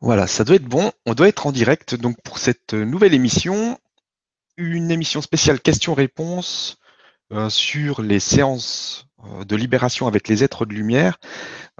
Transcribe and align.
Voilà, 0.00 0.26
ça 0.26 0.44
doit 0.44 0.56
être 0.56 0.64
bon. 0.64 0.92
On 1.06 1.14
doit 1.14 1.28
être 1.28 1.46
en 1.46 1.52
direct 1.52 1.94
donc 1.94 2.16
pour 2.22 2.38
cette 2.38 2.72
nouvelle 2.72 3.14
émission, 3.14 3.78
une 4.56 4.90
émission 4.90 5.20
spéciale 5.20 5.60
questions-réponses 5.60 6.78
euh, 7.32 7.50
sur 7.50 8.02
les 8.02 8.18
séances 8.18 9.06
euh, 9.24 9.44
de 9.44 9.56
libération 9.56 10.06
avec 10.06 10.26
les 10.28 10.42
êtres 10.42 10.66
de 10.66 10.72
lumière. 10.72 11.18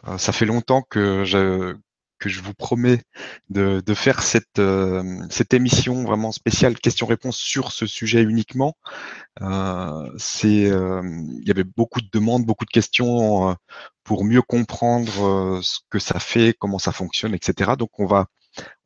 Euh, 0.06 0.18
ça 0.18 0.32
fait 0.32 0.46
longtemps 0.46 0.82
que 0.82 1.24
je, 1.24 1.74
que 2.20 2.28
je 2.28 2.42
vous 2.42 2.54
promets 2.54 3.02
de, 3.48 3.82
de 3.84 3.94
faire 3.94 4.22
cette, 4.22 4.58
euh, 4.60 5.02
cette 5.30 5.54
émission 5.54 6.04
vraiment 6.04 6.30
spéciale 6.32 6.78
questions-réponses 6.78 7.38
sur 7.38 7.72
ce 7.72 7.86
sujet 7.86 8.22
uniquement. 8.22 8.76
Euh, 9.40 10.12
c'est, 10.18 10.70
euh, 10.70 11.02
il 11.40 11.48
y 11.48 11.50
avait 11.50 11.64
beaucoup 11.64 12.00
de 12.00 12.08
demandes, 12.12 12.44
beaucoup 12.44 12.66
de 12.66 12.70
questions 12.70 13.56
pour 14.04 14.24
mieux 14.24 14.42
comprendre 14.42 15.60
ce 15.62 15.78
que 15.90 15.98
ça 15.98 16.20
fait, 16.20 16.54
comment 16.58 16.78
ça 16.78 16.92
fonctionne, 16.92 17.34
etc. 17.34 17.72
Donc 17.78 17.98
on 17.98 18.06
va 18.06 18.26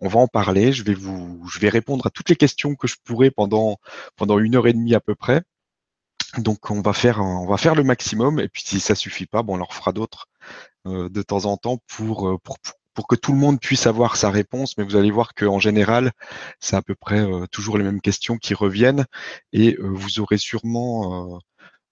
on 0.01 0.09
va 0.09 0.21
en 0.21 0.29
parler. 0.29 0.73
Je 0.73 0.85
vais 0.85 0.95
vous, 0.95 1.43
je 1.49 1.59
vais 1.59 1.69
répondre 1.71 2.07
à 2.07 2.11
toutes 2.11 2.29
les 2.29 2.37
questions 2.37 2.75
que 2.77 2.87
je 2.87 2.97
pourrai 3.05 3.31
pendant 3.31 3.79
pendant 4.17 4.39
une 4.39 4.57
heure 4.57 4.67
et 4.67 4.73
demie 4.75 4.95
à 4.95 5.01
peu 5.01 5.15
près. 5.15 5.43
Donc 6.39 6.71
on 6.71 6.81
va 6.83 6.93
faire 6.93 7.21
on 7.21 7.47
va 7.47 7.57
faire 7.57 7.75
le 7.75 7.85
maximum 7.85 8.41
et 8.41 8.49
puis 8.49 8.63
si 8.65 8.81
ça 8.81 8.95
suffit 8.95 9.27
pas, 9.27 9.43
bon 9.43 9.55
on 9.55 9.59
leur 9.59 9.75
fera 9.75 9.93
d'autres 9.93 10.29
de 10.87 11.23
temps 11.23 11.47
en 11.47 11.57
temps 11.57 11.79
pour, 11.89 12.39
pour, 12.43 12.59
pour 12.59 12.75
que 13.03 13.17
tout 13.17 13.33
le 13.33 13.39
monde 13.39 13.61
puisse 13.61 13.87
avoir 13.87 14.17
sa 14.17 14.31
réponse, 14.31 14.79
mais 14.79 14.85
vous 14.85 14.97
allez 14.97 15.11
voir 15.11 15.35
qu'en 15.35 15.59
général, 15.59 16.13
c'est 16.61 16.77
à 16.77 16.83
peu 16.83 16.95
près 16.95 17.21
euh, 17.21 17.47
toujours 17.47 17.77
les 17.77 17.85
mêmes 17.85 18.01
questions 18.01 18.39
qui 18.39 18.55
reviennent 18.55 19.05
et 19.53 19.77
euh, 19.77 19.89
vous 19.89 20.21
aurez 20.21 20.39
sûrement 20.39 21.41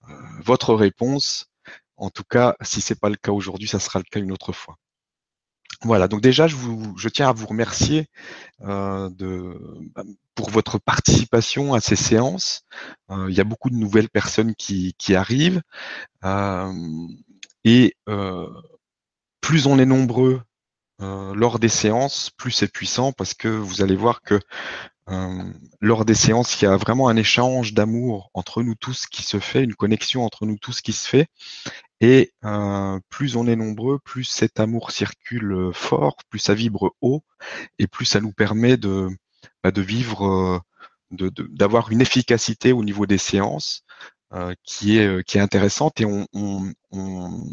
euh, 0.08 0.14
votre 0.40 0.74
réponse. 0.74 1.50
En 1.96 2.10
tout 2.10 2.24
cas, 2.24 2.56
si 2.62 2.80
c'est 2.80 2.98
pas 2.98 3.10
le 3.10 3.16
cas 3.16 3.32
aujourd'hui, 3.32 3.68
ça 3.68 3.80
sera 3.80 3.98
le 3.98 4.04
cas 4.10 4.20
une 4.20 4.32
autre 4.32 4.52
fois. 4.52 4.76
Voilà, 5.82 6.06
donc 6.06 6.20
déjà, 6.20 6.46
je, 6.46 6.54
vous, 6.54 6.96
je 6.96 7.08
tiens 7.08 7.28
à 7.28 7.32
vous 7.32 7.46
remercier 7.46 8.06
de, 8.60 9.58
bah, 9.94 10.04
pour 10.36 10.50
votre 10.50 10.78
participation 10.78 11.74
à 11.74 11.80
ces 11.80 11.96
séances. 11.96 12.62
il 13.10 13.34
y 13.34 13.40
a 13.40 13.44
beaucoup 13.44 13.68
de 13.68 13.74
nouvelles 13.74 14.08
personnes 14.08 14.54
qui, 14.54 14.94
qui 14.96 15.16
arrivent. 15.16 15.60
et 17.64 17.96
plus 19.40 19.66
on 19.66 19.78
est 19.78 19.86
nombreux 19.86 20.42
euh, 21.02 21.34
lors 21.34 21.58
des 21.58 21.68
séances, 21.68 22.30
plus 22.30 22.52
c'est 22.52 22.70
puissant 22.70 23.12
parce 23.12 23.34
que 23.34 23.48
vous 23.48 23.82
allez 23.82 23.96
voir 23.96 24.22
que 24.22 24.38
euh, 25.10 25.52
lors 25.80 26.04
des 26.04 26.14
séances, 26.14 26.60
il 26.60 26.64
y 26.64 26.68
a 26.68 26.76
vraiment 26.76 27.08
un 27.08 27.16
échange 27.16 27.74
d'amour 27.74 28.30
entre 28.34 28.62
nous 28.62 28.76
tous 28.76 29.06
qui 29.06 29.22
se 29.24 29.40
fait, 29.40 29.64
une 29.64 29.74
connexion 29.74 30.24
entre 30.24 30.46
nous 30.46 30.58
tous 30.58 30.80
qui 30.80 30.92
se 30.92 31.08
fait. 31.08 31.26
Et 32.00 32.32
euh, 32.44 33.00
plus 33.08 33.36
on 33.36 33.46
est 33.46 33.56
nombreux, 33.56 33.98
plus 33.98 34.24
cet 34.24 34.60
amour 34.60 34.92
circule 34.92 35.70
fort, 35.74 36.16
plus 36.30 36.38
ça 36.38 36.54
vibre 36.54 36.94
haut, 37.00 37.22
et 37.78 37.86
plus 37.88 38.06
ça 38.06 38.20
nous 38.20 38.32
permet 38.32 38.76
de, 38.76 39.08
bah, 39.64 39.72
vivre, 39.74 40.62
d'avoir 41.10 41.90
une 41.90 42.00
efficacité 42.00 42.72
au 42.72 42.84
niveau 42.84 43.06
des 43.06 43.18
séances 43.18 43.84
qui 44.64 44.98
est 44.98 45.36
intéressante. 45.36 46.00
Et 46.00 46.06
on 46.06 47.44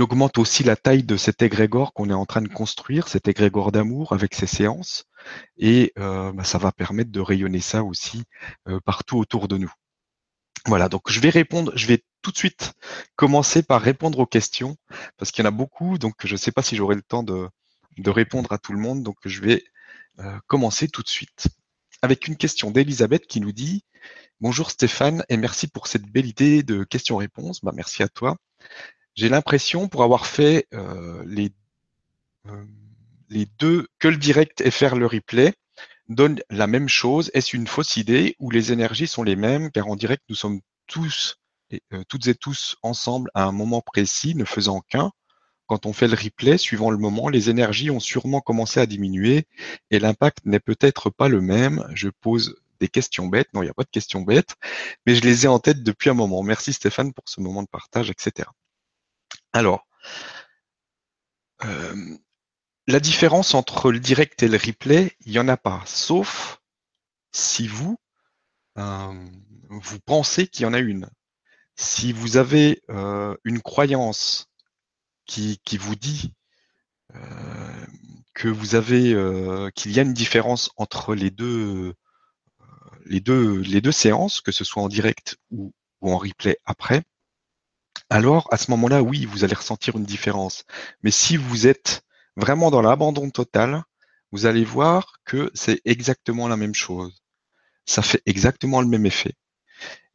augmente 0.00 0.38
aussi 0.38 0.64
la 0.64 0.76
taille 0.76 1.02
de 1.02 1.16
cet 1.16 1.42
égrégore 1.42 1.94
qu'on 1.94 2.10
est 2.10 2.14
en 2.14 2.26
train 2.26 2.42
de 2.42 2.48
construire, 2.48 3.08
cet 3.08 3.26
égrégore 3.28 3.72
d'amour 3.72 4.12
avec 4.12 4.34
ces 4.34 4.46
séances, 4.46 5.04
et 5.56 5.92
euh, 5.98 6.32
bah, 6.32 6.44
ça 6.44 6.58
va 6.58 6.72
permettre 6.72 7.10
de 7.10 7.20
rayonner 7.20 7.60
ça 7.60 7.82
aussi 7.82 8.24
euh, 8.68 8.80
partout 8.84 9.18
autour 9.18 9.48
de 9.48 9.56
nous. 9.56 9.72
Voilà, 10.66 10.88
donc 10.88 11.10
je 11.10 11.20
vais 11.20 11.30
répondre, 11.30 11.72
je 11.74 11.86
vais 11.86 12.02
tout 12.20 12.32
de 12.32 12.36
suite 12.36 12.74
commencer 13.16 13.62
par 13.62 13.80
répondre 13.80 14.18
aux 14.18 14.26
questions, 14.26 14.76
parce 15.16 15.30
qu'il 15.30 15.42
y 15.42 15.46
en 15.46 15.48
a 15.48 15.52
beaucoup, 15.52 15.96
donc 15.98 16.14
je 16.24 16.32
ne 16.32 16.38
sais 16.38 16.52
pas 16.52 16.62
si 16.62 16.76
j'aurai 16.76 16.94
le 16.94 17.02
temps 17.02 17.22
de, 17.22 17.48
répondre 18.06 18.52
à 18.52 18.58
tout 18.58 18.72
le 18.72 18.78
monde, 18.78 19.02
donc 19.02 19.16
je 19.24 19.40
vais 19.40 19.64
euh, 20.18 20.38
commencer 20.46 20.88
tout 20.88 21.02
de 21.02 21.08
suite 21.08 21.48
avec 22.02 22.28
une 22.28 22.36
question 22.36 22.70
d'Elisabeth 22.70 23.26
qui 23.26 23.40
nous 23.40 23.52
dit 23.52 23.84
Bonjour 24.40 24.70
Stéphane 24.70 25.24
et 25.28 25.36
merci 25.36 25.66
pour 25.66 25.88
cette 25.88 26.06
belle 26.06 26.26
idée 26.26 26.62
de 26.62 26.84
questions-réponses. 26.84 27.64
Bah, 27.64 27.72
merci 27.74 28.02
à 28.04 28.08
toi. 28.08 28.36
J'ai 29.18 29.28
l'impression, 29.28 29.88
pour 29.88 30.04
avoir 30.04 30.26
fait 30.26 30.68
euh, 30.74 31.24
les, 31.26 31.50
euh, 32.46 32.64
les 33.28 33.48
deux, 33.58 33.88
que 33.98 34.06
le 34.06 34.16
direct 34.16 34.60
et 34.60 34.70
faire 34.70 34.94
le 34.94 35.06
replay, 35.06 35.54
donne 36.08 36.38
la 36.50 36.68
même 36.68 36.88
chose. 36.88 37.28
Est-ce 37.34 37.56
une 37.56 37.66
fausse 37.66 37.96
idée 37.96 38.36
où 38.38 38.52
les 38.52 38.70
énergies 38.70 39.08
sont 39.08 39.24
les 39.24 39.34
mêmes? 39.34 39.72
Car 39.72 39.88
en 39.88 39.96
direct, 39.96 40.22
nous 40.28 40.36
sommes 40.36 40.60
tous, 40.86 41.34
et, 41.72 41.82
euh, 41.92 42.04
toutes 42.08 42.28
et 42.28 42.36
tous 42.36 42.76
ensemble 42.82 43.28
à 43.34 43.42
un 43.42 43.50
moment 43.50 43.80
précis, 43.80 44.36
ne 44.36 44.44
faisant 44.44 44.82
qu'un. 44.88 45.10
Quand 45.66 45.84
on 45.84 45.92
fait 45.92 46.06
le 46.06 46.14
replay, 46.14 46.56
suivant 46.56 46.92
le 46.92 46.98
moment, 46.98 47.28
les 47.28 47.50
énergies 47.50 47.90
ont 47.90 47.98
sûrement 47.98 48.40
commencé 48.40 48.78
à 48.78 48.86
diminuer 48.86 49.48
et 49.90 49.98
l'impact 49.98 50.46
n'est 50.46 50.60
peut-être 50.60 51.10
pas 51.10 51.26
le 51.26 51.40
même. 51.40 51.84
Je 51.92 52.08
pose 52.08 52.54
des 52.78 52.86
questions 52.86 53.26
bêtes. 53.26 53.48
Non, 53.52 53.62
il 53.62 53.66
n'y 53.66 53.70
a 53.70 53.74
pas 53.74 53.82
de 53.82 53.90
questions 53.90 54.20
bêtes, 54.20 54.54
mais 55.06 55.16
je 55.16 55.22
les 55.22 55.44
ai 55.44 55.48
en 55.48 55.58
tête 55.58 55.82
depuis 55.82 56.08
un 56.08 56.14
moment. 56.14 56.44
Merci 56.44 56.72
Stéphane 56.72 57.12
pour 57.12 57.24
ce 57.28 57.40
moment 57.40 57.64
de 57.64 57.68
partage, 57.68 58.10
etc. 58.10 58.48
Alors, 59.52 59.86
euh, 61.64 62.18
la 62.86 63.00
différence 63.00 63.54
entre 63.54 63.90
le 63.90 64.00
direct 64.00 64.42
et 64.42 64.48
le 64.48 64.56
replay, 64.56 65.16
il 65.24 65.32
n'y 65.32 65.38
en 65.38 65.48
a 65.48 65.56
pas, 65.56 65.82
sauf 65.86 66.60
si 67.32 67.68
vous, 67.68 67.98
euh, 68.78 69.28
vous 69.68 70.00
pensez 70.00 70.46
qu'il 70.48 70.64
y 70.64 70.66
en 70.66 70.74
a 70.74 70.78
une. 70.78 71.10
Si 71.76 72.12
vous 72.12 72.36
avez 72.36 72.82
euh, 72.90 73.36
une 73.44 73.60
croyance 73.60 74.48
qui, 75.26 75.60
qui 75.64 75.78
vous 75.78 75.96
dit 75.96 76.34
que 78.34 78.48
vous 78.48 78.74
avez 78.74 79.16
qu'il 79.74 79.92
y 79.92 79.98
a 79.98 80.02
une 80.02 80.12
différence 80.12 80.70
entre 80.76 81.14
les 81.14 81.30
deux 81.30 81.94
les 83.06 83.20
deux 83.20 83.60
les 83.62 83.80
deux 83.80 83.92
séances, 83.92 84.42
que 84.42 84.52
ce 84.52 84.62
soit 84.62 84.82
en 84.82 84.88
direct 84.88 85.38
ou, 85.50 85.72
ou 86.02 86.12
en 86.12 86.18
replay 86.18 86.58
après, 86.66 87.02
alors 88.10 88.48
à 88.52 88.56
ce 88.56 88.70
moment-là, 88.70 89.02
oui, 89.02 89.26
vous 89.26 89.44
allez 89.44 89.54
ressentir 89.54 89.96
une 89.96 90.04
différence. 90.04 90.64
Mais 91.02 91.10
si 91.10 91.36
vous 91.36 91.66
êtes 91.66 92.02
vraiment 92.36 92.70
dans 92.70 92.82
l'abandon 92.82 93.30
total, 93.30 93.84
vous 94.32 94.46
allez 94.46 94.64
voir 94.64 95.18
que 95.24 95.50
c'est 95.54 95.80
exactement 95.84 96.48
la 96.48 96.56
même 96.56 96.74
chose. 96.74 97.22
Ça 97.86 98.02
fait 98.02 98.22
exactement 98.26 98.80
le 98.80 98.88
même 98.88 99.06
effet. 99.06 99.34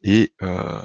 Et 0.03 0.33
euh, 0.41 0.81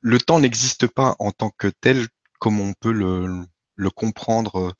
le 0.00 0.18
temps 0.18 0.40
n'existe 0.40 0.86
pas 0.86 1.16
en 1.18 1.32
tant 1.32 1.50
que 1.50 1.68
tel 1.68 2.08
comme 2.38 2.60
on 2.60 2.72
peut 2.74 2.92
le, 2.92 3.90
comprendre 3.90 4.58
euh, 4.58 4.72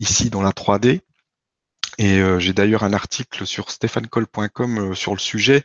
ici 0.00 0.30
dans 0.30 0.42
la 0.42 0.50
3D. 0.50 1.00
Et 1.98 2.18
euh, 2.18 2.38
j'ai 2.38 2.52
d'ailleurs 2.52 2.84
un 2.84 2.92
article 2.92 3.46
sur 3.46 3.70
stéphanecol.com 3.70 4.94
sur 4.94 5.12
le 5.12 5.18
sujet 5.18 5.64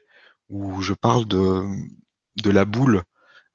où 0.49 0.81
je 0.81 0.93
parle 0.93 1.25
de 1.27 2.49
la 2.49 2.65
boule 2.65 3.03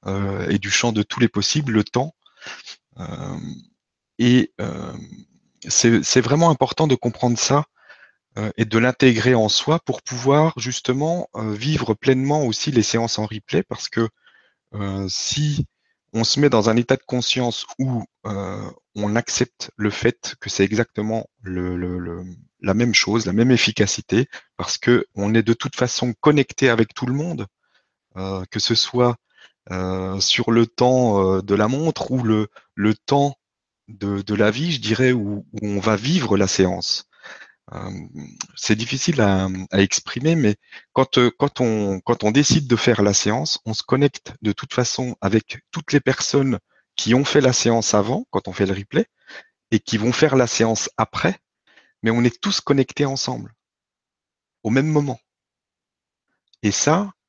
euh, 0.06 0.48
et 0.48 0.58
du 0.58 0.70
champ 0.70 0.92
de 0.92 1.02
tous 1.02 1.20
les 1.20 1.28
possibles, 1.28 1.72
le 1.72 1.84
temps. 1.84 2.14
Euh, 2.98 3.38
et 4.18 4.52
euh, 4.60 4.92
c'est 5.68 6.20
vraiment 6.20 6.50
important 6.50 6.86
de 6.86 6.94
comprendre 6.94 7.38
ça 7.38 7.64
et 8.56 8.64
de 8.64 8.78
l'intégrer 8.78 9.34
en 9.34 9.50
soi 9.50 9.78
pour 9.80 10.00
pouvoir 10.00 10.54
justement 10.58 11.28
vivre 11.34 11.92
pleinement 11.92 12.44
aussi 12.46 12.72
les 12.72 12.82
séances 12.82 13.18
en 13.18 13.26
replay 13.26 13.62
parce 13.62 13.90
que 13.90 14.08
si 15.08 15.66
on 16.14 16.24
se 16.24 16.40
met 16.40 16.48
dans 16.48 16.70
un 16.70 16.76
état 16.76 16.96
de 16.96 17.02
conscience 17.06 17.66
où 17.78 18.02
on 18.24 19.16
accepte 19.16 19.70
le 19.76 19.90
fait 19.90 20.34
que 20.40 20.48
c'est 20.48 20.64
exactement 20.64 21.26
le, 21.42 22.24
la 22.60 22.74
même 22.74 22.94
chose, 22.94 23.26
la 23.26 23.34
même 23.34 23.50
efficacité, 23.50 24.28
parce 24.56 24.78
que 24.78 25.06
on 25.14 25.34
est 25.34 25.42
de 25.42 25.52
toute 25.52 25.76
façon 25.76 26.14
connecté 26.20 26.70
avec 26.70 26.94
tout 26.94 27.06
le 27.06 27.14
monde, 27.14 27.46
que 28.50 28.58
ce 28.58 28.74
soit 28.74 29.16
euh, 29.70 30.18
sur 30.20 30.50
le 30.50 30.66
temps 30.66 31.36
euh, 31.36 31.42
de 31.42 31.54
la 31.54 31.68
montre 31.68 32.10
ou 32.10 32.22
le, 32.22 32.48
le 32.74 32.94
temps 32.94 33.36
de, 33.88 34.22
de 34.22 34.34
la 34.34 34.50
vie, 34.50 34.72
je 34.72 34.80
dirais, 34.80 35.12
où, 35.12 35.46
où, 35.52 35.66
on 35.66 35.80
va 35.80 35.96
vivre 35.96 36.36
la 36.36 36.48
séance. 36.48 37.04
Euh, 37.72 37.90
c'est 38.56 38.74
difficile 38.76 39.20
à, 39.20 39.48
à, 39.70 39.80
exprimer, 39.80 40.34
mais 40.34 40.56
quand, 40.92 41.18
quand, 41.38 41.60
on, 41.60 42.00
quand 42.00 42.24
on 42.24 42.32
décide 42.32 42.66
de 42.66 42.76
faire 42.76 43.02
la 43.02 43.14
séance, 43.14 43.60
on 43.64 43.74
se 43.74 43.82
connecte 43.82 44.34
de 44.42 44.52
toute 44.52 44.74
façon 44.74 45.16
avec 45.20 45.60
toutes 45.70 45.92
les 45.92 46.00
personnes 46.00 46.58
qui 46.96 47.14
ont 47.14 47.24
fait 47.24 47.40
la 47.40 47.52
séance 47.52 47.94
avant, 47.94 48.26
quand 48.30 48.48
on 48.48 48.52
fait 48.52 48.66
le 48.66 48.74
replay, 48.74 49.06
et 49.70 49.80
qui 49.80 49.96
vont 49.96 50.12
faire 50.12 50.36
la 50.36 50.46
séance 50.46 50.90
après, 50.96 51.38
mais 52.02 52.10
on 52.10 52.24
est 52.24 52.40
tous 52.40 52.60
connectés 52.60 53.06
ensemble, 53.06 53.54
au 54.62 54.70
même 54.70 54.88
moment. 54.88 55.20
Et 56.62 56.72
ça, 56.72 57.00
euh, 57.00 57.21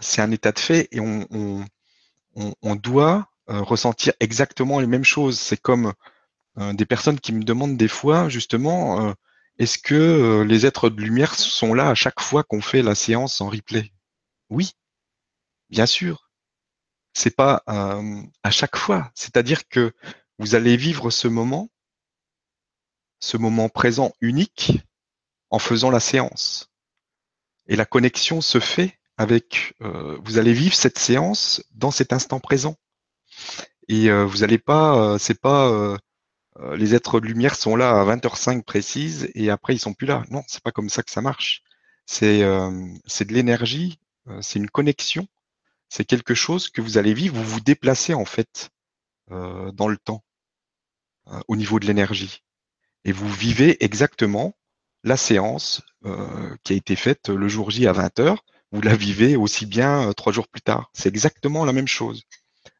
c'est 0.00 0.22
un 0.22 0.30
état 0.30 0.52
de 0.52 0.58
fait 0.58 0.88
et 0.92 1.00
on, 1.00 2.76
doit 2.76 3.30
euh, 3.50 3.60
ressentir 3.60 4.12
exactement 4.20 4.80
les 4.80 4.86
mêmes 4.86 5.04
choses. 5.04 5.38
C'est 5.38 5.56
comme 5.56 5.92
euh, 6.58 6.72
des 6.72 6.86
personnes 6.86 7.20
qui 7.20 7.32
me 7.32 7.44
demandent 7.44 7.76
des 7.76 7.88
fois, 7.88 8.28
justement, 8.28 9.14
est-ce 9.58 9.78
que 9.78 10.42
les 10.42 10.66
êtres 10.66 10.90
de 10.90 11.00
lumière 11.00 11.34
sont 11.34 11.74
là 11.74 11.88
à 11.88 11.94
chaque 11.94 12.20
fois 12.20 12.42
qu'on 12.44 12.62
fait 12.62 12.82
la 12.82 12.94
séance 12.94 13.40
en 13.40 13.48
replay? 13.48 13.92
Oui, 14.50 14.72
bien 15.70 15.86
sûr. 15.86 16.30
C'est 17.14 17.36
pas 17.36 17.62
à 17.66 18.50
chaque 18.50 18.76
fois. 18.76 19.10
C'est-à-dire 19.14 19.68
que 19.68 19.92
vous 20.38 20.54
allez 20.54 20.76
vivre 20.76 21.10
ce 21.10 21.28
moment 21.28 21.68
ce 23.22 23.36
moment 23.36 23.68
présent 23.68 24.12
unique 24.20 24.72
en 25.50 25.58
faisant 25.58 25.90
la 25.90 26.00
séance. 26.00 26.70
Et 27.68 27.76
la 27.76 27.86
connexion 27.86 28.40
se 28.40 28.58
fait 28.58 28.98
avec, 29.16 29.74
euh, 29.82 30.18
vous 30.24 30.38
allez 30.38 30.52
vivre 30.52 30.74
cette 30.74 30.98
séance 30.98 31.62
dans 31.72 31.90
cet 31.90 32.12
instant 32.12 32.40
présent. 32.40 32.76
Et 33.88 34.10
euh, 34.10 34.24
vous 34.24 34.38
n'allez 34.38 34.58
pas, 34.58 35.14
euh, 35.14 35.18
c'est 35.18 35.40
pas 35.40 35.98
les 36.74 36.94
êtres 36.94 37.18
de 37.18 37.26
lumière 37.26 37.54
sont 37.56 37.76
là 37.76 37.98
à 37.98 38.04
20h05 38.04 38.62
précise 38.62 39.30
et 39.34 39.50
après 39.50 39.74
ils 39.74 39.78
sont 39.78 39.94
plus 39.94 40.06
là. 40.06 40.22
Non, 40.30 40.42
c'est 40.46 40.62
pas 40.62 40.70
comme 40.70 40.90
ça 40.90 41.02
que 41.02 41.10
ça 41.10 41.22
marche. 41.22 41.62
C'est 42.06 42.42
c'est 43.06 43.24
de 43.26 43.32
l'énergie, 43.32 43.98
c'est 44.42 44.58
une 44.58 44.68
connexion, 44.70 45.26
c'est 45.88 46.04
quelque 46.04 46.34
chose 46.34 46.68
que 46.68 46.82
vous 46.82 46.98
allez 46.98 47.14
vivre. 47.14 47.36
Vous 47.36 47.44
vous 47.44 47.60
déplacez 47.60 48.14
en 48.14 48.26
fait 48.26 48.70
dans 49.30 49.88
le 49.88 49.96
temps 49.96 50.22
au 51.48 51.56
niveau 51.56 51.80
de 51.80 51.86
l'énergie 51.86 52.42
et 53.04 53.12
vous 53.12 53.28
vivez 53.28 53.82
exactement 53.84 54.54
la 55.04 55.16
séance 55.16 55.82
euh, 56.04 56.56
qui 56.62 56.72
a 56.74 56.76
été 56.76 56.96
faite 56.96 57.28
le 57.28 57.48
jour 57.48 57.70
J 57.70 57.86
à 57.86 57.92
20h, 57.92 58.36
vous 58.72 58.80
la 58.80 58.96
vivez 58.96 59.36
aussi 59.36 59.66
bien 59.66 60.08
euh, 60.08 60.12
trois 60.12 60.32
jours 60.32 60.48
plus 60.48 60.62
tard. 60.62 60.90
C'est 60.94 61.08
exactement 61.08 61.64
la 61.64 61.72
même 61.72 61.88
chose. 61.88 62.24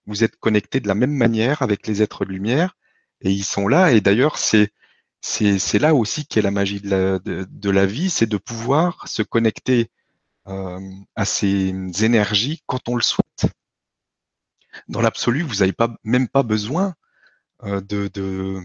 Vous 0.07 0.25
êtes 0.25 0.37
connecté 0.37 0.81
de 0.81 0.89
la 0.89 0.95
même 0.95 1.13
manière 1.13 1.63
avec 1.63 1.87
les 1.87 2.03
êtres 2.03 2.25
de 2.25 2.33
lumière 2.33 2.77
et 3.21 3.31
ils 3.31 3.45
sont 3.45 3.69
là. 3.69 3.93
Et 3.93 4.01
d'ailleurs, 4.01 4.39
c'est 4.39 4.73
c'est 5.21 5.79
là 5.79 5.95
aussi 5.95 6.27
qu'est 6.27 6.43
la 6.43 6.51
magie 6.51 6.81
de 6.81 6.91
la, 6.91 7.19
de, 7.21 7.71
la 7.71 7.87
vie, 7.87 8.11
c'est 8.11 8.27
de 8.27 8.37
pouvoir 8.39 9.07
se 9.07 9.23
connecter 9.23 9.89
euh, 10.49 10.81
à 11.15 11.25
ces 11.25 11.73
énergies 12.03 12.65
quand 12.67 12.89
on 12.89 12.97
le 12.97 13.03
souhaite. 13.03 13.47
Dans 14.89 15.01
l'absolu, 15.01 15.43
vous 15.43 15.57
n'avez 15.57 15.73
pas 15.73 15.95
même 16.03 16.27
pas 16.29 16.43
besoin 16.43 16.97
de, 17.63 17.81
de, 18.09 18.61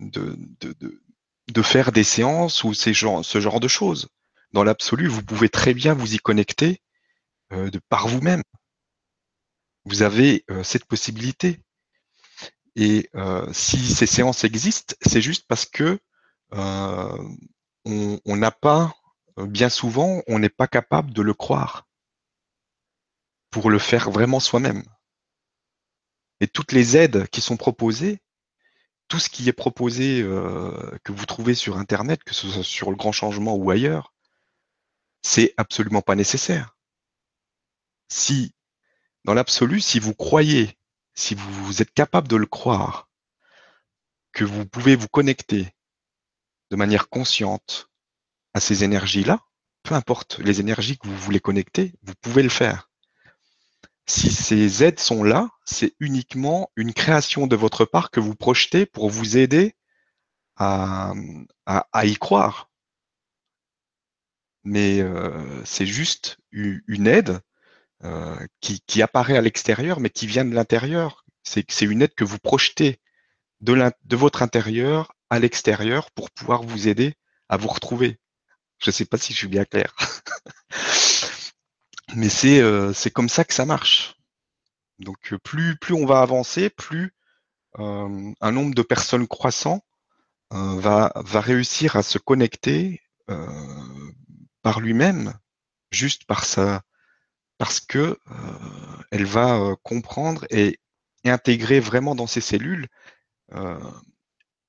de, 0.00 0.36
de, 0.60 1.02
de 1.48 1.62
faire 1.62 1.90
des 1.90 2.04
séances 2.04 2.64
ou 2.64 2.74
ces 2.74 2.92
genre, 2.92 3.24
ce 3.24 3.40
genre 3.40 3.60
de 3.60 3.68
choses. 3.68 4.08
Dans 4.52 4.64
l'absolu, 4.64 5.08
vous 5.08 5.22
pouvez 5.22 5.48
très 5.48 5.74
bien 5.74 5.94
vous 5.94 6.14
y 6.14 6.18
connecter 6.18 6.82
euh, 7.52 7.70
de 7.70 7.80
par 7.88 8.08
vous-même. 8.08 8.42
Vous 9.84 10.02
avez 10.02 10.44
euh, 10.50 10.62
cette 10.62 10.84
possibilité. 10.84 11.60
Et 12.76 13.08
euh, 13.14 13.50
si 13.52 13.78
ces 13.92 14.06
séances 14.06 14.44
existent, 14.44 14.94
c'est 15.02 15.20
juste 15.20 15.46
parce 15.48 15.66
que 15.66 15.98
on 17.84 18.36
n'a 18.36 18.50
pas, 18.50 18.94
bien 19.36 19.68
souvent, 19.68 20.22
on 20.26 20.38
n'est 20.38 20.48
pas 20.48 20.66
capable 20.66 21.12
de 21.12 21.22
le 21.22 21.34
croire 21.34 21.86
pour 23.50 23.70
le 23.70 23.78
faire 23.78 24.10
vraiment 24.10 24.40
soi-même. 24.40 24.84
Et 26.40 26.46
toutes 26.46 26.72
les 26.72 26.96
aides 26.96 27.26
qui 27.28 27.40
sont 27.40 27.56
proposées, 27.56 28.20
tout 29.08 29.18
ce 29.18 29.28
qui 29.28 29.48
est 29.48 29.52
proposé, 29.52 30.22
euh, 30.22 30.96
que 31.02 31.12
vous 31.12 31.26
trouvez 31.26 31.54
sur 31.54 31.78
Internet, 31.78 32.22
que 32.22 32.34
ce 32.34 32.48
soit 32.48 32.62
sur 32.62 32.90
le 32.90 32.96
grand 32.96 33.12
changement 33.12 33.56
ou 33.56 33.70
ailleurs, 33.70 34.12
c'est 35.22 35.54
absolument 35.56 36.02
pas 36.02 36.14
nécessaire. 36.14 36.76
Si, 38.08 38.54
dans 39.24 39.34
l'absolu, 39.34 39.80
si 39.80 39.98
vous 39.98 40.14
croyez, 40.14 40.78
si 41.14 41.34
vous 41.34 41.82
êtes 41.82 41.92
capable 41.92 42.28
de 42.28 42.36
le 42.36 42.46
croire, 42.46 43.08
que 44.32 44.44
vous 44.44 44.66
pouvez 44.66 44.96
vous 44.96 45.08
connecter 45.08 45.74
de 46.70 46.76
manière 46.76 47.08
consciente 47.08 47.90
à 48.54 48.60
ces 48.60 48.84
énergies-là, 48.84 49.40
peu 49.82 49.94
importe 49.94 50.38
les 50.38 50.60
énergies 50.60 50.98
que 50.98 51.08
vous 51.08 51.16
voulez 51.16 51.40
connecter, 51.40 51.94
vous 52.02 52.14
pouvez 52.20 52.42
le 52.42 52.48
faire 52.48 52.88
si 54.08 54.30
ces 54.32 54.82
aides 54.82 54.98
sont 54.98 55.22
là, 55.22 55.50
c'est 55.64 55.94
uniquement 56.00 56.70
une 56.76 56.94
création 56.94 57.46
de 57.46 57.56
votre 57.56 57.84
part 57.84 58.10
que 58.10 58.20
vous 58.20 58.34
projetez 58.34 58.86
pour 58.86 59.10
vous 59.10 59.36
aider 59.36 59.76
à, 60.56 61.12
y 62.02 62.16
croire. 62.16 62.70
Mais 64.64 65.00
euh, 65.00 65.64
c'est 65.64 65.86
juste 65.86 66.38
une 66.50 67.06
aide 67.06 67.40
euh, 68.04 68.36
qui, 68.60 69.02
apparaît 69.02 69.36
à 69.36 69.40
l'extérieur, 69.40 70.00
mais 70.00 70.10
qui 70.10 70.26
vient 70.26 70.44
de 70.44 70.54
l'intérieur. 70.54 71.24
C'est 71.42 71.80
une 71.82 72.02
aide 72.02 72.14
que 72.14 72.24
vous 72.24 72.38
projetez 72.38 73.00
de, 73.60 73.90
de 74.04 74.16
votre 74.16 74.42
intérieur 74.42 75.12
à 75.30 75.38
l'extérieur 75.38 76.10
pour 76.12 76.30
pouvoir 76.30 76.62
vous 76.62 76.88
aider 76.88 77.14
à 77.48 77.56
vous 77.56 77.68
retrouver. 77.68 78.18
Je 78.78 78.90
ne 78.90 78.92
sais 78.92 79.04
pas 79.04 79.18
si 79.18 79.32
je 79.32 79.38
suis 79.38 79.48
bien 79.48 79.64
clair. 79.64 79.94
Mais 82.14 82.28
c'est 82.28 82.60
euh, 82.60 82.92
comme 83.14 83.28
ça 83.28 83.44
que 83.44 83.54
ça 83.54 83.66
marche. 83.66 84.16
Donc 84.98 85.32
euh, 85.32 85.38
plus 85.38 85.76
plus 85.76 85.94
on 85.94 86.06
va 86.06 86.20
avancer, 86.20 86.70
plus 86.70 87.14
euh, 87.78 88.32
un 88.40 88.52
nombre 88.52 88.74
de 88.74 88.82
personnes 88.82 89.26
croissant 89.26 89.84
va 90.50 91.12
va 91.14 91.40
réussir 91.42 91.96
à 91.96 92.02
se 92.02 92.18
connecter 92.18 93.02
par 94.68 94.80
lui-même, 94.80 95.32
juste 95.92 96.26
par 96.26 96.44
sa 96.44 96.82
parce 97.56 97.80
que 97.80 98.18
elle 99.10 99.24
va 99.24 99.74
comprendre 99.82 100.44
et, 100.50 100.78
intégrer 101.24 101.80
vraiment 101.80 102.14
dans 102.14 102.26
ses 102.26 102.42
cellules 102.42 102.86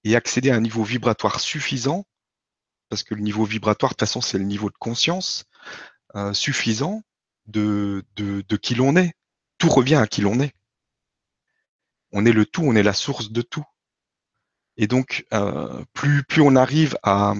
et 0.05 0.15
accéder 0.15 0.51
à 0.51 0.55
un 0.55 0.61
niveau 0.61 0.85
vibratoire 0.85 1.41
suffisant, 1.41 2.05
parce 2.87 3.03
que 3.03 3.13
le 3.13 3.19
niveau 3.19 3.43
vibratoire, 3.43 3.89
de 3.89 3.95
toute 3.95 4.07
façon, 4.07 4.21
c'est 4.21 4.37
le 4.37 4.45
niveau 4.45 4.69
de 4.69 4.77
conscience 4.79 5.43
suffisant 6.31 7.03
de, 7.47 8.05
qui 8.61 8.75
l'on 8.75 8.95
est. 8.95 9.11
Tout 9.57 9.69
revient 9.69 9.95
à 9.95 10.07
qui 10.07 10.21
l'on 10.21 10.39
est. 10.39 10.53
On 12.13 12.25
est 12.25 12.31
le 12.31 12.45
tout, 12.45 12.63
on 12.63 12.75
est 12.75 12.83
la 12.83 12.93
source 12.93 13.31
de 13.33 13.41
tout. 13.41 13.65
Et 14.77 14.87
donc, 14.87 15.25
euh, 15.33 15.83
plus, 15.91 16.23
plus 16.23 16.41
on 16.41 16.55
arrive 16.55 16.97
à 17.03 17.35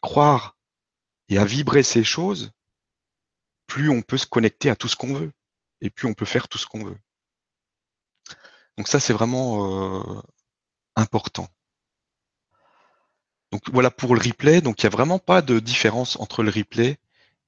croire 0.00 0.55
et 1.28 1.38
à 1.38 1.44
vibrer 1.44 1.82
ces 1.82 2.04
choses, 2.04 2.52
plus 3.66 3.90
on 3.90 4.02
peut 4.02 4.18
se 4.18 4.26
connecter 4.26 4.70
à 4.70 4.76
tout 4.76 4.88
ce 4.88 4.96
qu'on 4.96 5.14
veut. 5.14 5.32
Et 5.80 5.90
plus 5.90 6.08
on 6.08 6.14
peut 6.14 6.24
faire 6.24 6.48
tout 6.48 6.58
ce 6.58 6.66
qu'on 6.66 6.84
veut. 6.84 6.98
Donc 8.76 8.88
ça, 8.88 9.00
c'est 9.00 9.12
vraiment 9.12 9.98
euh, 10.00 10.22
important. 10.96 11.48
Donc 13.52 13.62
voilà 13.70 13.90
pour 13.90 14.14
le 14.14 14.20
replay. 14.20 14.60
Donc 14.60 14.82
il 14.82 14.86
n'y 14.86 14.88
a 14.92 14.96
vraiment 14.96 15.18
pas 15.18 15.42
de 15.42 15.58
différence 15.58 16.18
entre 16.18 16.42
le 16.42 16.50
replay 16.50 16.98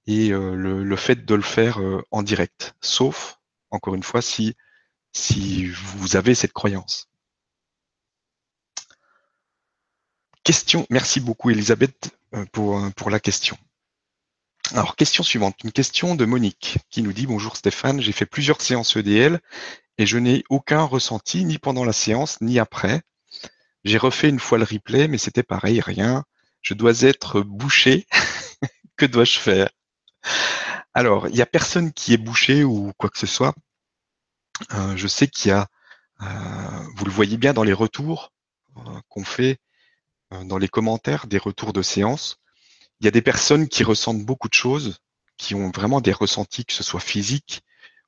et 0.06 0.30
euh, 0.32 0.54
le, 0.54 0.96
fait 0.96 1.24
de 1.26 1.34
le 1.34 1.42
faire 1.42 1.80
euh, 1.80 2.02
en 2.10 2.22
direct, 2.22 2.74
sauf, 2.80 3.38
encore 3.70 3.94
une 3.94 4.02
fois, 4.02 4.22
si, 4.22 4.56
si 5.12 5.66
vous 5.66 6.16
avez 6.16 6.34
cette 6.34 6.54
croyance. 6.54 7.08
Question, 10.44 10.86
merci 10.88 11.20
beaucoup 11.20 11.50
Elisabeth 11.50 12.16
pour, 12.52 12.80
pour 12.96 13.10
la 13.10 13.20
question. 13.20 13.58
Alors, 14.74 14.96
question 14.96 15.22
suivante, 15.22 15.56
une 15.64 15.72
question 15.72 16.14
de 16.14 16.26
Monique 16.26 16.78
qui 16.90 17.00
nous 17.02 17.14
dit 17.14 17.26
Bonjour 17.26 17.56
Stéphane, 17.56 18.02
j'ai 18.02 18.12
fait 18.12 18.26
plusieurs 18.26 18.60
séances 18.60 18.96
EDL 18.96 19.40
et 19.96 20.04
je 20.04 20.18
n'ai 20.18 20.44
aucun 20.50 20.82
ressenti 20.82 21.46
ni 21.46 21.58
pendant 21.58 21.86
la 21.86 21.94
séance 21.94 22.40
ni 22.42 22.58
après. 22.58 23.00
J'ai 23.84 23.96
refait 23.96 24.28
une 24.28 24.40
fois 24.40 24.58
le 24.58 24.64
replay, 24.64 25.08
mais 25.08 25.16
c'était 25.16 25.42
pareil, 25.42 25.80
rien. 25.80 26.24
Je 26.60 26.74
dois 26.74 27.02
être 27.02 27.40
bouché. 27.40 28.06
que 28.96 29.06
dois-je 29.06 29.38
faire? 29.38 29.70
Alors, 30.92 31.28
il 31.28 31.34
n'y 31.34 31.42
a 31.42 31.46
personne 31.46 31.92
qui 31.92 32.12
est 32.12 32.18
bouché 32.18 32.62
ou 32.62 32.92
quoi 32.98 33.08
que 33.08 33.18
ce 33.18 33.26
soit. 33.26 33.54
Euh, 34.74 34.96
je 34.96 35.08
sais 35.08 35.28
qu'il 35.28 35.48
y 35.48 35.52
a, 35.52 35.68
euh, 36.20 36.26
vous 36.94 37.06
le 37.06 37.10
voyez 37.10 37.38
bien 37.38 37.54
dans 37.54 37.62
les 37.62 37.72
retours 37.72 38.32
euh, 38.76 39.00
qu'on 39.08 39.24
fait 39.24 39.58
dans 40.44 40.58
les 40.58 40.68
commentaires 40.68 41.26
des 41.26 41.38
retours 41.38 41.72
de 41.72 41.80
séance, 41.80 42.38
il 43.00 43.04
y 43.04 43.08
a 43.08 43.12
des 43.12 43.22
personnes 43.22 43.68
qui 43.68 43.84
ressentent 43.84 44.24
beaucoup 44.24 44.48
de 44.48 44.54
choses, 44.54 44.98
qui 45.36 45.54
ont 45.54 45.70
vraiment 45.70 46.00
des 46.00 46.12
ressentis, 46.12 46.64
que 46.64 46.72
ce 46.72 46.82
soit 46.82 47.00
physiques, 47.00 47.62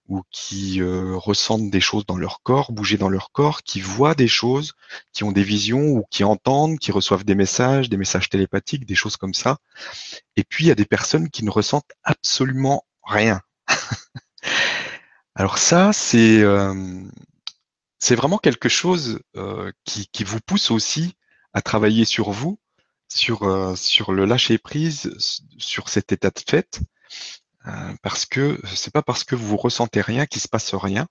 ou 0.08 0.22
qui 0.32 0.82
euh, 0.82 1.16
ressentent 1.16 1.70
des 1.70 1.80
choses 1.80 2.04
dans 2.04 2.16
leur 2.16 2.42
corps, 2.42 2.72
bouger 2.72 2.98
dans 2.98 3.08
leur 3.08 3.30
corps, 3.30 3.62
qui 3.62 3.80
voient 3.80 4.16
des 4.16 4.26
choses, 4.26 4.74
qui 5.12 5.22
ont 5.22 5.30
des 5.30 5.44
visions 5.44 5.86
ou 5.86 6.04
qui 6.10 6.24
entendent, 6.24 6.80
qui 6.80 6.90
reçoivent 6.90 7.24
des 7.24 7.36
messages, 7.36 7.88
des 7.88 7.96
messages 7.96 8.28
télépathiques, 8.28 8.86
des 8.86 8.96
choses 8.96 9.16
comme 9.16 9.34
ça. 9.34 9.58
Et 10.34 10.42
puis 10.42 10.64
il 10.64 10.68
y 10.68 10.72
a 10.72 10.74
des 10.74 10.84
personnes 10.84 11.30
qui 11.30 11.44
ne 11.44 11.50
ressentent 11.50 11.92
absolument 12.02 12.84
rien. 13.04 13.40
Alors 15.36 15.58
ça, 15.58 15.92
c'est 15.92 16.42
euh, 16.42 17.04
vraiment 18.10 18.38
quelque 18.38 18.68
chose 18.68 19.20
euh, 19.36 19.70
qui 19.84 20.24
vous 20.24 20.40
pousse 20.40 20.72
aussi 20.72 21.14
à 21.52 21.62
travailler 21.62 22.04
sur 22.04 22.30
vous, 22.32 22.58
sur 23.12 23.76
sur 23.76 24.12
le 24.12 24.24
lâcher 24.24 24.58
prise, 24.58 25.14
sur 25.58 25.88
cet 25.88 26.12
état 26.12 26.30
de 26.30 26.40
fait, 26.40 26.80
euh, 27.66 27.94
parce 28.02 28.26
que 28.26 28.58
c'est 28.74 28.92
pas 28.92 29.02
parce 29.02 29.24
que 29.24 29.34
vous 29.34 29.56
ressentez 29.56 30.00
rien 30.00 30.26
qu'il 30.26 30.40
se 30.40 30.48
passe 30.48 30.74
rien. 30.74 31.06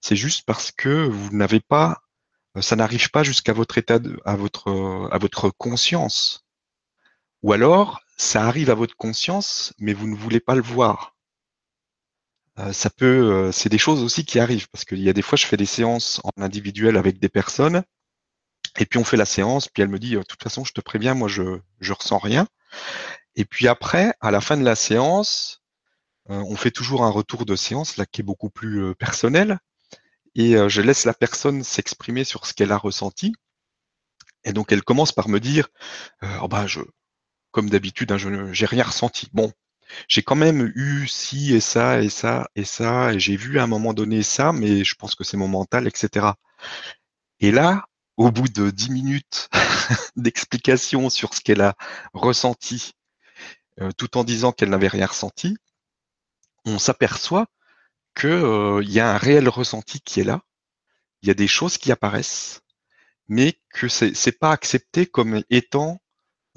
C'est 0.00 0.16
juste 0.16 0.44
parce 0.46 0.72
que 0.72 1.06
vous 1.06 1.30
n'avez 1.36 1.60
pas, 1.60 2.02
euh, 2.56 2.62
ça 2.62 2.76
n'arrive 2.76 3.10
pas 3.10 3.22
jusqu'à 3.22 3.52
votre 3.52 3.78
état, 3.78 3.98
de, 3.98 4.18
à 4.24 4.36
votre, 4.36 5.08
à 5.12 5.18
votre 5.18 5.50
conscience. 5.50 6.44
Ou 7.42 7.52
alors, 7.52 8.00
ça 8.16 8.46
arrive 8.46 8.70
à 8.70 8.74
votre 8.74 8.96
conscience, 8.96 9.74
mais 9.78 9.94
vous 9.94 10.06
ne 10.08 10.16
voulez 10.16 10.40
pas 10.40 10.54
le 10.54 10.62
voir. 10.62 11.16
Euh, 12.58 12.72
ça 12.72 12.90
peut, 12.90 13.50
c'est 13.52 13.68
des 13.70 13.78
choses 13.78 14.02
aussi 14.02 14.24
qui 14.24 14.38
arrivent 14.38 14.68
parce 14.70 14.84
qu'il 14.84 15.00
y 15.00 15.08
a 15.08 15.12
des 15.12 15.22
fois, 15.22 15.36
je 15.36 15.46
fais 15.46 15.56
des 15.56 15.66
séances 15.66 16.20
en 16.24 16.42
individuel 16.42 16.96
avec 16.96 17.18
des 17.18 17.28
personnes 17.28 17.82
Et 18.78 18.86
puis 18.86 18.98
on 18.98 19.04
fait 19.04 19.16
la 19.16 19.26
séance, 19.26 19.68
puis 19.68 19.82
elle 19.82 19.88
me 19.88 19.98
dit, 19.98 20.12
de 20.12 20.22
toute 20.22 20.42
façon, 20.42 20.64
je 20.64 20.72
te 20.72 20.80
préviens, 20.80 21.14
moi 21.14 21.28
je 21.28 21.60
je 21.80 21.92
ressens 21.92 22.18
rien. 22.18 22.46
Et 23.36 23.44
puis 23.44 23.68
après, 23.68 24.14
à 24.20 24.30
la 24.30 24.40
fin 24.40 24.56
de 24.56 24.64
la 24.64 24.76
séance, 24.76 25.62
euh, 26.30 26.42
on 26.48 26.56
fait 26.56 26.70
toujours 26.70 27.04
un 27.04 27.10
retour 27.10 27.46
de 27.46 27.56
séance 27.56 27.96
là 27.96 28.06
qui 28.06 28.20
est 28.20 28.24
beaucoup 28.24 28.50
plus 28.50 28.82
euh, 28.82 28.94
personnel, 28.94 29.58
et 30.34 30.56
euh, 30.56 30.68
je 30.68 30.82
laisse 30.82 31.04
la 31.04 31.14
personne 31.14 31.64
s'exprimer 31.64 32.24
sur 32.24 32.46
ce 32.46 32.54
qu'elle 32.54 32.72
a 32.72 32.78
ressenti. 32.78 33.34
Et 34.44 34.52
donc 34.52 34.72
elle 34.72 34.82
commence 34.82 35.12
par 35.12 35.28
me 35.28 35.40
dire, 35.40 35.68
oh 36.42 36.48
bah 36.48 36.66
je, 36.66 36.80
comme 37.52 37.70
d'habitude, 37.70 38.12
hein, 38.12 38.18
je 38.18 38.28
n'ai 38.28 38.66
rien 38.66 38.84
ressenti. 38.84 39.28
Bon, 39.32 39.52
j'ai 40.08 40.22
quand 40.22 40.34
même 40.36 40.72
eu 40.74 41.06
ci 41.08 41.54
et 41.54 41.60
ça 41.60 42.00
et 42.02 42.08
ça 42.08 42.48
et 42.56 42.64
ça, 42.64 43.12
et 43.14 43.20
j'ai 43.20 43.36
vu 43.36 43.58
à 43.60 43.64
un 43.64 43.66
moment 43.68 43.94
donné 43.94 44.22
ça, 44.22 44.52
mais 44.52 44.84
je 44.84 44.94
pense 44.96 45.14
que 45.14 45.24
c'est 45.24 45.36
mon 45.36 45.48
mental, 45.48 45.86
etc. 45.86 46.26
Et 47.40 47.52
là, 47.52 47.86
au 48.16 48.30
bout 48.30 48.48
de 48.48 48.70
dix 48.70 48.90
minutes 48.90 49.48
d'explication 50.16 51.10
sur 51.10 51.34
ce 51.34 51.40
qu'elle 51.40 51.60
a 51.62 51.74
ressenti, 52.12 52.92
euh, 53.80 53.90
tout 53.96 54.16
en 54.16 54.24
disant 54.24 54.52
qu'elle 54.52 54.70
n'avait 54.70 54.88
rien 54.88 55.06
ressenti, 55.06 55.56
on 56.64 56.78
s'aperçoit 56.78 57.46
qu'il 58.14 58.30
euh, 58.30 58.82
y 58.84 59.00
a 59.00 59.10
un 59.10 59.16
réel 59.16 59.48
ressenti 59.48 60.00
qui 60.00 60.20
est 60.20 60.24
là. 60.24 60.42
Il 61.22 61.28
y 61.28 61.30
a 61.30 61.34
des 61.34 61.48
choses 61.48 61.78
qui 61.78 61.92
apparaissent, 61.92 62.62
mais 63.28 63.58
que 63.70 63.88
c'est 63.88 64.12
n'est 64.26 64.32
pas 64.32 64.52
accepté 64.52 65.06
comme 65.06 65.42
étant 65.50 66.00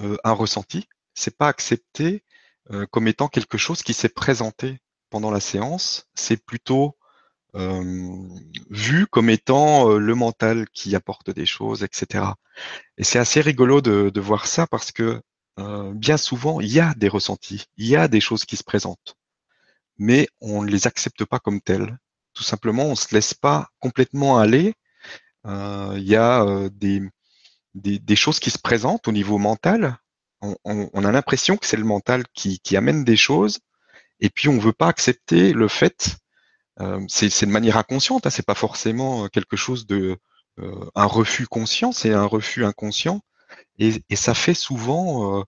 euh, 0.02 0.18
un 0.24 0.34
ressenti. 0.34 0.88
C'est 1.14 1.38
pas 1.38 1.48
accepté 1.48 2.24
euh, 2.72 2.86
comme 2.88 3.08
étant 3.08 3.28
quelque 3.28 3.58
chose 3.58 3.84
qui 3.84 3.94
s'est 3.94 4.10
présenté 4.10 4.80
pendant 5.10 5.32
la 5.32 5.40
séance. 5.40 6.08
C'est 6.16 6.44
plutôt 6.44 6.98
vu 8.70 9.08
comme 9.08 9.30
étant 9.30 9.90
euh, 9.90 9.98
le 9.98 10.16
mental 10.16 10.68
qui 10.74 10.96
apporte 10.96 11.30
des 11.30 11.46
choses, 11.46 11.84
etc. 11.84 12.26
Et 12.98 13.04
c'est 13.04 13.20
assez 13.20 13.42
rigolo 13.42 13.82
de, 13.82 14.10
de, 14.10 14.22
voir 14.22 14.48
ça 14.48 14.68
parce 14.68 14.92
que 14.92 15.22
bien 15.94 16.18
souvent, 16.18 16.60
il 16.60 16.72
y 16.72 16.82
a 16.82 16.94
des 16.96 17.08
ressentis, 17.08 17.66
il 17.78 17.88
y 17.88 17.96
a 17.96 18.10
des 18.10 18.20
choses 18.20 18.44
qui 18.44 18.58
se 18.58 18.64
présentent, 18.64 19.16
mais 19.98 20.28
on 20.42 20.62
ne 20.62 20.70
les 20.70 20.86
accepte 20.86 21.24
pas 21.24 21.40
comme 21.40 21.62
telles. 21.62 21.98
Tout 22.34 22.44
simplement, 22.44 22.84
on 22.86 22.96
se 22.96 23.14
laisse 23.16 23.34
pas 23.34 23.70
complètement 23.80 24.38
aller. 24.38 24.74
il 25.46 26.04
y 26.04 26.16
a 26.18 26.70
des, 26.72 27.02
des, 27.74 28.00
des, 28.00 28.16
choses 28.18 28.40
qui 28.40 28.52
se 28.52 28.60
présentent 28.60 29.08
au 29.08 29.14
niveau 29.14 29.38
mental 29.38 29.98
on, 30.64 31.06
a 31.06 31.12
l'impression 31.12 31.58
que 31.58 31.66
c'est 31.66 31.78
le 31.78 31.84
mental 31.84 32.24
qui, 32.34 32.78
amène 32.78 33.04
des 33.04 33.18
choses, 33.18 33.60
et 34.20 34.30
puis 34.30 34.50
on 34.50 34.58
veut 34.58 34.74
pas 34.74 34.88
accepter 34.88 35.54
le 35.54 35.68
fait. 35.68 36.18
Euh, 36.82 37.00
c'est 37.08 37.46
de 37.46 37.52
manière 37.52 37.78
inconsciente, 37.78 38.26
hein, 38.26 38.30
c'est 38.30 38.46
pas 38.46 38.56
forcément 38.56 39.28
quelque 39.30 39.56
chose 39.56 39.88
de 39.88 40.18
euh, 40.60 40.90
un 40.96 41.06
refus 41.06 41.48
conscient, 41.48 41.92
c'est 41.92 42.14
un 42.14 42.26
refus 42.26 42.66
inconscient, 42.66 43.22
et, 43.80 44.04
ça 44.16 44.34
fait 44.34 44.54
souvent 44.54 45.46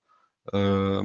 euh, 0.54 1.04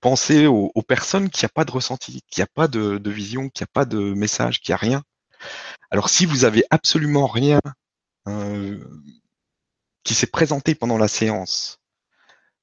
penser 0.00 0.46
aux, 0.46 0.82
personnes 0.82 1.30
qui 1.30 1.44
a 1.44 1.48
pas 1.48 1.64
de 1.64 1.70
ressenti, 1.70 2.22
qui 2.30 2.42
a 2.42 2.46
pas 2.46 2.68
de, 2.68 2.98
de 2.98 3.10
vision, 3.10 3.48
qui 3.48 3.62
a 3.64 3.66
pas 3.66 3.84
de 3.84 3.98
message, 4.14 4.60
qui 4.60 4.72
a 4.72 4.76
rien. 4.76 5.02
Alors 5.90 6.08
si 6.08 6.26
vous 6.26 6.44
avez 6.44 6.64
absolument 6.70 7.26
rien 7.26 7.60
qui 10.02 10.14
s'est 10.14 10.26
présenté 10.26 10.74
pendant 10.74 10.98
la 10.98 11.08
séance, 11.08 11.78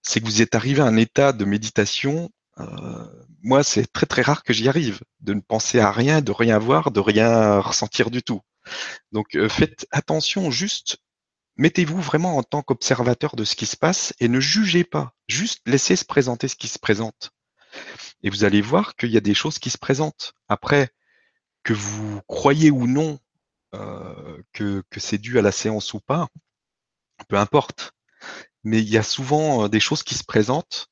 c'est 0.01 0.19
que 0.19 0.25
vous 0.25 0.41
êtes 0.41 0.55
arrivé 0.55 0.81
à 0.81 0.85
un 0.85 0.97
état 0.97 1.33
de 1.33 1.45
méditation. 1.45 2.29
Euh, 2.59 3.05
moi, 3.43 3.63
c'est 3.63 3.91
très 3.91 4.05
très 4.05 4.21
rare 4.21 4.43
que 4.43 4.53
j'y 4.53 4.69
arrive, 4.69 5.01
de 5.19 5.33
ne 5.33 5.41
penser 5.41 5.79
à 5.79 5.91
rien, 5.91 6.21
de 6.21 6.31
rien 6.31 6.57
voir, 6.59 6.91
de 6.91 6.99
rien 6.99 7.59
ressentir 7.59 8.11
du 8.11 8.23
tout. 8.23 8.41
Donc 9.11 9.35
euh, 9.35 9.49
faites 9.49 9.87
attention, 9.91 10.51
juste 10.51 10.97
mettez-vous 11.57 12.01
vraiment 12.01 12.37
en 12.37 12.43
tant 12.43 12.61
qu'observateur 12.61 13.35
de 13.35 13.43
ce 13.43 13.55
qui 13.55 13.65
se 13.65 13.77
passe 13.77 14.13
et 14.19 14.27
ne 14.27 14.39
jugez 14.39 14.83
pas, 14.83 15.13
juste 15.27 15.61
laissez 15.65 15.95
se 15.95 16.05
présenter 16.05 16.47
ce 16.47 16.55
qui 16.55 16.67
se 16.67 16.79
présente. 16.79 17.31
Et 18.23 18.29
vous 18.29 18.43
allez 18.43 18.61
voir 18.61 18.95
qu'il 18.95 19.11
y 19.11 19.17
a 19.17 19.21
des 19.21 19.33
choses 19.33 19.59
qui 19.59 19.69
se 19.69 19.77
présentent. 19.77 20.33
Après, 20.47 20.89
que 21.63 21.73
vous 21.73 22.21
croyez 22.27 22.71
ou 22.71 22.87
non 22.87 23.19
euh, 23.73 24.41
que, 24.53 24.83
que 24.89 24.99
c'est 24.99 25.17
dû 25.17 25.39
à 25.39 25.41
la 25.41 25.51
séance 25.51 25.93
ou 25.93 25.99
pas, 25.99 26.27
peu 27.27 27.37
importe 27.37 27.93
mais 28.63 28.79
il 28.79 28.89
y 28.89 28.97
a 28.97 29.03
souvent 29.03 29.67
des 29.67 29.79
choses 29.79 30.03
qui 30.03 30.15
se 30.15 30.23
présentent 30.23 30.87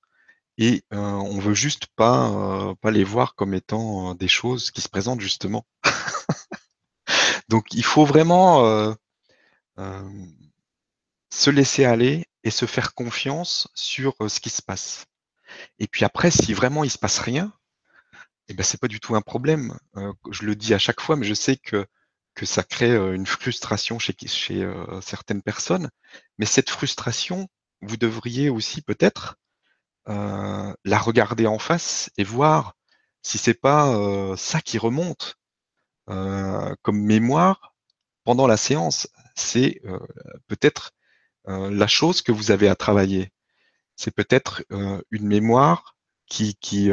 et 0.59 0.83
euh, 0.93 0.97
on 0.97 1.39
veut 1.39 1.53
juste 1.53 1.87
pas 1.95 2.75
pas 2.81 2.91
les 2.91 3.05
voir 3.05 3.33
comme 3.35 3.53
étant 3.53 4.13
des 4.13 4.27
choses 4.27 4.71
qui 4.71 4.81
se 4.81 4.89
présentent 4.89 5.21
justement. 5.21 5.65
Donc 7.49 7.73
il 7.73 7.83
faut 7.83 8.05
vraiment 8.05 8.65
euh, 8.65 10.03
se 11.31 11.49
laisser 11.49 11.85
aller 11.85 12.25
et 12.43 12.51
se 12.51 12.65
faire 12.65 12.93
confiance 12.93 13.69
sur 13.73 14.15
ce 14.27 14.39
qui 14.41 14.49
se 14.49 14.61
passe. 14.61 15.05
Et 15.79 15.87
puis 15.87 16.03
après, 16.03 16.29
si 16.29 16.53
vraiment 16.53 16.83
il 16.83 16.91
se 16.91 16.97
passe 16.97 17.19
rien, 17.19 17.53
eh 18.49 18.53
ben 18.53 18.63
c'est 18.63 18.81
pas 18.81 18.89
du 18.89 18.99
tout 18.99 19.15
un 19.15 19.21
problème. 19.21 19.77
je 20.29 20.43
le 20.43 20.55
dis 20.55 20.73
à 20.73 20.79
chaque 20.79 20.99
fois, 21.01 21.15
mais 21.15 21.25
je 21.25 21.33
sais 21.33 21.55
que 21.55 21.85
que 22.35 22.45
ça 22.45 22.63
crée 22.63 22.95
une 22.95 23.25
frustration 23.25 23.97
chez, 23.99 24.15
chez 24.27 24.69
certaines 25.01 25.41
personnes. 25.41 25.89
Mais 26.37 26.45
cette 26.45 26.69
frustration, 26.69 27.47
vous 27.81 27.97
devriez 27.97 28.49
aussi 28.49 28.81
peut-être 28.81 29.37
euh, 30.09 30.73
la 30.85 30.97
regarder 30.97 31.45
en 31.45 31.59
face 31.59 32.09
et 32.17 32.23
voir 32.23 32.75
si 33.21 33.37
c'est 33.37 33.53
pas 33.53 33.89
euh, 33.89 34.35
ça 34.37 34.59
qui 34.59 34.79
remonte 34.79 35.35
euh, 36.09 36.73
comme 36.81 36.99
mémoire 36.99 37.75
pendant 38.23 38.47
la 38.47 38.57
séance. 38.57 39.07
C'est 39.35 39.81
peut-être 40.47 40.91
la 41.45 41.87
chose 41.87 42.21
que 42.21 42.31
vous 42.33 42.51
avez 42.51 42.67
à 42.67 42.75
travailler. 42.75 43.31
C'est 43.95 44.11
peut-être 44.11 44.63
une 44.69 45.27
mémoire 45.27 45.95
qui, 46.27 46.55
qui, 46.55 46.91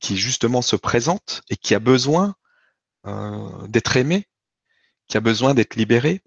qui 0.00 0.16
justement 0.16 0.62
se 0.62 0.76
présente 0.76 1.42
et 1.50 1.56
qui 1.56 1.74
a 1.74 1.78
besoin 1.78 2.34
d'être 3.68 3.96
aimée, 3.98 4.26
qui 5.08 5.18
a 5.18 5.20
besoin 5.20 5.54
d'être 5.54 5.76
libérée. 5.76 6.22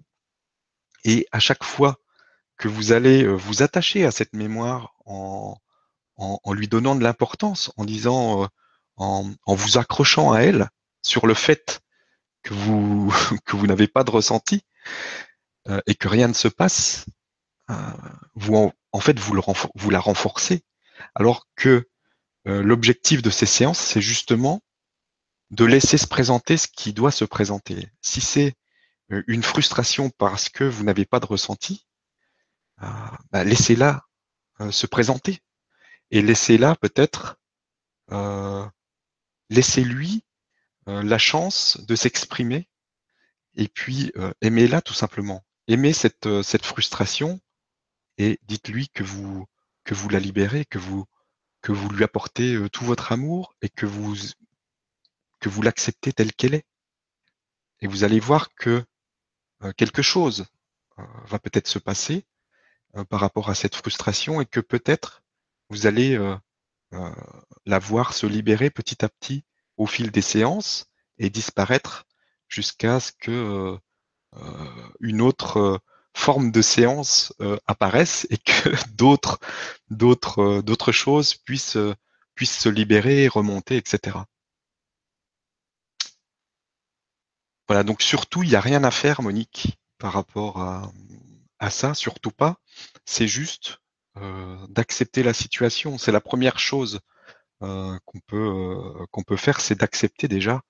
Et 1.04 1.26
à 1.32 1.40
chaque 1.40 1.64
fois 1.64 1.96
que 2.56 2.68
vous 2.68 2.92
allez 2.92 3.26
vous 3.26 3.62
attacher 3.62 4.06
à 4.06 4.12
cette 4.12 4.32
mémoire 4.32 4.94
en, 5.04 5.58
en, 6.20 6.52
lui 6.52 6.68
donnant 6.68 6.94
de 6.94 7.02
l'importance, 7.02 7.72
en 7.76 7.84
disant, 7.84 8.44
euh, 8.44 8.46
en, 8.96 9.30
en, 9.46 9.54
vous 9.54 9.78
accrochant 9.78 10.32
à 10.32 10.40
elle 10.40 10.68
sur 11.02 11.26
le 11.26 11.34
fait 11.34 11.80
que 12.42 12.54
vous 12.54 13.12
que 13.44 13.56
vous 13.56 13.66
n'avez 13.66 13.88
pas 13.88 14.04
de 14.04 14.10
ressenti 14.10 14.64
euh, 15.68 15.80
et 15.86 15.94
que 15.94 16.08
rien 16.08 16.28
ne 16.28 16.34
se 16.34 16.48
passe, 16.48 17.06
vous 18.34 18.72
en, 18.90 19.00
fait 19.00 19.16
vous, 19.20 19.32
le, 19.32 19.42
vous 19.76 19.90
la 19.90 20.00
renforcez, 20.00 20.64
alors 21.14 21.46
que 21.54 21.88
l'objectif 22.44 23.22
de 23.22 23.30
ces 23.30 23.46
séances, 23.46 23.78
c'est 23.78 24.00
justement 24.00 24.60
de 25.50 25.64
laisser 25.64 25.98
se 25.98 26.08
présenter 26.08 26.56
ce 26.56 26.66
qui 26.66 26.92
doit 26.92 27.12
se 27.12 27.24
présenter. 27.24 27.88
Si 28.00 28.20
c'est 28.20 28.54
une 29.28 29.44
frustration 29.44 30.10
parce 30.10 30.48
que 30.48 30.64
vous 30.64 30.82
n'avez 30.82 31.04
pas 31.04 31.20
de 31.20 31.26
ressenti, 31.26 31.86
bah, 32.78 33.44
laissez-la 33.44 34.02
euh, 34.60 34.70
se 34.70 34.86
présenter 34.86 35.40
et 36.10 36.22
laissez-la 36.22 36.76
peut-être, 36.76 37.38
euh, 38.12 38.66
laissez-lui 39.48 40.24
euh, 40.88 41.02
la 41.02 41.18
chance 41.18 41.78
de 41.86 41.94
s'exprimer 41.94 42.68
et 43.54 43.68
puis 43.68 44.12
aimez-la 44.40 44.80
tout 44.80 44.94
simplement. 44.94 45.44
Aimez 45.66 45.92
cette, 45.92 46.42
cette 46.42 46.64
frustration 46.64 47.40
et 48.16 48.38
dites-lui 48.42 48.88
que 48.90 49.02
vous 49.02 49.44
que 49.84 49.94
vous 49.94 50.08
la 50.08 50.20
libérez, 50.20 50.64
que 50.64 50.78
vous 50.78 51.04
que 51.60 51.72
vous 51.72 51.90
lui 51.90 52.04
apportez 52.04 52.56
tout 52.72 52.84
votre 52.84 53.10
amour 53.10 53.56
et 53.60 53.68
que 53.68 53.86
vous 53.86 54.14
que 55.40 55.48
vous 55.48 55.62
l'acceptez 55.62 56.12
telle 56.12 56.32
qu'elle 56.32 56.54
est. 56.54 56.66
Et 57.80 57.88
vous 57.88 58.04
allez 58.04 58.20
voir 58.20 58.54
que 58.54 58.84
quelque 59.76 60.02
chose 60.02 60.46
va 61.26 61.38
peut-être 61.38 61.68
se 61.68 61.78
passer 61.78 62.24
euh, 62.96 63.04
par 63.04 63.20
rapport 63.20 63.50
à 63.50 63.54
cette 63.54 63.76
frustration 63.76 64.40
et 64.40 64.46
que 64.46 64.60
peut-être 64.60 65.22
vous 65.70 65.86
allez 65.86 66.16
euh, 66.16 66.36
euh, 66.92 67.10
la 67.66 67.78
voir 67.78 68.12
se 68.12 68.26
libérer 68.26 68.70
petit 68.70 69.04
à 69.04 69.08
petit 69.08 69.44
au 69.76 69.86
fil 69.86 70.10
des 70.10 70.22
séances 70.22 70.86
et 71.18 71.30
disparaître 71.30 72.06
jusqu'à 72.48 73.00
ce 73.00 73.12
que 73.12 73.78
une 75.00 75.20
autre 75.20 75.80
forme 76.14 76.52
de 76.52 76.62
séance 76.62 77.32
apparaisse 77.66 78.26
et 78.30 78.38
que 78.38 78.70
d'autres 78.94 79.38
d'autres 79.88 80.60
d'autres 80.62 80.92
choses 80.92 81.34
puissent 81.34 81.78
puissent 82.34 82.58
se 82.58 82.68
libérer, 82.68 83.28
remonter, 83.28 83.76
etc. 83.76 84.18
Voilà, 87.68 87.84
donc 87.84 88.02
surtout, 88.02 88.42
il 88.42 88.48
n'y 88.48 88.56
a 88.56 88.60
rien 88.60 88.82
à 88.82 88.90
faire, 88.90 89.22
Monique, 89.22 89.78
par 89.98 90.12
rapport 90.12 90.60
à, 90.60 90.90
à 91.58 91.70
ça, 91.70 91.94
surtout 91.94 92.32
pas. 92.32 92.56
C'est 93.04 93.28
juste 93.28 93.72
euh, 93.72 93.89
d'accepter 94.68 95.22
la 95.22 95.32
situation. 95.32 95.98
C'est 95.98 96.12
la 96.12 96.20
première 96.20 96.58
chose 96.58 97.00
euh, 97.62 97.98
qu'on 98.06 98.20
peut 98.20 98.36
euh, 98.36 99.06
qu'on 99.10 99.22
peut 99.22 99.36
faire, 99.36 99.60
c'est 99.60 99.78
d'accepter 99.78 100.28
déjà 100.28 100.62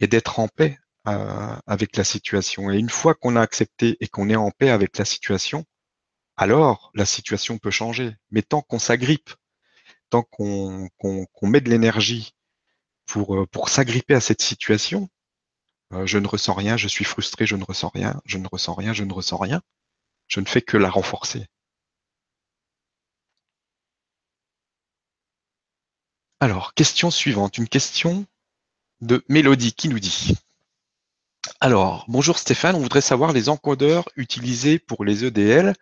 et 0.00 0.06
d'être 0.08 0.40
en 0.40 0.48
paix 0.48 0.78
avec 1.04 1.96
la 1.96 2.04
situation. 2.04 2.70
Et 2.70 2.78
une 2.78 2.90
fois 2.90 3.14
qu'on 3.14 3.36
a 3.36 3.40
accepté 3.40 3.96
et 4.00 4.08
qu'on 4.08 4.30
est 4.30 4.36
en 4.36 4.50
paix 4.52 4.70
avec 4.70 4.98
la 4.98 5.04
situation, 5.04 5.64
alors 6.36 6.90
la 6.94 7.04
situation 7.06 7.58
peut 7.58 7.70
changer. 7.70 8.14
Mais 8.30 8.42
tant 8.42 8.62
qu'on 8.62 8.78
s'agrippe, 8.78 9.30
tant 10.10 10.22
qu'on 10.22 10.90
met 11.42 11.60
de 11.60 11.70
l'énergie 11.70 12.34
pour, 13.06 13.36
euh, 13.36 13.46
pour 13.46 13.68
s'agripper 13.68 14.14
à 14.14 14.20
cette 14.20 14.42
situation, 14.42 15.08
euh, 15.92 16.06
je 16.06 16.18
ne 16.18 16.26
ressens 16.26 16.54
rien, 16.54 16.76
je 16.76 16.88
suis 16.88 17.04
frustré, 17.04 17.46
je 17.46 17.56
ne 17.56 17.64
ressens 17.64 17.90
rien, 17.94 18.20
je 18.24 18.38
ne 18.38 18.48
ressens 18.50 18.74
rien, 18.74 18.92
je 18.92 19.04
ne 19.04 19.12
ressens 19.12 19.36
rien, 19.36 19.62
je 20.28 20.40
ne 20.40 20.46
fais 20.46 20.62
que 20.62 20.76
la 20.76 20.90
renforcer. 20.90 21.46
Alors, 26.42 26.74
question 26.74 27.12
suivante, 27.12 27.56
une 27.56 27.68
question 27.68 28.26
de 29.00 29.24
Mélodie 29.28 29.74
qui 29.74 29.88
nous 29.88 30.00
dit 30.00 30.34
alors, 31.60 32.04
bonjour 32.08 32.36
Stéphane, 32.36 32.74
on 32.74 32.80
voudrait 32.80 33.00
savoir 33.00 33.32
les 33.32 33.48
encodeurs 33.48 34.08
utilisés 34.16 34.80
pour 34.80 35.04
les 35.04 35.24
EDL. 35.24 35.74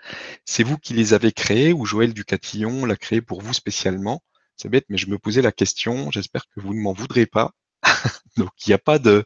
C'est 0.44 0.62
vous 0.62 0.76
qui 0.76 0.92
les 0.92 1.14
avez 1.14 1.32
créés 1.32 1.72
ou 1.72 1.86
Joël 1.86 2.12
Ducatillon 2.12 2.84
l'a 2.84 2.96
créé 2.96 3.22
pour 3.22 3.40
vous 3.40 3.54
spécialement? 3.54 4.22
C'est 4.54 4.68
bête, 4.68 4.84
mais 4.90 4.98
je 4.98 5.06
me 5.06 5.18
posais 5.18 5.40
la 5.40 5.52
question. 5.52 6.10
J'espère 6.10 6.44
que 6.54 6.60
vous 6.60 6.74
ne 6.74 6.80
m'en 6.80 6.92
voudrez 6.92 7.24
pas. 7.24 7.52
Donc, 8.36 8.50
il 8.66 8.68
n'y 8.68 8.74
a 8.74 8.78
pas 8.78 8.98
de, 8.98 9.24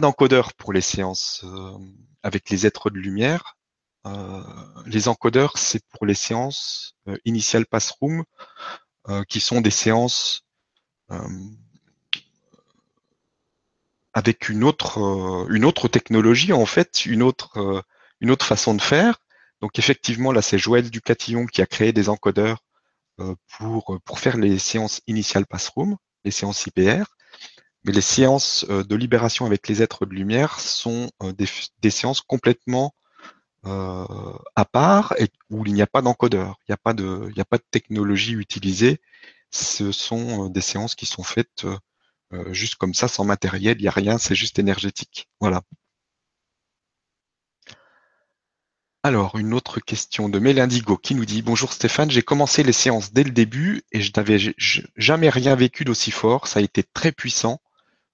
d'encodeur 0.00 0.54
pour 0.54 0.72
les 0.72 0.80
séances 0.80 1.42
euh, 1.44 1.76
avec 2.22 2.48
les 2.48 2.66
êtres 2.66 2.88
de 2.88 2.98
lumière. 2.98 3.58
Euh, 4.06 4.42
les 4.86 5.08
encodeurs, 5.08 5.58
c'est 5.58 5.84
pour 5.90 6.06
les 6.06 6.14
séances 6.14 6.94
euh, 7.08 7.18
Initial 7.26 7.66
Passroom, 7.66 8.24
qui 9.28 9.40
sont 9.40 9.60
des 9.60 9.70
séances 9.70 10.44
avec 14.12 14.48
une 14.48 14.64
autre, 14.64 14.98
euh, 14.98 15.46
une 15.50 15.64
autre 15.64 15.88
technologie, 15.88 16.52
en 16.52 16.66
fait, 16.66 17.06
une 17.06 17.22
autre, 17.22 17.56
euh, 17.58 17.82
une 18.20 18.30
autre 18.30 18.46
façon 18.46 18.74
de 18.74 18.82
faire. 18.82 19.20
Donc 19.60 19.78
effectivement, 19.78 20.32
là, 20.32 20.42
c'est 20.42 20.58
Joël 20.58 20.90
Ducatillon 20.90 21.46
qui 21.46 21.62
a 21.62 21.66
créé 21.66 21.92
des 21.92 22.08
encodeurs 22.08 22.64
euh, 23.20 23.34
pour, 23.58 23.98
pour 24.04 24.18
faire 24.18 24.36
les 24.36 24.58
séances 24.58 25.00
initiales 25.06 25.46
Passroom, 25.46 25.96
les 26.24 26.30
séances 26.30 26.66
IPR. 26.66 27.04
Mais 27.84 27.92
les 27.92 28.02
séances 28.02 28.66
de 28.66 28.94
libération 28.94 29.46
avec 29.46 29.66
les 29.66 29.82
êtres 29.82 30.04
de 30.04 30.12
lumière 30.12 30.60
sont 30.60 31.10
des, 31.22 31.46
des, 31.80 31.88
séances 31.90 32.20
complètement 32.20 32.92
à 33.64 34.64
part 34.64 35.14
où 35.50 35.66
il 35.66 35.74
n'y 35.74 35.82
a 35.82 35.86
pas 35.86 36.02
d'encodeur, 36.02 36.58
il 36.62 36.72
n'y 36.72 36.74
a 36.74 36.78
pas 36.78 36.94
de, 36.94 37.26
il 37.28 37.34
n'y 37.34 37.42
a 37.42 37.44
pas 37.44 37.58
de 37.58 37.64
technologie 37.70 38.32
utilisée. 38.32 39.00
Ce 39.50 39.92
sont 39.92 40.48
des 40.48 40.60
séances 40.60 40.94
qui 40.94 41.06
sont 41.06 41.24
faites 41.24 41.66
euh, 42.32 42.52
juste 42.52 42.76
comme 42.76 42.94
ça, 42.94 43.08
sans 43.08 43.24
matériel, 43.24 43.76
il 43.78 43.82
n'y 43.82 43.88
a 43.88 43.92
rien, 43.92 44.18
c'est 44.18 44.34
juste 44.34 44.58
énergétique. 44.58 45.28
Voilà. 45.40 45.62
Alors, 49.02 49.36
une 49.38 49.54
autre 49.54 49.80
question 49.80 50.28
de 50.28 50.38
Mélindigo 50.38 50.96
qui 50.96 51.14
nous 51.14 51.24
dit 51.24 51.42
Bonjour 51.42 51.72
Stéphane, 51.72 52.10
j'ai 52.10 52.22
commencé 52.22 52.62
les 52.62 52.72
séances 52.72 53.12
dès 53.12 53.24
le 53.24 53.30
début 53.30 53.82
et 53.92 54.00
je 54.00 54.12
n'avais 54.14 54.38
jamais 54.96 55.30
rien 55.30 55.54
vécu 55.56 55.84
d'aussi 55.84 56.10
fort. 56.10 56.46
Ça 56.46 56.60
a 56.60 56.62
été 56.62 56.82
très 56.82 57.10
puissant. 57.10 57.60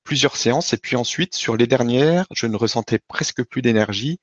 Plusieurs 0.04 0.36
séances 0.36 0.72
et 0.72 0.78
puis 0.78 0.96
ensuite, 0.96 1.34
sur 1.34 1.56
les 1.56 1.66
dernières, 1.66 2.26
je 2.32 2.46
ne 2.46 2.56
ressentais 2.56 3.00
presque 3.00 3.42
plus 3.44 3.62
d'énergie 3.62 4.20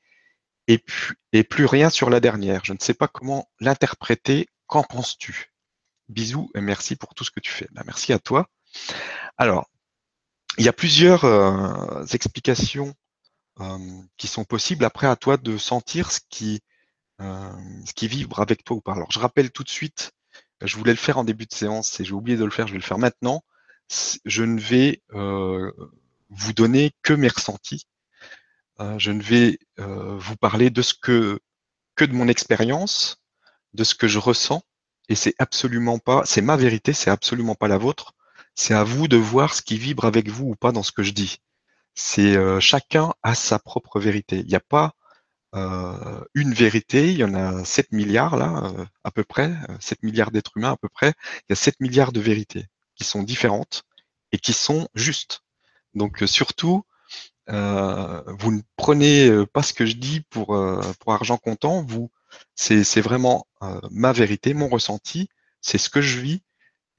et, 0.68 0.84
et 1.32 1.44
plus 1.44 1.66
rien 1.66 1.90
sur 1.90 2.10
la 2.10 2.20
dernière. 2.20 2.64
Je 2.66 2.74
ne 2.74 2.80
sais 2.80 2.94
pas 2.94 3.08
comment 3.08 3.50
l'interpréter. 3.60 4.48
Qu'en 4.68 4.84
penses-tu? 4.84 5.52
Bisous 6.10 6.50
et 6.56 6.62
merci 6.62 6.96
pour 6.96 7.14
tout 7.14 7.24
ce 7.24 7.32
que 7.32 7.40
tu 7.40 7.52
fais. 7.52 7.68
Ben, 7.72 7.84
merci 7.86 8.14
à 8.14 8.20
toi. 8.20 8.50
Alors, 9.38 9.70
il 10.58 10.66
y 10.66 10.70
a 10.70 10.74
plusieurs 10.74 11.26
euh, 11.26 12.06
explications 12.06 12.94
euh, 13.60 13.78
qui 14.18 14.28
sont 14.28 14.46
possibles. 14.46 14.86
Après, 14.86 15.08
à 15.08 15.16
toi 15.16 15.38
de 15.38 15.58
sentir 15.58 16.12
ce 16.12 16.20
qui, 16.30 16.62
euh, 17.22 17.52
ce 17.86 17.94
qui 17.94 18.08
vibre 18.08 18.40
avec 18.40 18.64
toi 18.64 18.78
ou 18.78 18.82
pas. 18.82 18.94
Alors, 18.94 19.12
je 19.12 19.20
rappelle 19.20 19.52
tout 19.52 19.64
de 19.64 19.70
suite, 19.70 20.12
je 20.62 20.78
voulais 20.78 20.94
le 20.94 20.98
faire 20.98 21.18
en 21.18 21.24
début 21.24 21.46
de 21.46 21.54
séance 21.54 22.00
et 22.00 22.06
j'ai 22.06 22.14
oublié 22.14 22.38
de 22.38 22.46
le 22.46 22.52
faire, 22.52 22.68
je 22.68 22.74
vais 22.74 22.80
le 22.80 22.86
faire 22.86 23.00
maintenant. 23.00 23.44
Je 24.26 24.44
ne 24.44 24.60
vais 24.60 25.04
vous 26.30 26.54
donner 26.54 26.94
que 27.04 27.14
mes 27.14 27.28
ressentis. 27.28 27.86
Je 28.80 29.12
ne 29.12 29.22
vais 29.22 29.60
vous 29.78 30.36
parler 30.36 30.72
que, 31.02 31.40
de 32.00 32.14
mon 32.14 32.28
expérience, 32.28 33.18
de 33.74 33.84
ce 33.84 33.96
que 33.96 34.08
je 34.08 34.20
ressens. 34.20 34.62
Et 35.10 35.16
c'est 35.16 35.36
absolument 35.40 36.00
pas, 36.00 36.24
c'est 36.26 36.42
ma 36.42 36.56
vérité, 36.56 36.94
c'est 36.94 37.10
absolument 37.10 37.56
pas 37.56 37.68
la 37.68 37.78
vôtre. 37.78 38.14
C'est 38.56 38.74
à 38.74 38.84
vous 38.84 39.08
de 39.08 39.18
voir 39.18 39.54
ce 39.54 39.62
qui 39.62 39.78
vibre 39.78 40.06
avec 40.06 40.30
vous 40.30 40.46
ou 40.46 40.56
pas 40.56 40.72
dans 40.72 40.84
ce 40.84 40.92
que 40.92 41.04
je 41.04 41.12
dis. 41.12 41.38
C'est 41.96 42.36
euh, 42.36 42.60
chacun 42.60 43.14
a 43.24 43.36
sa 43.36 43.60
propre 43.60 44.00
vérité. 44.00 44.40
Il 44.40 44.48
n'y 44.48 44.56
a 44.56 44.60
pas 44.60 44.94
euh, 45.56 46.24
une 46.34 46.54
vérité. 46.54 47.12
Il 47.12 47.18
y 47.18 47.24
en 47.24 47.34
a 47.36 47.66
7 47.66 47.92
milliards 47.92 48.38
là, 48.38 48.74
euh, 48.78 48.86
à 49.04 49.12
peu 49.12 49.24
près, 49.24 49.54
7 49.80 50.04
milliards 50.04 50.32
d'êtres 50.32 50.58
humains 50.58 50.72
à 50.72 50.78
peu 50.78 50.90
près. 50.90 51.14
Il 51.42 51.46
y 51.52 51.54
a 51.54 51.56
7 51.56 51.80
milliards 51.80 52.12
de 52.12 52.22
vérités 52.22 52.68
qui 52.96 53.04
sont 53.04 53.24
différentes 53.24 53.84
et 54.32 54.40
qui 54.40 54.54
sont 54.54 54.88
justes. 54.96 55.42
Donc 55.94 56.24
surtout, 56.26 56.86
vous 57.48 58.52
ne 58.52 58.62
prenez 58.76 59.46
pas 59.48 59.64
ce 59.64 59.74
que 59.74 59.86
je 59.86 59.96
dis 59.96 60.22
pour 60.30 60.48
pour 61.00 61.14
argent 61.14 61.38
comptant. 61.38 61.84
Vous, 61.84 62.12
c'est 62.56 63.02
vraiment 63.02 63.48
ma 63.92 64.12
vérité, 64.12 64.54
mon 64.54 64.70
ressenti. 64.70 65.30
C'est 65.62 65.78
ce 65.78 65.90
que 65.90 66.02
je 66.02 66.20
vis 66.20 66.44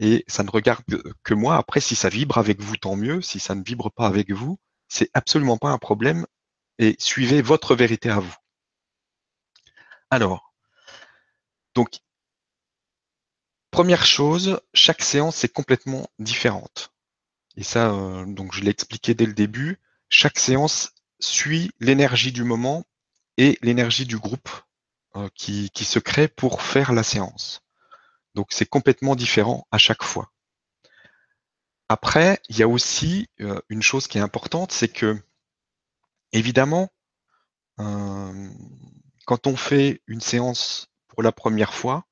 et 0.01 0.25
ça 0.27 0.43
ne 0.43 0.51
regarde 0.51 0.85
que 1.23 1.35
moi. 1.35 1.57
Après, 1.57 1.81
si 1.81 1.95
ça 1.97 2.09
vibre 2.09 2.39
avec 2.39 2.61
vous, 2.61 2.77
tant 2.77 2.97
mieux. 2.97 3.23
Si 3.23 3.39
ça 3.39 3.55
ne 3.55 3.63
vibre 3.63 3.91
pas 3.93 4.07
avec 4.07 4.31
vous, 4.33 4.59
c'est 4.89 5.11
absolument 5.15 5.59
pas 5.59 5.71
un 5.71 5.79
problème 5.79 6.27
et 6.79 6.97
suivez 6.99 7.43
votre 7.43 7.75
vérité 7.75 8.11
à 8.11 8.19
vous. 8.21 8.35
Alors, 10.11 10.55
donc, 11.75 12.01
première 13.71 14.07
chose, 14.07 14.61
chaque 14.73 15.03
séance 15.03 15.45
est 15.45 15.53
complètement 15.53 16.07
différente. 16.19 16.93
Et 17.57 17.65
ça, 17.65 17.93
euh, 17.93 18.25
donc 18.27 18.53
je 18.55 18.61
l'ai 18.61 18.71
expliqué 18.71 19.15
dès 19.15 19.27
le 19.27 19.35
début, 19.35 19.81
chaque 20.09 20.38
séance 20.38 20.93
suit 21.21 21.71
l'énergie 21.81 22.33
du 22.33 22.45
moment 22.45 22.85
et 23.37 23.59
l'énergie 23.62 24.07
du 24.07 24.19
groupe 24.19 24.51
euh, 25.17 25.29
qui, 25.35 25.71
se 25.85 25.99
crée 25.99 26.29
pour 26.29 26.62
faire 26.62 26.93
la 26.93 27.03
séance. 27.03 27.62
Donc 28.35 28.49
c'est 28.51 28.67
complètement 28.67 29.14
différent 29.14 29.67
à 29.71 29.79
chaque 29.79 30.03
fois. 30.03 30.33
Après, 31.88 32.40
il 32.49 32.59
y 32.59 32.62
a 32.62 32.69
aussi 32.69 33.29
euh, 33.40 33.61
une 33.69 33.83
chose 33.83 34.09
qui 34.09 34.19
est 34.19 34.23
importante, 34.23 34.73
c'est 34.73 34.88
que 34.88 35.17
évidemment, 36.33 36.90
euh, 37.81 38.51
quand 39.27 39.47
on 39.47 39.57
fait 39.57 40.03
une 40.07 40.21
séance 40.21 40.88
pour 41.09 41.23
la 41.23 41.33
première 41.33 41.75
fois, 41.75 42.07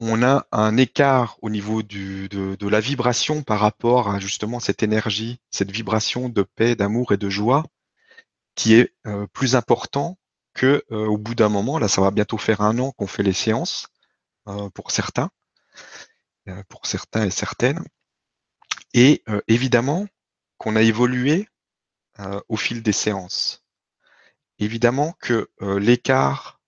on 0.00 0.22
a 0.22 0.46
un 0.52 0.76
écart 0.76 1.36
au 1.42 1.50
niveau 1.50 1.82
du, 1.82 2.28
de, 2.28 2.68
la 2.68 2.80
vibration 2.80 3.42
par 3.42 3.60
rapport 3.60 4.08
à 4.08 4.18
justement 4.18 4.60
cette 4.60 4.82
énergie, 4.82 5.40
cette 5.50 5.70
vibration 5.70 6.28
de 6.28 6.42
paix, 6.42 6.74
d'amour 6.74 7.12
et 7.12 7.16
de 7.16 7.28
joie 7.28 7.64
qui 8.54 8.74
est 8.74 8.94
euh, 9.06 9.26
plus 9.28 9.56
important 9.56 10.18
que 10.54 10.84
au 10.90 11.16
bout 11.16 11.34
d'un 11.34 11.48
moment, 11.48 11.78
là 11.78 11.88
ça 11.88 12.00
va 12.00 12.10
bientôt 12.10 12.38
faire 12.38 12.60
un 12.60 12.78
an 12.78 12.90
qu'on 12.92 13.06
fait 13.06 13.22
les 13.22 13.32
séances, 13.32 13.86
euh, 14.48 14.70
pour 14.70 14.90
certains, 14.90 15.30
euh, 16.48 16.62
pour 16.68 16.86
certains 16.86 17.24
et 17.24 17.30
certaines. 17.30 17.84
Et 18.94 19.22
euh, 19.28 19.40
évidemment 19.48 20.06
qu'on 20.58 20.76
a 20.76 20.82
évolué 20.82 21.48
au 22.48 22.56
fil 22.58 22.82
des 22.82 22.92
séances. 22.92 23.64
Évidemment 24.58 25.14
que 25.20 25.48
l'écart 25.78 26.59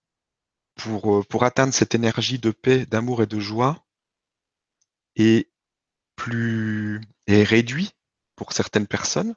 pour, 0.75 1.27
pour 1.27 1.45
atteindre 1.45 1.75
cette 1.75 1.95
énergie 1.95 2.39
de 2.39 2.51
paix, 2.51 2.87
d'amour 2.87 3.23
et 3.23 3.27
de 3.27 3.41
joie 3.41 3.85
est 5.17 5.51
plus 6.17 7.01
est 7.27 7.43
réduit 7.43 7.91
pour 8.37 8.53
certaines 8.53 8.87
personnes 8.87 9.35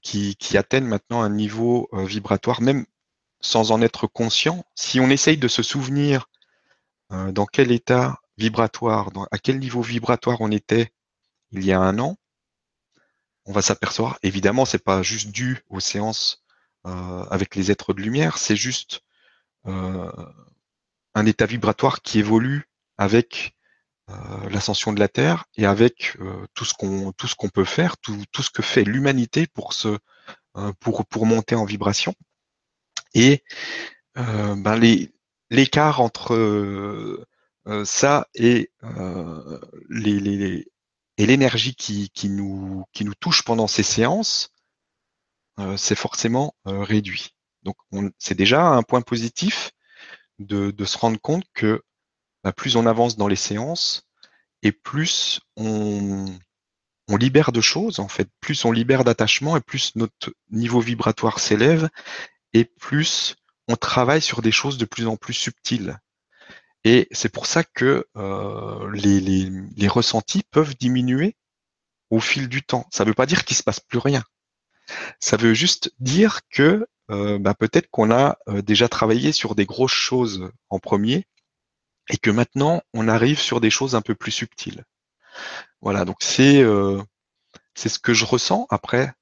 qui, 0.00 0.36
qui, 0.36 0.56
atteignent 0.56 0.86
maintenant 0.86 1.20
un 1.20 1.28
niveau 1.28 1.90
vibratoire, 1.92 2.62
même 2.62 2.86
sans 3.40 3.70
en 3.70 3.82
être 3.82 4.06
conscient. 4.06 4.64
Si 4.74 5.00
on 5.00 5.10
essaye 5.10 5.36
de 5.36 5.48
se 5.48 5.62
souvenir 5.62 6.28
euh, 7.12 7.32
dans 7.32 7.46
quel 7.46 7.70
état 7.70 8.20
vibratoire, 8.36 9.10
à 9.30 9.38
quel 9.38 9.58
niveau 9.58 9.80
vibratoire 9.80 10.40
on 10.40 10.50
était 10.50 10.92
il 11.52 11.64
y 11.64 11.72
a 11.72 11.80
un 11.80 11.98
an, 11.98 12.16
on 13.44 13.52
va 13.52 13.62
s'apercevoir, 13.62 14.18
évidemment, 14.22 14.64
c'est 14.64 14.82
pas 14.82 15.02
juste 15.02 15.30
dû 15.30 15.62
aux 15.68 15.80
séances 15.80 16.44
euh, 16.86 17.24
avec 17.30 17.54
les 17.54 17.70
êtres 17.70 17.94
de 17.94 18.02
lumière, 18.02 18.38
c'est 18.38 18.56
juste 18.56 19.02
euh, 19.02 19.05
un 19.66 21.26
état 21.26 21.46
vibratoire 21.46 22.02
qui 22.02 22.18
évolue 22.18 22.68
avec 22.98 23.56
l'ascension 24.50 24.92
de 24.92 25.00
la 25.00 25.08
Terre 25.08 25.46
et 25.56 25.66
avec 25.66 26.16
tout 26.54 26.64
ce 26.64 26.74
qu'on 26.74 27.12
tout 27.12 27.26
ce 27.26 27.34
qu'on 27.34 27.48
peut 27.48 27.64
faire, 27.64 27.96
tout, 27.98 28.22
tout 28.32 28.42
ce 28.42 28.50
que 28.50 28.62
fait 28.62 28.84
l'humanité 28.84 29.46
pour 29.46 29.72
se 29.72 29.98
pour 30.80 31.06
pour 31.06 31.26
monter 31.26 31.54
en 31.54 31.64
vibration. 31.64 32.14
Et 33.14 33.42
ben 34.14 34.76
les 34.76 35.10
l'écart 35.50 36.00
entre 36.00 36.34
euh, 36.34 37.24
euh, 37.66 37.84
ça 37.84 38.28
et 38.34 38.70
euh, 38.84 39.60
les, 39.88 40.68
et 41.18 41.26
l'énergie 41.26 41.74
qui, 41.74 42.10
qui, 42.10 42.28
nous, 42.28 42.84
qui 42.92 43.04
nous 43.04 43.14
touche 43.14 43.42
pendant 43.42 43.66
ces 43.66 43.82
séances, 43.82 44.50
c'est 45.78 45.94
forcément 45.94 46.54
réduit. 46.66 47.34
Donc 47.66 47.76
c'est 48.18 48.36
déjà 48.36 48.68
un 48.68 48.82
point 48.82 49.02
positif, 49.02 49.72
de, 50.38 50.84
se 50.84 50.98
rendre 50.98 51.20
compte 51.20 51.44
que 51.52 51.82
bah, 52.44 52.52
plus 52.52 52.76
on 52.76 52.86
avance 52.86 53.16
dans 53.16 53.28
les 53.28 53.36
séances 53.36 54.06
et 54.62 54.72
plus 54.72 55.40
on, 55.56 56.26
libère 57.08 57.52
de 57.52 57.60
choses, 57.60 57.98
en 57.98 58.08
fait, 58.08 58.28
plus 58.40 58.64
on 58.64 58.72
libère 58.72 59.04
d'attachement 59.04 59.56
et 59.56 59.60
plus 59.60 59.92
notre 59.96 60.32
niveau 60.50 60.80
vibratoire 60.80 61.40
s'élève 61.40 61.88
et 62.52 62.64
plus 62.64 63.36
on 63.68 63.76
travaille 63.76 64.22
sur 64.22 64.42
des 64.42 64.52
choses 64.52 64.78
de 64.78 64.84
plus 64.84 65.06
en 65.06 65.16
plus 65.16 65.34
subtiles. 65.34 65.98
Et 66.84 67.08
c'est 67.10 67.32
pour 67.32 67.46
ça 67.46 67.64
que 67.64 68.06
euh, 68.16 68.90
les, 68.92 69.88
ressentis 69.88 70.44
peuvent 70.50 70.76
diminuer 70.76 71.36
au 72.10 72.20
fil 72.20 72.48
du 72.48 72.62
temps. 72.62 72.86
Ça 72.92 73.04
ne 73.04 73.08
veut 73.08 73.14
pas 73.14 73.26
dire 73.26 73.44
qu'il 73.44 73.56
se 73.56 73.64
passe 73.64 73.80
plus 73.80 73.98
rien. 73.98 74.22
Ça 75.20 75.36
veut 75.36 75.54
juste 75.54 75.92
dire 75.98 76.40
que 76.50 76.86
euh, 77.10 77.38
bah, 77.38 77.54
peut-être 77.54 77.88
qu'on 77.90 78.10
a 78.10 78.38
euh, 78.48 78.62
déjà 78.62 78.88
travaillé 78.88 79.32
sur 79.32 79.54
des 79.54 79.66
grosses 79.66 79.92
choses 79.92 80.50
en 80.70 80.78
premier 80.78 81.26
et 82.08 82.18
que 82.18 82.30
maintenant 82.30 82.82
on 82.94 83.08
arrive 83.08 83.38
sur 83.38 83.60
des 83.60 83.70
choses 83.70 83.94
un 83.94 84.02
peu 84.02 84.14
plus 84.14 84.32
subtiles. 84.32 84.84
Voilà, 85.80 86.04
donc 86.04 86.16
c'est 86.20 86.62
euh, 86.62 87.02
ce 87.76 87.98
que 87.98 88.14
je 88.14 88.24
ressens. 88.24 88.66
Après, 88.70 89.12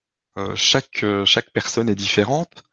chaque 0.57 1.05
chaque 1.25 1.51
personne 1.53 1.89
est 1.89 1.95
différente 1.95 2.65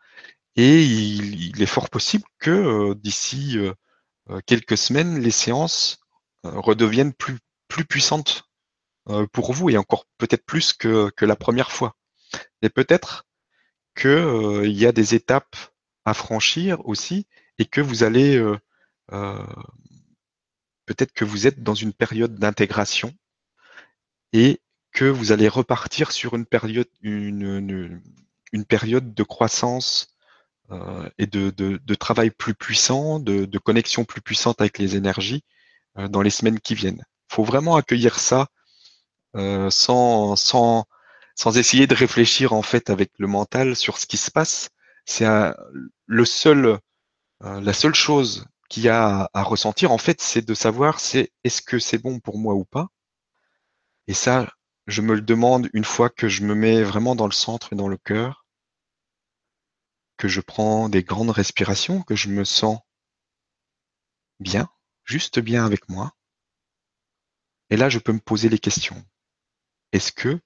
et 0.55 0.83
il, 0.83 1.49
il 1.49 1.61
est 1.61 1.67
fort 1.67 1.89
possible 1.89 2.23
que 2.39 2.93
d'ici 2.95 3.57
quelques 4.47 4.77
semaines, 4.77 5.19
les 5.19 5.31
séances 5.31 5.99
redeviennent 6.43 7.13
plus 7.13 7.37
plus 7.67 7.85
puissantes 7.85 8.43
pour 9.31 9.53
vous 9.53 9.69
et 9.69 9.77
encore 9.77 10.05
peut-être 10.17 10.45
plus 10.45 10.73
que 10.73 11.11
que 11.11 11.25
la 11.25 11.35
première 11.35 11.71
fois. 11.71 11.95
Et 12.61 12.69
peut-être 12.69 13.25
que 13.95 14.63
il 14.65 14.77
y 14.77 14.85
a 14.85 14.91
des 14.91 15.15
étapes 15.15 15.55
à 16.05 16.13
franchir 16.13 16.85
aussi 16.87 17.27
et 17.59 17.65
que 17.65 17.81
vous 17.81 18.03
allez 18.03 18.41
peut-être 20.85 21.13
que 21.13 21.25
vous 21.25 21.47
êtes 21.47 21.63
dans 21.63 21.75
une 21.75 21.93
période 21.93 22.35
d'intégration 22.35 23.13
et 24.33 24.61
que 24.91 25.05
vous 25.05 25.31
allez 25.31 25.47
repartir 25.47 26.11
sur 26.11 26.35
une 26.35 26.45
période, 26.45 26.87
une, 27.01 28.01
période 28.67 29.13
de 29.13 29.23
croissance 29.23 30.07
euh, 30.71 31.09
et 31.17 31.27
de, 31.27 31.95
travail 31.95 32.29
plus 32.29 32.53
puissant, 32.53 33.19
de, 33.19 33.45
de, 33.45 33.57
connexion 33.57 34.03
plus 34.03 34.21
puissante 34.21 34.59
avec 34.61 34.77
les 34.77 34.95
énergies 34.95 35.43
euh, 35.97 36.07
dans 36.07 36.21
les 36.21 36.29
semaines 36.29 36.59
qui 36.59 36.75
viennent. 36.75 37.05
Il 37.31 37.35
faut 37.35 37.43
vraiment 37.43 37.75
accueillir 37.77 38.19
ça 38.19 38.47
euh, 39.37 39.69
sans, 39.69 40.35
sans, 40.35 40.85
sans 41.41 41.57
essayer 41.57 41.87
de 41.87 41.95
réfléchir 41.95 42.53
en 42.53 42.61
fait 42.61 42.91
avec 42.91 43.13
le 43.17 43.25
mental 43.25 43.75
sur 43.75 43.97
ce 43.97 44.05
qui 44.05 44.17
se 44.17 44.29
passe. 44.29 44.69
C'est 45.05 45.25
le 46.05 46.25
seul, 46.25 46.79
euh, 47.43 47.61
la 47.61 47.73
seule 47.73 47.95
chose 47.95 48.45
qu'il 48.69 48.83
y 48.83 48.89
a 48.89 49.27
à, 49.33 49.41
ressentir 49.41 49.91
en 49.91 49.97
fait, 49.97 50.21
c'est 50.21 50.45
de 50.45 50.53
savoir 50.53 50.99
c'est 50.99 51.31
est-ce 51.43 51.63
que 51.63 51.79
c'est 51.79 51.97
bon 51.97 52.19
pour 52.19 52.37
moi 52.37 52.53
ou 52.53 52.63
pas 52.63 52.89
et 54.05 54.13
ça, 54.13 54.53
je 54.85 55.01
me 55.01 55.15
le 55.15 55.21
demande 55.21 55.67
une 55.73 55.83
fois 55.83 56.11
que 56.11 56.27
je 56.27 56.43
me 56.43 56.53
mets 56.53 56.83
vraiment 56.83 57.15
dans 57.15 57.25
le 57.25 57.31
centre 57.31 57.73
et 57.73 57.75
dans 57.75 57.87
le 57.87 57.97
cœur, 57.97 58.45
que 60.17 60.27
je 60.27 60.41
prends 60.41 60.89
des 60.89 61.01
grandes 61.01 61.31
respirations, 61.31 62.03
que 62.03 62.15
je 62.15 62.29
me 62.29 62.43
sens 62.43 62.77
bien, 64.39 64.69
juste 65.05 65.39
bien 65.39 65.65
avec 65.65 65.89
moi. 65.89 66.11
Et 67.71 67.77
là, 67.77 67.89
je 67.89 67.97
peux 67.97 68.13
me 68.13 68.19
poser 68.19 68.47
les 68.47 68.59
questions. 68.59 69.03
Est-ce 69.91 70.11
que 70.11 70.39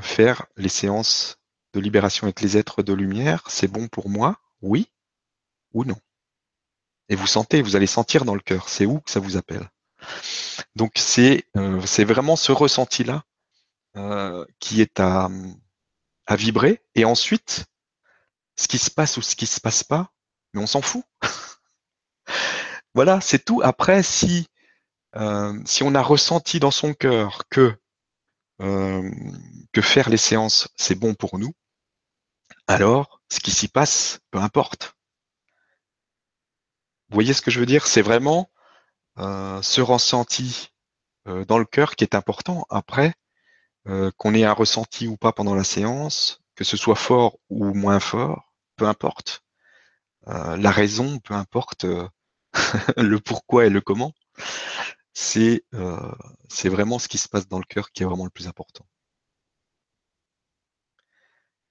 faire 0.00 0.46
les 0.56 0.68
séances 0.68 1.38
de 1.72 1.80
libération 1.80 2.26
avec 2.26 2.40
les 2.40 2.56
êtres 2.56 2.82
de 2.82 2.92
lumière, 2.92 3.44
c'est 3.48 3.68
bon 3.68 3.88
pour 3.88 4.08
moi 4.08 4.40
Oui 4.60 4.88
ou 5.72 5.84
non 5.84 5.98
Et 7.08 7.16
vous 7.16 7.26
sentez, 7.26 7.62
vous 7.62 7.76
allez 7.76 7.86
sentir 7.86 8.24
dans 8.24 8.34
le 8.34 8.40
cœur, 8.40 8.68
c'est 8.68 8.86
où 8.86 9.00
que 9.00 9.10
ça 9.10 9.20
vous 9.20 9.36
appelle 9.36 9.68
donc 10.74 10.92
c'est 10.96 11.44
euh, 11.56 11.78
vraiment 12.04 12.36
ce 12.36 12.52
ressenti-là 12.52 13.24
euh, 13.96 14.44
qui 14.58 14.80
est 14.80 15.00
à, 15.00 15.28
à 16.26 16.36
vibrer. 16.36 16.82
Et 16.94 17.04
ensuite, 17.04 17.66
ce 18.56 18.68
qui 18.68 18.78
se 18.78 18.90
passe 18.90 19.16
ou 19.16 19.22
ce 19.22 19.36
qui 19.36 19.46
se 19.46 19.60
passe 19.60 19.84
pas, 19.84 20.12
mais 20.52 20.62
on 20.62 20.66
s'en 20.66 20.82
fout. 20.82 21.04
voilà, 22.94 23.20
c'est 23.20 23.44
tout. 23.44 23.60
Après, 23.62 24.02
si 24.02 24.48
euh, 25.16 25.60
si 25.66 25.82
on 25.82 25.94
a 25.94 26.02
ressenti 26.02 26.58
dans 26.58 26.70
son 26.70 26.94
cœur 26.94 27.42
que 27.50 27.76
que 28.62 29.82
faire 29.82 30.08
les 30.08 30.16
séances 30.16 30.68
c'est 30.76 30.94
bon 30.94 31.14
pour 31.14 31.38
nous, 31.38 31.52
alors 32.66 33.20
ce 33.30 33.40
qui 33.40 33.50
s'y 33.50 33.68
passe, 33.68 34.20
peu 34.30 34.38
importe. 34.38 34.94
Vous 37.08 37.14
voyez 37.14 37.32
ce 37.34 37.42
que 37.42 37.50
je 37.50 37.60
veux 37.60 37.66
dire? 37.66 37.86
C'est 37.86 38.02
vraiment 38.02 38.50
euh, 39.18 39.60
ce 39.62 39.80
ressenti 39.80 40.70
euh, 41.28 41.44
dans 41.44 41.58
le 41.58 41.64
cœur 41.64 41.96
qui 41.96 42.04
est 42.04 42.14
important. 42.14 42.66
Après, 42.70 43.14
euh, 43.88 44.10
qu'on 44.16 44.34
ait 44.34 44.44
un 44.44 44.52
ressenti 44.52 45.08
ou 45.08 45.16
pas 45.16 45.32
pendant 45.32 45.54
la 45.54 45.64
séance, 45.64 46.40
que 46.54 46.64
ce 46.64 46.76
soit 46.76 46.96
fort 46.96 47.38
ou 47.50 47.74
moins 47.74 48.00
fort, 48.00 48.54
peu 48.76 48.86
importe. 48.86 49.42
la 50.26 50.70
raison, 50.70 51.18
peu 51.18 51.34
importe 51.34 51.84
le 52.96 53.18
pourquoi 53.18 53.66
et 53.66 53.70
le 53.70 53.80
comment. 53.80 54.12
C'est 55.14 55.64
c'est 56.48 56.68
vraiment 56.68 56.98
ce 56.98 57.08
qui 57.08 57.18
se 57.18 57.28
passe 57.28 57.48
dans 57.48 57.58
le 57.58 57.64
cœur 57.64 57.92
qui 57.92 58.02
est 58.02 58.06
vraiment 58.06 58.24
le 58.24 58.30
plus 58.30 58.48
important. 58.48 58.86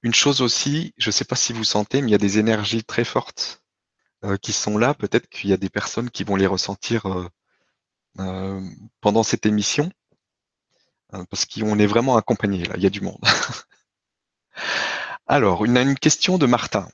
Une 0.03 0.13
chose 0.13 0.41
aussi, 0.41 0.93
je 0.97 1.09
ne 1.09 1.11
sais 1.11 1.25
pas 1.25 1.35
si 1.35 1.53
vous 1.53 1.63
sentez, 1.63 2.01
mais 2.01 2.09
il 2.09 2.11
y 2.11 2.15
a 2.15 2.19
des 2.19 2.39
énergies 2.39 2.83
très 2.83 3.03
fortes 3.03 3.63
euh, 4.23 4.37
qui 4.37 4.53
sont 4.53 4.77
là, 4.77 4.93
peut-être 4.93 5.29
qu'il 5.29 5.49
y 5.49 5.53
a 5.53 5.57
des 5.57 5.69
personnes 5.69 6.09
qui 6.09 6.23
vont 6.23 6.35
les 6.35 6.47
ressentir 6.47 7.05
euh, 7.05 7.27
euh, 8.19 8.61
pendant 8.99 9.23
cette 9.23 9.45
émission, 9.45 9.91
parce 11.29 11.45
qu'on 11.45 11.77
est 11.77 11.87
vraiment 11.87 12.15
accompagné 12.15 12.63
là, 12.63 12.75
il 12.77 12.83
y 12.83 12.85
a 12.85 12.89
du 12.89 13.01
monde. 13.01 13.19
Alors, 15.27 15.65
une 15.65 15.97
question 15.97 16.37
de 16.37 16.45
Martin 16.45 16.87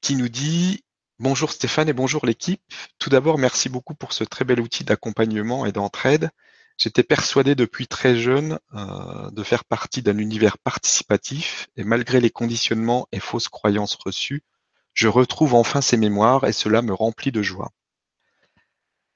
qui 0.00 0.14
nous 0.14 0.28
dit 0.28 0.84
Bonjour 1.20 1.50
Stéphane 1.50 1.88
et 1.88 1.92
bonjour 1.92 2.24
l'équipe. 2.26 2.62
Tout 3.00 3.10
d'abord, 3.10 3.38
merci 3.38 3.68
beaucoup 3.68 3.96
pour 3.96 4.12
ce 4.12 4.22
très 4.22 4.44
bel 4.44 4.60
outil 4.60 4.84
d'accompagnement 4.84 5.66
et 5.66 5.72
d'entraide. 5.72 6.30
J'étais 6.76 7.02
persuadé 7.02 7.56
depuis 7.56 7.88
très 7.88 8.14
jeune 8.14 8.60
euh, 8.74 9.28
de 9.32 9.42
faire 9.42 9.64
partie 9.64 10.00
d'un 10.00 10.16
univers 10.16 10.58
participatif 10.58 11.66
et 11.76 11.82
malgré 11.82 12.20
les 12.20 12.30
conditionnements 12.30 13.08
et 13.10 13.18
fausses 13.18 13.48
croyances 13.48 13.96
reçues, 13.96 14.44
je 14.94 15.08
retrouve 15.08 15.54
enfin 15.54 15.80
ces 15.80 15.96
mémoires 15.96 16.44
et 16.44 16.52
cela 16.52 16.82
me 16.82 16.94
remplit 16.94 17.32
de 17.32 17.42
joie. 17.42 17.72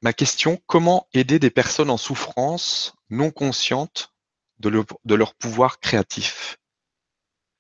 Ma 0.00 0.12
question, 0.12 0.60
comment 0.66 1.06
aider 1.14 1.38
des 1.38 1.50
personnes 1.50 1.90
en 1.90 1.98
souffrance 1.98 2.94
non 3.10 3.30
conscientes 3.30 4.12
de, 4.58 4.68
leur 5.14 5.34
pouvoir 5.36 5.78
créatif? 5.78 6.58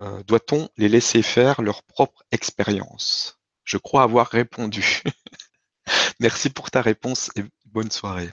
Euh, 0.00 0.24
Doit-on 0.24 0.68
les 0.76 0.88
laisser 0.88 1.22
faire 1.22 1.62
leur 1.62 1.84
propre 1.84 2.24
expérience? 2.32 3.38
Je 3.72 3.78
crois 3.78 4.02
avoir 4.02 4.26
répondu. 4.28 5.02
Merci 6.20 6.50
pour 6.50 6.70
ta 6.70 6.82
réponse 6.82 7.30
et 7.36 7.44
bonne 7.64 7.90
soirée. 7.90 8.30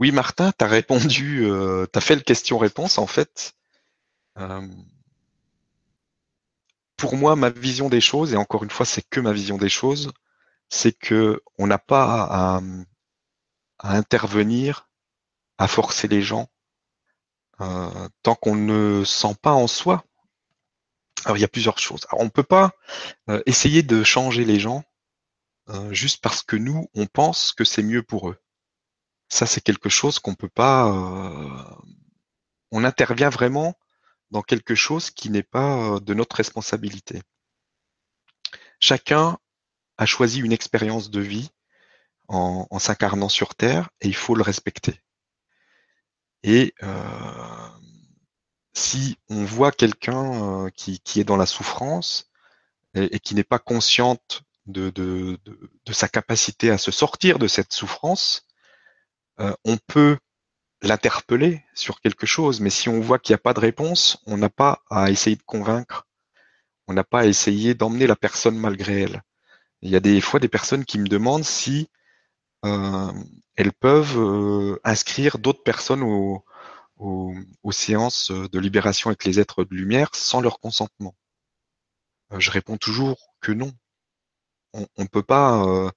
Oui, 0.00 0.12
Martin, 0.12 0.50
tu 0.58 0.64
as 0.64 0.68
répondu, 0.68 1.44
euh, 1.44 1.84
tu 1.92 1.98
as 1.98 2.00
fait 2.00 2.14
le 2.14 2.22
question-réponse 2.22 2.96
en 2.96 3.06
fait. 3.06 3.52
Euh, 4.38 4.66
pour 6.96 7.16
moi, 7.18 7.36
ma 7.36 7.50
vision 7.50 7.90
des 7.90 8.00
choses, 8.00 8.32
et 8.32 8.38
encore 8.38 8.64
une 8.64 8.70
fois, 8.70 8.86
c'est 8.86 9.06
que 9.06 9.20
ma 9.20 9.34
vision 9.34 9.58
des 9.58 9.68
choses, 9.68 10.10
c'est 10.70 10.92
que 10.92 11.42
on 11.58 11.66
n'a 11.66 11.78
pas 11.78 12.22
à, 12.30 12.60
intervenir, 13.80 14.88
à 15.58 15.68
forcer 15.68 16.08
les 16.08 16.22
gens, 16.22 16.48
euh, 17.60 18.08
tant 18.22 18.36
qu'on 18.36 18.56
ne 18.56 19.04
sent 19.04 19.34
pas 19.42 19.52
en 19.52 19.66
soi. 19.66 20.02
Alors 21.28 21.36
il 21.36 21.42
y 21.42 21.44
a 21.44 21.48
plusieurs 21.48 21.78
choses. 21.78 22.06
Alors, 22.10 22.22
on 22.22 22.24
ne 22.24 22.30
peut 22.30 22.42
pas 22.42 22.72
euh, 23.28 23.42
essayer 23.46 23.82
de 23.82 24.02
changer 24.02 24.44
les 24.44 24.58
gens 24.58 24.82
euh, 25.68 25.92
juste 25.92 26.22
parce 26.22 26.42
que 26.42 26.56
nous, 26.56 26.88
on 26.94 27.06
pense 27.06 27.52
que 27.52 27.64
c'est 27.64 27.82
mieux 27.82 28.02
pour 28.02 28.30
eux. 28.30 28.38
Ça, 29.28 29.46
c'est 29.46 29.60
quelque 29.60 29.90
chose 29.90 30.18
qu'on 30.18 30.34
peut 30.34 30.48
pas. 30.48 30.86
on 32.72 32.82
intervient 32.82 33.28
vraiment 33.28 33.76
dans 34.30 34.42
quelque 34.42 34.74
chose 34.74 35.10
qui 35.10 35.30
n'est 35.30 35.42
pas 35.42 35.96
euh, 35.96 36.00
de 36.00 36.14
notre 36.14 36.36
responsabilité. 36.36 37.22
Chacun 38.80 39.38
a 39.96 40.06
choisi 40.06 40.40
une 40.40 40.52
expérience 40.52 41.10
de 41.10 41.20
vie 41.20 41.50
en, 42.28 42.78
s'incarnant 42.78 43.28
sur 43.28 43.54
Terre 43.54 43.90
et 44.00 44.08
il 44.08 44.14
faut 44.14 44.34
le 44.34 44.42
respecter. 44.42 45.00
Et 46.42 46.74
euh, 46.82 47.67
si 48.78 49.18
on 49.28 49.44
voit 49.44 49.72
quelqu'un 49.72 50.64
euh, 50.66 50.70
qui, 50.70 51.00
est 51.16 51.24
dans 51.24 51.36
la 51.36 51.46
souffrance 51.46 52.30
et, 52.94 53.20
qui 53.20 53.34
n'est 53.34 53.44
pas 53.44 53.58
consciente 53.58 54.42
de, 54.66 55.38
sa 55.90 56.08
capacité 56.08 56.70
à 56.70 56.78
se 56.78 56.90
sortir 56.90 57.38
de 57.38 57.48
cette 57.48 57.72
souffrance, 57.72 58.46
on 59.64 59.76
peut 59.86 60.18
l'interpeller 60.82 61.64
sur 61.74 62.00
quelque 62.00 62.26
chose, 62.26 62.60
mais 62.60 62.70
si 62.70 62.88
on 62.88 63.00
voit 63.00 63.18
qu'il 63.18 63.32
n'y 63.32 63.38
a 63.38 63.42
pas 63.42 63.54
de 63.54 63.60
réponse, 63.60 64.18
on 64.26 64.36
n'a 64.36 64.50
pas 64.50 64.82
à 64.90 65.10
essayer 65.10 65.36
de 65.36 65.42
convaincre, 65.42 66.06
on 66.86 66.92
n'a 66.92 67.04
pas 67.04 67.20
à 67.20 67.26
essayer 67.26 67.74
d'emmener 67.74 68.06
la 68.06 68.16
personne 68.16 68.58
malgré 68.58 69.02
elle. 69.02 69.22
Il 69.82 69.90
y 69.90 69.96
a 69.96 70.00
des 70.00 70.20
fois 70.20 70.40
des 70.40 70.48
personnes 70.48 70.84
qui 70.84 70.98
me 70.98 71.06
demandent 71.06 71.44
si 71.44 71.88
euh, 72.64 73.12
elles 73.56 73.72
peuvent 73.72 74.18
euh, 74.18 74.80
inscrire 74.84 75.38
d'autres 75.38 75.62
personnes 75.62 76.02
aux, 76.98 77.72
séances 77.72 78.30
de 78.30 78.58
libération 78.58 79.10
avec 79.10 79.24
les 79.24 79.40
êtres 79.40 79.64
de 79.64 79.74
lumière 79.74 80.14
sans 80.14 80.40
leur 80.40 80.60
consentement. 80.60 81.14
Euh, 82.32 82.40
je 82.40 82.50
réponds 82.50 82.76
toujours 82.76 83.34
que 83.40 83.52
non. 83.52 83.72
On 84.74 84.86
ne 84.98 85.08
peut 85.08 85.22
pas 85.22 85.92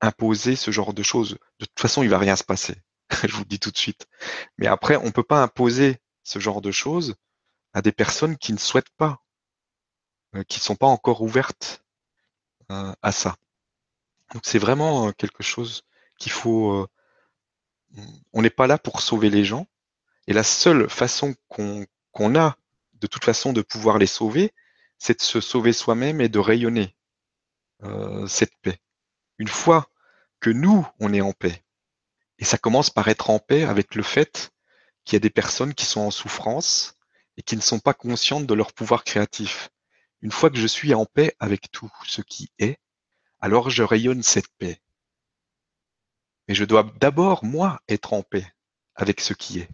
imposer 0.00 0.54
ce 0.54 0.70
genre 0.70 0.94
de 0.94 1.02
choses. 1.02 1.38
De 1.58 1.66
toute 1.66 1.80
façon, 1.80 2.02
il 2.02 2.08
va 2.08 2.18
rien 2.18 2.36
se 2.36 2.44
passer. 2.44 2.76
je 3.24 3.32
vous 3.32 3.40
le 3.40 3.48
dis 3.48 3.58
tout 3.58 3.70
de 3.70 3.78
suite. 3.78 4.06
Mais 4.58 4.66
après, 4.66 4.96
on 4.96 5.06
ne 5.06 5.10
peut 5.10 5.24
pas 5.24 5.42
imposer 5.42 5.98
ce 6.22 6.38
genre 6.38 6.60
de 6.60 6.70
choses 6.70 7.16
à 7.72 7.82
des 7.82 7.92
personnes 7.92 8.36
qui 8.36 8.52
ne 8.52 8.58
souhaitent 8.58 8.94
pas, 8.96 9.20
qui 10.48 10.58
ne 10.58 10.62
sont 10.62 10.76
pas 10.76 10.86
encore 10.86 11.22
ouvertes 11.22 11.84
à 12.68 13.12
ça. 13.12 13.36
Donc 14.32 14.42
c'est 14.44 14.58
vraiment 14.58 15.12
quelque 15.12 15.42
chose 15.42 15.82
qu'il 16.18 16.32
faut. 16.32 16.88
On 18.32 18.42
n'est 18.42 18.50
pas 18.50 18.66
là 18.66 18.78
pour 18.78 19.00
sauver 19.00 19.30
les 19.30 19.44
gens. 19.44 19.66
Et 20.26 20.32
la 20.32 20.42
seule 20.42 20.88
façon 20.90 21.34
qu'on 21.48 21.86
a 22.34 22.56
de 22.94 23.06
toute 23.06 23.24
façon 23.24 23.52
de 23.52 23.62
pouvoir 23.62 23.98
les 23.98 24.06
sauver, 24.06 24.52
c'est 24.98 25.18
de 25.18 25.22
se 25.22 25.40
sauver 25.40 25.72
soi-même 25.72 26.20
et 26.20 26.28
de 26.28 26.38
rayonner 26.38 26.96
cette 28.26 28.56
paix. 28.62 28.78
Une 29.38 29.48
fois 29.48 29.90
que 30.40 30.50
nous, 30.50 30.86
on 31.00 31.12
est 31.12 31.20
en 31.20 31.32
paix, 31.32 31.62
et 32.38 32.44
ça 32.44 32.58
commence 32.58 32.90
par 32.90 33.08
être 33.08 33.30
en 33.30 33.38
paix 33.38 33.64
avec 33.64 33.94
le 33.94 34.02
fait 34.02 34.50
qu'il 35.04 35.14
y 35.14 35.18
a 35.18 35.20
des 35.20 35.30
personnes 35.30 35.74
qui 35.74 35.86
sont 35.86 36.00
en 36.00 36.10
souffrance 36.10 36.96
et 37.36 37.42
qui 37.42 37.56
ne 37.56 37.60
sont 37.60 37.78
pas 37.78 37.94
conscientes 37.94 38.46
de 38.46 38.54
leur 38.54 38.72
pouvoir 38.72 39.04
créatif. 39.04 39.70
Une 40.22 40.32
fois 40.32 40.50
que 40.50 40.56
je 40.56 40.66
suis 40.66 40.94
en 40.94 41.04
paix 41.06 41.34
avec 41.38 41.70
tout 41.70 41.90
ce 42.06 42.22
qui 42.22 42.50
est, 42.58 42.78
alors 43.40 43.70
je 43.70 43.82
rayonne 43.82 44.22
cette 44.22 44.48
paix. 44.58 44.80
Mais 46.48 46.54
je 46.54 46.64
dois 46.64 46.90
d'abord, 47.00 47.44
moi, 47.44 47.80
être 47.88 48.12
en 48.12 48.22
paix 48.22 48.46
avec 48.94 49.20
ce 49.20 49.34
qui 49.34 49.60
est. 49.60 49.68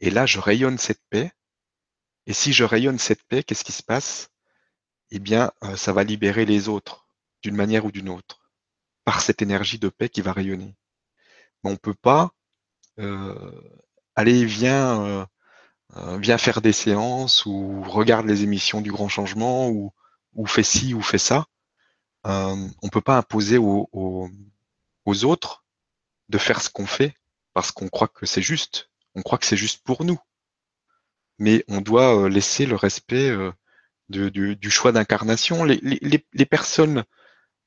Et 0.00 0.10
là, 0.10 0.26
je 0.26 0.40
rayonne 0.40 0.78
cette 0.78 1.02
paix. 1.10 1.32
Et 2.26 2.32
si 2.32 2.52
je 2.52 2.64
rayonne 2.64 2.98
cette 2.98 3.22
paix, 3.24 3.42
qu'est-ce 3.42 3.64
qui 3.64 3.72
se 3.72 3.82
passe? 3.82 4.30
Eh 5.10 5.18
bien, 5.18 5.52
euh, 5.62 5.76
ça 5.76 5.92
va 5.92 6.04
libérer 6.04 6.44
les 6.44 6.68
autres, 6.68 7.08
d'une 7.42 7.56
manière 7.56 7.84
ou 7.84 7.92
d'une 7.92 8.08
autre, 8.08 8.50
par 9.04 9.20
cette 9.20 9.42
énergie 9.42 9.78
de 9.78 9.88
paix 9.88 10.08
qui 10.08 10.20
va 10.20 10.32
rayonner. 10.32 10.74
Mais 11.62 11.70
on 11.70 11.74
ne 11.74 11.78
peut 11.78 11.94
pas 11.94 12.32
euh, 12.98 13.52
aller, 14.16 14.44
viens, 14.44 15.04
euh, 15.04 15.26
euh, 15.96 16.18
viens 16.18 16.38
faire 16.38 16.60
des 16.60 16.72
séances 16.72 17.46
ou 17.46 17.82
regarde 17.82 18.26
les 18.26 18.42
émissions 18.42 18.80
du 18.80 18.90
grand 18.90 19.08
changement 19.08 19.68
ou, 19.68 19.92
ou 20.34 20.46
fais 20.46 20.62
ci 20.62 20.94
ou 20.94 21.02
fais 21.02 21.18
ça. 21.18 21.46
Euh, 22.26 22.68
on 22.82 22.88
peut 22.88 23.00
pas 23.00 23.18
imposer 23.18 23.58
aux, 23.58 23.88
aux, 23.92 25.24
autres 25.24 25.64
de 26.28 26.38
faire 26.38 26.60
ce 26.62 26.70
qu'on 26.70 26.86
fait 26.86 27.14
parce 27.54 27.72
qu'on 27.72 27.88
croit 27.88 28.08
que 28.08 28.26
c'est 28.26 28.42
juste. 28.42 28.90
On 29.14 29.22
croit 29.22 29.38
que 29.38 29.46
c'est 29.46 29.56
juste 29.56 29.82
pour 29.84 30.04
nous. 30.04 30.18
Mais 31.38 31.64
on 31.68 31.80
doit 31.80 32.16
euh, 32.16 32.28
laisser 32.28 32.66
le 32.66 32.76
respect 32.76 33.30
euh, 33.30 33.52
du, 34.08 34.70
choix 34.70 34.92
d'incarnation. 34.92 35.64
Les, 35.64 36.46
personnes, 36.48 37.04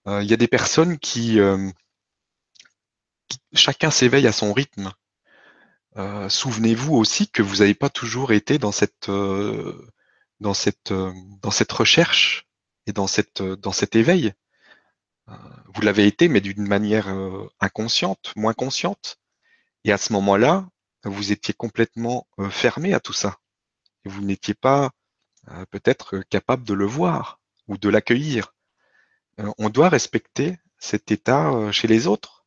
il 0.07 0.23
y 0.23 0.33
a 0.33 0.37
des 0.37 0.47
personnes 0.47 0.97
qui, 0.97 1.39
chacun 3.53 3.91
s'éveille 3.91 4.27
à 4.27 4.31
son 4.31 4.53
rythme. 4.53 4.91
Euh, 5.97 6.29
souvenez-vous 6.29 6.95
aussi 6.95 7.29
que 7.29 7.41
vous 7.41 7.57
n'avez 7.57 7.73
pas 7.73 7.89
toujours 7.89 8.31
été 8.31 8.59
euh, 8.63 9.09
euh, 9.09 9.73
dans 10.39 10.53
cette 11.51 11.71
recherche 11.71 12.47
et 12.85 12.93
dans 12.93 13.07
cette 13.07 13.41
dans 13.41 13.71
cet 13.71 13.95
éveil. 13.95 14.33
Vous 15.73 15.81
l'avez 15.81 16.07
été, 16.07 16.27
mais 16.27 16.41
d'une 16.41 16.67
manière 16.67 17.07
inconsciente, 17.59 18.33
moins 18.35 18.53
consciente. 18.53 19.17
Et 19.83 19.91
à 19.91 19.97
ce 19.97 20.13
moment-là, 20.13 20.67
vous 21.03 21.31
étiez 21.31 21.53
complètement 21.53 22.27
fermé 22.49 22.93
à 22.93 22.99
tout 22.99 23.13
ça. 23.13 23.37
Vous 24.05 24.21
n'étiez 24.21 24.53
pas 24.55 24.91
peut-être 25.69 26.19
capable 26.29 26.63
de 26.63 26.73
le 26.73 26.85
voir 26.85 27.39
ou 27.67 27.77
de 27.77 27.89
l'accueillir. 27.89 28.53
on 29.57 29.69
doit 29.69 29.89
respecter 29.89 30.57
cet 30.79 31.11
état 31.11 31.71
chez 31.71 31.87
les 31.87 32.07
autres 32.07 32.39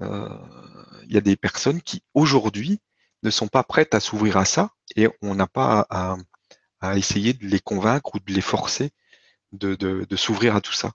il 0.00 1.14
y 1.14 1.18
a 1.18 1.20
des 1.20 1.36
personnes 1.36 1.82
qui 1.82 2.02
aujourd'hui 2.14 2.80
ne 3.22 3.30
sont 3.30 3.48
pas 3.48 3.64
prêtes 3.64 3.94
à 3.94 4.00
s'ouvrir 4.00 4.36
à 4.36 4.44
ça 4.44 4.70
et 4.96 5.08
on 5.22 5.34
n'a 5.34 5.46
pas 5.46 5.86
à, 5.90 6.16
essayer 6.96 7.34
de 7.34 7.46
les 7.46 7.60
convaincre 7.60 8.14
ou 8.14 8.20
de 8.20 8.32
les 8.32 8.40
forcer 8.40 8.92
de, 9.52 10.16
s'ouvrir 10.16 10.56
à 10.56 10.60
tout 10.60 10.72
ça. 10.72 10.92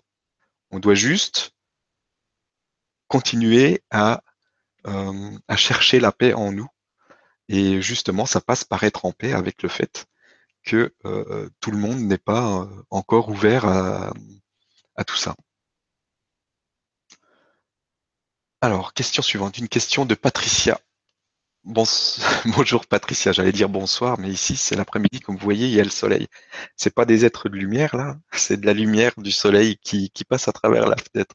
On 0.76 0.80
doit 0.80 0.94
juste 0.94 1.56
continuer 3.08 3.82
à, 3.92 4.22
euh, 4.88 5.32
à 5.48 5.56
chercher 5.56 6.02
la 6.02 6.12
paix 6.12 6.34
en 6.34 6.52
nous. 6.52 6.68
Et 7.48 7.82
justement, 7.82 8.26
ça 8.26 8.42
passe 8.42 8.66
par 8.66 8.84
être 8.84 9.06
en 9.06 9.14
paix 9.14 9.32
avec 9.32 9.64
le 9.64 9.70
fait 9.70 10.06
que 10.64 10.94
euh, 11.06 11.50
tout 11.62 11.72
le 11.72 11.78
monde 11.78 12.00
n'est 12.00 12.18
pas 12.18 12.64
euh, 12.64 12.84
encore 12.90 13.30
ouvert 13.30 13.64
à 13.64 15.04
tout 15.08 15.16
ça. 15.16 15.38
Alors, 18.60 18.94
question 18.94 19.24
suivante, 19.24 19.58
une 19.58 19.70
question 19.70 20.06
de 20.06 20.14
Patricia. 20.14 20.78
Bonjour 22.46 22.86
Patricia, 22.86 23.32
j'allais 23.32 23.52
dire 23.52 23.70
bonsoir, 23.70 24.20
mais 24.20 24.30
ici 24.30 24.56
c'est 24.56 24.76
l'après-midi, 24.76 25.20
comme 25.20 25.36
vous 25.36 25.44
voyez, 25.44 25.66
il 25.66 25.74
y 25.74 25.82
a 25.82 25.84
le 25.84 25.90
soleil. 25.90 26.28
C'est 26.76 26.94
pas 26.94 27.06
des 27.06 27.26
êtres 27.26 27.50
de 27.50 27.56
lumière 27.56 27.96
là, 27.96 28.18
c'est 28.34 28.62
de 28.62 28.68
la 28.68 28.74
lumière 28.74 29.14
du 29.18 29.32
soleil 29.32 29.78
qui, 29.78 30.12
passe 30.30 30.48
à 30.48 30.52
travers 30.52 30.86
la 30.86 30.96
fenêtre. 30.96 31.34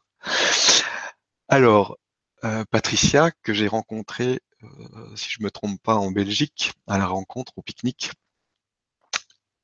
Alors, 1.48 1.98
euh, 2.44 2.64
Patricia, 2.70 3.32
que 3.42 3.52
j'ai 3.52 3.66
rencontrée, 3.66 4.38
euh, 4.62 5.16
si 5.16 5.30
je 5.30 5.42
me 5.42 5.50
trompe 5.50 5.82
pas, 5.82 5.96
en 5.96 6.12
Belgique, 6.12 6.74
à 6.86 6.96
la 6.96 7.06
rencontre, 7.06 7.52
au 7.56 7.62
pique-nique. 7.62 8.12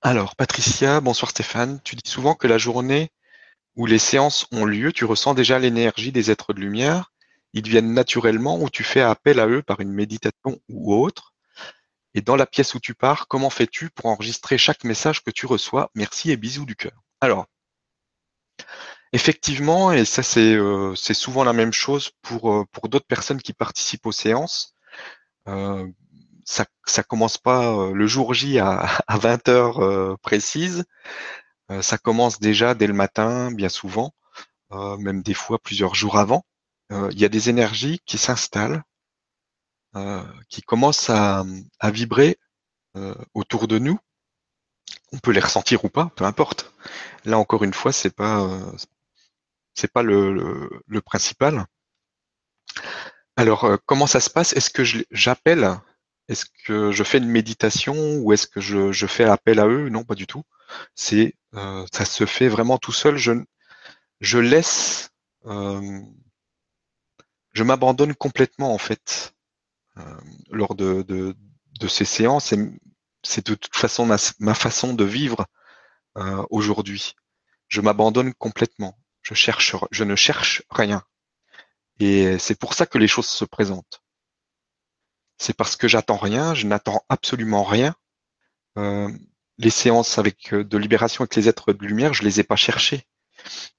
Alors, 0.03 0.35
Patricia, 0.35 1.01
bonsoir 1.01 1.31
Stéphane, 1.31 1.81
tu 1.85 1.95
dis 1.95 2.11
souvent 2.11 2.35
que 2.35 2.49
la 2.49 2.59
journée 2.59 3.13
où 3.77 3.87
les 3.87 4.01
séances 4.01 4.49
ont 4.51 4.65
lieu, 4.65 4.93
tu 4.93 5.05
ressens 5.05 5.35
déjà 5.35 5.61
l'énergie 5.61 6.11
des 6.11 6.33
êtres 6.33 6.53
de 6.55 6.61
lumière 6.61 7.13
ils 7.57 7.67
viennent 7.67 7.95
naturellement 7.95 8.61
ou 8.61 8.69
tu 8.69 8.85
fais 8.85 9.01
appel 9.01 9.41
à 9.41 9.49
eux 9.49 9.63
par 9.63 9.81
une 9.81 9.91
méditation 9.91 10.61
ou 10.69 10.95
autre. 10.95 11.33
Et 12.13 12.21
dans 12.21 12.37
la 12.37 12.45
pièce 12.45 12.75
où 12.75 12.81
tu 12.81 12.95
pars, 12.95 13.29
comment 13.29 13.49
fais-tu 13.49 13.89
pour 13.89 14.07
enregistrer 14.07 14.59
chaque 14.59 14.85
message 14.85 15.25
que 15.25 15.31
tu 15.31 15.47
reçois? 15.47 15.91
Merci 15.95 16.31
et 16.31 16.37
bisous 16.37 16.67
du 16.67 16.77
cœur. 16.77 17.03
Alors, 17.23 17.47
effectivement, 19.15 19.91
et 19.91 20.05
ça 20.05 20.23
c'est 20.23 20.55
euh, 20.55 20.95
souvent 20.95 21.45
la 21.45 21.55
même 21.55 21.73
chose 21.73 22.11
pour, 22.21 22.53
euh, 22.53 22.65
pour 22.73 22.91
d'autres 22.91 23.07
personnes 23.07 23.41
qui 23.41 23.55
participent 23.55 24.05
aux 24.05 24.13
séances, 24.13 24.75
euh, 25.49 25.87
ça 26.45 26.67
ça 26.85 27.03
commence 27.03 27.39
pas 27.39 27.91
le 27.91 28.07
jour 28.07 28.35
J 28.35 28.59
à, 28.59 28.81
à 29.07 29.17
20 29.17 29.49
heures 29.49 30.19
précises, 30.21 30.85
ça 31.81 31.99
commence 31.99 32.39
déjà 32.39 32.75
dès 32.75 32.87
le 32.87 32.93
matin, 32.93 33.51
bien 33.51 33.69
souvent, 33.69 34.15
même 34.71 35.23
des 35.23 35.35
fois 35.35 35.59
plusieurs 35.59 35.97
jours 35.97 36.19
avant. 36.19 36.45
Euh, 36.93 37.09
il 37.13 37.19
y 37.21 37.25
a 37.25 37.29
des 37.29 37.51
énergies 37.51 38.01
qui 38.07 38.19
s'installent, 38.19 38.83
euh, 39.97 40.23
qui 40.49 40.63
commencent 40.63 41.11
à, 41.11 41.45
vibrer 41.85 42.39
euh, 42.97 43.15
autour 43.35 43.67
de 43.69 43.79
nous. 43.79 43.99
On 45.13 45.19
peut 45.19 45.33
les 45.33 45.41
ressentir 45.41 45.85
ou 45.85 45.89
pas, 45.89 46.11
peu 46.17 46.25
importe. 46.25 46.73
Là 47.25 47.39
encore 47.39 47.65
une 47.65 47.75
fois, 47.75 47.93
c'est 47.93 48.15
pas 48.15 48.49
c'est 49.75 49.93
pas 49.93 50.03
le, 50.03 51.01
principal. 51.05 51.67
Alors, 53.37 53.69
comment 53.87 54.07
ça 54.07 54.21
se 54.21 54.31
passe? 54.31 54.53
Est-ce 54.55 54.71
que 54.71 54.85
j'appelle? 55.11 55.79
Est-ce 56.29 56.47
que 56.65 56.93
je 56.93 57.05
fais 57.05 57.19
une 57.19 57.29
méditation 57.29 57.95
ou 58.19 58.33
est-ce 58.33 58.47
que 58.47 58.61
je, 58.61 59.07
fais 59.07 59.25
appel 59.25 59.61
à 59.61 59.67
eux? 59.67 59.89
Non, 59.89 60.05
pas 60.05 60.15
du 60.15 60.27
tout. 60.27 60.45
C'est 60.95 61.35
ça 61.53 62.05
se 62.05 62.27
fait 62.27 62.49
vraiment 62.49 62.79
tout 62.79 62.93
seul. 62.93 63.17
Je, 63.17 63.33
je 64.21 64.39
laisse 64.39 65.11
je 67.57 67.63
m'abandonne 67.63 68.15
complètement 68.15 68.75
en 68.75 68.79
fait 68.79 69.35
euh, 69.97 70.21
lors 70.51 70.75
de, 70.75 71.03
de, 71.03 71.89
ces 71.89 72.05
séances. 72.05 72.53
C'est 73.23 73.47
de 73.47 73.55
toute 73.55 73.75
façon 73.75 74.05
ma, 74.05 74.55
façon 74.55 74.93
de 74.93 75.05
vivre 75.05 75.47
euh, 76.19 76.45
aujourd'hui. 76.51 77.15
Je 77.69 77.81
m'abandonne 77.81 78.35
complètement. 78.35 78.99
Je 79.23 79.33
cherche, 79.33 79.75
je 79.91 80.05
ne 80.05 80.15
cherche 80.17 80.63
rien. 80.69 81.03
Et 81.99 82.39
c'est 82.39 82.59
pour 82.59 82.75
ça 82.75 82.85
que 82.85 82.99
les 82.99 83.09
choses 83.09 83.27
se 83.27 83.47
présentent. 83.47 84.03
C'est 85.39 85.57
parce 85.57 85.77
que 85.77 85.89
j'attends 85.89 86.19
rien, 86.19 86.55
je 86.55 86.67
n'attends 86.67 87.07
absolument 87.09 87.65
rien. 87.65 87.95
Euh, 88.77 89.11
les 89.57 89.71
séances 89.71 90.19
avec 90.19 90.53
de 90.53 90.77
libération 90.77 91.23
avec 91.23 91.37
les 91.37 91.49
êtres 91.49 91.73
de 91.73 91.87
lumière, 91.87 92.13
je 92.13 92.23
les 92.23 92.39
ai 92.39 92.45
pas 92.45 92.57
cherchées. 92.57 93.07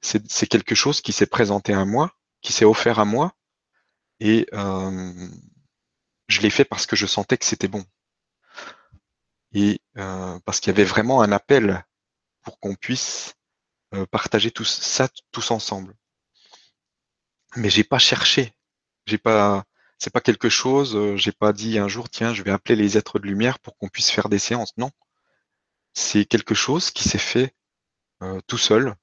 C'est 0.01 0.47
quelque 0.47 0.73
chose 0.73 0.99
qui 1.01 1.11
s'est 1.11 1.27
présenté 1.27 1.73
à 1.73 1.85
moi, 1.85 2.11
qui 2.41 2.53
s'est 2.53 2.65
offert 2.65 2.97
à 2.97 3.05
moi, 3.05 3.37
et 4.19 4.47
euh, 4.53 5.29
je 6.27 6.41
l'ai 6.41 6.49
fait 6.49 6.65
parce 6.65 6.85
que 6.85 6.95
je 6.95 7.05
sentais 7.05 7.37
que 7.37 7.45
c'était 7.45 7.67
bon. 7.67 7.85
Et 9.53 9.81
euh, 9.97 10.39
parce 10.45 10.59
qu'il 10.59 10.71
y 10.71 10.75
avait 10.75 10.83
vraiment 10.83 11.21
un 11.21 11.31
appel 11.31 11.85
pour 12.41 12.59
qu'on 12.59 12.75
puisse 12.75 13.35
euh, 13.93 14.05
partager 14.05 14.51
tout 14.51 14.65
ça 14.65 15.09
tous 15.31 15.51
ensemble. 15.51 15.95
Mais 17.55 17.69
j'ai 17.69 17.83
pas 17.83 17.99
cherché, 17.99 18.53
j'ai 19.05 19.17
pas, 19.17 19.63
c'est 19.97 20.13
pas 20.13 20.21
quelque 20.21 20.49
chose, 20.49 20.95
euh, 20.95 21.15
j'ai 21.17 21.31
pas 21.31 21.53
dit 21.53 21.79
un 21.79 21.87
jour 21.87 22.09
tiens 22.09 22.33
je 22.33 22.43
vais 22.43 22.51
appeler 22.51 22.75
les 22.75 22.97
êtres 22.97 23.19
de 23.19 23.27
lumière 23.27 23.59
pour 23.59 23.77
qu'on 23.77 23.87
puisse 23.87 24.11
faire 24.11 24.29
des 24.29 24.39
séances. 24.39 24.73
Non, 24.77 24.91
c'est 25.93 26.25
quelque 26.25 26.55
chose 26.55 26.91
qui 26.91 27.07
s'est 27.07 27.17
fait 27.17 27.55
euh, 28.23 28.39
tout 28.47 28.57
seul. 28.57 28.95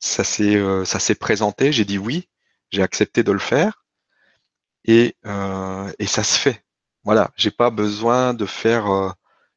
Ça 0.00 0.24
s'est 0.24 0.84
ça 0.84 0.98
s'est 0.98 1.14
présenté, 1.14 1.72
j'ai 1.72 1.84
dit 1.84 1.98
oui, 1.98 2.28
j'ai 2.70 2.82
accepté 2.82 3.22
de 3.22 3.32
le 3.32 3.38
faire 3.38 3.81
et 4.84 5.16
et 5.98 6.06
ça 6.06 6.24
se 6.24 6.38
fait. 6.38 6.64
Voilà, 7.04 7.30
j'ai 7.36 7.50
pas 7.50 7.70
besoin 7.70 8.34
de 8.34 8.46
faire 8.46 9.14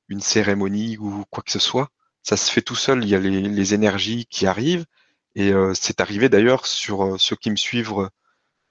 une 0.09 0.21
cérémonie 0.21 0.97
ou 0.97 1.25
quoi 1.29 1.43
que 1.43 1.51
ce 1.51 1.59
soit 1.59 1.89
ça 2.25 2.37
se 2.37 2.51
fait 2.51 2.61
tout 2.61 2.75
seul. 2.75 3.03
Il 3.03 3.09
y 3.09 3.15
a 3.15 3.19
les, 3.19 3.73
énergies 3.73 4.25
qui 4.25 4.47
arrivent. 4.47 4.85
Et 5.35 5.53
euh, 5.53 5.73
c'est 5.75 6.01
arrivé 6.01 6.29
d'ailleurs 6.29 6.65
sur 6.67 7.03
euh, 7.05 7.17
ceux 7.19 7.35
qui 7.35 7.51
me 7.51 7.55
suivent 7.55 8.09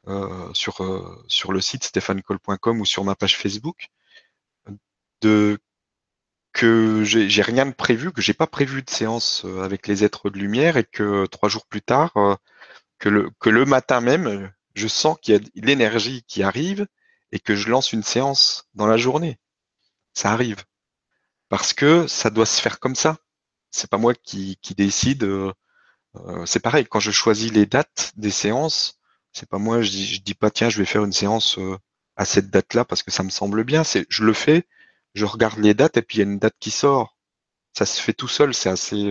euh, 0.09 0.53
sur, 0.55 1.25
sur 1.29 1.53
le 1.53 1.61
site 1.61 1.85
stéphanecol.com 1.85 2.81
ou 2.81 2.85
sur 2.85 3.05
ma 3.05 3.15
page 3.15 3.39
Facebook, 3.39 3.89
de 5.23 5.59
que 6.53 7.03
j'ai 7.05 7.43
rien 7.43 7.67
de 7.67 7.73
prévu, 7.73 8.13
que 8.13 8.23
j'ai 8.23 8.35
pas 8.35 8.47
prévu 8.47 8.83
de 8.83 8.91
séance 8.91 9.45
avec 9.63 9.89
les 9.89 10.05
êtres 10.05 10.31
de 10.31 10.39
lumière 10.39 10.77
et 10.77 10.85
que 10.85 11.27
trois 11.27 11.49
jours 11.49 11.67
plus 11.67 11.83
tard, 11.83 12.13
que 12.99 13.09
le, 13.09 13.31
que 13.41 13.51
le 13.51 13.65
matin 13.65 14.01
même, 14.01 14.53
je 14.75 14.89
sens 14.89 15.17
qu'il 15.21 15.35
y 15.35 15.37
a 15.39 15.41
l'énergie 15.55 16.23
qui 16.27 16.43
arrive 16.43 16.87
et 17.33 17.41
que 17.41 17.57
je 17.57 17.69
lance 17.69 17.93
une 17.93 18.03
séance 18.03 18.69
dans 18.75 18.87
la 18.87 18.97
journée. 18.97 19.39
Ça 20.13 20.33
arrive. 20.33 20.65
Parce 21.49 21.73
que 21.73 22.07
ça 22.07 22.31
doit 22.31 22.47
se 22.47 22.61
faire 22.61 22.81
comme 22.81 22.97
ça 22.97 23.19
c'est 23.75 23.91
pas 23.91 23.99
moi 23.99 24.15
qui, 24.15 24.57
décide. 24.77 25.25
Euh, 25.25 25.53
euh, 26.17 26.47
c'est 26.47 26.61
pareil, 26.61 26.87
quand 26.87 27.01
je 27.01 27.11
choisis 27.11 27.53
les 27.53 27.67
dates 27.67 28.13
des 28.17 28.31
séances, 28.31 29.01
c'est 29.33 29.49
pas 29.49 29.59
moi, 29.59 29.83
je 29.83 29.91
dis, 29.91 30.21
dis 30.21 30.35
pas 30.35 30.51
tiens, 30.51 30.69
je 30.71 30.79
vais 30.79 30.85
faire 30.85 31.05
une 31.05 31.13
séance 31.13 31.59
euh, 31.59 31.77
à 32.17 32.25
cette 32.25 32.51
date-là 32.51 32.85
parce 32.85 33.03
que 33.03 33.11
ça 33.11 33.25
me 33.25 33.31
semble 33.31 33.65
bien. 33.65 33.85
C'est, 33.85 34.07
je 34.09 34.25
le 34.25 34.33
fais, 34.33 34.67
je 35.15 35.25
regarde 35.25 35.59
les 35.59 35.75
dates 35.75 35.97
et 35.97 36.03
puis 36.03 36.19
il 36.19 36.21
y 36.21 36.23
a 36.23 36.31
une 36.31 36.39
date 36.39 36.55
qui 36.61 36.71
sort. 36.71 37.19
Ça 37.77 37.87
se 37.87 38.01
fait 38.01 38.13
tout 38.13 38.29
seul, 38.29 38.55
c'est 38.55 38.69
assez, 38.71 39.11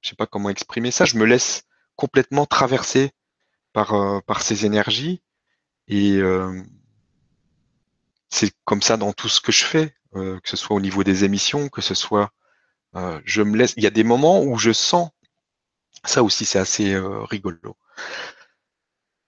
je 0.00 0.08
sais 0.08 0.16
pas 0.16 0.26
comment 0.26 0.48
exprimer 0.50 0.90
ça. 0.90 1.04
Je 1.04 1.18
me 1.18 1.26
laisse 1.26 1.64
complètement 1.96 2.46
traverser 2.46 3.12
par 3.76 4.22
par 4.24 4.42
ces 4.42 4.64
énergies 4.64 5.22
et 5.88 6.20
c'est 8.30 8.52
comme 8.64 8.82
ça 8.82 8.96
dans 8.96 9.12
tout 9.12 9.28
ce 9.28 9.40
que 9.40 9.52
je 9.52 9.64
fais, 9.64 9.94
que 10.12 10.40
ce 10.44 10.56
soit 10.56 10.76
au 10.76 10.80
niveau 10.80 11.04
des 11.04 11.24
émissions, 11.24 11.68
que 11.68 11.80
ce 11.82 11.94
soit 11.94 12.32
euh, 12.96 13.20
je 13.24 13.42
me 13.42 13.56
laisse. 13.56 13.74
Il 13.76 13.84
y 13.84 13.86
a 13.86 13.90
des 13.90 14.04
moments 14.04 14.42
où 14.42 14.56
je 14.58 14.72
sens. 14.72 15.10
Ça 16.04 16.22
aussi, 16.22 16.44
c'est 16.44 16.58
assez 16.58 16.94
euh, 16.94 17.22
rigolo. 17.24 17.76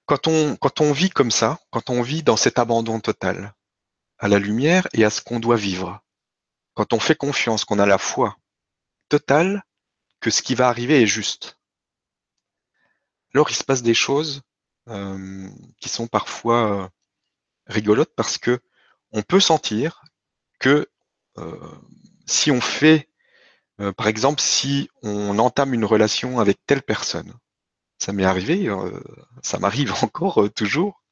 Quand 0.07 0.27
on, 0.27 0.57
quand 0.57 0.81
on 0.81 0.93
vit 0.93 1.11
comme 1.11 1.31
ça, 1.31 1.59
quand 1.71 1.91
on 1.91 2.03
vit 2.03 2.23
dans 2.23 2.37
cet 2.37 2.59
abandon 2.59 3.01
total 3.01 3.55
à 4.19 4.29
la 4.29 4.39
lumière 4.39 4.89
et 4.95 5.05
à 5.05 5.11
ce 5.11 5.21
qu'on 5.21 5.39
doit 5.39 5.57
vivre, 5.57 6.01
quand 6.75 6.93
on 6.93 7.01
fait 7.01 7.15
confiance, 7.15 7.65
qu'on 7.65 7.79
a 7.79 7.87
la 7.87 7.99
foi 7.99 8.39
totale 9.09 9.65
que 10.21 10.31
ce 10.31 10.43
qui 10.43 10.55
va 10.55 10.69
arriver 10.69 11.03
est 11.03 11.07
juste, 11.07 11.58
alors 13.35 13.51
il 13.51 13.55
se 13.55 13.64
passe 13.64 13.83
des 13.83 13.95
choses 13.95 14.43
euh, 14.88 15.49
qui 15.81 15.88
sont 15.88 16.07
parfois 16.07 16.91
rigolotes 17.67 18.14
parce 18.17 18.38
que 18.38 18.61
on 19.12 19.23
peut 19.23 19.41
sentir 19.41 20.03
que 20.59 20.87
si 22.27 22.51
on 22.51 22.61
fait 22.61 23.09
euh, 23.81 23.93
par 23.93 24.09
exemple, 24.09 24.41
si 24.41 24.91
on 25.03 25.38
entame 25.38 25.75
une 25.75 25.85
relation 25.85 26.41
avec 26.41 26.59
telle 26.67 26.83
personne, 26.83 27.35
ça 27.99 28.12
m'est 28.12 28.25
arrivé, 28.25 28.69
euh, 28.69 29.01
ça 29.43 29.59
m'arrive 29.59 29.93
encore 30.03 30.43
euh, 30.45 30.51
toujours, 30.51 31.03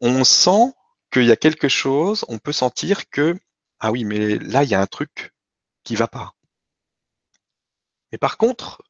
on 0.00 0.24
sent 0.24 0.72
qu'il 1.12 1.24
y 1.24 1.30
a 1.30 1.36
quelque 1.36 1.68
chose, 1.68 2.24
on 2.28 2.38
peut 2.38 2.52
sentir 2.52 3.08
que, 3.10 3.38
ah 3.78 3.92
oui, 3.92 4.04
mais 4.04 4.38
là, 4.38 4.64
il 4.64 4.70
y 4.70 4.74
a 4.74 4.80
un 4.80 4.86
truc 4.86 5.32
qui 5.84 5.94
va 5.94 6.08
pas. 6.08 6.32
Mais 8.10 8.18
par 8.18 8.38
contre, 8.38 8.82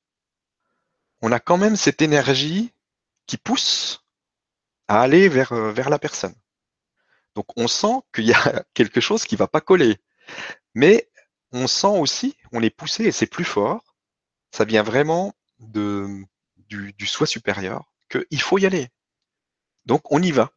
on 1.23 1.33
a 1.33 1.41
quand 1.41 1.59
même 1.59 1.77
cette 1.77 2.03
énergie 2.03 2.73
qui 3.27 3.37
pousse 3.37 4.05
à 4.89 5.03
aller 5.03 5.29
vers, 5.29 5.55
vers 5.55 5.91
la 5.91 5.99
personne. 5.99 6.35
Donc 7.35 7.47
on 7.57 7.69
sent 7.69 8.01
qu'il 8.15 8.27
y 8.27 8.33
a 8.33 8.65
quelque 8.75 9.01
chose 9.01 9.25
qui 9.25 9.37
va 9.37 9.47
pas 9.47 9.61
coller. 9.61 9.99
Mais 10.75 11.09
on 11.53 11.67
sent 11.67 11.87
aussi, 11.87 12.37
on 12.53 12.63
est 12.63 12.71
poussé 12.71 13.05
et 13.05 13.13
c'est 13.13 13.27
plus 13.27 13.45
fort. 13.45 13.97
Ça 14.51 14.65
vient 14.65 14.83
vraiment 14.83 15.35
de, 15.61 16.25
du, 16.69 17.07
soi 17.07 17.27
supérieur, 17.27 17.93
qu'il 18.11 18.41
faut 18.41 18.59
y 18.59 18.67
aller. 18.67 18.89
Donc 19.87 20.11
on 20.13 20.23
y 20.23 20.33
va. 20.33 20.53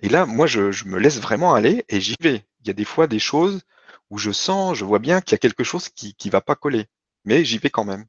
Et 0.00 0.08
là, 0.08 0.26
moi, 0.26 0.46
je, 0.46 0.84
me 0.84 0.98
laisse 0.98 1.20
vraiment 1.20 1.54
aller 1.54 1.84
et 1.88 2.00
j'y 2.00 2.16
vais. 2.20 2.44
Il 2.60 2.66
y 2.66 2.70
a 2.70 2.74
des 2.74 2.84
fois 2.84 3.06
des 3.06 3.18
choses 3.20 3.62
où 4.10 4.18
je 4.18 4.30
sens, 4.30 4.76
je 4.76 4.84
vois 4.84 4.98
bien 4.98 5.20
qu'il 5.20 5.32
y 5.32 5.34
a 5.36 5.38
quelque 5.38 5.64
chose 5.64 5.88
qui 5.88 6.16
ne 6.24 6.30
va 6.30 6.40
pas 6.40 6.56
coller. 6.56 6.86
Mais 7.24 7.44
j'y 7.44 7.58
vais 7.58 7.70
quand 7.70 7.84
même. 7.84 8.06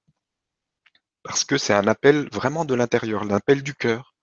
Parce 1.24 1.44
que 1.46 1.58
c'est 1.58 1.74
un 1.74 1.88
appel 1.88 2.30
vraiment 2.32 2.66
de 2.66 2.74
l'intérieur, 2.76 3.24
l'appel 3.26 3.64
du 3.64 3.74
cœur. 3.74 4.14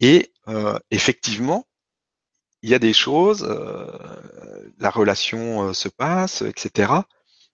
Et 0.00 0.32
euh, 0.48 0.78
effectivement, 0.90 1.66
il 2.62 2.70
y 2.70 2.74
a 2.74 2.78
des 2.78 2.92
choses, 2.92 3.46
euh, 3.48 4.72
la 4.78 4.90
relation 4.90 5.68
euh, 5.68 5.72
se 5.72 5.88
passe, 5.88 6.42
etc. 6.42 6.92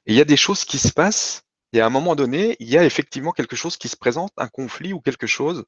Et 0.07 0.13
il 0.13 0.17
y 0.17 0.21
a 0.21 0.25
des 0.25 0.37
choses 0.37 0.65
qui 0.65 0.79
se 0.79 0.93
passent, 0.93 1.45
et 1.73 1.81
à 1.81 1.87
un 1.87 1.91
moment 1.91 2.17
donné, 2.17 2.57
il 2.61 2.69
y 2.69 2.77
a 2.77 2.85
effectivement 2.85 3.33
quelque 3.33 3.57
chose 3.57 3.77
qui 3.77 3.89
se 3.89 3.97
présente, 3.97 4.33
un 4.37 4.49
conflit 4.49 4.93
ou 4.93 5.01
quelque 5.01 5.27
chose 5.27 5.65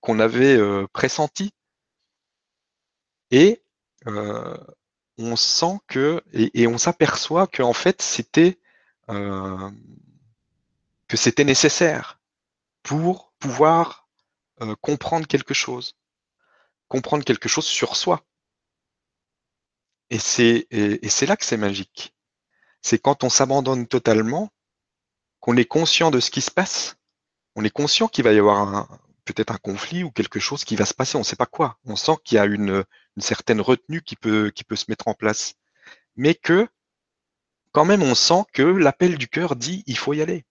qu'on 0.00 0.18
avait 0.20 0.60
pressenti. 0.92 1.50
Et 3.30 3.62
on 4.04 5.34
sent 5.34 5.78
que, 5.88 6.22
et, 6.32 6.66
on 6.66 6.78
s'aperçoit 6.78 7.46
que 7.46 7.62
en 7.62 7.72
fait, 7.72 8.02
c'était 8.02 8.60
que 11.12 11.18
c'était 11.18 11.44
nécessaire 11.44 12.22
pour 12.82 13.34
pouvoir 13.38 14.08
comprendre 14.80 15.26
quelque 15.26 15.52
chose, 15.52 15.94
comprendre 16.88 17.22
quelque 17.22 17.50
chose 17.50 17.66
sur 17.66 17.96
soi. 17.96 18.24
Et 20.08 20.18
c'est 20.18 20.66
et, 20.70 21.26
là 21.26 21.36
que 21.36 21.44
c'est 21.44 21.58
magique. 21.58 22.14
C'est 22.80 22.98
quand 22.98 23.24
on 23.24 23.28
s'abandonne 23.28 23.86
totalement, 23.86 24.48
qu'on 25.40 25.58
est 25.58 25.66
conscient 25.66 26.10
de 26.10 26.18
ce 26.18 26.30
qui 26.30 26.40
se 26.40 26.50
passe. 26.50 26.96
On 27.56 27.64
est 27.66 27.68
conscient 27.68 28.08
qu'il 28.08 28.24
va 28.24 28.32
y 28.32 28.38
avoir 28.38 28.88
peut-être 29.26 29.52
un 29.52 29.58
conflit 29.58 30.04
ou 30.04 30.10
quelque 30.10 30.40
chose 30.40 30.64
qui 30.64 30.76
va 30.76 30.86
se 30.86 30.94
passer. 30.94 31.16
On 31.16 31.18
ne 31.18 31.24
sait 31.24 31.36
pas 31.36 31.44
quoi. 31.44 31.78
On 31.84 31.94
sent 31.94 32.16
qu'il 32.24 32.36
y 32.36 32.38
a 32.38 32.46
une, 32.46 32.86
une 33.16 33.22
certaine 33.22 33.60
retenue 33.60 34.00
qui 34.00 34.16
peut, 34.16 34.50
qui 34.50 34.64
peut 34.64 34.76
se 34.76 34.86
mettre 34.88 35.08
en 35.08 35.14
place. 35.14 35.56
Mais 36.16 36.34
que, 36.34 36.66
quand 37.70 37.84
même, 37.84 38.02
on 38.02 38.14
sent 38.14 38.44
que 38.54 38.62
l'appel 38.62 39.18
du 39.18 39.28
cœur 39.28 39.56
dit 39.56 39.84
il 39.86 39.98
faut 39.98 40.14
y 40.14 40.22
aller. 40.22 40.46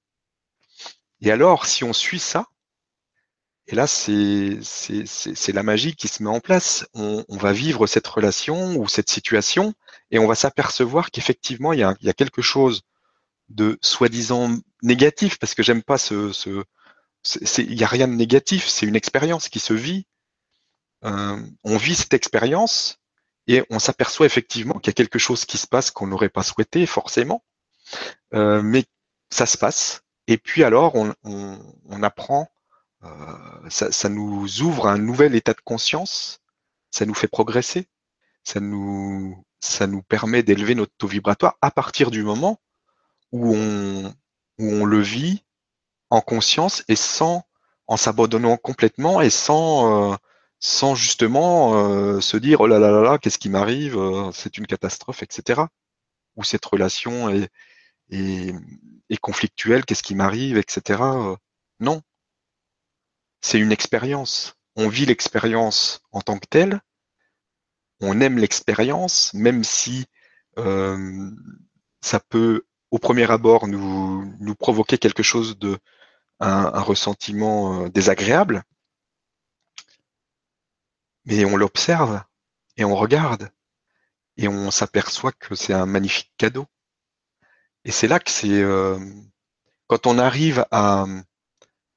Et 1.21 1.31
alors, 1.31 1.65
si 1.65 1.83
on 1.83 1.93
suit 1.93 2.19
ça, 2.19 2.47
et 3.67 3.75
là, 3.75 3.87
c'est 3.87 4.57
la 5.53 5.63
magie 5.63 5.95
qui 5.95 6.07
se 6.07 6.21
met 6.23 6.29
en 6.29 6.39
place. 6.39 6.85
On, 6.93 7.23
va 7.29 7.53
vivre 7.53 7.87
cette 7.87 8.07
relation 8.07 8.75
ou 8.75 8.87
cette 8.87 9.09
situation 9.09 9.73
et 10.09 10.19
on 10.19 10.27
va 10.27 10.35
s'apercevoir 10.35 11.11
qu'effectivement, 11.11 11.71
il, 11.71 11.79
y 11.79 11.83
a, 11.83 12.13
quelque 12.13 12.41
chose 12.41 12.81
de 13.49 13.77
soi-disant 13.81 14.51
négatif, 14.83 15.39
parce 15.39 15.55
que 15.55 15.63
j'aime 15.63 15.83
pas 15.83 15.97
ce... 15.97 16.31
ce 16.33 16.65
il 17.59 17.75
n'y 17.75 17.83
a 17.83 17.87
rien 17.87 18.07
de 18.07 18.13
négatif, 18.13 18.67
c'est 18.67 18.87
une 18.87 18.95
expérience 18.95 19.47
qui 19.47 19.59
se 19.59 19.73
vit. 19.73 20.07
Euh, 21.05 21.39
on 21.63 21.77
vit 21.77 21.95
cette 21.95 22.13
expérience 22.13 22.99
et 23.47 23.63
on 23.69 23.79
s'aperçoit 23.79 24.25
effectivement 24.25 24.79
qu'il 24.79 24.89
y 24.89 24.91
a 24.91 24.93
quelque 24.93 25.19
chose 25.19 25.45
qui 25.45 25.57
se 25.57 25.67
passe 25.67 25.91
qu'on 25.91 26.07
n'aurait 26.07 26.29
pas 26.29 26.43
souhaité 26.43 26.85
forcément, 26.85 27.43
euh, 28.33 28.61
mais 28.61 28.85
ça 29.29 29.45
se 29.45 29.57
passe. 29.57 30.03
Et 30.31 30.37
puis 30.37 30.63
alors, 30.63 30.95
on, 30.95 32.03
apprend 32.03 32.47
euh, 33.03 33.09
ça, 33.69 34.07
nous 34.07 34.61
ouvre 34.61 34.87
un 34.87 34.97
nouvel 34.97 35.35
état 35.35 35.51
de 35.51 35.59
conscience, 35.59 36.39
ça 36.89 37.05
nous 37.05 37.13
fait 37.13 37.27
progresser, 37.27 37.89
ça 38.45 38.61
nous, 38.61 39.43
ça 39.59 39.87
nous 39.87 40.01
permet 40.01 40.41
d'élever 40.41 40.73
notre 40.73 40.93
taux 40.97 41.07
vibratoire 41.07 41.57
à 41.59 41.69
partir 41.69 42.11
du 42.11 42.23
moment 42.23 42.61
où 43.33 43.53
on, 43.53 44.13
où 44.57 44.71
on 44.71 44.85
le 44.85 45.01
vit 45.01 45.43
en 46.09 46.21
conscience 46.21 46.85
et 46.87 46.95
sans, 46.95 47.43
en 47.87 47.97
s'abandonnant 47.97 48.55
complètement 48.55 49.19
et 49.19 49.29
sans, 49.29 50.13
euh, 50.13 50.15
sans 50.61 50.95
justement 50.95 51.73
euh, 51.75 52.21
se 52.21 52.37
dire 52.37 52.61
oh 52.61 52.67
là 52.67 52.79
là 52.79 52.89
là 52.89 53.01
là, 53.01 53.17
qu'est-ce 53.17 53.37
qui 53.37 53.49
m'arrive, 53.49 53.99
c'est 54.31 54.57
une 54.57 54.65
catastrophe, 54.65 55.23
etc. 55.23 55.63
Ou 56.37 56.45
cette 56.45 56.63
relation 56.63 57.27
est, 57.27 57.51
est 58.11 59.17
conflictuelle, 59.21 59.85
qu'est-ce 59.85 60.03
qui 60.03 60.15
m'arrive, 60.15 60.57
etc. 60.57 61.01
non, 61.79 62.01
c'est 63.41 63.59
une 63.59 63.71
expérience. 63.71 64.55
On 64.75 64.87
vit 64.87 65.05
l'expérience 65.05 66.01
en 66.11 66.21
tant 66.21 66.37
que 66.37 66.47
telle. 66.47 66.81
On 67.99 68.21
aime 68.21 68.37
l'expérience, 68.37 69.33
même 69.33 69.63
si 69.63 70.05
euh, 70.57 71.31
ça 72.01 72.19
peut 72.19 72.65
au 72.91 72.99
premier 72.99 73.29
abord, 73.31 73.67
nous, 73.67 74.25
nous 74.39 74.55
provoquer 74.55 74.97
quelque 74.97 75.23
chose 75.23 75.57
de, 75.57 75.79
un, 76.41 76.81
ressentiment 76.81 77.83
euh, 77.83 77.89
désagréable, 77.89 78.63
mais 81.25 81.45
on 81.45 81.55
l'observe 81.55 82.23
et 82.77 82.83
on 82.83 82.95
regarde 82.95 83.51
et 84.37 84.47
on 84.47 84.71
s'aperçoit 84.71 85.31
que 85.33 85.55
c'est 85.55 85.73
un 85.73 85.85
magnifique 85.85 86.33
cadeau. 86.37 86.65
Et 87.85 87.91
c'est 87.91 88.07
là 88.07 88.19
que 88.19 88.31
c'est 88.31 88.61
euh, 88.61 88.99
quand 89.87 90.07
on 90.07 90.17
arrive 90.17 90.65
à, 90.71 91.05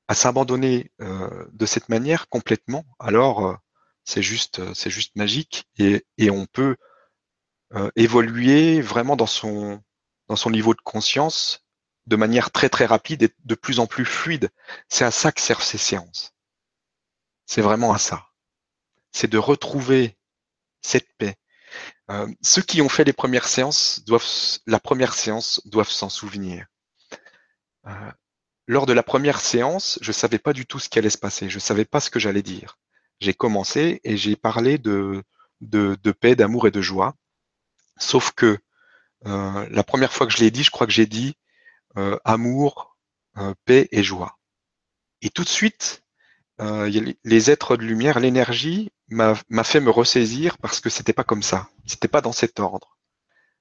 à 0.08 0.14
s'abandonner 0.14 0.90
euh, 1.00 1.46
de 1.52 1.66
cette 1.66 1.88
manière 1.88 2.28
complètement, 2.28 2.84
alors 2.98 3.46
euh, 3.46 3.54
c'est 4.04 4.22
juste 4.22 4.74
c'est 4.74 4.90
juste 4.90 5.16
magique 5.16 5.66
et, 5.78 6.04
et 6.18 6.30
on 6.30 6.46
peut 6.46 6.76
évoluer 7.96 8.80
vraiment 8.80 9.16
dans 9.16 9.26
son 9.26 9.82
dans 10.28 10.36
son 10.36 10.50
niveau 10.50 10.74
de 10.74 10.80
conscience 10.80 11.64
de 12.06 12.16
manière 12.16 12.50
très 12.50 12.68
très 12.68 12.86
rapide 12.86 13.22
et 13.24 13.34
de 13.44 13.54
plus 13.54 13.80
en 13.80 13.86
plus 13.86 14.04
fluide. 14.04 14.50
C'est 14.88 15.04
à 15.04 15.10
ça 15.10 15.32
que 15.32 15.40
servent 15.40 15.64
ces 15.64 15.78
séances. 15.78 16.32
C'est 17.46 17.62
vraiment 17.62 17.92
à 17.92 17.98
ça. 17.98 18.28
C'est 19.12 19.30
de 19.30 19.38
retrouver 19.38 20.16
cette 20.82 21.08
paix. 21.16 21.36
Euh, 22.10 22.26
ceux 22.42 22.62
qui 22.62 22.82
ont 22.82 22.88
fait 22.88 23.04
les 23.04 23.12
premières 23.12 23.48
séances 23.48 24.04
doivent, 24.04 24.26
la 24.66 24.78
première 24.78 25.14
séance, 25.14 25.60
doivent 25.64 25.90
s'en 25.90 26.08
souvenir. 26.10 26.66
Euh, 27.86 28.12
lors 28.66 28.86
de 28.86 28.92
la 28.92 29.02
première 29.02 29.40
séance, 29.40 29.98
je 30.02 30.12
savais 30.12 30.38
pas 30.38 30.52
du 30.52 30.66
tout 30.66 30.78
ce 30.78 30.88
qui 30.88 30.98
allait 30.98 31.10
se 31.10 31.18
passer. 31.18 31.48
Je 31.48 31.58
savais 31.58 31.84
pas 31.84 32.00
ce 32.00 32.10
que 32.10 32.18
j'allais 32.18 32.42
dire. 32.42 32.78
J'ai 33.20 33.34
commencé 33.34 34.00
et 34.04 34.16
j'ai 34.16 34.36
parlé 34.36 34.78
de, 34.78 35.22
de, 35.60 35.96
de 36.02 36.12
paix, 36.12 36.36
d'amour 36.36 36.66
et 36.66 36.70
de 36.70 36.82
joie. 36.82 37.14
Sauf 37.98 38.32
que 38.32 38.58
euh, 39.26 39.68
la 39.70 39.82
première 39.82 40.12
fois 40.12 40.26
que 40.26 40.32
je 40.32 40.38
l'ai 40.38 40.50
dit, 40.50 40.64
je 40.64 40.70
crois 40.70 40.86
que 40.86 40.92
j'ai 40.92 41.06
dit 41.06 41.36
euh, 41.96 42.18
amour, 42.24 42.96
euh, 43.38 43.54
paix 43.64 43.88
et 43.92 44.02
joie. 44.02 44.38
Et 45.22 45.30
tout 45.30 45.44
de 45.44 45.48
suite, 45.48 46.03
euh, 46.60 47.14
les 47.24 47.50
êtres 47.50 47.76
de 47.76 47.82
lumière, 47.82 48.20
l'énergie 48.20 48.92
m'a 49.08 49.34
fait 49.64 49.80
me 49.80 49.90
ressaisir 49.90 50.58
parce 50.58 50.80
que 50.80 50.90
c'était 50.90 51.12
pas 51.12 51.24
comme 51.24 51.42
ça. 51.42 51.68
C'était 51.86 52.08
pas 52.08 52.20
dans 52.20 52.32
cet 52.32 52.60
ordre. 52.60 52.96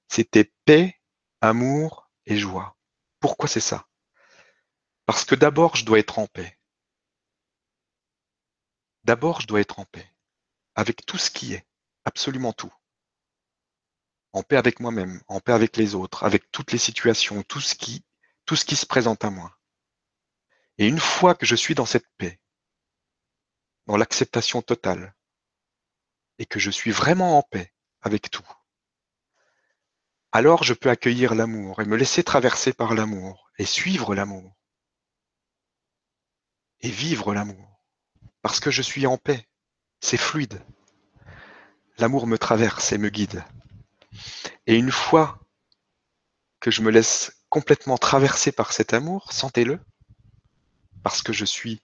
C'était 0.08 0.52
paix, 0.64 1.00
amour 1.40 2.10
et 2.26 2.36
joie. 2.36 2.76
Pourquoi 3.20 3.48
c'est 3.48 3.60
ça? 3.60 3.86
Parce 5.06 5.24
que 5.24 5.34
d'abord, 5.34 5.76
je 5.76 5.84
dois 5.84 5.98
être 5.98 6.18
en 6.18 6.26
paix. 6.26 6.58
D'abord, 9.04 9.40
je 9.40 9.46
dois 9.46 9.60
être 9.60 9.78
en 9.78 9.84
paix 9.84 10.08
avec 10.74 11.06
tout 11.06 11.18
ce 11.18 11.30
qui 11.30 11.54
est, 11.54 11.66
absolument 12.04 12.52
tout. 12.52 12.72
En 14.32 14.42
paix 14.42 14.56
avec 14.56 14.80
moi-même, 14.80 15.20
en 15.28 15.40
paix 15.40 15.52
avec 15.52 15.76
les 15.76 15.94
autres, 15.94 16.24
avec 16.24 16.50
toutes 16.50 16.72
les 16.72 16.78
situations, 16.78 17.42
tout 17.42 17.60
ce 17.60 17.74
qui 17.74 18.04
tout 18.46 18.56
ce 18.56 18.64
qui 18.64 18.76
se 18.76 18.86
présente 18.86 19.24
à 19.24 19.30
moi. 19.30 19.56
Et 20.78 20.86
une 20.86 20.98
fois 20.98 21.34
que 21.34 21.46
je 21.46 21.54
suis 21.54 21.74
dans 21.74 21.86
cette 21.86 22.08
paix, 22.18 22.40
dans 23.86 23.96
l'acceptation 23.96 24.62
totale, 24.62 25.14
et 26.38 26.46
que 26.46 26.58
je 26.58 26.70
suis 26.70 26.90
vraiment 26.90 27.38
en 27.38 27.42
paix 27.42 27.72
avec 28.02 28.30
tout, 28.30 28.48
alors 30.32 30.64
je 30.64 30.74
peux 30.74 30.90
accueillir 30.90 31.36
l'amour 31.36 31.80
et 31.80 31.84
me 31.84 31.96
laisser 31.96 32.24
traverser 32.24 32.72
par 32.72 32.94
l'amour 32.94 33.50
et 33.56 33.64
suivre 33.64 34.16
l'amour 34.16 34.56
et 36.80 36.90
vivre 36.90 37.32
l'amour 37.32 37.74
parce 38.42 38.60
que 38.60 38.70
je 38.70 38.82
suis 38.82 39.06
en 39.06 39.16
paix. 39.16 39.48
C'est 40.00 40.18
fluide. 40.18 40.60
L'amour 41.96 42.26
me 42.26 42.36
traverse 42.36 42.92
et 42.92 42.98
me 42.98 43.08
guide. 43.08 43.42
Et 44.66 44.74
une 44.74 44.90
fois 44.90 45.40
que 46.60 46.70
je 46.70 46.82
me 46.82 46.90
laisse 46.90 47.44
complètement 47.48 47.96
traversé 47.96 48.52
par 48.52 48.72
cet 48.72 48.92
amour, 48.92 49.32
sentez-le, 49.32 49.80
parce 51.02 51.22
que 51.22 51.32
je 51.32 51.46
suis 51.46 51.80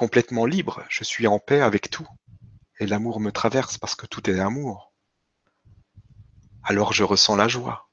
complètement 0.00 0.46
libre, 0.46 0.82
je 0.88 1.04
suis 1.04 1.26
en 1.26 1.38
paix 1.38 1.60
avec 1.60 1.90
tout, 1.90 2.08
et 2.78 2.86
l'amour 2.86 3.20
me 3.20 3.30
traverse 3.30 3.76
parce 3.76 3.94
que 3.94 4.06
tout 4.06 4.30
est 4.30 4.40
amour. 4.40 4.94
Alors 6.62 6.94
je 6.94 7.04
ressens 7.04 7.36
la 7.36 7.48
joie, 7.48 7.90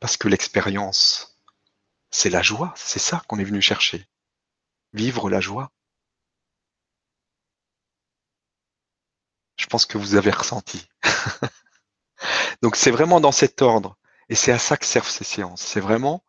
parce 0.00 0.16
que 0.16 0.26
l'expérience, 0.26 1.38
c'est 2.10 2.30
la 2.30 2.42
joie, 2.42 2.74
c'est 2.76 2.98
ça 2.98 3.22
qu'on 3.28 3.38
est 3.38 3.44
venu 3.44 3.62
chercher, 3.62 4.08
vivre 4.92 5.30
la 5.30 5.40
joie. 5.40 5.70
Je 9.56 9.66
pense 9.66 9.86
que 9.86 9.98
vous 9.98 10.16
avez 10.16 10.32
ressenti. 10.32 10.88
Donc 12.60 12.74
c'est 12.74 12.90
vraiment 12.90 13.20
dans 13.20 13.30
cet 13.30 13.62
ordre. 13.62 13.96
Et 14.28 14.34
c'est 14.34 14.50
à 14.50 14.58
ça 14.58 14.76
que 14.76 14.84
servent 14.84 15.08
ces 15.08 15.22
séances. 15.22 15.62
C'est 15.62 15.78
vraiment 15.78 16.24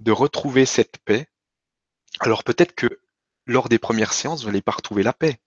de 0.00 0.10
retrouver 0.10 0.64
cette 0.64 0.96
paix. 1.04 1.28
Alors 2.20 2.44
peut-être 2.44 2.74
que 2.74 3.00
lors 3.46 3.68
des 3.68 3.78
premières 3.78 4.12
séances, 4.12 4.42
vous 4.42 4.48
n'allez 4.48 4.62
pas 4.62 4.72
retrouver 4.72 5.02
la 5.02 5.12
paix. 5.12 5.38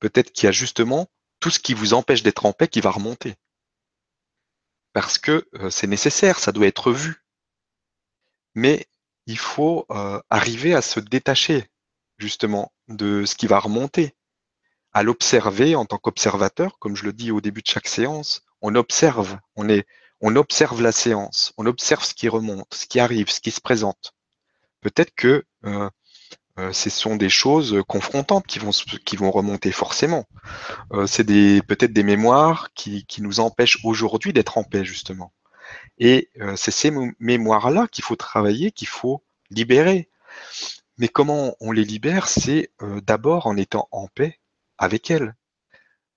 Peut-être 0.00 0.32
qu'il 0.32 0.46
y 0.46 0.48
a 0.48 0.52
justement 0.52 1.08
tout 1.40 1.50
ce 1.50 1.58
qui 1.58 1.74
vous 1.74 1.94
empêche 1.94 2.22
d'être 2.22 2.46
en 2.46 2.52
paix 2.52 2.68
qui 2.68 2.80
va 2.80 2.90
remonter. 2.90 3.36
Parce 4.92 5.18
que 5.18 5.48
euh, 5.54 5.70
c'est 5.70 5.86
nécessaire, 5.86 6.38
ça 6.38 6.52
doit 6.52 6.66
être 6.66 6.92
vu. 6.92 7.24
Mais 8.54 8.86
il 9.26 9.38
faut 9.38 9.86
euh, 9.90 10.20
arriver 10.30 10.74
à 10.74 10.82
se 10.82 11.00
détacher 11.00 11.70
justement 12.18 12.72
de 12.88 13.24
ce 13.24 13.36
qui 13.36 13.46
va 13.46 13.60
remonter, 13.60 14.16
à 14.92 15.02
l'observer 15.02 15.76
en 15.76 15.84
tant 15.84 15.98
qu'observateur, 15.98 16.78
comme 16.78 16.96
je 16.96 17.04
le 17.04 17.12
dis 17.12 17.30
au 17.30 17.40
début 17.40 17.62
de 17.62 17.68
chaque 17.68 17.88
séance. 17.88 18.42
On 18.60 18.74
observe, 18.74 19.38
on 19.54 19.68
est, 19.68 19.86
on 20.20 20.34
observe 20.34 20.82
la 20.82 20.92
séance, 20.92 21.52
on 21.58 21.66
observe 21.66 22.04
ce 22.04 22.14
qui 22.14 22.28
remonte, 22.28 22.74
ce 22.74 22.86
qui 22.86 22.98
arrive, 22.98 23.30
ce 23.30 23.40
qui 23.40 23.52
se 23.52 23.60
présente. 23.60 24.14
Peut-être 24.80 25.14
que 25.14 25.44
euh, 25.64 25.90
euh, 26.58 26.72
ce 26.72 26.90
sont 26.90 27.16
des 27.16 27.28
choses 27.28 27.82
confrontantes 27.86 28.46
qui 28.46 28.58
vont, 28.58 28.70
qui 28.70 29.16
vont 29.16 29.30
remonter 29.30 29.72
forcément. 29.72 30.26
Euh, 30.92 31.06
c'est 31.06 31.24
des 31.24 31.62
peut-être 31.62 31.92
des 31.92 32.02
mémoires 32.02 32.70
qui, 32.74 33.04
qui 33.06 33.22
nous 33.22 33.40
empêchent 33.40 33.78
aujourd'hui 33.84 34.32
d'être 34.32 34.58
en 34.58 34.64
paix 34.64 34.84
justement. 34.84 35.32
Et 35.98 36.30
c'est 36.56 36.70
ces 36.70 36.92
mémoires-là 37.18 37.88
qu'il 37.88 38.04
faut 38.04 38.16
travailler, 38.16 38.70
qu'il 38.70 38.88
faut 38.88 39.24
libérer. 39.50 40.08
Mais 40.96 41.08
comment 41.08 41.56
on 41.60 41.72
les 41.72 41.84
libère? 41.84 42.28
C'est 42.28 42.72
d'abord 43.02 43.46
en 43.48 43.56
étant 43.56 43.88
en 43.90 44.06
paix 44.06 44.38
avec 44.78 45.10
elles, 45.10 45.34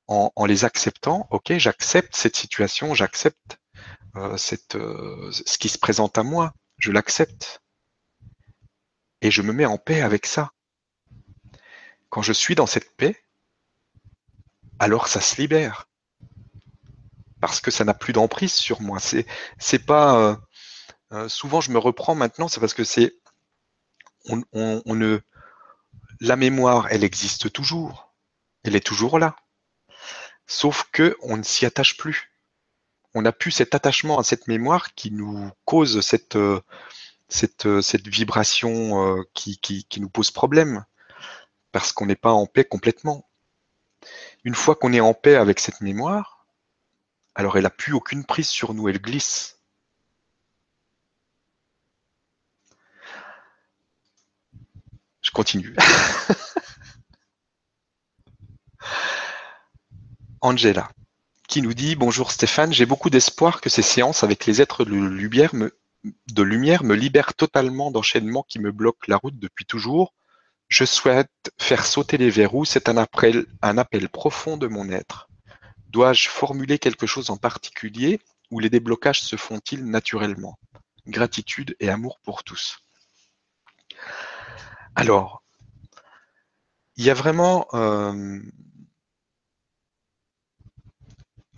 en, 0.07 0.31
en 0.35 0.45
les 0.45 0.65
acceptant. 0.65 1.27
Ok, 1.31 1.51
j'accepte 1.57 2.15
cette 2.15 2.35
situation, 2.35 2.93
j'accepte 2.93 3.59
euh, 4.17 4.37
euh, 4.75 5.31
ce 5.31 5.57
qui 5.57 5.69
se 5.69 5.77
présente 5.77 6.17
à 6.17 6.23
moi, 6.23 6.53
je 6.77 6.91
l'accepte. 6.91 7.60
Et 9.21 9.31
je 9.31 9.41
me 9.41 9.53
mets 9.53 9.65
en 9.65 9.77
paix 9.77 10.01
avec 10.01 10.25
ça. 10.25 10.51
Quand 12.09 12.21
je 12.21 12.33
suis 12.33 12.55
dans 12.55 12.65
cette 12.65 12.95
paix, 12.95 13.23
alors 14.79 15.07
ça 15.07 15.21
se 15.21 15.39
libère. 15.39 15.87
Parce 17.39 17.61
que 17.61 17.71
ça 17.71 17.85
n'a 17.85 17.93
plus 17.93 18.13
d'emprise 18.13 18.53
sur 18.53 18.81
moi. 18.81 18.99
C'est, 18.99 19.25
c'est 19.57 19.85
pas. 19.85 20.39
Euh, 21.11 21.29
souvent, 21.29 21.61
je 21.61 21.71
me 21.71 21.79
reprends 21.79 22.15
maintenant, 22.15 22.47
c'est 22.47 22.59
parce 22.59 22.73
que 22.73 22.83
c'est. 22.83 23.15
On, 24.25 24.43
on 24.53 24.95
ne. 24.95 25.19
La 26.19 26.35
mémoire, 26.35 26.87
elle 26.91 27.03
existe 27.03 27.51
toujours. 27.51 28.13
Elle 28.63 28.75
est 28.75 28.85
toujours 28.85 29.17
là. 29.17 29.35
Sauf 30.45 30.87
que 30.91 31.15
on 31.21 31.37
ne 31.37 31.43
s'y 31.43 31.65
attache 31.65 31.97
plus 31.97 32.31
on 33.13 33.25
a 33.25 33.31
plus 33.31 33.51
cet 33.51 33.75
attachement 33.75 34.19
à 34.19 34.23
cette 34.23 34.47
mémoire 34.47 34.93
qui 34.95 35.11
nous 35.11 35.49
cause 35.65 36.01
cette, 36.01 36.35
euh, 36.35 36.61
cette, 37.31 37.65
euh, 37.65 37.81
cette 37.81 38.07
vibration 38.07 39.17
euh, 39.17 39.23
qui, 39.33 39.57
qui, 39.57 39.85
qui 39.85 40.01
nous 40.01 40.09
pose 40.09 40.31
problème, 40.31 40.85
parce 41.71 41.91
qu'on 41.93 42.05
n'est 42.05 42.15
pas 42.15 42.33
en 42.33 42.45
paix 42.45 42.65
complètement. 42.65 43.27
Une 44.43 44.55
fois 44.55 44.75
qu'on 44.75 44.93
est 44.93 44.99
en 44.99 45.13
paix 45.13 45.35
avec 45.35 45.59
cette 45.59 45.81
mémoire, 45.81 46.45
alors 47.35 47.57
elle 47.57 47.63
n'a 47.63 47.69
plus 47.69 47.93
aucune 47.93 48.25
prise 48.25 48.49
sur 48.49 48.73
nous, 48.73 48.89
elle 48.89 48.99
glisse. 49.01 49.59
Je 55.21 55.31
continue. 55.31 55.75
Angela 60.41 60.89
qui 61.47 61.61
nous 61.61 61.73
dit 61.73 61.95
Bonjour 61.95 62.31
Stéphane, 62.31 62.73
j'ai 62.73 62.85
beaucoup 62.85 63.09
d'espoir 63.09 63.61
que 63.61 63.69
ces 63.69 63.81
séances 63.81 64.23
avec 64.23 64.45
les 64.45 64.61
êtres 64.61 64.85
de 64.85 64.91
lumière 64.91 65.53
me, 65.53 65.77
de 66.03 66.43
lumière 66.43 66.83
me 66.83 66.95
libèrent 66.95 67.33
totalement 67.33 67.91
d'enchaînements 67.91 68.45
qui 68.47 68.59
me 68.59 68.71
bloquent 68.71 69.05
la 69.07 69.17
route 69.17 69.37
depuis 69.37 69.65
toujours. 69.65 70.13
Je 70.67 70.85
souhaite 70.85 71.51
faire 71.59 71.85
sauter 71.85 72.17
les 72.17 72.29
verrous, 72.29 72.65
c'est 72.65 72.89
un 72.89 72.97
appel, 72.97 73.45
profond 74.09 74.57
de 74.57 74.67
mon 74.67 74.89
être. 74.89 75.29
Dois-je 75.89 76.29
formuler 76.29 76.79
quelque 76.79 77.05
chose 77.05 77.29
en 77.29 77.37
particulier 77.37 78.19
ou 78.49 78.59
les 78.59 78.69
déblocages 78.69 79.21
se 79.21 79.35
font-ils 79.35 79.85
naturellement? 79.85 80.57
Gratitude 81.07 81.75
et 81.79 81.89
amour 81.89 82.19
pour 82.23 82.43
tous. 82.43 82.79
Alors, 84.95 85.43
il 86.95 87.05
y 87.05 87.09
a 87.09 87.13
vraiment 87.13 87.67
euh, 87.73 88.39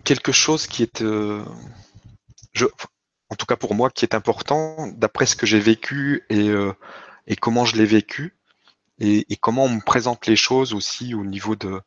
quelque 0.04 0.32
chose 0.32 0.68
qui 0.68 0.84
est, 0.84 1.02
euh, 1.02 1.44
en 3.34 3.36
tout 3.36 3.48
cas 3.48 3.56
pour 3.56 3.74
moi, 3.74 3.90
qui 3.90 4.06
est 4.06 4.14
important, 4.14 4.88
d'après 4.96 5.26
ce 5.26 5.36
que 5.36 5.48
j'ai 5.48 5.60
vécu 5.60 6.24
et, 6.30 6.50
euh, 6.50 6.72
comment 7.42 7.66
je 7.66 7.76
l'ai 7.76 7.86
vécu, 7.86 8.38
et, 9.00 9.26
comment 9.38 9.66
on 9.66 9.70
me 9.70 9.82
présente 9.82 10.28
les 10.28 10.36
choses 10.36 10.74
aussi 10.74 11.16
au 11.16 11.26
niveau 11.26 11.56
de, 11.56 11.82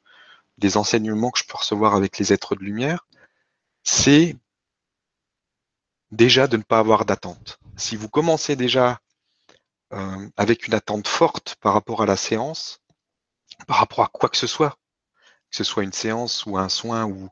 des 0.59 0.77
enseignements 0.77 1.31
que 1.31 1.39
je 1.39 1.45
peux 1.45 1.57
recevoir 1.57 1.95
avec 1.95 2.19
les 2.19 2.33
êtres 2.33 2.57
de 2.57 2.65
lumière, 2.65 3.07
c'est 3.85 4.37
déjà 6.11 6.49
de 6.49 6.57
ne 6.57 6.65
pas 6.65 6.81
avoir 6.81 7.05
d'attente. 7.05 7.61
Si 7.77 7.95
vous 7.95 8.09
commencez 8.09 8.57
déjà 8.57 9.01
euh, 9.93 10.29
avec 10.37 10.67
une 10.67 10.75
attente 10.75 11.07
forte 11.07 11.55
par 11.61 11.75
rapport 11.75 12.03
à 12.03 12.07
la 12.07 12.17
séance, 12.17 12.81
par 13.69 13.77
rapport 13.77 14.01
à 14.01 14.09
quoi 14.09 14.29
que 14.29 14.37
ce 14.37 14.49
soit, 14.49 14.77
que 15.51 15.57
ce 15.57 15.65
soit 15.65 15.85
une 15.85 15.93
séance 15.93 16.47
ou 16.47 16.59
un 16.59 16.69
soin 16.69 17.05
ou, 17.05 17.31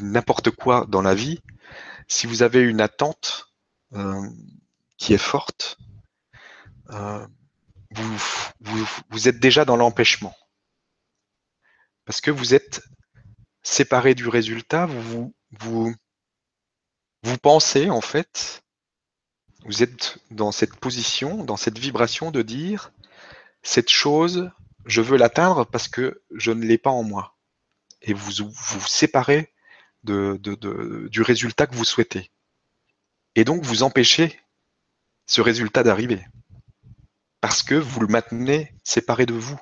n'importe 0.00 0.50
quoi 0.50 0.86
dans 0.88 1.02
la 1.02 1.14
vie, 1.14 1.40
si 2.08 2.26
vous 2.26 2.42
avez 2.42 2.60
une 2.60 2.80
attente 2.80 3.52
euh, 3.94 4.28
qui 4.96 5.14
est 5.14 5.18
forte, 5.18 5.78
euh, 6.90 7.26
vous, 7.90 9.28
êtes 9.28 9.38
déjà 9.38 9.64
dans 9.64 9.76
l'empêchement. 9.76 10.36
Parce 12.04 12.20
que 12.20 12.30
vous 12.30 12.54
êtes 12.54 12.82
séparé 13.62 14.14
du 14.14 14.28
résultat, 14.28 14.86
vous 14.86 15.32
pensez 17.42 17.90
en 17.90 18.00
fait, 18.00 18.62
vous 19.64 19.82
êtes 19.82 20.18
dans 20.30 20.52
cette 20.52 20.76
position, 20.76 21.44
dans 21.44 21.56
cette 21.56 21.78
vibration 21.78 22.30
de 22.30 22.42
dire 22.42 22.92
cette 23.62 23.90
chose, 23.90 24.50
je 24.86 25.00
veux 25.00 25.16
l'atteindre 25.16 25.66
parce 25.66 25.88
que 25.88 26.22
je 26.34 26.52
ne 26.52 26.64
l'ai 26.64 26.78
pas 26.78 26.90
en 26.90 27.02
moi. 27.02 27.36
Et 28.02 28.14
vous 28.14 28.48
vous 28.48 28.86
séparez 28.86 29.52
du 30.02 31.22
résultat 31.22 31.66
que 31.66 31.74
vous 31.74 31.84
souhaitez. 31.84 32.30
Et 33.34 33.44
donc 33.44 33.62
vous 33.64 33.82
empêchez 33.82 34.40
ce 35.26 35.40
résultat 35.40 35.82
d'arriver. 35.82 36.24
Parce 37.40 37.62
que 37.62 37.74
vous 37.74 38.00
le 38.00 38.08
maintenez 38.08 38.74
séparé 38.84 39.26
de 39.26 39.34
vous. 39.34 39.58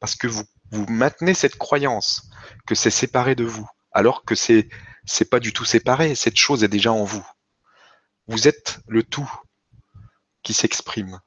Parce 0.00 0.16
que 0.16 0.26
vous, 0.26 0.44
vous 0.70 0.86
maintenez 0.86 1.34
cette 1.34 1.56
croyance 1.56 2.28
que 2.66 2.74
c'est 2.74 2.90
séparé 2.90 3.34
de 3.34 3.44
vous. 3.44 3.68
Alors 3.92 4.24
que 4.24 4.34
c'est 4.34 4.68
c'est 5.06 5.28
pas 5.28 5.40
du 5.40 5.52
tout 5.52 5.64
séparé. 5.64 6.14
Cette 6.14 6.38
chose 6.38 6.64
est 6.64 6.68
déjà 6.68 6.92
en 6.92 7.04
vous. 7.04 7.26
Vous 8.26 8.48
êtes 8.48 8.80
le 8.88 9.02
tout 9.02 9.30
qui 10.42 10.54
s'exprime. 10.54 11.20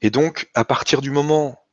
Et 0.00 0.10
donc, 0.10 0.50
à 0.54 0.64
partir 0.64 1.00
du 1.00 1.10
moment 1.10 1.63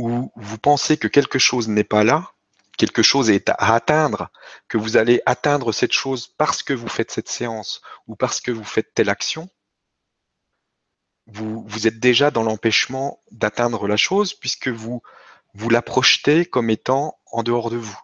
où 0.00 0.32
vous 0.34 0.58
pensez 0.58 0.96
que 0.96 1.08
quelque 1.08 1.38
chose 1.38 1.68
n'est 1.68 1.84
pas 1.84 2.04
là, 2.04 2.32
quelque 2.78 3.02
chose 3.02 3.28
est 3.30 3.50
à 3.50 3.74
atteindre, 3.74 4.30
que 4.68 4.78
vous 4.78 4.96
allez 4.96 5.20
atteindre 5.26 5.72
cette 5.72 5.92
chose 5.92 6.28
parce 6.38 6.62
que 6.62 6.72
vous 6.72 6.88
faites 6.88 7.10
cette 7.10 7.28
séance 7.28 7.82
ou 8.06 8.16
parce 8.16 8.40
que 8.40 8.50
vous 8.50 8.64
faites 8.64 8.94
telle 8.94 9.10
action, 9.10 9.50
vous, 11.26 11.62
vous 11.66 11.86
êtes 11.86 12.00
déjà 12.00 12.30
dans 12.30 12.42
l'empêchement 12.42 13.20
d'atteindre 13.30 13.86
la 13.86 13.98
chose 13.98 14.34
puisque 14.34 14.68
vous, 14.68 15.02
vous 15.54 15.68
la 15.68 15.82
projetez 15.82 16.46
comme 16.46 16.70
étant 16.70 17.18
en 17.30 17.42
dehors 17.42 17.70
de 17.70 17.76
vous. 17.76 17.98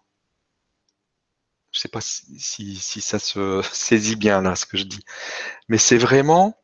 Je 1.72 1.78
ne 1.78 1.82
sais 1.82 1.88
pas 1.88 2.00
si, 2.00 2.76
si, 2.76 3.00
ça 3.00 3.18
se 3.18 3.62
saisit 3.72 4.16
bien 4.16 4.42
là, 4.42 4.56
ce 4.56 4.66
que 4.66 4.76
je 4.76 4.84
dis. 4.84 5.04
Mais 5.68 5.78
c'est 5.78 5.98
vraiment 5.98 6.56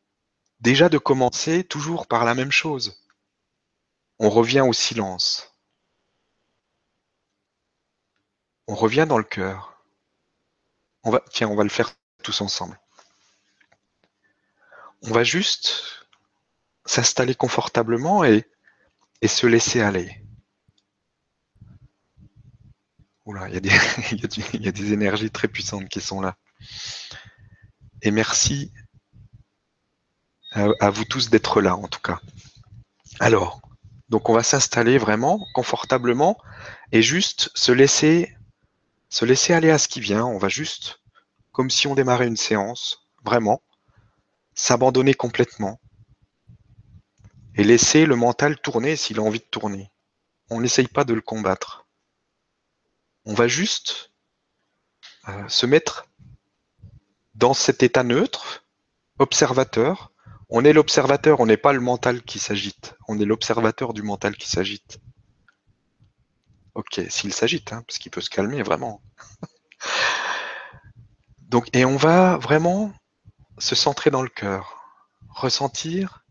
déjà 0.60 0.88
de 0.88 0.98
commencer 0.98 1.64
toujours 1.64 2.06
par 2.06 2.24
la 2.24 2.34
même 2.34 2.52
chose. 2.52 3.01
On 4.24 4.30
revient 4.30 4.60
au 4.60 4.72
silence. 4.72 5.52
On 8.68 8.76
revient 8.76 9.04
dans 9.08 9.18
le 9.18 9.24
cœur. 9.24 9.84
On 11.02 11.10
va, 11.10 11.24
tiens, 11.32 11.48
on 11.48 11.56
va 11.56 11.64
le 11.64 11.68
faire 11.68 11.92
tous 12.22 12.40
ensemble. 12.40 12.78
On 15.02 15.10
va 15.10 15.24
juste 15.24 16.06
s'installer 16.84 17.34
confortablement 17.34 18.22
et, 18.22 18.46
se 19.26 19.48
laisser 19.48 19.80
aller. 19.80 20.24
Oula, 23.24 23.48
il 23.48 23.54
y, 24.62 24.68
a 24.68 24.72
des, 24.72 24.92
énergies 24.92 25.32
très 25.32 25.48
puissantes 25.48 25.88
qui 25.88 26.00
sont 26.00 26.20
là. 26.20 26.36
Et 28.02 28.12
merci 28.12 28.72
à 30.52 30.90
vous 30.90 31.04
tous 31.04 31.28
d'être 31.28 31.60
là, 31.60 31.74
en 31.74 31.88
tout 31.88 32.00
cas. 32.00 32.20
Alors, 33.18 33.60
donc 34.12 34.28
on 34.28 34.34
va 34.34 34.42
s'installer 34.42 34.98
vraiment 34.98 35.42
confortablement 35.54 36.36
et 36.92 37.00
juste 37.00 37.50
se 37.54 37.72
laisser, 37.72 38.36
se 39.08 39.24
laisser 39.24 39.54
aller 39.54 39.70
à 39.70 39.78
ce 39.78 39.88
qui 39.88 40.00
vient. 40.00 40.26
On 40.26 40.36
va 40.36 40.50
juste, 40.50 41.00
comme 41.50 41.70
si 41.70 41.86
on 41.86 41.94
démarrait 41.94 42.26
une 42.26 42.36
séance, 42.36 43.08
vraiment, 43.24 43.62
s'abandonner 44.54 45.14
complètement 45.14 45.80
et 47.54 47.64
laisser 47.64 48.04
le 48.04 48.14
mental 48.14 48.60
tourner 48.60 48.96
s'il 48.96 49.18
a 49.18 49.22
envie 49.22 49.38
de 49.38 49.46
tourner. 49.50 49.90
On 50.50 50.60
n'essaye 50.60 50.88
pas 50.88 51.04
de 51.04 51.14
le 51.14 51.22
combattre. 51.22 51.86
On 53.24 53.32
va 53.32 53.48
juste 53.48 54.10
euh, 55.26 55.48
se 55.48 55.64
mettre 55.64 56.06
dans 57.34 57.54
cet 57.54 57.82
état 57.82 58.02
neutre, 58.02 58.62
observateur. 59.18 60.11
On 60.54 60.66
est 60.66 60.74
l'observateur, 60.74 61.40
on 61.40 61.46
n'est 61.46 61.56
pas 61.56 61.72
le 61.72 61.80
mental 61.80 62.22
qui 62.22 62.38
s'agite. 62.38 62.94
On 63.08 63.18
est 63.18 63.24
l'observateur 63.24 63.94
du 63.94 64.02
mental 64.02 64.36
qui 64.36 64.50
s'agite. 64.50 65.00
Ok, 66.74 67.00
s'il 67.08 67.32
s'agite, 67.32 67.72
hein, 67.72 67.82
parce 67.86 67.98
qu'il 67.98 68.10
peut 68.10 68.20
se 68.20 68.28
calmer 68.28 68.62
vraiment. 68.62 69.02
Donc, 71.38 71.74
et 71.74 71.86
on 71.86 71.96
va 71.96 72.36
vraiment 72.36 72.92
se 73.56 73.74
centrer 73.74 74.10
dans 74.10 74.20
le 74.20 74.28
cœur, 74.28 75.08
ressentir, 75.30 76.22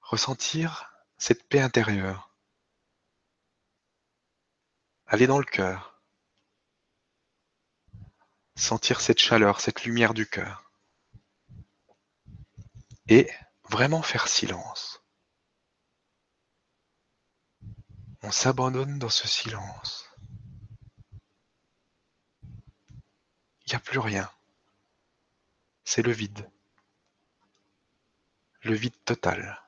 ressentir 0.00 0.92
cette 1.16 1.48
paix 1.48 1.60
intérieure. 1.60 2.34
Aller 5.06 5.28
dans 5.28 5.38
le 5.38 5.44
cœur. 5.44 6.02
Sentir 8.56 9.00
cette 9.00 9.20
chaleur, 9.20 9.60
cette 9.60 9.84
lumière 9.84 10.12
du 10.12 10.26
cœur. 10.26 10.69
Et 13.10 13.28
vraiment 13.68 14.02
faire 14.02 14.28
silence. 14.28 15.02
On 18.22 18.30
s'abandonne 18.30 19.00
dans 19.00 19.08
ce 19.08 19.26
silence. 19.26 20.08
Il 23.66 23.70
n'y 23.70 23.74
a 23.74 23.80
plus 23.80 23.98
rien. 23.98 24.30
C'est 25.82 26.02
le 26.02 26.12
vide. 26.12 26.48
Le 28.62 28.74
vide 28.74 28.94
total. 29.04 29.60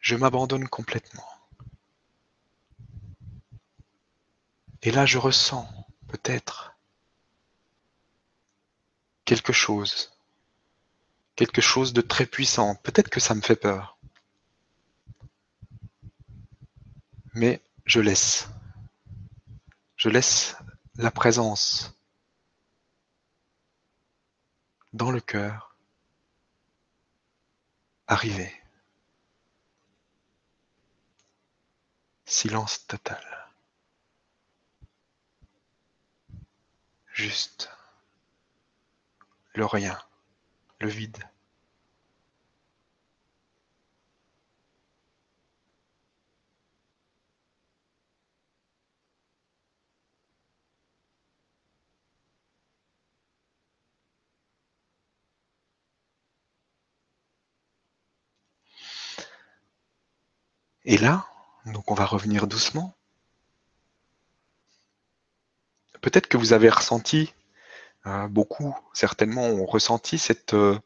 Je 0.00 0.16
m'abandonne 0.16 0.68
complètement. 0.68 1.28
Et 4.80 4.90
là, 4.90 5.04
je 5.04 5.18
ressens 5.18 5.68
peut-être 6.08 6.74
quelque 9.26 9.52
chose, 9.52 10.12
quelque 11.36 11.60
chose 11.60 11.92
de 11.92 12.00
très 12.00 12.26
puissant. 12.26 12.74
Peut-être 12.76 13.08
que 13.08 13.20
ça 13.20 13.34
me 13.34 13.40
fait 13.40 13.56
peur. 13.56 13.98
Mais 17.34 17.62
je 17.84 18.00
laisse. 18.00 18.48
Je 19.96 20.08
laisse 20.08 20.56
la 20.96 21.10
présence 21.10 21.94
dans 24.92 25.10
le 25.10 25.20
cœur 25.20 25.76
arriver. 28.06 28.52
Silence 32.26 32.86
total. 32.86 33.42
juste 37.12 37.70
le 39.54 39.66
rien, 39.66 39.98
le 40.82 40.88
vide. 40.88 41.16
Et 60.84 60.96
là, 60.98 61.26
donc 61.66 61.90
on 61.90 61.94
va 61.94 62.04
revenir 62.04 62.46
doucement 62.46 62.94
peut-être 66.02 66.26
que 66.26 66.36
vous 66.36 66.52
avez 66.52 66.68
ressenti, 66.68 67.32
euh, 68.06 68.26
beaucoup 68.28 68.76
certainement 68.92 69.46
ont 69.46 69.66
ressenti 69.66 70.18
cette 70.18 70.54
euh, 70.54 70.78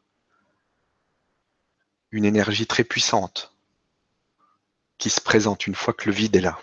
une 2.11 2.25
énergie 2.25 2.67
très 2.67 2.83
puissante 2.83 3.53
qui 4.97 5.09
se 5.09 5.21
présente 5.21 5.67
une 5.67 5.75
fois 5.75 5.93
que 5.93 6.05
le 6.09 6.15
vide 6.15 6.35
est 6.35 6.41
là. 6.41 6.59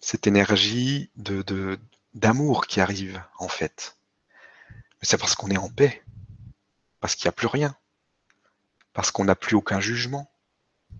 Cette 0.00 0.26
énergie 0.26 1.10
de, 1.16 1.42
de, 1.42 1.78
d'amour 2.14 2.66
qui 2.66 2.80
arrive, 2.80 3.22
en 3.38 3.48
fait. 3.48 3.96
Mais 4.70 5.02
c'est 5.02 5.18
parce 5.18 5.34
qu'on 5.34 5.50
est 5.50 5.58
en 5.58 5.70
paix, 5.70 6.02
parce 7.00 7.14
qu'il 7.14 7.26
n'y 7.26 7.30
a 7.30 7.32
plus 7.32 7.46
rien, 7.46 7.76
parce 8.92 9.10
qu'on 9.10 9.24
n'a 9.24 9.34
plus 9.34 9.56
aucun 9.56 9.80
jugement, 9.80 10.30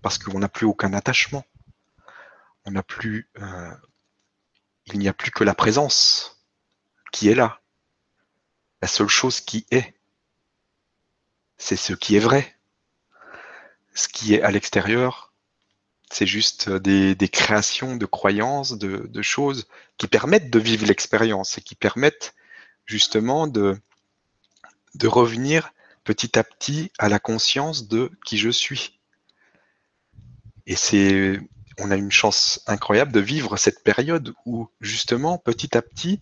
parce 0.01 0.17
qu'on 0.17 0.39
n'a 0.39 0.49
plus 0.49 0.65
aucun 0.65 0.93
attachement. 0.93 1.45
On 2.65 2.71
n'a 2.71 2.83
plus, 2.83 3.29
euh, 3.39 3.73
il 4.85 4.99
n'y 4.99 5.07
a 5.07 5.13
plus 5.13 5.31
que 5.31 5.43
la 5.43 5.55
présence 5.55 6.38
qui 7.11 7.29
est 7.29 7.35
là. 7.35 7.61
La 8.81 8.87
seule 8.87 9.07
chose 9.07 9.41
qui 9.41 9.65
est, 9.71 9.93
c'est 11.57 11.75
ce 11.75 11.93
qui 11.93 12.15
est 12.15 12.19
vrai. 12.19 12.55
Ce 13.93 14.07
qui 14.07 14.33
est 14.33 14.41
à 14.41 14.51
l'extérieur, 14.51 15.33
c'est 16.11 16.25
juste 16.25 16.69
des, 16.69 17.15
créations 17.29 17.95
de 17.95 18.05
croyances, 18.05 18.77
de, 18.77 19.21
choses 19.21 19.67
qui 19.97 20.07
permettent 20.07 20.49
de 20.49 20.59
vivre 20.59 20.85
l'expérience 20.85 21.57
et 21.57 21.61
qui 21.61 21.75
permettent 21.75 22.33
justement 22.85 23.47
de, 23.47 23.79
de 24.95 25.07
revenir 25.07 25.71
petit 26.03 26.39
à 26.39 26.43
petit 26.43 26.91
à 26.97 27.09
la 27.09 27.19
conscience 27.19 27.87
de 27.87 28.11
qui 28.25 28.37
je 28.37 28.49
suis. 28.49 28.99
Et 30.65 30.75
c'est, 30.75 31.39
on 31.77 31.91
a 31.91 31.95
une 31.95 32.11
chance 32.11 32.61
incroyable 32.67 33.11
de 33.11 33.19
vivre 33.19 33.57
cette 33.57 33.83
période 33.83 34.33
où 34.45 34.69
justement 34.81 35.37
petit 35.37 35.77
à 35.77 35.81
petit 35.81 36.21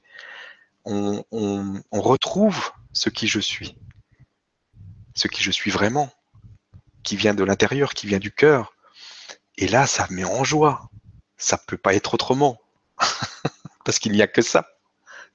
on, 0.87 1.73
retrouve 1.91 2.71
ce 2.93 3.09
qui 3.09 3.27
je 3.27 3.39
suis, 3.39 3.77
ce 5.15 5.27
qui 5.27 5.43
je 5.43 5.51
suis 5.51 5.71
vraiment, 5.71 6.11
qui 7.03 7.15
vient 7.15 7.33
de 7.33 7.43
l'intérieur, 7.43 7.93
qui 7.93 8.07
vient 8.07 8.19
du 8.19 8.31
cœur. 8.31 8.73
Et 9.57 9.67
là, 9.67 9.87
ça 9.87 10.07
met 10.09 10.23
en 10.23 10.43
joie. 10.43 10.89
Ça 11.37 11.57
peut 11.57 11.77
pas 11.77 11.93
être 11.93 12.13
autrement. 12.13 12.59
Parce 13.85 13.99
qu'il 13.99 14.11
n'y 14.11 14.21
a 14.21 14.27
que 14.27 14.41
ça. 14.41 14.67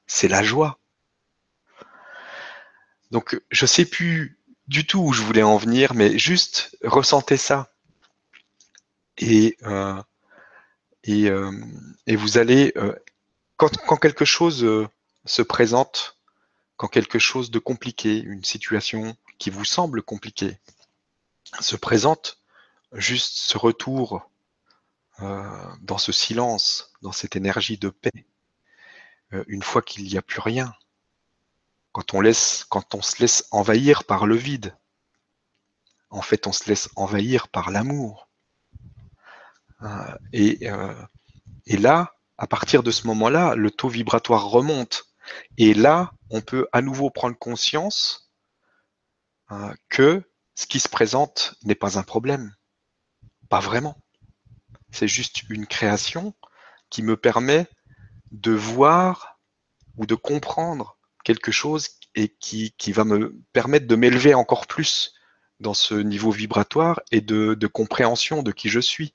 C'est 0.07 0.28
la 0.28 0.42
joie. 0.42 0.78
Donc, 3.11 3.40
je 3.50 3.66
sais 3.66 3.84
plus 3.84 4.38
du 4.68 4.86
tout 4.86 5.00
où 5.00 5.12
je 5.12 5.22
voulais 5.22 5.42
en 5.42 5.57
venir, 5.57 5.94
mais 5.94 6.18
juste 6.18 6.76
ressentez 6.82 7.36
ça. 7.36 7.72
Et, 9.18 9.57
euh, 9.64 10.00
euh, 11.09 11.53
vous 12.09 12.38
allez, 12.38 12.72
euh, 12.76 12.94
quand, 13.57 13.96
quelque 13.96 14.24
chose 14.24 14.66
se 15.24 15.42
présente, 15.42 16.18
quand 16.76 16.88
quelque 16.88 17.18
chose 17.18 17.50
de 17.50 17.58
compliqué, 17.58 18.18
une 18.18 18.44
situation 18.44 19.16
qui 19.38 19.50
vous 19.50 19.64
semble 19.64 20.02
compliquée, 20.02 20.58
se 21.60 21.76
présente 21.76 22.38
juste 22.92 23.38
ce 23.38 23.58
retour 23.58 24.28
euh, 25.20 25.66
dans 25.80 25.98
ce 25.98 26.12
silence, 26.12 26.92
dans 27.02 27.12
cette 27.12 27.36
énergie 27.36 27.78
de 27.78 27.90
paix, 27.90 28.26
euh, 29.32 29.44
une 29.46 29.62
fois 29.62 29.82
qu'il 29.82 30.04
n'y 30.04 30.16
a 30.16 30.22
plus 30.22 30.40
rien, 30.40 30.74
quand 31.92 32.14
on 32.14 32.20
laisse, 32.20 32.64
quand 32.68 32.94
on 32.94 33.02
se 33.02 33.20
laisse 33.20 33.46
envahir 33.50 34.04
par 34.04 34.26
le 34.26 34.36
vide, 34.36 34.76
en 36.10 36.22
fait, 36.22 36.46
on 36.46 36.52
se 36.52 36.68
laisse 36.68 36.90
envahir 36.96 37.48
par 37.48 37.70
l'amour. 37.70 38.28
Euh, 39.82 40.16
et, 40.32 40.68
et 41.66 41.76
là, 41.76 42.14
à 42.38 42.46
partir 42.46 42.82
de 42.82 42.90
ce 42.90 43.06
moment-là, 43.06 43.54
le 43.54 43.70
taux 43.70 43.88
vibratoire 43.88 44.46
remonte. 44.46 45.11
Et 45.58 45.74
là, 45.74 46.12
on 46.30 46.40
peut 46.40 46.66
à 46.72 46.82
nouveau 46.82 47.10
prendre 47.10 47.36
conscience 47.38 48.32
que 49.90 50.22
ce 50.54 50.66
qui 50.66 50.80
se 50.80 50.88
présente 50.88 51.54
n'est 51.64 51.74
pas 51.74 51.98
un 51.98 52.02
problème. 52.02 52.54
Pas 53.48 53.60
vraiment. 53.60 53.98
C'est 54.90 55.08
juste 55.08 55.42
une 55.48 55.66
création 55.66 56.34
qui 56.90 57.02
me 57.02 57.16
permet 57.16 57.66
de 58.30 58.52
voir 58.52 59.38
ou 59.96 60.06
de 60.06 60.14
comprendre 60.14 60.98
quelque 61.24 61.52
chose 61.52 61.88
et 62.14 62.28
qui, 62.28 62.74
va 62.88 63.04
me 63.04 63.38
permettre 63.52 63.86
de 63.86 63.96
m'élever 63.96 64.34
encore 64.34 64.66
plus 64.66 65.14
dans 65.60 65.74
ce 65.74 65.94
niveau 65.94 66.30
vibratoire 66.30 67.00
et 67.10 67.20
de, 67.20 67.66
compréhension 67.66 68.42
de 68.42 68.52
qui 68.52 68.68
je 68.68 68.80
suis. 68.80 69.14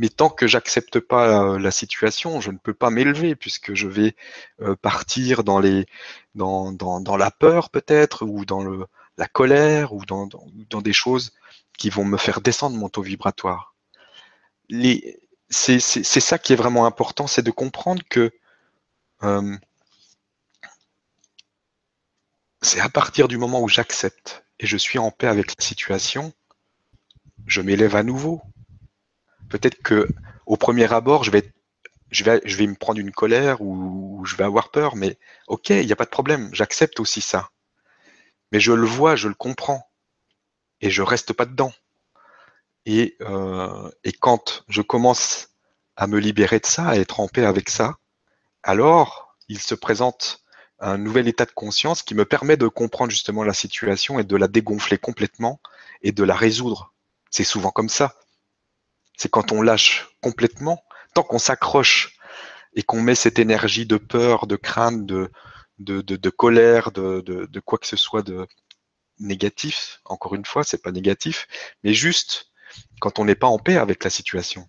Mais 0.00 0.08
tant 0.08 0.30
que 0.30 0.46
j'accepte 0.46 0.98
pas 0.98 1.58
la 1.58 1.70
situation, 1.70 2.40
je 2.40 2.50
ne 2.50 2.56
peux 2.56 2.72
pas 2.72 2.88
m'élever 2.88 3.36
puisque 3.36 3.74
je 3.74 3.86
vais 3.86 4.16
euh, 4.62 4.74
partir 4.74 5.44
dans 5.44 5.60
la 5.60 7.30
peur 7.30 7.68
peut-être 7.68 8.24
ou 8.24 8.46
dans 8.46 8.64
la 9.18 9.26
colère 9.26 9.92
ou 9.92 10.06
dans, 10.06 10.26
dans, 10.70 10.80
des 10.80 10.94
choses 10.94 11.34
qui 11.76 11.90
vont 11.90 12.06
me 12.06 12.16
faire 12.16 12.40
descendre 12.40 12.78
mon 12.78 12.88
taux 12.88 13.02
vibratoire. 13.02 13.74
C'est 15.50 15.80
ça 15.80 16.38
qui 16.38 16.54
est 16.54 16.56
vraiment 16.56 16.86
important, 16.86 17.26
c'est 17.26 17.42
de 17.42 17.50
comprendre 17.50 18.02
que 18.08 18.32
euh, 19.22 19.54
c'est 22.62 22.80
à 22.80 22.88
partir 22.88 23.28
du 23.28 23.36
moment 23.36 23.60
où 23.60 23.68
j'accepte 23.68 24.44
et 24.60 24.66
je 24.66 24.78
suis 24.78 24.98
en 24.98 25.10
paix 25.10 25.26
avec 25.26 25.54
la 25.58 25.62
situation, 25.62 26.32
je 27.46 27.60
m'élève 27.60 27.96
à 27.96 28.02
nouveau. 28.02 28.40
Peut-être 29.50 29.82
que 29.82 30.08
au 30.46 30.56
premier 30.56 30.92
abord, 30.92 31.24
je 31.24 31.30
vais, 31.30 31.42
me 32.66 32.74
prendre 32.74 33.00
une 33.00 33.12
colère 33.12 33.60
ou, 33.60 34.24
je 34.24 34.36
vais 34.36 34.44
avoir 34.44 34.70
peur, 34.70 34.96
mais 34.96 35.18
ok, 35.48 35.70
il 35.70 35.86
n'y 35.86 35.92
a 35.92 35.96
pas 35.96 36.04
de 36.06 36.10
problème, 36.10 36.48
j'accepte 36.52 37.00
aussi 37.00 37.20
ça 37.20 37.50
mais 38.52 38.60
je 38.60 38.72
le 38.72 38.86
vois, 38.86 39.16
je 39.16 39.28
le 39.28 39.34
comprends, 39.34 39.88
et 40.80 40.90
je 40.90 41.02
reste 41.02 41.32
pas 41.32 41.46
dedans. 41.46 41.72
Euh, 42.88 43.90
et 44.04 44.12
quand 44.12 44.64
je 44.68 44.82
commence 44.82 45.50
à 45.96 46.06
me 46.06 46.18
libérer 46.18 46.58
de 46.58 46.66
ça, 46.66 46.88
à 46.88 46.96
être 46.96 47.20
en 47.20 47.28
paix 47.28 47.44
avec 47.44 47.68
ça, 47.68 47.98
alors 48.62 49.36
il 49.48 49.60
se 49.60 49.74
présente 49.74 50.42
un 50.80 50.96
nouvel 50.96 51.28
état 51.28 51.44
de 51.44 51.52
conscience 51.52 52.02
qui 52.02 52.14
me 52.14 52.24
permet 52.24 52.56
de 52.56 52.66
comprendre 52.66 53.10
justement 53.10 53.44
la 53.44 53.52
situation 53.52 54.18
et 54.18 54.24
de 54.24 54.36
la 54.36 54.48
dégonfler 54.48 54.98
complètement 54.98 55.60
et 56.02 56.10
de 56.10 56.24
la 56.24 56.34
résoudre. 56.34 56.94
C'est 57.30 57.44
souvent 57.44 57.70
comme 57.70 57.90
ça. 57.90 58.14
C'est 59.20 59.28
quand 59.28 59.52
on 59.52 59.60
lâche 59.60 60.08
complètement, 60.22 60.82
tant 61.12 61.22
qu'on 61.22 61.38
s'accroche 61.38 62.16
et 62.72 62.82
qu'on 62.82 63.02
met 63.02 63.14
cette 63.14 63.38
énergie 63.38 63.84
de 63.84 63.98
peur, 63.98 64.46
de 64.46 64.56
crainte, 64.56 65.04
de, 65.04 65.30
de, 65.78 66.30
colère, 66.30 66.90
de, 66.90 67.60
quoi 67.60 67.76
que 67.76 67.86
ce 67.86 67.98
soit 67.98 68.22
de 68.22 68.46
négatif. 69.18 70.00
Encore 70.06 70.36
une 70.36 70.46
fois, 70.46 70.64
c'est 70.64 70.80
pas 70.82 70.90
négatif, 70.90 71.48
mais 71.84 71.92
juste 71.92 72.50
quand 72.98 73.18
on 73.18 73.26
n'est 73.26 73.34
pas 73.34 73.46
en 73.46 73.58
paix 73.58 73.76
avec 73.76 74.04
la 74.04 74.08
situation. 74.08 74.66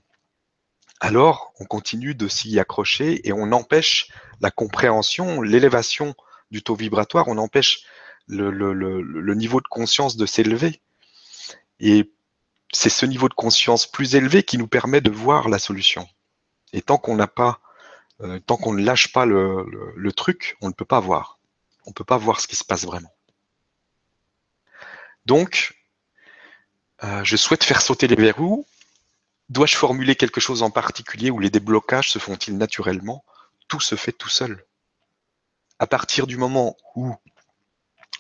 Alors, 0.99 1.54
on 1.62 1.66
continue 1.66 2.14
de 2.14 2.28
s'y 2.28 2.60
accrocher 2.60 3.26
et 3.26 3.32
on 3.32 3.54
empêche 3.54 4.12
la 4.41 4.52
compréhension, 4.52 5.41
l'élévation 5.41 6.14
du 6.49 6.62
taux 6.62 6.76
vibratoire, 6.76 7.30
on 7.30 7.38
empêche 7.38 7.86
le, 8.28 8.52
le 8.52 9.34
niveau 9.34 9.62
de 9.62 9.68
conscience 9.70 10.18
de 10.18 10.26
s'élever. 10.26 10.82
Et 11.80 12.12
c'est 12.74 12.89
ce 12.89 13.05
niveau 13.05 13.30
de 13.30 13.34
conscience 13.34 13.86
plus 13.86 14.15
élevé 14.15 14.43
qui 14.43 14.57
nous 14.57 14.67
permet 14.67 15.01
de 15.01 15.11
voir 15.11 15.49
la 15.49 15.59
solution. 15.59 16.07
Et 16.74 16.82
tant 16.82 16.97
qu'on 16.97 17.15
n'a 17.15 17.28
pas 17.28 17.59
euh, 18.24 18.39
tant 18.39 18.57
qu'on 18.57 18.74
ne 18.74 18.84
lâche 18.84 19.11
pas 19.11 19.26
le, 19.26 20.11
truc, 20.15 20.57
on 20.61 20.67
ne 20.67 20.74
peut 20.74 20.86
pas 20.86 20.99
voir. 20.99 21.39
On 21.86 21.89
ne 21.89 21.93
peut 21.93 22.03
pas 22.03 22.17
voir 22.17 22.39
ce 22.39 22.47
qui 22.47 22.55
se 22.55 22.63
passe 22.63 22.86
vraiment. 22.86 23.13
Donc, 25.26 25.76
euh, 27.03 27.24
je 27.24 27.36
souhaite 27.36 27.63
faire 27.63 27.82
sauter 27.82 28.07
les 28.07 28.15
verrous. 28.15 28.67
Dois-je 29.49 29.76
formuler 29.76 30.15
quelque 30.15 30.39
chose 30.39 30.61
en 30.61 30.69
particulier 30.69 31.32
ou 31.32 31.39
les 31.39 31.49
déblocages 31.49 32.11
se 32.11 32.19
font-ils 32.19 32.57
naturellement? 32.57 33.26
Tout 33.67 33.80
se 33.80 33.95
fait 33.95 34.11
tout 34.11 34.30
seul. 34.30 34.63
À 35.80 35.88
partir 35.88 36.28
du 36.28 36.38
moment 36.38 36.78
où 36.95 37.15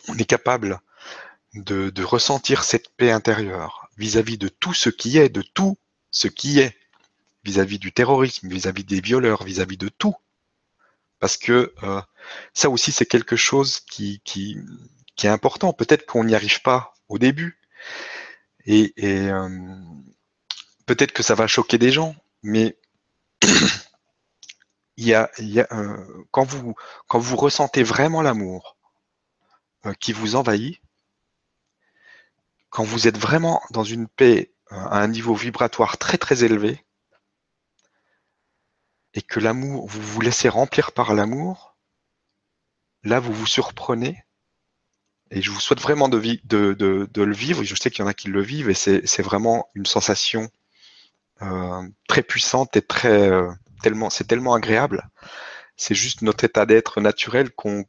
on 0.07 0.17
est 0.17 0.25
capable 0.25 0.81
de, 1.53 1.91
de 1.91 2.03
ressentir 2.03 2.63
cette 2.63 2.89
paix 2.95 3.11
intérieure 3.11 3.80
vis-à-vis 3.97 4.35
-vis 4.35 4.39
de 4.39 4.47
tout 4.49 4.73
ce 4.73 4.89
qui 4.89 5.17
est, 5.17 5.29
de 5.29 5.41
tout 5.41 5.77
ce 6.11 6.27
qui 6.27 6.59
est, 6.59 6.75
vis-à-vis 7.43 7.79
du 7.79 7.91
terrorisme, 7.91 8.47
vis-à-vis 8.49 8.83
des 8.83 9.01
violeurs, 9.01 9.43
vis-à-vis 9.43 9.77
de 9.77 9.89
tout. 9.89 10.15
Parce 11.19 11.37
que 11.37 11.73
euh, 11.83 12.01
ça 12.53 12.69
aussi, 12.69 12.91
c'est 12.91 13.05
quelque 13.05 13.35
chose 13.35 13.79
qui, 13.79 14.21
qui, 14.23 14.57
qui 15.15 15.27
est 15.27 15.29
important. 15.29 15.73
Peut-être 15.73 16.05
qu'on 16.05 16.23
n'y 16.23 16.35
arrive 16.35 16.61
pas 16.61 16.93
au 17.09 17.17
début. 17.19 17.59
Et, 18.65 18.93
et 18.97 19.29
euh, 19.29 19.49
peut-être 20.85 21.11
que 21.13 21.23
ça 21.23 21.35
va 21.35 21.47
choquer 21.47 21.77
des 21.77 21.91
gens, 21.91 22.15
mais 22.43 22.77
il 24.97 25.05
y 25.07 25.13
a, 25.13 25.29
il 25.39 25.49
y 25.49 25.59
a 25.59 25.67
euh, 25.71 26.25
quand, 26.31 26.43
vous, 26.43 26.75
quand 27.07 27.19
vous 27.19 27.37
ressentez 27.37 27.83
vraiment 27.83 28.21
l'amour 28.21 28.77
qui 29.99 30.13
vous 30.13 30.35
envahit, 30.35 30.79
quand 32.71 32.83
vous 32.83 33.07
êtes 33.07 33.17
vraiment 33.17 33.61
dans 33.69 33.83
une 33.83 34.07
paix 34.07 34.53
à 34.71 34.99
un 34.99 35.07
niveau 35.07 35.35
vibratoire 35.35 35.97
très 35.99 36.17
très 36.17 36.43
élevé, 36.43 36.83
et 39.13 39.21
que 39.21 39.39
l'amour, 39.39 39.87
vous 39.87 40.01
vous 40.01 40.21
laissez 40.21 40.49
remplir 40.49 40.93
par 40.93 41.13
l'amour, 41.13 41.75
là 43.03 43.19
vous 43.19 43.33
vous 43.33 43.45
surprenez. 43.45 44.23
Et 45.31 45.41
je 45.41 45.51
vous 45.51 45.59
souhaite 45.59 45.81
vraiment 45.81 46.09
de, 46.09 46.19
de, 46.19 46.73
de, 46.73 47.09
de 47.11 47.21
le 47.21 47.33
vivre. 47.33 47.63
Je 47.63 47.75
sais 47.75 47.89
qu'il 47.89 48.03
y 48.03 48.05
en 48.05 48.09
a 48.09 48.13
qui 48.13 48.27
le 48.29 48.41
vivent 48.41 48.69
et 48.69 48.73
c'est 48.73 49.21
vraiment 49.21 49.69
une 49.75 49.85
sensation 49.85 50.49
euh, 51.41 51.87
très 52.07 52.23
puissante 52.23 52.75
et 52.75 52.81
très 52.81 53.29
euh, 53.29 53.49
tellement 53.81 54.09
c'est 54.09 54.25
tellement 54.25 54.53
agréable. 54.53 55.09
c'est 55.77 55.95
juste 55.95 56.21
notre 56.21 56.43
état 56.43 56.65
d'être 56.65 57.01
naturel 57.01 57.51
qu'on 57.51 57.85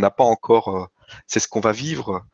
n'a 0.00 0.10
pas 0.10 0.24
encore. 0.24 0.90
c'est 1.26 1.40
ce 1.40 1.48
qu'on 1.48 1.60
va 1.60 1.72
vivre. 1.72 2.24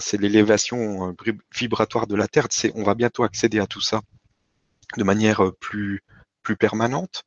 C'est 0.00 0.20
l'élévation 0.20 1.14
vibratoire 1.54 2.06
de 2.06 2.14
la 2.14 2.28
Terre. 2.28 2.46
C'est, 2.50 2.72
on 2.74 2.82
va 2.82 2.94
bientôt 2.94 3.24
accéder 3.24 3.58
à 3.58 3.66
tout 3.66 3.80
ça 3.80 4.00
de 4.96 5.04
manière 5.04 5.52
plus 5.60 6.02
plus 6.42 6.56
permanente. 6.56 7.24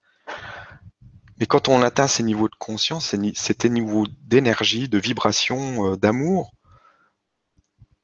Mais 1.39 1.45
quand 1.45 1.68
on 1.68 1.82
atteint 1.82 2.08
ces 2.08 2.24
niveaux 2.24 2.47
de 2.47 2.56
conscience, 2.58 3.14
ces 3.36 3.70
niveaux 3.70 4.08
d'énergie, 4.22 4.88
de 4.88 4.97
vibration, 4.97 5.91
euh, 5.91 5.97
d'amour, 5.97 6.53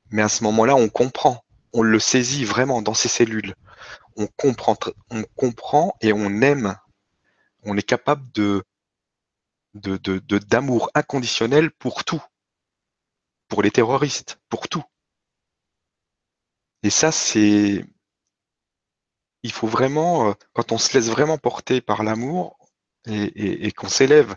mais 0.10 0.22
à 0.22 0.30
ce 0.30 0.43
moment-là, 0.43 0.76
on 0.76 0.89
comprend, 0.89 1.43
on 1.74 1.82
le 1.82 1.99
saisit 1.99 2.43
vraiment 2.43 2.82
dans 2.82 2.93
ses 2.93 3.08
cellules. 3.08 3.56
On 4.18 4.28
comprend, 4.28 4.78
on 5.10 5.24
comprend 5.36 5.95
et 6.02 6.12
on 6.12 6.41
aime. 6.41 6.76
On 7.64 7.78
est 7.78 7.84
capable 7.84 8.30
de 8.34 8.64
d'amour 9.74 10.91
de, 10.93 10.99
inconditionnel 10.99 11.72
pour 11.72 12.04
tout, 12.04 12.22
pour 13.52 13.62
les 13.62 13.70
terroristes, 13.70 14.39
pour 14.47 14.70
tout. 14.70 14.84
Et 16.84 16.89
ça, 16.89 17.12
c'est, 17.12 17.86
il 19.43 19.52
faut 19.52 19.68
vraiment, 19.68 20.30
euh, 20.30 20.34
quand 20.54 20.72
on 20.72 20.78
se 20.78 20.93
laisse 20.93 21.10
vraiment 21.10 21.38
porter 21.38 21.82
par 21.82 22.02
l'amour, 22.04 22.58
et, 23.08 23.72
qu'on 23.74 23.89
s'élève 23.89 24.36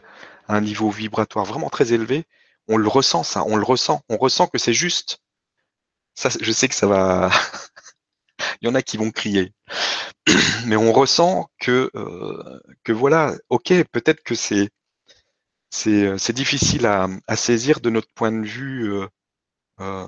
à 0.48 0.56
un 0.56 0.60
niveau 0.62 0.90
vibratoire 0.90 1.44
vraiment 1.44 1.70
très 1.70 1.92
élevé, 1.92 2.24
on 2.66 2.76
le 2.76 2.88
ressent 2.88 3.22
ça, 3.22 3.44
on 3.46 3.56
le 3.56 3.62
ressent, 3.62 4.02
on 4.08 4.16
ressent 4.16 4.48
que 4.48 4.58
c'est 4.58 4.72
juste. 4.74 5.20
Ça, 6.14 6.30
je 6.40 6.52
sais 6.52 6.68
que 6.68 6.74
ça 6.74 6.88
va. 6.88 7.30
Il 8.62 8.66
y 8.66 8.70
en 8.70 8.74
a 8.74 8.82
qui 8.82 8.96
vont 8.96 9.12
crier, 9.12 9.52
mais 10.66 10.76
on 10.76 10.92
ressent 10.92 11.48
que 11.60 11.90
euh, 11.94 12.60
que 12.82 12.92
voilà, 12.92 13.34
ok, 13.48 13.72
peut-être 13.92 14.24
que 14.24 14.34
c'est 14.34 14.70
c'est 15.74 16.18
c'est 16.18 16.32
difficile 16.32 16.86
à, 16.86 17.08
saisir 17.36 17.80
de 17.80 17.90
notre 17.90 18.12
point 18.14 18.32
de 18.32 18.46
vue. 18.46 18.92
Euh, 18.92 19.08
euh, 19.80 20.06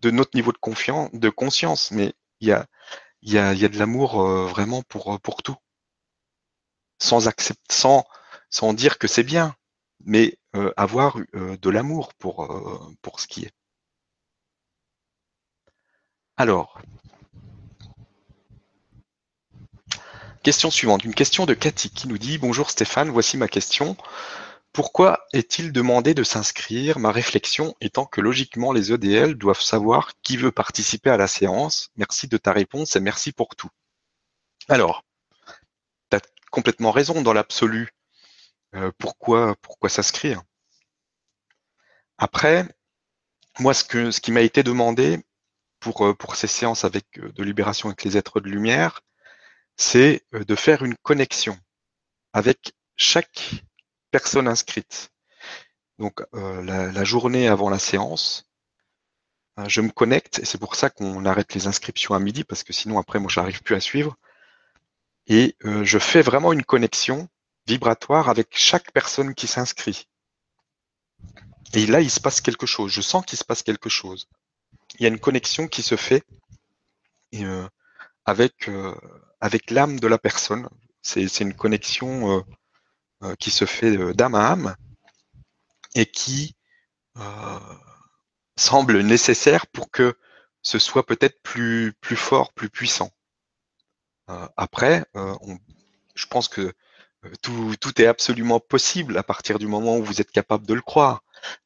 de 0.00 0.10
notre 0.10 0.36
niveau 0.36 0.52
de 0.52 0.58
confiance, 0.58 1.10
de 1.12 1.28
conscience, 1.28 1.90
mais 1.90 2.14
il 2.40 2.48
y 2.48 2.52
a, 2.52 2.66
de 3.68 3.78
l'amour 3.78 4.22
vraiment 4.46 4.82
pour, 4.82 5.18
tout 5.42 5.56
sans 8.50 8.72
dire 8.74 8.98
que 8.98 9.08
c'est 9.08 9.24
bien, 9.24 9.54
mais 10.04 10.38
euh, 10.56 10.72
avoir 10.76 11.18
euh, 11.34 11.56
de 11.58 11.70
l'amour 11.70 12.14
pour, 12.14 12.44
euh, 12.44 12.94
pour 13.02 13.20
ce 13.20 13.26
qui 13.26 13.44
est. 13.44 13.52
Alors, 16.38 16.80
question 20.42 20.70
suivante, 20.70 21.04
une 21.04 21.14
question 21.14 21.46
de 21.46 21.54
Cathy 21.54 21.90
qui 21.90 22.08
nous 22.08 22.18
dit 22.18 22.38
Bonjour 22.38 22.70
Stéphane, 22.70 23.10
voici 23.10 23.36
ma 23.36 23.48
question. 23.48 23.96
Pourquoi 24.72 25.26
est-il 25.32 25.72
demandé 25.72 26.14
de 26.14 26.22
s'inscrire? 26.22 26.98
Ma 26.98 27.10
réflexion 27.10 27.74
étant 27.80 28.06
que 28.06 28.20
logiquement 28.20 28.72
les 28.72 28.92
EDL 28.92 29.34
doivent 29.34 29.60
savoir 29.60 30.12
qui 30.22 30.36
veut 30.36 30.52
participer 30.52 31.10
à 31.10 31.16
la 31.16 31.26
séance. 31.26 31.90
Merci 31.96 32.28
de 32.28 32.36
ta 32.36 32.52
réponse 32.52 32.94
et 32.96 33.00
merci 33.00 33.32
pour 33.32 33.56
tout. 33.56 33.70
Alors, 34.68 35.04
complètement 36.50 36.90
raison 36.90 37.22
dans 37.22 37.32
l'absolu. 37.32 37.90
Euh, 38.74 38.92
pourquoi, 38.98 39.56
pourquoi 39.62 39.88
s'inscrire? 39.88 40.42
Après, 42.18 42.66
moi, 43.58 43.74
ce, 43.74 43.84
que, 43.84 44.10
ce 44.10 44.20
qui 44.20 44.32
m'a 44.32 44.42
été 44.42 44.62
demandé 44.62 45.24
pour, 45.80 46.06
euh, 46.06 46.14
pour 46.14 46.36
ces 46.36 46.46
séances 46.46 46.84
avec 46.84 47.06
euh, 47.18 47.32
de 47.32 47.42
libération 47.42 47.88
avec 47.88 48.04
les 48.04 48.16
êtres 48.16 48.40
de 48.40 48.48
lumière, 48.48 49.00
c'est 49.78 50.22
de 50.32 50.54
faire 50.54 50.84
une 50.84 50.96
connexion 50.96 51.58
avec 52.34 52.74
chaque 52.96 53.64
personne 54.10 54.48
inscrite. 54.48 55.10
Donc 55.98 56.22
la, 56.32 56.92
la, 56.92 57.04
journée 57.04 57.48
avant 57.48 57.70
la 57.70 57.78
séance, 57.78 58.44
je 59.66 59.80
me 59.80 59.90
connecte 59.90 60.38
et 60.40 60.44
c'est 60.44 60.58
pour 60.58 60.74
ça 60.74 60.90
qu'on 60.90 61.24
arrête 61.24 61.54
les 61.54 61.66
inscriptions 61.66 62.14
à 62.14 62.20
midi 62.20 62.44
parce 62.44 62.62
que 62.62 62.72
sinon 62.72 62.98
après 62.98 63.18
moi 63.18 63.30
j'arrive 63.30 63.62
plus 63.62 63.74
à 63.74 63.80
suivre 63.80 64.16
et 65.28 65.56
euh, 65.64 65.84
je 65.84 65.98
fais 65.98 66.22
vraiment 66.22 66.52
une 66.52 66.64
connexion 66.64 67.28
vibratoire 67.66 68.30
avec 68.30 68.48
chaque 68.56 68.90
personne 68.92 69.34
qui 69.34 69.46
s'inscrit. 69.46 70.08
Et 71.74 71.86
là, 71.86 72.00
il 72.00 72.10
se 72.10 72.18
passe 72.18 72.40
quelque 72.40 72.64
chose. 72.64 72.90
Je 72.90 73.02
sens 73.02 73.24
qu'il 73.26 73.38
se 73.38 73.44
passe 73.44 73.62
quelque 73.62 73.90
chose. 73.90 74.26
Il 74.98 75.02
y 75.02 75.04
a 75.04 75.08
une 75.08 75.20
connexion 75.20 75.68
qui 75.68 75.82
se 75.82 75.96
fait 75.96 76.24
euh, 77.34 77.68
avec, 78.24 78.68
euh, 78.68 78.94
avec 79.40 79.70
l'âme 79.70 80.00
de 80.00 80.06
la 80.06 80.18
personne. 80.18 80.68
C'est 81.02 81.40
une 81.40 81.54
connexion 81.54 82.44
qui 83.38 83.50
se 83.50 83.64
fait 83.64 84.14
d'âme 84.14 84.34
à 84.34 84.50
âme 84.50 84.76
et 85.94 86.06
qui 86.06 86.56
semble 88.56 89.00
nécessaire 89.00 89.66
pour 89.68 89.90
que 89.90 90.16
ce 90.62 90.78
soit 90.78 91.06
peut-être 91.06 91.40
plus, 91.42 91.94
plus 92.00 92.16
fort, 92.16 92.52
plus 92.52 92.68
puissant. 92.68 93.10
Euh, 94.30 94.46
après, 94.56 95.04
euh, 95.16 95.34
je 96.14 96.26
pense 96.26 96.48
que 96.48 96.72
euh, 97.24 97.32
tout, 97.42 98.02
est 98.02 98.06
absolument 98.06 98.60
possible 98.60 99.16
à 99.16 99.22
partir 99.22 99.58
du 99.58 99.66
moment 99.66 99.96
où 99.96 100.04
vous 100.04 100.20
êtes 100.20 100.30
capable 100.30 100.66
de 100.66 100.74
le 100.74 100.82
croire. 100.82 101.22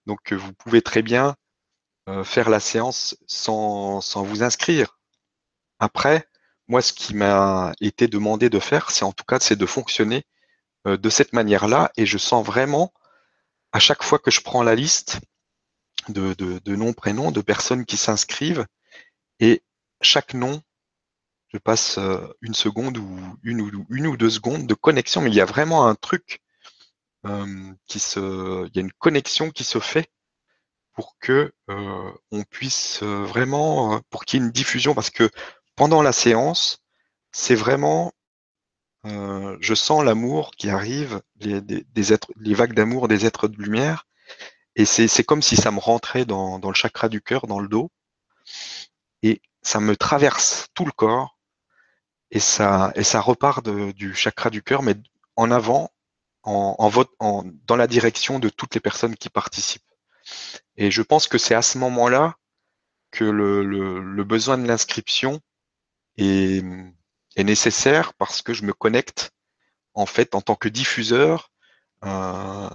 Donc 0.06 0.32
vous 0.32 0.52
pouvez 0.52 0.82
très 0.82 1.02
bien 1.02 1.36
faire 2.24 2.50
la 2.50 2.58
séance 2.58 3.16
sans, 3.26 4.00
sans 4.00 4.24
vous 4.24 4.42
inscrire. 4.42 4.98
Après, 5.78 6.26
moi, 6.72 6.82
ce 6.82 6.92
qui 6.92 7.14
m'a 7.14 7.72
été 7.80 8.08
demandé 8.08 8.50
de 8.50 8.58
faire, 8.58 8.90
c'est 8.90 9.04
en 9.04 9.12
tout 9.12 9.24
cas, 9.24 9.38
c'est 9.40 9.56
de 9.56 9.66
fonctionner 9.66 10.24
de 10.86 11.10
cette 11.10 11.32
manière-là. 11.32 11.92
Et 11.96 12.06
je 12.06 12.18
sens 12.18 12.44
vraiment, 12.44 12.92
à 13.72 13.78
chaque 13.78 14.02
fois 14.02 14.18
que 14.18 14.30
je 14.30 14.40
prends 14.40 14.62
la 14.62 14.74
liste 14.74 15.20
de, 16.08 16.34
de, 16.34 16.58
de 16.58 16.76
noms, 16.76 16.94
prénoms, 16.94 17.30
de 17.30 17.42
personnes 17.42 17.84
qui 17.84 17.96
s'inscrivent, 17.96 18.66
et 19.38 19.62
chaque 20.00 20.34
nom 20.34 20.62
je 21.52 21.58
passe 21.58 21.98
euh, 21.98 22.26
une 22.40 22.54
seconde 22.54 22.98
ou 22.98 23.18
une 23.42 23.60
ou, 23.60 23.86
une 23.90 24.06
ou 24.06 24.16
deux 24.16 24.30
secondes 24.30 24.66
de 24.66 24.74
connexion, 24.74 25.20
mais 25.20 25.30
il 25.30 25.34
y 25.34 25.40
a 25.40 25.44
vraiment 25.44 25.86
un 25.86 25.94
truc 25.94 26.40
euh, 27.26 27.72
qui 27.86 28.00
se, 28.00 28.66
il 28.66 28.74
y 28.74 28.78
a 28.78 28.82
une 28.82 28.92
connexion 28.92 29.50
qui 29.50 29.64
se 29.64 29.78
fait 29.78 30.10
pour 30.94 31.16
que 31.20 31.52
euh, 31.70 32.12
on 32.30 32.42
puisse 32.44 33.02
vraiment, 33.02 34.00
pour 34.10 34.24
qu'il 34.24 34.40
y 34.40 34.42
ait 34.42 34.46
une 34.46 34.52
diffusion, 34.52 34.94
parce 34.94 35.10
que 35.10 35.28
pendant 35.76 36.02
la 36.02 36.12
séance, 36.12 36.82
c'est 37.32 37.54
vraiment, 37.54 38.12
je 39.04 39.74
sens 39.74 40.04
l'amour 40.04 40.52
qui 40.56 40.70
arrive, 40.70 41.20
les, 41.40 41.60
des, 41.60 42.12
êtres, 42.12 42.30
les 42.36 42.54
vagues 42.54 42.74
d'amour 42.74 43.08
des 43.08 43.26
êtres 43.26 43.48
de 43.48 43.56
lumière, 43.56 44.06
et 44.76 44.84
c'est 44.84 45.24
comme 45.24 45.42
si 45.42 45.56
ça 45.56 45.70
me 45.70 45.80
rentrait 45.80 46.24
dans, 46.24 46.58
dans 46.58 46.68
le 46.68 46.74
chakra 46.74 47.08
du 47.08 47.20
cœur, 47.20 47.46
dans 47.46 47.60
le 47.60 47.68
dos, 47.68 47.90
et 49.22 49.42
ça 49.62 49.80
me 49.80 49.96
traverse 49.96 50.68
tout 50.74 50.84
le 50.84 50.92
corps. 50.92 51.38
Et 52.30 52.40
ça, 52.40 52.92
et 52.94 53.04
ça 53.04 53.20
repart 53.20 53.68
du 53.68 54.14
chakra 54.14 54.48
du 54.48 54.62
cœur, 54.62 54.82
mais 54.82 54.94
en 55.36 55.50
avant, 55.50 55.90
en, 56.42 56.76
en, 56.78 56.88
vote, 56.88 57.10
en, 57.18 57.44
dans 57.66 57.76
la 57.76 57.86
direction 57.86 58.38
de 58.38 58.48
toutes 58.48 58.74
les 58.74 58.80
personnes 58.80 59.16
qui 59.16 59.28
participent. 59.28 59.82
Et 60.76 60.90
je 60.90 61.02
pense 61.02 61.26
que 61.26 61.38
c'est 61.38 61.54
à 61.54 61.62
ce 61.62 61.78
moment-là 61.78 62.36
que 63.10 63.24
le, 63.24 63.62
le, 63.62 64.24
besoin 64.24 64.56
de 64.56 64.66
l'inscription 64.66 65.40
est, 66.16 66.64
est, 67.36 67.44
nécessaire 67.44 68.14
parce 68.14 68.42
que 68.42 68.52
je 68.54 68.64
me 68.64 68.72
connecte 68.72 69.32
en 69.94 70.06
fait 70.06 70.34
en 70.34 70.40
tant 70.40 70.56
que 70.56 70.68
diffuseur 70.68 71.50
euh, 72.04 72.68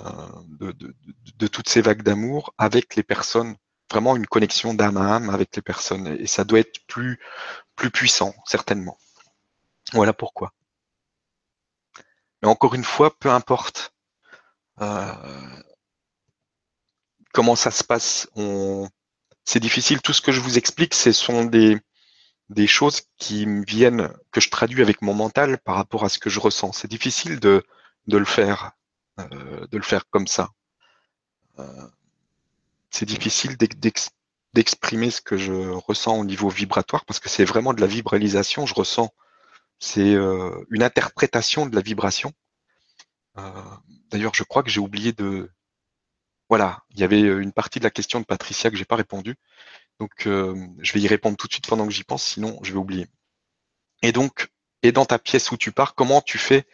de, 0.59 0.71
de, 0.71 0.95
de, 1.35 1.47
toutes 1.47 1.69
ces 1.69 1.81
vagues 1.81 2.01
d'amour 2.01 2.53
avec 2.57 2.95
les 2.95 3.03
personnes, 3.03 3.55
vraiment 3.91 4.15
une 4.15 4.27
connexion 4.27 4.73
d'âme 4.73 4.97
à 4.97 5.15
âme 5.15 5.29
avec 5.29 5.55
les 5.55 5.61
personnes. 5.61 6.07
Et 6.07 6.27
ça 6.27 6.45
doit 6.45 6.59
être 6.59 6.79
plus, 6.87 7.19
plus 7.75 7.91
puissant, 7.91 8.33
certainement. 8.45 8.97
Voilà 9.93 10.13
pourquoi. 10.13 10.53
Mais 12.41 12.47
encore 12.47 12.75
une 12.75 12.83
fois, 12.83 13.17
peu 13.19 13.29
importe 13.29 13.93
euh, 14.81 15.61
comment 17.33 17.55
ça 17.55 17.71
se 17.71 17.83
passe, 17.83 18.29
c'est 19.43 19.59
difficile. 19.59 20.01
Tout 20.01 20.13
ce 20.13 20.21
que 20.21 20.31
je 20.31 20.39
vous 20.39 20.57
explique, 20.57 20.93
ce 20.93 21.11
sont 21.11 21.45
des, 21.45 21.77
des 22.49 22.67
choses 22.67 23.01
qui 23.17 23.45
me 23.45 23.65
viennent, 23.65 24.13
que 24.31 24.41
je 24.41 24.49
traduis 24.49 24.81
avec 24.81 25.01
mon 25.01 25.13
mental 25.13 25.57
par 25.59 25.75
rapport 25.75 26.05
à 26.05 26.09
ce 26.09 26.19
que 26.19 26.29
je 26.29 26.39
ressens. 26.39 26.73
C'est 26.73 26.87
difficile 26.89 27.39
de, 27.39 27.63
le 28.07 28.25
faire, 28.25 28.71
euh, 29.19 29.67
de 29.67 29.77
le 29.77 29.83
faire 29.83 30.09
comme 30.09 30.27
ça. 30.27 30.49
Euh, 31.59 31.87
c'est 32.89 33.05
difficile 33.05 33.57
d'exprimer 34.53 35.11
ce 35.11 35.21
que 35.21 35.37
je 35.37 35.51
ressens 35.51 36.17
au 36.17 36.25
niveau 36.25 36.49
vibratoire 36.49 37.05
parce 37.05 37.19
que 37.19 37.29
c'est 37.29 37.45
vraiment 37.45 37.73
de 37.73 37.81
la 37.81 37.87
vibralisation. 37.87 38.65
Je 38.65 38.73
ressens 38.73 39.13
c'est 39.79 40.15
euh, 40.15 40.65
une 40.71 40.83
interprétation 40.83 41.65
de 41.65 41.75
la 41.75 41.81
vibration. 41.81 42.33
D'ailleurs, 44.09 44.33
je 44.33 44.41
crois 44.41 44.63
que 44.63 44.69
j'ai 44.69 44.79
oublié 44.79 45.13
de. 45.13 45.51
Voilà, 46.49 46.81
il 46.89 46.99
y 46.99 47.03
avait 47.03 47.21
une 47.21 47.51
partie 47.51 47.77
de 47.77 47.83
la 47.83 47.91
question 47.91 48.19
de 48.19 48.25
Patricia 48.25 48.71
que 48.71 48.75
j'ai 48.75 48.85
pas 48.85 48.95
répondu. 48.95 49.35
Donc, 49.99 50.27
euh, 50.27 50.55
je 50.79 50.93
vais 50.93 51.01
y 51.01 51.07
répondre 51.07 51.37
tout 51.37 51.47
de 51.47 51.53
suite 51.53 51.67
pendant 51.67 51.87
que 51.87 51.93
j'y 51.93 52.03
pense, 52.03 52.23
sinon 52.23 52.59
je 52.63 52.71
vais 52.71 52.77
oublier. 52.77 53.07
Et 54.03 54.11
donc, 54.11 54.49
et 54.83 54.91
dans 54.91 55.05
ta 55.05 55.19
pièce 55.19 55.51
où 55.51 55.57
tu 55.57 55.71
pars, 55.71 55.95
comment 55.95 56.21
tu 56.21 56.37
fais 56.37 56.67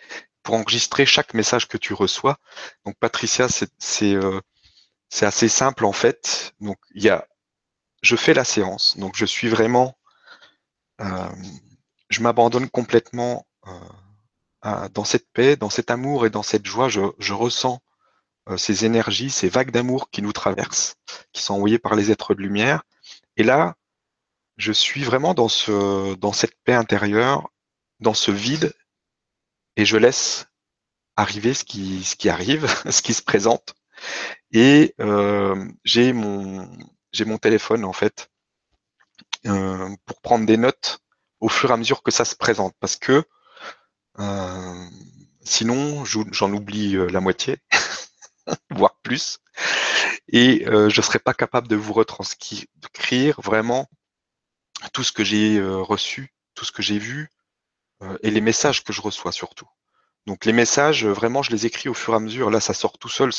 pour 0.43 0.55
enregistrer 0.55 1.05
chaque 1.05 1.34
message 1.34 1.67
que 1.67 1.78
tu 1.78 1.93
reçois? 1.93 2.38
Donc 2.86 2.97
Patricia, 2.99 3.47
c'est 3.47 4.13
euh, 4.13 4.41
assez 5.21 5.47
simple 5.47 5.86
en 5.86 5.93
fait. 5.93 6.53
Donc 6.59 6.78
il 6.93 7.03
y 7.03 7.09
a, 7.09 7.28
je 8.01 8.17
fais 8.17 8.34
la 8.34 8.43
séance. 8.43 8.97
Donc 8.97 9.15
je 9.15 9.26
suis 9.26 9.47
vraiment, 9.47 9.97
euh, 10.99 11.30
je 12.09 12.21
m'abandonne 12.21 12.69
complètement 12.69 13.47
euh, 13.67 14.89
dans 14.89 15.05
cette 15.05 15.32
paix, 15.32 15.55
dans 15.55 15.69
cet 15.69 15.91
amour 15.91 16.26
et 16.26 16.30
dans 16.30 16.43
cette 16.43 16.65
joie. 16.65 16.89
Je, 16.89 17.01
je 17.19 17.34
ressens 17.34 17.82
ces 18.57 18.84
énergies, 18.84 19.30
ces 19.30 19.47
vagues 19.47 19.71
d'amour 19.71 20.09
qui 20.09 20.21
nous 20.21 20.34
traversent, 20.34 20.95
qui 21.32 21.41
sont 21.41 21.53
envoyées 21.53 21.80
par 21.80 21.95
les 21.95 22.11
êtres 22.11 22.36
de 22.36 22.41
lumière. 22.41 22.84
Et 23.38 23.44
là, 23.44 23.76
je 24.58 24.72
suis 24.72 25.04
vraiment 25.04 25.34
dans 25.34 25.48
ce, 25.48 26.16
dans 26.16 26.34
cette 26.34 26.56
paix 26.64 26.74
intérieure, 26.74 27.50
dans 28.00 28.14
ce 28.14 28.32
vide 28.32 28.74
et 29.76 29.86
je 29.86 29.98
laisse 29.98 30.48
arriver 31.16 31.54
ce 31.54 31.64
qui, 31.64 32.04
ce 32.04 32.16
qui 32.16 32.30
arrive, 32.30 32.68
ce 32.90 33.02
qui 33.02 33.14
se 33.14 33.22
présente. 33.22 33.76
Et 34.52 34.94
euh, 35.00 35.68
j'ai 35.84 36.14
mon, 36.14 36.70
mon 37.26 37.38
téléphone 37.38 37.86
en 37.86 37.94
fait 37.94 38.30
euh, 39.46 39.90
pour 40.06 40.22
prendre 40.22 40.46
des 40.46 40.58
notes 40.58 41.00
au 41.40 41.50
fur 41.50 41.70
et 41.70 41.74
à 41.74 41.78
mesure 41.78 42.04
que 42.04 42.12
ça 42.12 42.26
se 42.26 42.36
présente, 42.36 42.74
parce 42.80 42.96
que 42.96 43.24
euh, 44.20 44.90
sinon 45.44 46.06
j'en 46.06 46.54
oublie 46.54 46.96
la 47.12 47.20
moitié, 47.20 47.58
voire 48.72 48.98
plus, 49.04 49.40
et 50.30 50.65
je 50.67 51.01
serais 51.01 51.19
pas 51.19 51.34
capable 51.34 51.67
de 51.67 51.76
vous 51.76 51.93
retranscrire 51.93 53.41
vraiment 53.41 53.89
tout 54.93 55.03
ce 55.03 55.11
que 55.11 55.24
j'ai 55.24 55.61
reçu, 55.61 56.34
tout 56.55 56.65
ce 56.65 56.71
que 56.71 56.82
j'ai 56.82 56.99
vu, 56.99 57.30
euh, 58.03 58.17
et 58.21 58.32
les 58.32 58.41
messages 58.41 58.84
que 58.84 58.93
je 58.93 59.01
reçois 59.01 59.32
surtout. 59.32 59.67
Donc 60.26 60.45
les 60.45 60.53
messages, 60.53 61.05
euh, 61.05 61.13
vraiment, 61.13 61.43
je 61.43 61.51
les 61.51 61.65
écris 61.65 61.89
au 61.89 61.93
fur 61.93 62.13
et 62.13 62.17
à 62.17 62.19
mesure. 62.19 62.49
Là, 62.49 62.59
ça 62.59 62.74
sort 62.74 62.97
tout 62.97 63.09
seul. 63.09 63.32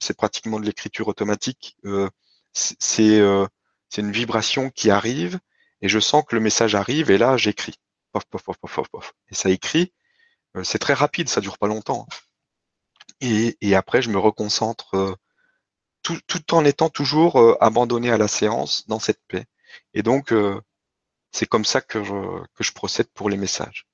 C'est 0.00 0.16
pratiquement 0.16 0.60
de 0.60 0.66
l'écriture 0.66 1.08
automatique. 1.08 1.76
Euh, 1.84 2.08
c'est 2.52 3.20
une 3.98 4.12
vibration 4.12 4.70
qui 4.70 4.90
arrive 4.90 5.38
et 5.82 5.88
je 5.88 6.00
sens 6.00 6.24
que 6.26 6.34
le 6.34 6.40
message 6.40 6.74
arrive 6.74 7.10
et 7.10 7.18
là, 7.18 7.36
j'écris. 7.36 7.74
Pof, 8.12 8.24
pof, 8.26 8.42
pof, 8.42 8.56
pof, 8.58 8.88
pof, 8.88 9.12
Et 9.30 9.34
ça 9.34 9.50
écrit. 9.50 9.92
c'est 10.62 10.78
très 10.78 10.94
rapide, 10.94 11.28
ça 11.28 11.40
dure 11.42 11.58
pas 11.58 11.66
longtemps. 11.66 12.06
Et, 13.20 13.56
et 13.60 13.74
après, 13.74 14.00
je 14.02 14.10
me 14.10 14.18
reconcentre 14.18 15.18
tout, 16.26 16.54
en 16.54 16.64
étant 16.64 16.88
toujours 16.88 17.56
abandonné 17.62 18.10
à 18.10 18.18
la 18.18 18.28
séance 18.28 18.86
dans 18.86 18.98
cette 18.98 19.20
paix. 19.28 19.46
Et 19.94 20.02
donc, 20.02 20.32
c'est 21.32 21.46
comme 21.46 21.64
ça 21.64 21.80
que 21.80 22.02
je 22.04 22.72
procède 22.72 23.08
pour 23.08 23.28
les 23.30 23.36
messages. 23.36 23.86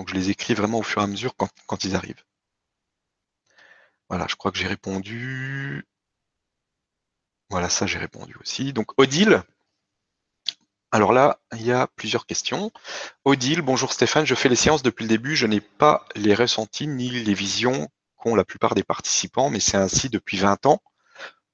Donc 0.00 0.08
je 0.08 0.14
les 0.14 0.30
écris 0.30 0.54
vraiment 0.54 0.78
au 0.78 0.82
fur 0.82 1.02
et 1.02 1.04
à 1.04 1.06
mesure 1.06 1.34
quand, 1.36 1.84
ils 1.84 1.94
arrivent. 1.94 2.24
Voilà, 4.08 4.26
je 4.30 4.34
crois 4.34 4.50
que 4.50 4.56
j'ai 4.56 4.66
répondu. 4.66 5.86
Voilà, 7.50 7.68
ça 7.68 7.86
j'ai 7.86 7.98
répondu 7.98 8.34
aussi. 8.40 8.72
Donc 8.72 8.98
Odile. 8.98 9.42
Alors 10.90 11.12
là, 11.12 11.38
il 11.52 11.66
y 11.66 11.70
a 11.70 11.86
plusieurs 11.86 12.24
questions. 12.24 12.72
Odile, 13.26 13.60
bonjour 13.60 13.92
Stéphane, 13.92 14.24
je 14.24 14.34
fais 14.34 14.48
les 14.48 14.56
séances 14.56 14.82
depuis 14.82 15.02
le 15.02 15.10
début, 15.10 15.36
je 15.36 15.46
n'ai 15.46 15.60
pas 15.60 16.06
les 16.16 16.34
ressentis 16.34 16.86
ni 16.86 17.10
les 17.10 17.34
visions 17.34 17.86
la 18.24 18.44
plupart 18.44 18.74
des 18.74 18.82
participants, 18.84 19.50
mais 19.50 19.60
c'est 19.60 19.76
ainsi 19.76 20.08
depuis 20.08 20.36
20 20.36 20.66
ans. 20.66 20.82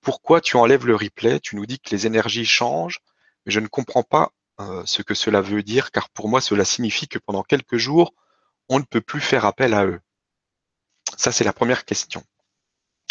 Pourquoi 0.01 0.41
tu 0.41 0.57
enlèves 0.57 0.87
le 0.87 0.95
replay? 0.95 1.41
Tu 1.41 1.57
nous 1.57 1.67
dis 1.67 1.81
que 1.81 1.91
les 1.91 2.07
énergies 2.07 2.47
changent, 2.47 3.01
mais 3.45 3.53
je 3.53 3.61
ne 3.61 3.67
comprends 3.67 4.03
pas 4.03 4.33
euh, 4.61 4.83
ce 4.87 5.03
que 5.03 5.15
cela 5.15 5.41
veut 5.41 5.63
dire, 5.63 5.91
car 5.91 6.09
pour 6.11 6.29
moi 6.29 6.41
cela 6.41 6.65
signifie 6.65 7.09
que 7.09 7.19
pendant 7.19 7.43
quelques 7.43 7.77
jours, 7.77 8.15
on 8.69 8.79
ne 8.79 8.85
peut 8.85 9.01
plus 9.01 9.21
faire 9.21 9.45
appel 9.45 9.75
à 9.75 9.85
eux 9.87 10.01
Ça, 11.17 11.33
c'est 11.33 11.45
la 11.45 11.53
première 11.53 11.85
question. 11.85 12.23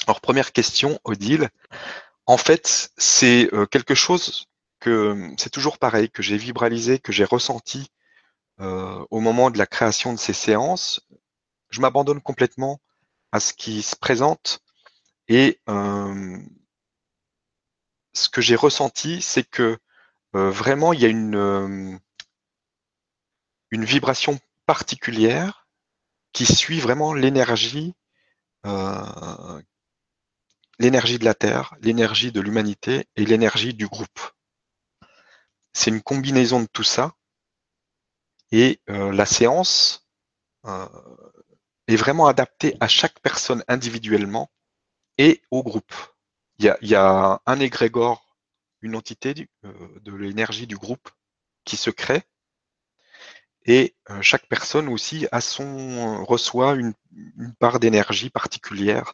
Alors, 0.08 0.22
première 0.22 0.52
question, 0.52 1.00
Odile. 1.04 1.50
En 2.28 2.38
fait, 2.38 2.92
c'est 2.98 3.50
euh, 3.54 3.66
quelque 3.66 3.96
chose 3.96 4.48
que 4.80 5.34
c'est 5.38 5.50
toujours 5.50 5.78
pareil, 5.78 6.10
que 6.10 6.22
j'ai 6.22 6.38
vibralisé, 6.38 7.00
que 7.00 7.12
j'ai 7.12 7.24
ressenti 7.26 7.90
euh, 8.62 9.06
au 9.12 9.20
moment 9.20 9.52
de 9.52 9.58
la 9.58 9.66
création 9.66 10.14
de 10.14 10.20
ces 10.20 10.34
séances. 10.34 11.02
Je 11.70 11.82
m'abandonne 11.82 12.22
complètement 12.22 12.80
à 13.36 13.42
ce 13.42 13.52
qui 13.54 13.84
se 13.84 13.98
présente 13.98 14.62
et 15.28 15.60
euh, 15.68 16.38
ce 18.14 18.30
que 18.30 18.40
j'ai 18.40 18.56
ressenti, 18.56 19.22
c'est 19.22 19.44
que 19.44 19.78
vraiment 20.34 20.94
il 20.94 21.02
y 21.02 21.06
a 21.06 21.10
une, 21.10 22.00
une 23.72 23.86
vibration 23.86 24.40
particulière 24.66 25.68
qui 26.32 26.46
suit 26.46 26.80
vraiment 26.80 27.14
l'énergie, 27.14 27.94
euh, 28.66 29.62
l'énergie 30.80 31.20
de 31.20 31.26
la 31.26 31.34
Terre, 31.34 31.76
l'énergie 31.82 32.32
de 32.32 32.40
l'humanité 32.40 33.08
et 33.18 33.26
l'énergie 33.26 33.74
du 33.74 33.88
groupe. 33.88 34.20
C'est 35.74 35.92
une 35.92 36.02
combinaison 36.02 36.62
de 36.62 36.68
tout 36.68 36.84
ça. 36.84 37.14
Et 38.52 38.80
euh, 38.90 39.12
la 39.12 39.26
séance 39.26 40.08
euh, 40.66 40.88
est 41.88 41.96
vraiment 41.96 42.28
adaptée 42.28 42.76
à 42.80 42.88
chaque 42.88 43.20
personne 43.20 43.64
individuellement 43.68 44.50
et 45.18 45.42
au 45.52 45.64
groupe. 45.64 45.94
Il 46.60 46.66
y 46.66 46.70
a, 46.70 46.78
il 46.82 46.90
y 46.90 46.96
a 46.96 47.42
un 47.46 47.60
égrégore, 47.60 48.36
une 48.82 48.96
entité 48.96 49.34
de 49.34 50.14
l'énergie 50.14 50.68
du 50.68 50.78
groupe 50.78 51.10
qui 51.64 51.78
se 51.78 51.90
crée 51.90 52.24
et 53.66 53.96
euh, 54.10 54.22
chaque 54.22 54.48
personne 54.48 54.88
aussi 54.88 55.28
a 55.32 55.42
son 55.42 56.24
reçoit 56.24 56.76
une, 56.76 56.94
part 57.60 57.80
d'énergie 57.80 58.30
particulière 58.30 59.14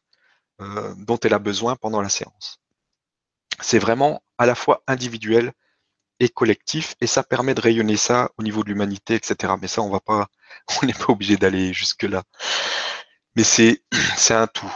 euh, 0.59 0.93
dont 0.97 1.17
elle 1.19 1.33
a 1.33 1.39
besoin 1.39 1.75
pendant 1.75 2.01
la 2.01 2.09
séance. 2.09 2.59
C'est 3.61 3.79
vraiment 3.79 4.23
à 4.37 4.45
la 4.45 4.55
fois 4.55 4.83
individuel 4.87 5.53
et 6.21 6.29
collectif, 6.29 6.95
et 7.01 7.07
ça 7.07 7.23
permet 7.23 7.55
de 7.55 7.61
rayonner 7.61 7.97
ça 7.97 8.29
au 8.37 8.43
niveau 8.43 8.63
de 8.63 8.69
l'humanité, 8.69 9.15
etc. 9.15 9.55
Mais 9.59 9.67
ça, 9.67 9.81
on 9.81 9.89
va 9.89 9.99
pas, 9.99 10.27
on 10.81 10.85
n'est 10.85 10.93
pas 10.93 11.09
obligé 11.09 11.35
d'aller 11.35 11.73
jusque 11.73 12.03
là. 12.03 12.23
Mais 13.35 13.43
c'est 13.43 13.83
c'est 14.17 14.35
un 14.35 14.47
tout, 14.47 14.73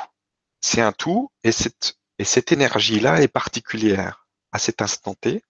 c'est 0.60 0.82
un 0.82 0.92
tout, 0.92 1.32
et 1.44 1.52
cette 1.52 1.98
et 2.18 2.24
cette 2.24 2.52
énergie-là 2.52 3.22
est 3.22 3.28
particulière 3.28 4.28
à 4.52 4.60
cet 4.60 4.82
instant 4.82 5.14
T. 5.16 5.44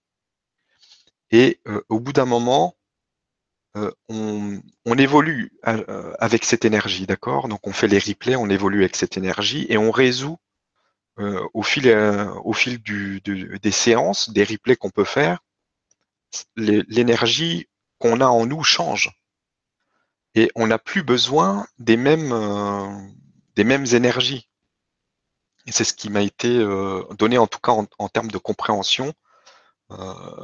Et 1.31 1.61
euh, 1.67 1.81
au 1.89 1.99
bout 1.99 2.11
d'un 2.11 2.25
moment, 2.25 2.75
euh, 3.77 3.91
on, 4.09 4.61
évolue 4.97 5.51
euh, 5.67 6.13
avec 6.19 6.43
cette 6.43 6.65
énergie, 6.65 7.05
d'accord? 7.05 7.47
Donc 7.47 7.67
on 7.67 7.73
fait 7.73 7.87
les 7.87 7.99
replays, 7.99 8.35
on 8.35 8.49
évolue 8.49 8.81
avec 8.81 8.95
cette 8.95 9.17
énergie 9.17 9.65
et 9.69 9.77
on 9.77 9.91
résout 9.91 10.37
au 11.53 11.63
fil, 11.63 11.89
au 12.43 12.51
fil 12.51 12.81
des 12.83 13.71
séances, 13.71 14.29
des 14.31 14.43
replays 14.43 14.75
qu'on 14.75 14.89
peut 14.89 15.05
faire, 15.05 15.39
l'énergie 16.55 17.67
qu'on 17.99 18.21
a 18.21 18.27
en 18.27 18.45
nous 18.45 18.63
change. 18.63 19.11
Et 20.35 20.51
on 20.55 20.67
n'a 20.67 20.79
plus 20.79 21.03
besoin 21.03 21.65
des 21.79 21.97
mêmes, 21.97 22.33
mêmes 23.57 23.85
énergies. 23.85 24.49
C'est 25.67 25.83
ce 25.83 25.93
qui 25.93 26.09
m'a 26.09 26.21
été 26.21 26.59
donné, 27.17 27.37
en 27.37 27.47
tout 27.47 27.59
cas 27.59 27.71
en, 27.71 28.09
termes 28.09 28.29
de 28.29 28.37
compréhension, 28.37 29.13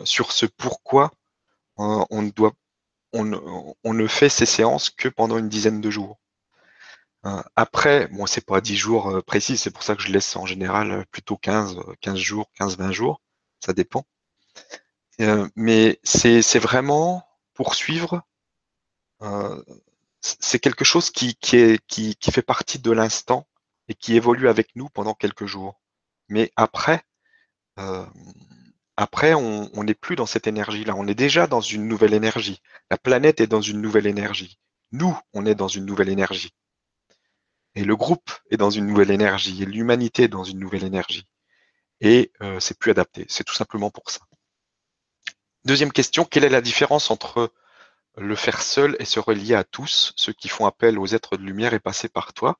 sur 0.05 0.31
ce 0.31 0.45
pourquoi 0.45 1.11
on 1.77 2.21
ne 3.23 4.07
fait 4.07 4.29
ces 4.29 4.45
séances 4.45 4.89
que 4.89 5.09
pendant 5.09 5.37
une 5.37 5.49
dizaine 5.49 5.81
de 5.81 5.89
jours. 5.89 6.21
Euh, 7.25 7.41
après, 7.55 8.07
bon, 8.07 8.25
c'est 8.25 8.45
pas 8.45 8.61
10 8.61 8.75
jours 8.75 9.09
euh, 9.09 9.21
précis, 9.21 9.57
c'est 9.57 9.69
pour 9.71 9.83
ça 9.83 9.95
que 9.95 10.01
je 10.01 10.11
laisse 10.11 10.35
en 10.35 10.45
général 10.47 10.91
euh, 10.91 11.03
plutôt 11.11 11.37
15, 11.37 11.77
15 12.01 12.17
jours, 12.17 12.49
15, 12.55 12.77
20 12.77 12.91
jours, 12.91 13.21
ça 13.59 13.73
dépend. 13.73 14.05
Mais 15.55 15.99
c'est 16.03 16.59
vraiment 16.59 17.23
poursuivre. 17.53 18.23
c'est 20.21 20.59
quelque 20.59 20.85
chose 20.85 21.09
qui, 21.09 21.35
qui, 21.35 21.57
est, 21.57 21.85
qui, 21.87 22.15
qui 22.15 22.31
fait 22.31 22.41
partie 22.41 22.79
de 22.79 22.91
l'instant 22.91 23.47
et 23.87 23.93
qui 23.95 24.15
évolue 24.15 24.49
avec 24.49 24.75
nous 24.75 24.89
pendant 24.89 25.13
quelques 25.13 25.45
jours. 25.45 25.81
Mais 26.29 26.51
après, 26.55 27.03
après, 28.97 29.33
on 29.33 29.83
n'est 29.83 29.93
plus 29.93 30.15
dans 30.15 30.25
cette 30.25 30.47
énergie-là. 30.47 30.93
On 30.95 31.07
est 31.07 31.15
déjà 31.15 31.47
dans 31.47 31.61
une 31.61 31.87
nouvelle 31.87 32.13
énergie. 32.13 32.61
La 32.89 32.97
planète 32.97 33.41
est 33.41 33.47
dans 33.47 33.61
une 33.61 33.81
nouvelle 33.81 34.07
énergie. 34.07 34.59
Nous, 34.91 35.17
on 35.33 35.45
est 35.45 35.55
dans 35.55 35.67
une 35.67 35.85
nouvelle 35.85 36.09
énergie. 36.09 36.53
Et 37.75 37.83
le 37.83 37.95
groupe 37.95 38.31
est 38.49 38.57
dans 38.57 38.69
une 38.69 38.85
nouvelle 38.85 39.11
énergie. 39.11 39.63
Et 39.63 39.65
l'humanité 39.65 40.23
est 40.23 40.27
dans 40.27 40.43
une 40.43 40.59
nouvelle 40.59 40.83
énergie. 40.83 41.25
Et 42.01 42.31
euh, 42.41 42.59
c'est 42.59 42.77
plus 42.77 42.91
adapté. 42.91 43.25
C'est 43.29 43.43
tout 43.43 43.53
simplement 43.55 43.89
pour 43.89 44.09
ça. 44.09 44.19
Deuxième 45.65 45.91
question, 45.91 46.25
quelle 46.25 46.43
est 46.43 46.49
la 46.49 46.61
différence 46.61 47.11
entre 47.11 47.51
le 48.17 48.35
faire 48.35 48.61
seul 48.61 48.95
et 48.99 49.05
se 49.05 49.19
relier 49.19 49.55
à 49.55 49.63
tous, 49.63 50.13
ceux 50.15 50.33
qui 50.33 50.49
font 50.49 50.65
appel 50.65 50.99
aux 50.99 51.07
êtres 51.07 51.37
de 51.37 51.43
lumière 51.43 51.73
et 51.73 51.79
passer 51.79 52.09
par 52.09 52.33
toi? 52.33 52.59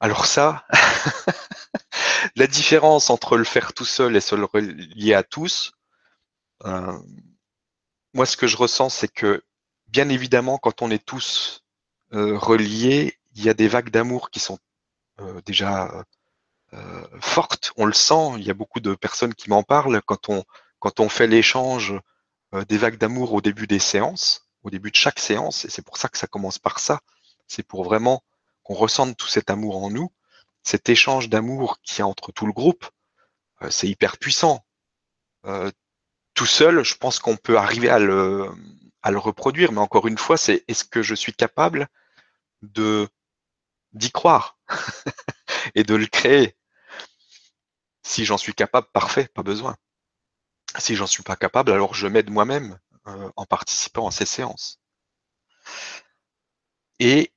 Alors 0.00 0.26
ça, 0.26 0.66
la 2.36 2.46
différence 2.46 3.10
entre 3.10 3.36
le 3.36 3.44
faire 3.44 3.72
tout 3.72 3.84
seul 3.84 4.16
et 4.16 4.20
se 4.20 4.34
le 4.34 4.44
relier 4.44 5.14
à 5.14 5.22
tous, 5.22 5.72
euh, 6.64 6.98
moi 8.14 8.26
ce 8.26 8.36
que 8.36 8.46
je 8.46 8.56
ressens 8.56 8.90
c'est 8.90 9.12
que 9.12 9.42
bien 9.90 10.08
évidemment, 10.08 10.58
quand 10.58 10.82
on 10.82 10.90
est 10.90 11.04
tous 11.04 11.64
euh, 12.12 12.38
reliés, 12.38 13.18
il 13.34 13.44
y 13.44 13.48
a 13.48 13.54
des 13.54 13.68
vagues 13.68 13.90
d'amour 13.90 14.30
qui 14.30 14.40
sont 14.40 14.58
euh, 15.20 15.40
déjà 15.44 16.04
euh, 16.72 17.04
fortes. 17.20 17.72
On 17.76 17.86
le 17.86 17.92
sent. 17.92 18.32
Il 18.36 18.44
y 18.44 18.50
a 18.50 18.54
beaucoup 18.54 18.80
de 18.80 18.94
personnes 18.94 19.34
qui 19.34 19.50
m'en 19.50 19.62
parlent 19.62 20.00
quand 20.02 20.28
on 20.28 20.44
quand 20.80 21.00
on 21.00 21.08
fait 21.08 21.26
l'échange 21.26 21.94
des 22.68 22.78
vagues 22.78 22.98
d'amour 22.98 23.32
au 23.32 23.40
début 23.40 23.68
des 23.68 23.78
séances, 23.78 24.50
au 24.64 24.70
début 24.70 24.90
de 24.90 24.96
chaque 24.96 25.20
séance. 25.20 25.64
Et 25.64 25.70
c'est 25.70 25.82
pour 25.82 25.96
ça 25.96 26.08
que 26.08 26.18
ça 26.18 26.26
commence 26.26 26.58
par 26.58 26.80
ça. 26.80 27.00
C'est 27.46 27.62
pour 27.62 27.84
vraiment 27.84 28.24
qu'on 28.64 28.74
ressente 28.74 29.16
tout 29.16 29.28
cet 29.28 29.50
amour 29.50 29.82
en 29.82 29.90
nous, 29.90 30.12
cet 30.62 30.88
échange 30.88 31.28
d'amour 31.28 31.78
qui 31.82 32.00
y 32.00 32.02
a 32.02 32.06
entre 32.06 32.32
tout 32.32 32.46
le 32.46 32.52
groupe. 32.52 32.84
c'est 33.70 33.88
hyper 33.88 34.18
puissant. 34.18 34.64
tout 36.34 36.46
seul, 36.46 36.84
je 36.84 36.94
pense 36.96 37.18
qu'on 37.18 37.36
peut 37.36 37.56
arriver 37.58 37.88
à 37.88 37.98
le 37.98 38.50
à 39.02 39.10
le 39.10 39.18
reproduire. 39.18 39.72
Mais 39.72 39.80
encore 39.80 40.06
une 40.06 40.18
fois, 40.18 40.36
c'est 40.36 40.64
est-ce 40.68 40.84
que 40.84 41.02
je 41.02 41.14
suis 41.14 41.32
capable 41.32 41.88
de 42.62 43.08
d'y 43.92 44.10
croire 44.12 44.58
et 45.74 45.84
de 45.84 45.94
le 45.94 46.06
créer? 46.06 46.56
Si 48.02 48.24
j'en 48.24 48.38
suis 48.38 48.54
capable, 48.54 48.88
parfait, 48.92 49.28
pas 49.34 49.42
besoin. 49.42 49.76
Si 50.78 50.94
j'en 50.96 51.06
suis 51.06 51.22
pas 51.22 51.36
capable, 51.36 51.72
alors 51.72 51.94
je 51.94 52.06
m'aide 52.06 52.30
moi-même 52.30 52.78
euh, 53.06 53.30
en 53.36 53.46
participant 53.46 54.06
à 54.08 54.10
ces 54.10 54.26
séances. 54.26 54.78
Et 57.00 57.32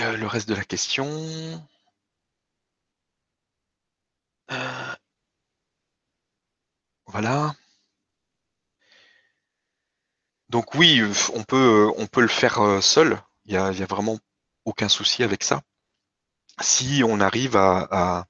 euh, 0.00 0.16
le 0.16 0.26
reste 0.26 0.48
de 0.48 0.54
la 0.54 0.64
question. 0.64 1.06
Euh, 4.50 4.94
voilà. 7.06 7.54
Donc 10.50 10.74
oui, 10.74 11.02
on 11.34 11.42
peut, 11.44 11.90
on 11.96 12.06
peut 12.06 12.20
le 12.20 12.28
faire 12.28 12.82
seul. 12.82 13.20
Il 13.46 13.54
y 13.54 13.56
a, 13.56 13.70
vraiment 13.86 14.18
aucun 14.64 14.88
souci 14.88 15.22
avec 15.22 15.42
ça. 15.42 15.62
Si 16.60 17.02
on 17.06 17.20
arrive 17.20 17.56
à, 17.56 18.26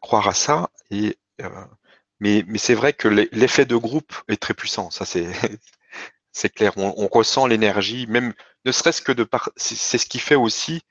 croire 0.00 0.28
à 0.28 0.34
ça, 0.34 0.70
et, 0.90 1.18
euh, 1.42 1.64
mais, 2.20 2.44
mais 2.46 2.58
c'est 2.58 2.74
vrai 2.74 2.92
que 2.92 3.08
l'effet 3.08 3.64
de 3.66 3.76
groupe 3.76 4.14
est 4.28 4.40
très 4.40 4.54
puissant. 4.54 4.90
Ça, 4.90 5.04
c'est 5.04 5.30
c'est 6.32 6.50
clair. 6.50 6.72
On, 6.76 7.08
ressent 7.08 7.46
l'énergie, 7.46 8.06
même 8.06 8.34
ne 8.64 8.72
serait-ce 8.72 9.02
que 9.02 9.12
de 9.12 9.24
par. 9.24 9.50
C'est 9.56 9.98
ce 9.98 10.06
qui 10.06 10.18
fait 10.18 10.36
aussi 10.36 10.82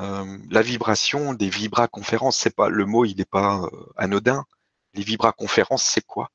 euh, 0.00 0.38
la 0.50 0.62
vibration 0.62 1.34
des 1.34 1.48
vibra-conférences. 1.48 2.38
C'est 2.38 2.54
pas 2.54 2.68
le 2.68 2.86
mot, 2.86 3.04
il 3.04 3.16
n'est 3.16 3.24
pas 3.24 3.62
anodin. 3.96 4.44
Les 4.94 5.02
vibra-conférences, 5.04 5.84
c'est 5.84 6.04
quoi? 6.06 6.30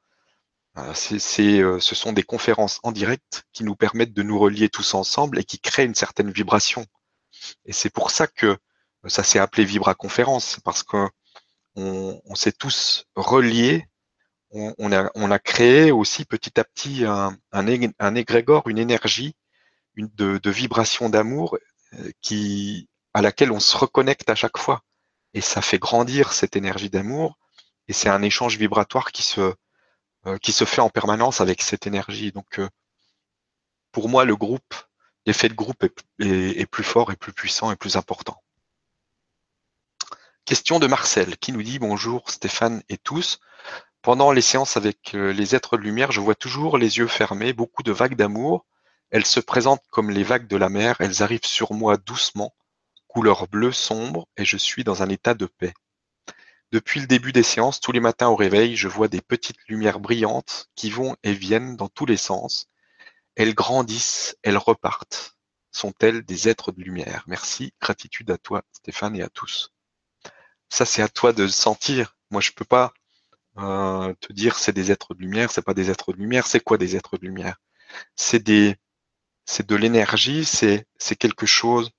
Euh, 0.77 0.93
c'est, 0.93 1.59
euh, 1.61 1.79
ce 1.79 1.95
sont 1.95 2.11
des 2.11 2.23
conférences 2.23 2.79
en 2.83 2.91
direct 2.91 3.45
qui 3.53 3.63
nous 3.63 3.75
permettent 3.75 4.13
de 4.13 4.23
nous 4.23 4.37
relier 4.37 4.67
tous 4.69 4.93
ensemble 4.93 5.39
et 5.39 5.45
qui 5.45 5.59
créent 5.59 5.85
une 5.85 5.95
certaine 5.95 6.31
vibration. 6.31 6.85
Et 7.65 7.71
c'est 7.73 7.89
pour 7.89 8.11
ça 8.11 8.27
que 8.27 8.47
euh, 8.47 8.57
ça 9.07 9.23
s'est 9.23 9.39
appelé 9.39 9.63
Vibra-conférence, 9.65 10.59
parce 10.65 10.83
qu'on 10.83 11.09
on, 11.75 12.35
s'est 12.35 12.51
tous 12.53 13.05
reliés, 13.15 13.87
on, 14.51 14.91
a, 14.91 15.11
on, 15.15 15.37
créé 15.39 15.91
aussi 15.91 16.25
petit 16.25 16.59
à 16.59 16.63
petit 16.63 17.05
un, 17.05 17.37
un, 17.51 18.15
égrégore, 18.15 18.67
une 18.67 18.77
énergie 18.77 19.35
de, 19.97 20.37
de 20.37 20.49
vibration 20.49 21.09
d'amour 21.09 21.57
qui 22.21 22.87
à 23.15 23.21
laquelle 23.21 23.53
on 23.53 23.61
se 23.61 23.77
reconnecte 23.77 24.29
à 24.29 24.35
chaque 24.35 24.57
fois. 24.57 24.81
Et 25.33 25.39
ça 25.39 25.61
fait 25.61 25.79
grandir 25.79 26.33
cette 26.33 26.57
énergie 26.57 26.89
d'amour. 26.89 27.37
Et 27.87 27.93
c'est 27.93 28.09
un 28.09 28.21
échange 28.21 28.57
vibratoire 28.57 29.13
qui 29.13 29.23
se, 29.23 29.53
euh, 30.27 30.37
fait 30.65 30.81
en 30.81 30.89
permanence 30.89 31.39
avec 31.39 31.61
cette 31.61 31.87
énergie. 31.87 32.33
Donc, 32.33 32.59
euh, 32.59 32.67
pour 33.93 34.09
moi, 34.09 34.25
le 34.25 34.35
groupe, 34.35 34.75
l'effet 35.25 35.47
de 35.47 35.53
groupe 35.53 35.81
est, 36.19 36.69
plus 36.69 36.83
fort 36.83 37.09
et 37.13 37.15
plus 37.15 37.31
puissant 37.31 37.71
et 37.71 37.77
plus 37.77 37.95
important. 37.95 38.43
Question 40.45 40.77
de 40.77 40.85
Marcel 40.85 41.37
qui 41.37 41.51
nous 41.53 41.63
dit 41.63 41.79
bonjour 41.79 42.29
Stéphane 42.29 42.83
et 42.87 42.99
tous. 42.99 43.39
Pendant 44.03 44.31
les 44.31 44.43
séances 44.43 44.77
avec 44.77 45.15
euh, 45.15 45.33
les 45.33 45.55
êtres 45.55 45.75
de 45.75 45.81
lumière, 45.81 46.11
je 46.11 46.21
vois 46.21 46.35
toujours 46.35 46.77
les 46.77 46.99
yeux 46.99 47.07
fermés, 47.07 47.51
beaucoup 47.51 47.81
de 47.81 47.91
vagues 47.91 48.15
d'amour. 48.15 48.63
Elles 49.09 49.25
se 49.25 49.39
présentent 49.39 49.81
comme 49.89 50.11
les 50.11 50.21
vagues 50.21 50.45
de 50.45 50.55
la 50.55 50.69
mer, 50.69 50.97
elles 50.99 51.23
arrivent 51.23 51.47
sur 51.47 51.73
moi 51.73 51.97
doucement, 51.97 52.53
couleur 53.07 53.47
bleue 53.47 53.71
sombre, 53.71 54.27
et 54.37 54.45
je 54.45 54.55
suis 54.55 54.83
dans 54.83 55.01
un 55.01 55.09
état 55.09 55.33
de 55.33 55.47
paix. 55.47 55.73
Depuis 56.71 56.99
le 56.99 57.07
début 57.07 57.31
des 57.31 57.41
séances, 57.41 57.79
tous 57.79 57.91
les 57.91 57.99
matins 57.99 58.27
au 58.27 58.35
réveil, 58.35 58.75
je 58.75 58.87
vois 58.87 59.07
des 59.07 59.21
petites 59.21 59.67
lumières 59.67 59.99
brillantes 59.99 60.69
qui 60.75 60.91
vont 60.91 61.15
et 61.23 61.33
viennent 61.33 61.75
dans 61.75 61.89
tous 61.89 62.05
les 62.05 62.17
sens. 62.17 62.67
Elles 63.35 63.55
grandissent, 63.55 64.37
elles 64.43 64.57
repartent. 64.57 65.37
Sont-elles 65.71 66.21
des 66.21 66.49
êtres 66.49 66.71
de 66.71 66.83
lumière? 66.83 67.23
Merci, 67.25 67.73
gratitude 67.81 68.29
à 68.29 68.37
toi 68.37 68.61
Stéphane 68.73 69.15
et 69.15 69.23
à 69.23 69.29
tous. 69.29 69.74
Ça 70.69 70.85
c'est 70.85 71.01
à 71.01 71.09
toi 71.09 71.33
de 71.33 71.47
sentir. 71.47 72.17
Moi 72.31 72.41
je 72.41 72.51
peux 72.51 72.65
pas 72.65 72.93
euh, 73.57 74.13
te 74.21 74.33
dire 74.33 74.59
c'est 74.59 74.73
des 74.73 74.91
êtres 74.91 75.13
de 75.15 75.21
lumière, 75.21 75.51
c'est 75.51 75.61
pas 75.61 75.73
des 75.73 75.91
êtres 75.91 76.13
de 76.13 76.17
lumière. 76.17 76.47
C'est 76.47 76.59
quoi 76.59 76.77
des 76.77 76.95
êtres 76.95 77.17
de 77.17 77.25
lumière? 77.25 77.57
C'est 78.15 78.43
des, 78.43 78.77
c'est 79.45 79.67
de 79.67 79.75
l'énergie, 79.75 80.45
c'est 80.45 80.87
c'est 80.97 81.15
quelque 81.15 81.45
chose 81.45 81.91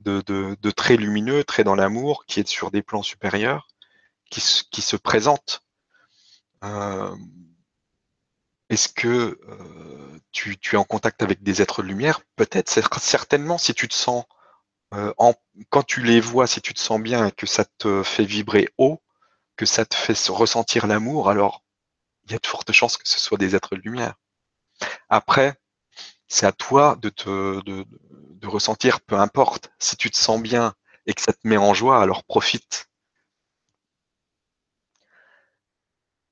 de, 0.00 0.22
de, 0.26 0.56
de 0.60 0.70
très 0.70 0.96
lumineux, 0.96 1.44
très 1.44 1.64
dans 1.64 1.74
l'amour, 1.76 2.26
qui 2.26 2.40
est 2.40 2.48
sur 2.48 2.70
des 2.70 2.82
plans 2.82 3.02
supérieurs 3.02 3.68
qui, 4.32 4.82
se 4.82 4.96
présente. 4.96 5.62
Euh, 6.64 7.14
est-ce 8.70 8.88
que 8.88 9.38
euh, 9.48 10.20
tu, 10.32 10.58
es 10.72 10.76
en 10.76 10.84
contact 10.84 11.22
avec 11.22 11.42
des 11.42 11.60
êtres 11.60 11.82
de 11.82 11.88
lumière? 11.88 12.22
Peut-être, 12.36 12.70
certainement, 12.98 13.58
si 13.58 13.74
tu 13.74 13.88
te 13.88 13.94
sens, 13.94 14.24
euh, 14.94 15.12
en, 15.18 15.34
quand 15.70 15.82
tu 15.84 16.02
les 16.02 16.20
vois, 16.20 16.46
si 16.46 16.60
tu 16.60 16.74
te 16.74 16.80
sens 16.80 17.00
bien 17.00 17.26
et 17.28 17.32
que 17.32 17.46
ça 17.46 17.64
te 17.78 18.02
fait 18.02 18.24
vibrer 18.24 18.68
haut, 18.78 19.02
que 19.56 19.66
ça 19.66 19.84
te 19.86 19.94
fait 19.96 20.16
ressentir 20.28 20.86
l'amour, 20.86 21.30
alors 21.30 21.64
il 22.24 22.32
y 22.32 22.34
a 22.34 22.38
de 22.38 22.46
fortes 22.46 22.72
chances 22.72 22.96
que 22.98 23.08
ce 23.08 23.20
soit 23.20 23.38
des 23.38 23.56
êtres 23.56 23.76
de 23.76 23.82
lumière. 23.82 24.14
Après, 25.08 25.54
c'est 26.28 26.46
à 26.46 26.52
toi 26.52 26.96
de 27.00 27.10
te 27.10 27.62
de, 27.64 27.86
de 28.10 28.48
ressentir, 28.48 29.00
peu 29.02 29.16
importe. 29.16 29.70
Si 29.78 29.96
tu 29.96 30.10
te 30.10 30.16
sens 30.16 30.40
bien 30.42 30.74
et 31.06 31.14
que 31.14 31.22
ça 31.22 31.32
te 31.32 31.46
met 31.48 31.56
en 31.58 31.74
joie, 31.74 32.02
alors 32.02 32.24
profite. 32.24 32.88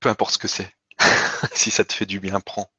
peu 0.01 0.09
importe 0.09 0.33
ce 0.35 0.39
que 0.39 0.49
c'est. 0.49 0.75
si 1.55 1.71
ça 1.71 1.85
te 1.85 1.93
fait 1.93 2.07
du 2.07 2.21
bien, 2.21 2.41
prends. 2.41 2.71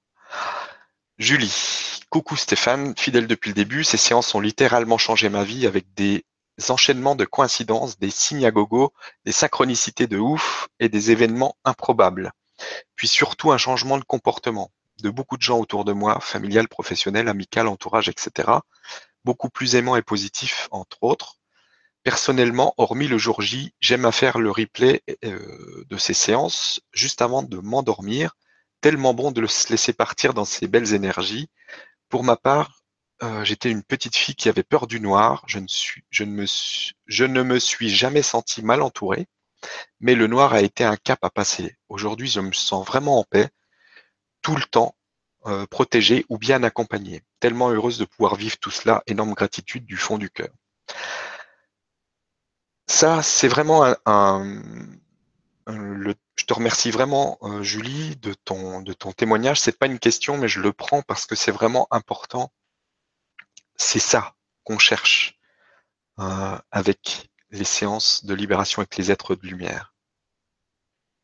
Julie. 1.17 2.01
Coucou 2.12 2.36
Stéphane, 2.36 2.93
fidèle 2.97 3.26
depuis 3.26 3.51
le 3.51 3.53
début, 3.53 3.86
ces 3.86 3.95
séances 3.95 4.36
ont 4.36 4.41
littéralement 4.41 4.97
changé 4.97 5.30
ma 5.30 5.45
vie 5.45 5.66
avec 5.66 5.93
des 5.93 6.26
enchaînements 6.68 7.16
de 7.16 7.24
coïncidences, 7.24 7.99
des 7.99 8.09
signes 8.09 8.45
à 8.45 8.51
gogo, 8.51 8.91
des 9.24 9.32
synchronicités 9.32 10.07
de 10.07 10.18
ouf 10.18 10.68
et 10.82 10.89
des 10.89 11.12
événements 11.12 11.55
improbables. 11.64 12.34
Puis 12.97 13.07
surtout 13.07 13.53
un 13.53 13.57
changement 13.57 13.97
de 13.97 14.03
comportement 14.03 14.74
de 15.01 15.09
beaucoup 15.09 15.38
de 15.38 15.41
gens 15.41 15.57
autour 15.57 15.86
de 15.86 15.93
moi, 15.93 16.20
familial, 16.20 16.68
professionnel, 16.68 17.30
amical, 17.30 17.70
entourage, 17.70 18.09
etc. 18.09 18.59
Beaucoup 19.24 19.49
plus 19.49 19.76
aimant 19.76 19.95
et 19.95 20.01
positif, 20.01 20.68
entre 20.72 21.01
autres. 21.03 21.38
Personnellement, 22.03 22.74
hormis 22.76 23.07
le 23.07 23.18
jour 23.18 23.41
J, 23.41 23.74
j'aime 23.80 24.03
à 24.03 24.12
faire 24.12 24.38
le 24.38 24.51
replay 24.51 25.01
euh, 25.24 25.86
de 25.89 25.97
ces 25.97 26.14
séances 26.14 26.82
juste 26.91 27.22
avant 27.22 27.41
de 27.41 27.57
m'endormir, 27.57 28.36
tellement 28.82 29.14
bon 29.14 29.32
de 29.32 29.45
se 29.47 29.70
laisser 29.70 29.93
partir 29.93 30.34
dans 30.34 30.43
ces 30.43 30.68
belles 30.68 30.93
énergies. 30.93 31.49
Pour 32.12 32.26
ma 32.26 32.36
part, 32.36 32.84
euh, 33.24 33.45
j'étais 33.45 33.72
une 33.72 33.84
petite 33.84 34.18
fille 34.18 34.36
qui 34.36 34.49
avait 34.49 34.64
peur 34.64 34.86
du 34.86 34.99
noir. 34.99 35.45
Je 35.47 35.59
ne, 35.59 36.26
me 36.26 36.45
suis, 36.45 37.89
jamais 37.89 38.22
senti 38.22 38.62
mal 38.62 38.82
entouré, 38.82 39.28
mais 40.01 40.14
le 40.14 40.28
noir 40.28 40.53
a 40.53 40.62
été 40.62 40.84
un 40.84 40.97
cap 40.97 41.20
à 41.24 41.30
passer. 41.30 41.78
Aujourd'hui, 41.88 42.28
je 42.28 42.41
me 42.41 42.51
sens 42.51 42.86
vraiment 42.86 43.18
en 43.18 43.24
paix, 43.24 43.47
tout 44.41 44.57
le 44.57 44.64
temps, 44.64 44.93
euh, 45.45 45.66
protégée 45.68 46.26
ou 46.28 46.38
bien 46.38 46.64
accompagnée. 46.64 47.24
Tellement 47.39 47.70
heureuse 47.70 47.97
de 47.97 48.03
pouvoir 48.03 48.36
vivre 48.36 48.57
tout 48.57 48.72
cela, 48.72 49.03
énorme 49.07 49.34
gratitude 49.34 49.86
du 49.86 49.95
fond 49.95 50.18
du 50.18 50.30
cœur. 50.30 50.49
Ça, 52.88 53.24
c'est 53.24 53.47
vraiment 53.47 53.86
un, 54.05 54.62
je 56.42 56.48
te 56.48 56.54
remercie 56.56 56.89
vraiment, 56.89 57.38
euh, 57.44 57.62
Julie, 57.62 58.16
de 58.16 58.34
ton, 58.34 58.82
de 58.82 58.94
ton 58.94 59.12
témoignage. 59.12 59.62
C'est 59.62 59.78
pas 59.78 59.86
une 59.86 60.00
question, 60.00 60.39
mais 60.39 60.48
je 60.48 60.60
le 60.60 60.74
prends 60.74 61.04
parce 61.04 61.28
que 61.28 61.36
c'est 61.36 61.52
vraiment 61.52 61.88
important. 61.92 62.52
C'est 63.76 64.00
ça 64.00 64.36
qu'on 64.64 64.80
cherche 64.80 65.39
euh, 66.18 66.58
avec 66.72 67.30
les 67.52 67.64
séances 67.64 68.26
de 68.26 68.34
libération 68.34 68.80
avec 68.80 68.98
les 68.98 69.12
êtres 69.12 69.36
de 69.36 69.46
lumière. 69.46 69.94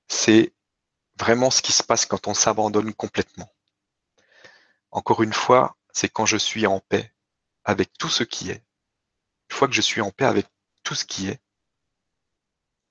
C'est 0.07 0.53
vraiment 1.20 1.49
ce 1.49 1.63
qui 1.63 1.72
se 1.72 1.82
passe 1.82 2.05
quand 2.05 2.28
on 2.28 2.36
s'abandonne 2.36 2.93
complètement. 2.93 3.51
Encore 4.91 5.24
une 5.24 5.34
fois, 5.34 5.78
c'est 5.93 6.09
quand 6.09 6.28
je 6.28 6.38
suis 6.38 6.68
en 6.68 6.80
paix 6.80 7.11
avec 7.63 7.91
tout 7.97 8.09
ce 8.09 8.24
qui 8.24 8.51
est. 8.51 8.63
Une 9.49 9.55
fois 9.55 9.68
que 9.68 9.74
je 9.74 9.82
suis 9.82 10.01
en 10.01 10.11
paix 10.11 10.26
avec 10.26 10.45
tout 10.84 10.93
ce 10.93 11.05
qui 11.05 11.28
est, 11.28 11.41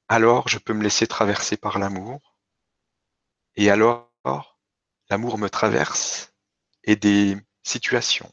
alors 0.08 0.48
je 0.48 0.58
peux 0.58 0.72
me 0.74 0.82
laisser 0.82 1.06
traverser 1.06 1.56
par 1.56 1.78
l'amour, 1.78 2.36
et 3.56 3.70
alors 3.70 4.10
l'amour 5.10 5.38
me 5.38 5.48
traverse 5.48 6.32
et 6.84 6.96
des 6.96 7.36
situations, 7.62 8.32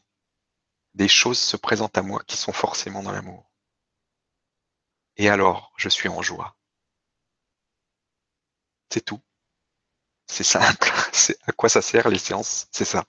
des 0.94 1.08
choses 1.08 1.38
se 1.38 1.56
présentent 1.56 1.98
à 1.98 2.02
moi 2.02 2.22
qui 2.26 2.36
sont 2.36 2.52
forcément 2.52 3.02
dans 3.02 3.12
l'amour. 3.12 3.50
Et 5.16 5.28
alors, 5.28 5.72
je 5.76 5.88
suis 5.88 6.08
en 6.08 6.22
joie. 6.22 6.56
C'est 8.90 9.04
tout. 9.04 9.20
C'est 10.26 10.44
simple. 10.44 10.90
C'est 11.12 11.36
à 11.44 11.52
quoi 11.52 11.68
ça 11.68 11.82
sert 11.82 12.08
les 12.08 12.18
séances? 12.18 12.66
C'est 12.72 12.84
ça. 12.84 13.04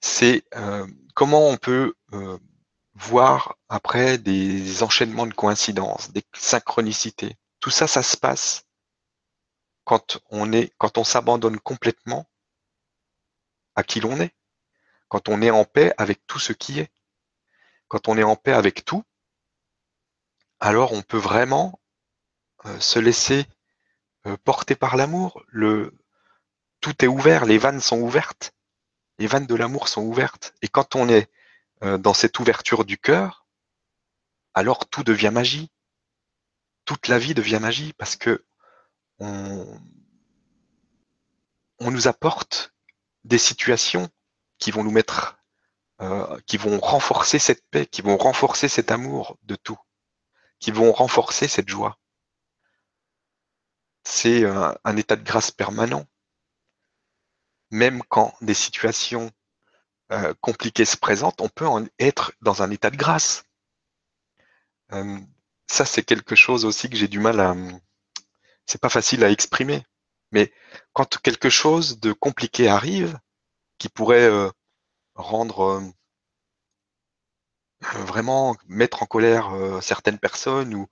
C'est 0.00 0.44
euh, 0.54 0.86
comment 1.14 1.48
on 1.48 1.56
peut 1.56 1.94
euh, 2.12 2.38
voir 3.00 3.56
après 3.68 4.18
des 4.18 4.82
enchaînements 4.82 5.26
de 5.26 5.34
coïncidences, 5.34 6.12
des 6.12 6.22
synchronicités. 6.34 7.36
Tout 7.58 7.70
ça, 7.70 7.86
ça 7.86 8.02
se 8.02 8.16
passe 8.16 8.66
quand 9.84 10.18
on 10.30 10.52
est, 10.52 10.72
quand 10.78 10.98
on 10.98 11.04
s'abandonne 11.04 11.58
complètement 11.58 12.30
à 13.74 13.82
qui 13.82 14.00
l'on 14.00 14.20
est, 14.20 14.34
quand 15.08 15.28
on 15.28 15.40
est 15.42 15.50
en 15.50 15.64
paix 15.64 15.92
avec 15.96 16.26
tout 16.26 16.38
ce 16.38 16.52
qui 16.52 16.78
est, 16.78 16.92
quand 17.88 18.06
on 18.08 18.18
est 18.18 18.22
en 18.22 18.36
paix 18.36 18.52
avec 18.52 18.84
tout, 18.84 19.02
alors 20.60 20.92
on 20.92 21.02
peut 21.02 21.18
vraiment 21.18 21.80
euh, 22.66 22.78
se 22.80 22.98
laisser 22.98 23.46
euh, 24.26 24.36
porter 24.44 24.74
par 24.74 24.96
l'amour. 24.96 25.42
Le 25.48 25.96
tout 26.80 27.04
est 27.04 27.08
ouvert, 27.08 27.46
les 27.46 27.58
vannes 27.58 27.80
sont 27.80 27.98
ouvertes, 27.98 28.52
les 29.18 29.26
vannes 29.26 29.46
de 29.46 29.54
l'amour 29.54 29.88
sont 29.88 30.02
ouvertes. 30.02 30.54
Et 30.60 30.68
quand 30.68 30.96
on 30.96 31.08
est 31.08 31.30
euh, 31.82 31.98
dans 31.98 32.14
cette 32.14 32.38
ouverture 32.38 32.84
du 32.84 32.98
cœur, 32.98 33.46
alors 34.54 34.88
tout 34.88 35.02
devient 35.02 35.30
magie. 35.32 35.70
Toute 36.84 37.08
la 37.08 37.18
vie 37.18 37.34
devient 37.34 37.58
magie 37.60 37.92
parce 37.94 38.16
que 38.16 38.44
on, 39.18 39.80
nous 41.80 42.08
apporte 42.08 42.74
des 43.24 43.38
situations 43.38 44.08
qui 44.58 44.70
vont 44.70 44.84
nous 44.84 44.90
mettre, 44.90 45.38
euh, 46.00 46.38
qui 46.46 46.56
vont 46.56 46.78
renforcer 46.78 47.38
cette 47.38 47.66
paix, 47.70 47.86
qui 47.86 48.02
vont 48.02 48.16
renforcer 48.16 48.68
cet 48.68 48.90
amour 48.90 49.38
de 49.42 49.56
tout, 49.56 49.78
qui 50.58 50.70
vont 50.70 50.92
renforcer 50.92 51.48
cette 51.48 51.68
joie. 51.68 51.98
C'est 54.04 54.44
un 54.46 54.96
état 54.96 55.16
de 55.16 55.22
grâce 55.22 55.50
permanent. 55.50 56.06
Même 57.70 58.02
quand 58.08 58.34
des 58.40 58.54
situations 58.54 59.30
euh, 60.12 60.34
compliqué 60.40 60.84
se 60.84 60.96
présente, 60.96 61.40
on 61.40 61.48
peut 61.48 61.66
en 61.66 61.86
être 62.00 62.32
dans 62.40 62.62
un 62.62 62.70
état 62.70 62.90
de 62.90 62.96
grâce. 62.96 63.44
Euh, 64.92 65.18
ça, 65.68 65.84
c'est 65.84 66.02
quelque 66.02 66.34
chose 66.34 66.64
aussi 66.64 66.90
que 66.90 66.96
j'ai 66.96 67.08
du 67.08 67.20
mal 67.20 67.38
à. 67.40 67.54
C'est 68.66 68.80
pas 68.80 68.88
facile 68.88 69.24
à 69.24 69.30
exprimer. 69.30 69.84
Mais 70.32 70.52
quand 70.94 71.20
quelque 71.22 71.50
chose 71.50 72.00
de 72.00 72.12
compliqué 72.12 72.68
arrive, 72.68 73.18
qui 73.78 73.88
pourrait 73.88 74.28
euh, 74.28 74.50
rendre 75.14 75.82
vraiment 77.80 78.56
mettre 78.66 79.02
en 79.02 79.06
colère 79.06 79.52
certaines 79.82 80.18
personnes 80.18 80.74
ou, 80.74 80.88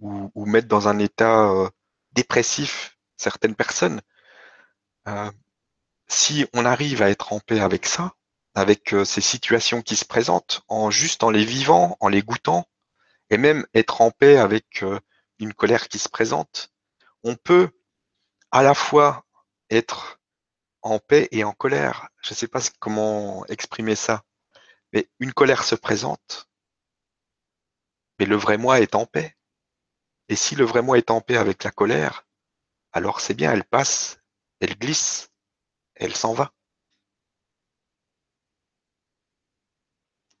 ou, 0.00 0.30
ou, 0.34 0.46
mettre 0.46 0.68
dans 0.68 0.88
un 0.88 0.98
état 0.98 1.70
dépressif 2.12 2.98
certaines 3.16 3.54
personnes, 3.54 4.00
si 6.08 6.46
on 6.54 6.64
arrive 6.64 7.02
à 7.02 7.10
être 7.10 7.32
en 7.32 7.40
paix 7.40 7.60
avec 7.60 7.86
ça, 7.86 8.14
avec 8.54 8.92
euh, 8.92 9.04
ces 9.04 9.20
situations 9.20 9.82
qui 9.82 9.96
se 9.96 10.04
présentent, 10.04 10.62
en 10.68 10.90
juste 10.90 11.22
en 11.22 11.30
les 11.30 11.44
vivant, 11.44 11.96
en 12.00 12.08
les 12.08 12.22
goûtant, 12.22 12.68
et 13.30 13.38
même 13.38 13.66
être 13.74 14.00
en 14.00 14.10
paix 14.10 14.36
avec 14.36 14.82
euh, 14.82 15.00
une 15.38 15.54
colère 15.54 15.88
qui 15.88 15.98
se 15.98 16.08
présente, 16.08 16.70
on 17.24 17.34
peut 17.36 17.70
à 18.50 18.62
la 18.62 18.74
fois 18.74 19.24
être 19.70 20.20
en 20.82 20.98
paix 20.98 21.28
et 21.30 21.44
en 21.44 21.52
colère. 21.52 22.08
Je 22.22 22.32
ne 22.32 22.36
sais 22.36 22.48
pas 22.48 22.60
comment 22.78 23.46
exprimer 23.46 23.96
ça, 23.96 24.22
mais 24.92 25.08
une 25.18 25.32
colère 25.32 25.64
se 25.64 25.74
présente, 25.74 26.48
mais 28.18 28.26
le 28.26 28.36
vrai 28.36 28.58
moi 28.58 28.80
est 28.80 28.94
en 28.94 29.06
paix. 29.06 29.36
Et 30.28 30.36
si 30.36 30.54
le 30.54 30.64
vrai 30.64 30.82
moi 30.82 30.98
est 30.98 31.10
en 31.10 31.20
paix 31.20 31.36
avec 31.36 31.64
la 31.64 31.70
colère, 31.70 32.26
alors 32.92 33.20
c'est 33.20 33.34
bien, 33.34 33.52
elle 33.52 33.64
passe, 33.64 34.18
elle 34.60 34.78
glisse, 34.78 35.30
elle 35.94 36.14
s'en 36.14 36.34
va. 36.34 36.52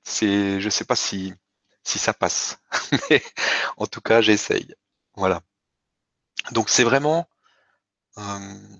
C'est, 0.04 0.60
je 0.60 0.68
sais 0.70 0.84
pas 0.84 0.96
si, 0.96 1.34
si 1.84 1.98
ça 1.98 2.14
passe, 2.14 2.58
mais 3.10 3.22
en 3.76 3.86
tout 3.86 4.00
cas, 4.00 4.20
j'essaye. 4.20 4.74
Voilà. 5.14 5.42
Donc 6.52 6.68
c'est 6.68 6.84
vraiment, 6.84 7.28
euh, 8.18 8.78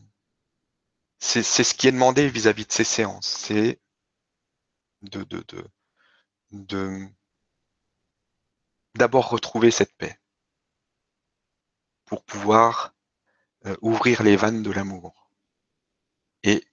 c'est 1.19 1.43
ce 1.43 1.75
qui 1.75 1.89
est 1.89 1.93
demandé 1.93 2.29
vis-à-vis 2.29 2.67
de 2.67 2.73
ces 2.73 2.85
séances, 2.85 3.27
c'est 3.29 3.81
de, 5.03 5.23
de, 5.25 5.45
de, 6.51 7.09
d'abord 8.95 9.31
retrouver 9.31 9.71
cette 9.71 9.95
paix 9.97 10.19
pour 12.05 12.25
pouvoir 12.25 12.95
euh, 13.67 13.77
ouvrir 13.81 14.23
les 14.23 14.37
vannes 14.37 14.63
de 14.63 14.71
l'amour 14.71 15.31
et 16.43 16.67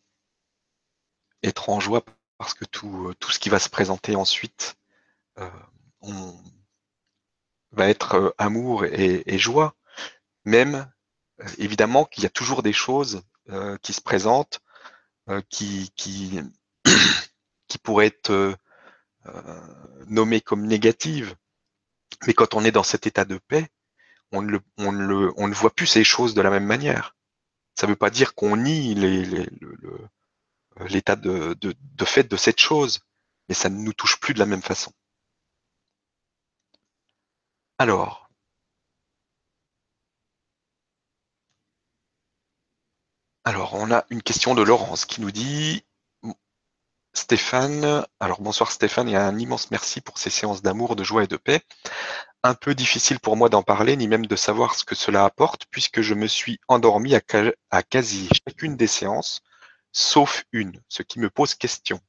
être 1.44 1.70
en 1.70 1.80
joie 1.80 2.04
parce 2.40 2.54
que 2.56 2.66
tout, 2.66 3.10
euh, 3.10 3.14
tout 3.20 3.32
ce 3.32 3.38
qui 3.38 3.50
va 3.50 3.60
se 3.60 3.70
présenter 3.70 4.16
ensuite 4.16 4.78
euh, 5.38 5.50
on, 6.02 6.36
va 7.72 7.88
être 7.90 8.16
euh, 8.16 8.30
amour 8.40 8.86
et, 8.86 9.38
joie. 9.38 9.76
Même, 10.46 10.92
évidemment, 11.60 12.06
qu'il 12.06 12.24
y 12.24 12.26
a 12.26 12.32
toujours 12.32 12.64
des 12.64 12.74
choses 12.74 13.22
qui 13.82 13.94
se 13.94 14.02
présentent, 14.02 14.60
qui, 15.50 15.92
qui, 15.96 16.40
qui 17.68 17.78
pourraient 17.78 18.08
être 18.08 18.56
nommées 20.08 20.42
comme 20.42 20.66
négatives. 20.66 21.36
Mais 22.26 22.34
quand 22.34 22.54
on 22.54 22.64
est 22.64 22.72
dans 22.72 22.84
cet 22.84 23.06
état 23.06 23.26
de 23.26 23.38
paix, 23.38 23.68
on 24.32 24.42
ne, 24.42 24.58
on 24.78 24.92
le, 24.92 25.32
on 25.36 25.48
ne 25.48 25.54
voit 25.54 25.74
plus 25.74 25.88
ces 25.88 26.04
choses 26.04 26.34
de 26.34 26.42
la 26.42 26.50
même 26.50 26.66
manière. 26.66 27.16
Ça 27.76 27.86
ne 27.86 27.92
veut 27.92 27.98
pas 27.98 28.10
dire 28.10 28.34
qu'on 28.34 28.58
nie 28.58 28.96
les, 28.96 29.26
les, 29.26 29.46
le, 29.60 30.10
l'état 30.88 31.16
de, 31.16 31.56
fait 32.06 32.24
de 32.24 32.38
cette 32.38 32.60
chose, 32.60 33.00
mais 33.48 33.56
ça 33.56 33.70
ne 33.70 33.78
nous 33.82 33.94
touche 33.94 34.20
plus 34.20 34.34
de 34.34 34.40
la 34.40 34.46
même 34.46 34.62
façon. 34.62 34.92
Alors, 37.78 38.30
on 43.74 43.92
a 43.92 44.06
une 44.10 44.22
question 44.22 44.54
de 44.56 44.62
Laurence 44.62 45.06
qui 45.06 45.22
nous 45.22 45.32
dit 45.32 45.84
Stéphane, 47.14 48.06
alors 48.20 48.42
bonsoir 48.42 48.72
Stéphane 48.72 49.10
et 49.10 49.16
un 49.16 49.38
immense 49.38 49.72
merci 49.72 50.02
pour 50.02 50.18
ces 50.18 50.30
séances 50.30 50.62
d'amour, 50.62 50.96
de 50.96 51.04
joie 51.04 51.24
et 51.24 51.28
de 51.28 51.38
paix. 51.38 51.62
Un 52.44 52.54
peu 52.54 52.76
difficile 52.76 53.20
pour 53.20 53.36
moi 53.36 53.50
d'en 53.50 53.64
parler, 53.64 53.98
ni 53.98 54.08
même 54.08 54.26
de 54.26 54.36
savoir 54.36 54.76
ce 54.76 54.86
que 54.86 54.96
cela 54.96 55.26
apporte, 55.26 55.66
puisque 55.72 56.02
je 56.02 56.14
me 56.14 56.28
suis 56.28 56.60
endormi 56.68 57.16
à 57.16 57.84
quasi 57.84 58.30
chacune 58.48 58.76
des 58.76 58.88
séances 58.88 59.42
sauf 59.92 60.44
une, 60.52 60.82
ce 60.88 61.04
qui 61.04 61.20
me 61.20 61.30
pose 61.30 61.56
question. 61.56 62.00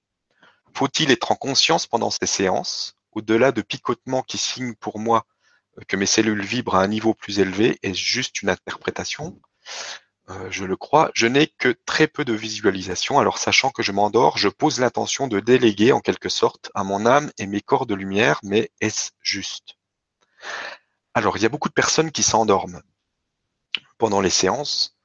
Faut-il 0.75 1.11
être 1.11 1.33
en 1.33 1.37
conscience 1.37 1.87
pendant 1.87 2.11
ces 2.11 2.27
séances, 2.27 2.95
au-delà 3.13 3.53
de 3.53 3.63
picotements 3.63 4.23
qui 4.23 4.39
signent 4.39 4.75
pour 4.75 4.99
moi 4.99 5.27
que 5.89 5.97
mes 5.97 6.07
cellules 6.07 6.45
vibrent 6.45 6.77
à 6.77 6.83
un 6.83 6.89
niveau 6.89 7.15
plus 7.15 7.39
élevé 7.41 7.79
Est-ce 7.83 7.99
juste 7.99 8.43
une 8.43 8.51
interprétation? 8.51 9.41
Euh, 10.29 10.51
Je 10.51 10.65
le 10.65 10.77
crois. 10.77 11.11
Je 11.15 11.27
n'ai 11.27 11.49
que 11.49 11.69
très 11.87 12.07
peu 12.07 12.25
de 12.25 12.33
visualisation, 12.33 13.19
alors 13.19 13.39
sachant 13.39 13.71
que 13.71 13.83
je 13.83 13.93
m'endors, 13.93 14.39
je 14.39 14.49
pose 14.49 14.79
l'intention 14.81 15.27
de 15.27 15.41
déléguer 15.41 15.93
en 15.93 16.01
quelque 16.01 16.29
sorte 16.29 16.71
à 16.75 16.85
mon 16.85 17.07
âme 17.07 17.31
et 17.39 17.47
mes 17.47 17.61
corps 17.61 17.87
de 17.87 17.95
lumière, 17.95 18.41
mais 18.43 18.71
est-ce 18.81 19.11
juste? 19.21 19.77
Alors, 21.15 21.37
il 21.37 21.43
y 21.43 21.47
a 21.47 21.49
beaucoup 21.49 21.69
de 21.69 21.75
personnes 21.75 22.13
qui 22.13 22.23
s'endorment 22.23 22.83
pendant 23.99 24.21
les 24.21 24.31
séances 24.31 24.97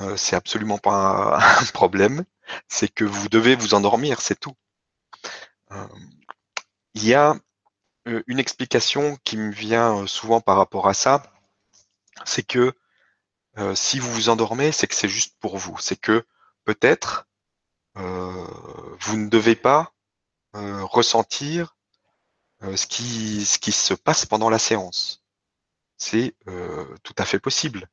euh, 0.00 0.16
c'est 0.16 0.36
absolument 0.36 0.78
pas 0.78 1.38
un 1.60 1.66
problème. 1.66 2.24
C'est 2.68 2.88
que 2.88 3.04
vous 3.04 3.28
devez 3.28 3.54
vous 3.54 3.74
endormir, 3.74 4.20
c'est 4.20 4.38
tout. 4.38 4.56
Euh, 5.70 5.86
il 6.94 7.06
y 7.06 7.14
a 7.14 7.36
euh, 8.08 8.22
une 8.26 8.38
explication 8.38 9.16
qui 9.24 9.36
me 9.36 9.52
vient 9.52 10.06
souvent 10.06 10.40
par 10.40 10.56
rapport 10.56 10.88
à 10.88 10.94
ça, 10.94 11.22
c'est 12.24 12.42
que 12.42 12.72
si 13.74 13.98
vous 13.98 14.10
vous 14.10 14.28
endormez, 14.30 14.72
c'est 14.72 14.86
que 14.86 14.94
c'est 14.94 15.10
juste 15.10 15.36
pour 15.38 15.58
vous. 15.58 15.76
C'est 15.78 15.96
que 15.96 16.26
peut-être 16.64 17.28
vous 17.96 19.16
ne 19.18 19.28
devez 19.28 19.56
pas 19.56 19.92
ressentir 20.54 21.76
ce, 22.62 22.86
qui, 22.86 23.44
ce 23.44 23.58
qui 23.58 23.72
se 23.72 23.92
passe 23.92 24.24
pendant 24.24 24.48
la 24.48 24.58
séance. 24.58 25.22
C'est 25.98 26.34
tout 27.02 27.14
à 27.18 27.26
fait 27.26 27.40
possible 27.40 27.90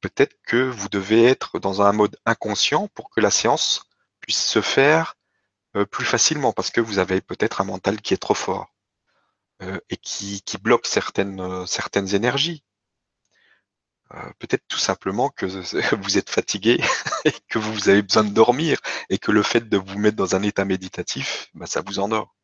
peut-être 0.00 0.36
que 0.42 0.56
vous 0.56 0.88
devez 0.88 1.24
être 1.24 1.58
dans 1.58 1.82
un 1.82 1.92
mode 1.92 2.18
inconscient 2.26 2.88
pour 2.88 3.10
que 3.10 3.20
la 3.20 3.30
séance 3.30 3.84
puisse 4.20 4.44
se 4.44 4.60
faire 4.60 5.16
euh, 5.76 5.84
plus 5.84 6.04
facilement 6.04 6.52
parce 6.52 6.70
que 6.70 6.80
vous 6.80 6.98
avez 6.98 7.20
peut-être 7.20 7.60
un 7.60 7.64
mental 7.64 8.00
qui 8.00 8.14
est 8.14 8.18
trop 8.18 8.34
fort 8.34 8.74
euh, 9.62 9.78
et 9.90 9.96
qui, 9.96 10.42
bloque 10.60 10.86
certaines, 10.86 11.40
euh, 11.40 11.66
certaines 11.66 12.14
énergies. 12.14 12.62
Peut-être 14.38 14.62
tout 14.68 14.78
simplement 14.78 15.30
que 15.30 15.46
vous 15.96 16.16
êtes 16.16 16.30
fatigué 16.30 16.80
et 17.24 17.32
que 17.48 17.58
vous 17.58 17.88
avez 17.88 18.02
besoin 18.02 18.22
de 18.22 18.30
dormir 18.32 18.78
et 19.10 19.18
que 19.18 19.32
le 19.32 19.42
fait 19.42 19.68
de 19.68 19.76
vous 19.76 19.98
mettre 19.98 20.16
dans 20.16 20.36
un 20.36 20.42
état 20.42 20.64
méditatif, 20.64 21.48
bah, 21.54 21.66
ça 21.66 21.82
vous 21.84 21.98
endort. 21.98 22.34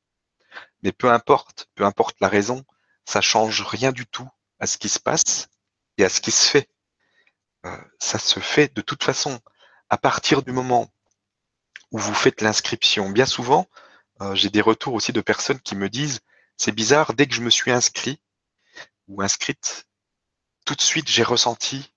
Mais 0.82 0.90
peu 0.92 1.10
importe, 1.10 1.68
peu 1.76 1.84
importe 1.84 2.16
la 2.20 2.28
raison, 2.28 2.64
ça 3.04 3.20
change 3.20 3.62
rien 3.62 3.92
du 3.92 4.06
tout 4.06 4.28
à 4.58 4.66
ce 4.66 4.76
qui 4.76 4.88
se 4.88 4.98
passe 4.98 5.48
et 5.98 6.04
à 6.04 6.08
ce 6.08 6.20
qui 6.20 6.32
se 6.32 6.50
fait. 6.50 6.68
Euh, 7.66 7.76
ça 7.98 8.18
se 8.18 8.40
fait 8.40 8.74
de 8.74 8.80
toute 8.80 9.04
façon. 9.04 9.40
À 9.88 9.98
partir 9.98 10.42
du 10.42 10.52
moment 10.52 10.90
où 11.90 11.98
vous 11.98 12.14
faites 12.14 12.40
l'inscription, 12.40 13.10
bien 13.10 13.26
souvent, 13.26 13.68
euh, 14.20 14.34
j'ai 14.34 14.50
des 14.50 14.60
retours 14.60 14.94
aussi 14.94 15.12
de 15.12 15.20
personnes 15.20 15.60
qui 15.60 15.76
me 15.76 15.88
disent, 15.88 16.20
c'est 16.56 16.72
bizarre, 16.72 17.14
dès 17.14 17.26
que 17.26 17.34
je 17.34 17.42
me 17.42 17.50
suis 17.50 17.70
inscrit 17.70 18.20
ou 19.08 19.22
inscrite, 19.22 19.86
tout 20.64 20.74
de 20.74 20.80
suite 20.80 21.08
j'ai 21.08 21.22
ressenti 21.22 21.92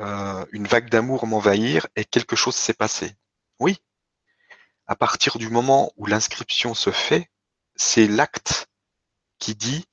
euh, 0.00 0.44
une 0.52 0.66
vague 0.66 0.88
d'amour 0.88 1.26
m'envahir 1.26 1.86
et 1.96 2.04
quelque 2.04 2.36
chose 2.36 2.54
s'est 2.56 2.74
passé. 2.74 3.16
Oui, 3.60 3.78
à 4.86 4.96
partir 4.96 5.38
du 5.38 5.50
moment 5.50 5.92
où 5.96 6.06
l'inscription 6.06 6.74
se 6.74 6.90
fait, 6.90 7.30
c'est 7.76 8.06
l'acte 8.06 8.68
qui 9.38 9.54
dit 9.54 9.84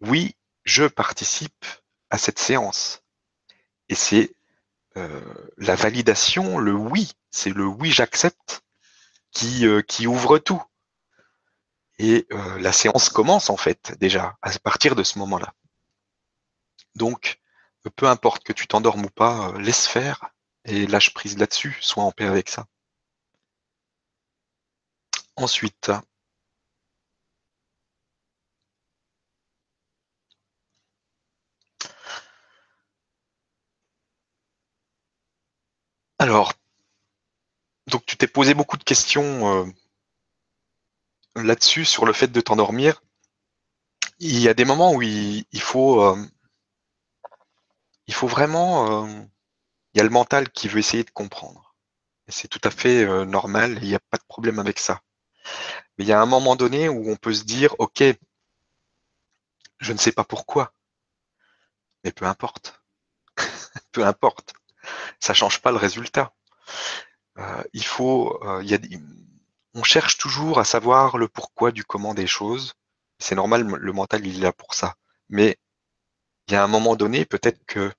oui, 0.00 0.36
je 0.64 0.84
participe 0.84 1.64
cette 2.18 2.38
séance. 2.38 3.02
Et 3.88 3.94
c'est 3.94 4.34
euh, 4.96 5.20
la 5.56 5.74
validation, 5.74 6.58
le 6.58 6.72
oui, 6.72 7.12
c'est 7.30 7.50
le 7.50 7.66
oui 7.66 7.90
j'accepte 7.90 8.62
qui, 9.32 9.66
euh, 9.66 9.82
qui 9.82 10.06
ouvre 10.06 10.38
tout. 10.38 10.62
Et 11.98 12.26
euh, 12.32 12.58
la 12.58 12.72
séance 12.72 13.08
commence 13.08 13.50
en 13.50 13.56
fait 13.56 13.96
déjà 13.98 14.36
à 14.42 14.50
partir 14.58 14.94
de 14.94 15.02
ce 15.02 15.18
moment-là. 15.18 15.54
Donc, 16.94 17.40
peu 17.96 18.06
importe 18.06 18.44
que 18.44 18.52
tu 18.52 18.66
t'endormes 18.66 19.06
ou 19.06 19.10
pas, 19.10 19.52
laisse 19.58 19.86
faire 19.86 20.30
et 20.64 20.86
lâche 20.86 21.12
prise 21.12 21.38
là-dessus, 21.38 21.76
sois 21.80 22.04
en 22.04 22.12
paix 22.12 22.26
avec 22.26 22.48
ça. 22.48 22.66
Ensuite, 25.36 25.90
Alors, 36.24 36.54
donc 37.86 38.06
tu 38.06 38.16
t'es 38.16 38.26
posé 38.26 38.54
beaucoup 38.54 38.78
de 38.78 38.82
questions 38.82 39.66
euh, 39.66 39.66
là-dessus 41.36 41.84
sur 41.84 42.06
le 42.06 42.14
fait 42.14 42.28
de 42.28 42.40
t'endormir. 42.40 43.02
Il 44.20 44.40
y 44.40 44.48
a 44.48 44.54
des 44.54 44.64
moments 44.64 44.94
où 44.94 45.02
il, 45.02 45.44
faut, 45.60 46.02
euh, 46.02 46.16
faut 48.10 48.26
vraiment, 48.26 49.04
euh, 49.04 49.22
il 49.92 49.98
y 49.98 50.00
a 50.00 50.02
le 50.02 50.08
mental 50.08 50.48
qui 50.48 50.66
veut 50.66 50.78
essayer 50.78 51.04
de 51.04 51.10
comprendre. 51.10 51.74
C'est 52.28 52.48
tout 52.48 52.62
à 52.64 52.70
fait 52.70 53.04
normal, 53.26 53.78
il 53.82 53.88
n'y 53.88 53.94
a 53.94 54.00
pas 54.00 54.16
de 54.16 54.24
problème 54.26 54.58
avec 54.58 54.78
ça. 54.78 55.02
Mais 55.98 56.06
il 56.06 56.08
y 56.08 56.12
a 56.14 56.22
un 56.22 56.26
moment 56.26 56.56
donné 56.56 56.88
où 56.88 57.10
on 57.10 57.16
peut 57.16 57.34
se 57.34 57.44
dire, 57.44 57.74
ok, 57.78 58.02
je 59.78 59.92
ne 59.92 59.98
sais 59.98 60.12
pas 60.12 60.24
pourquoi, 60.24 60.72
mais 62.02 62.12
peu 62.12 62.24
importe, 62.24 62.82
peu 63.92 64.06
importe 64.06 64.54
ça 65.20 65.34
change 65.34 65.60
pas 65.60 65.70
le 65.70 65.76
résultat. 65.78 66.34
Euh, 67.38 67.62
il 67.72 67.84
faut, 67.84 68.38
euh, 68.44 68.62
on 69.74 69.82
cherche 69.82 70.18
toujours 70.18 70.58
à 70.58 70.64
savoir 70.64 71.18
le 71.18 71.28
pourquoi 71.28 71.72
du 71.72 71.84
comment 71.84 72.14
des 72.14 72.26
choses. 72.26 72.74
C'est 73.18 73.34
normal, 73.34 73.62
le 73.64 73.92
mental 73.92 74.26
il 74.26 74.38
est 74.38 74.42
là 74.42 74.52
pour 74.52 74.74
ça. 74.74 74.94
Mais 75.28 75.58
il 76.48 76.54
y 76.54 76.56
a 76.56 76.64
un 76.64 76.68
moment 76.68 76.96
donné, 76.96 77.24
peut-être 77.24 77.64
que 77.66 77.92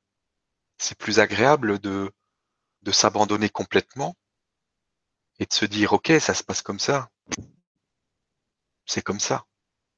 c'est 0.78 0.98
plus 0.98 1.20
agréable 1.20 1.80
de, 1.80 2.12
de 2.84 2.92
s'abandonner 2.92 3.50
complètement 3.50 4.16
et 5.40 5.46
de 5.46 5.54
se 5.54 5.66
dire 5.66 5.94
ok, 5.94 6.14
ça 6.20 6.34
se 6.34 6.44
passe 6.44 6.62
comme 6.62 6.80
ça. 6.80 7.10
C'est 8.86 9.02
comme 9.02 9.20
ça. 9.20 9.46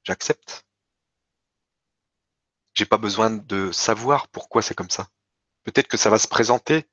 J'accepte. 0.04 0.64
J'ai 2.74 2.86
pas 2.86 2.96
besoin 2.98 3.30
de 3.30 3.72
savoir 3.72 4.28
pourquoi 4.28 4.62
c'est 4.62 4.74
comme 4.74 4.90
ça. 4.90 5.08
Peut-être 5.68 5.88
que 5.88 5.98
ça 5.98 6.08
va 6.08 6.18
se 6.18 6.28
présenter 6.28 6.88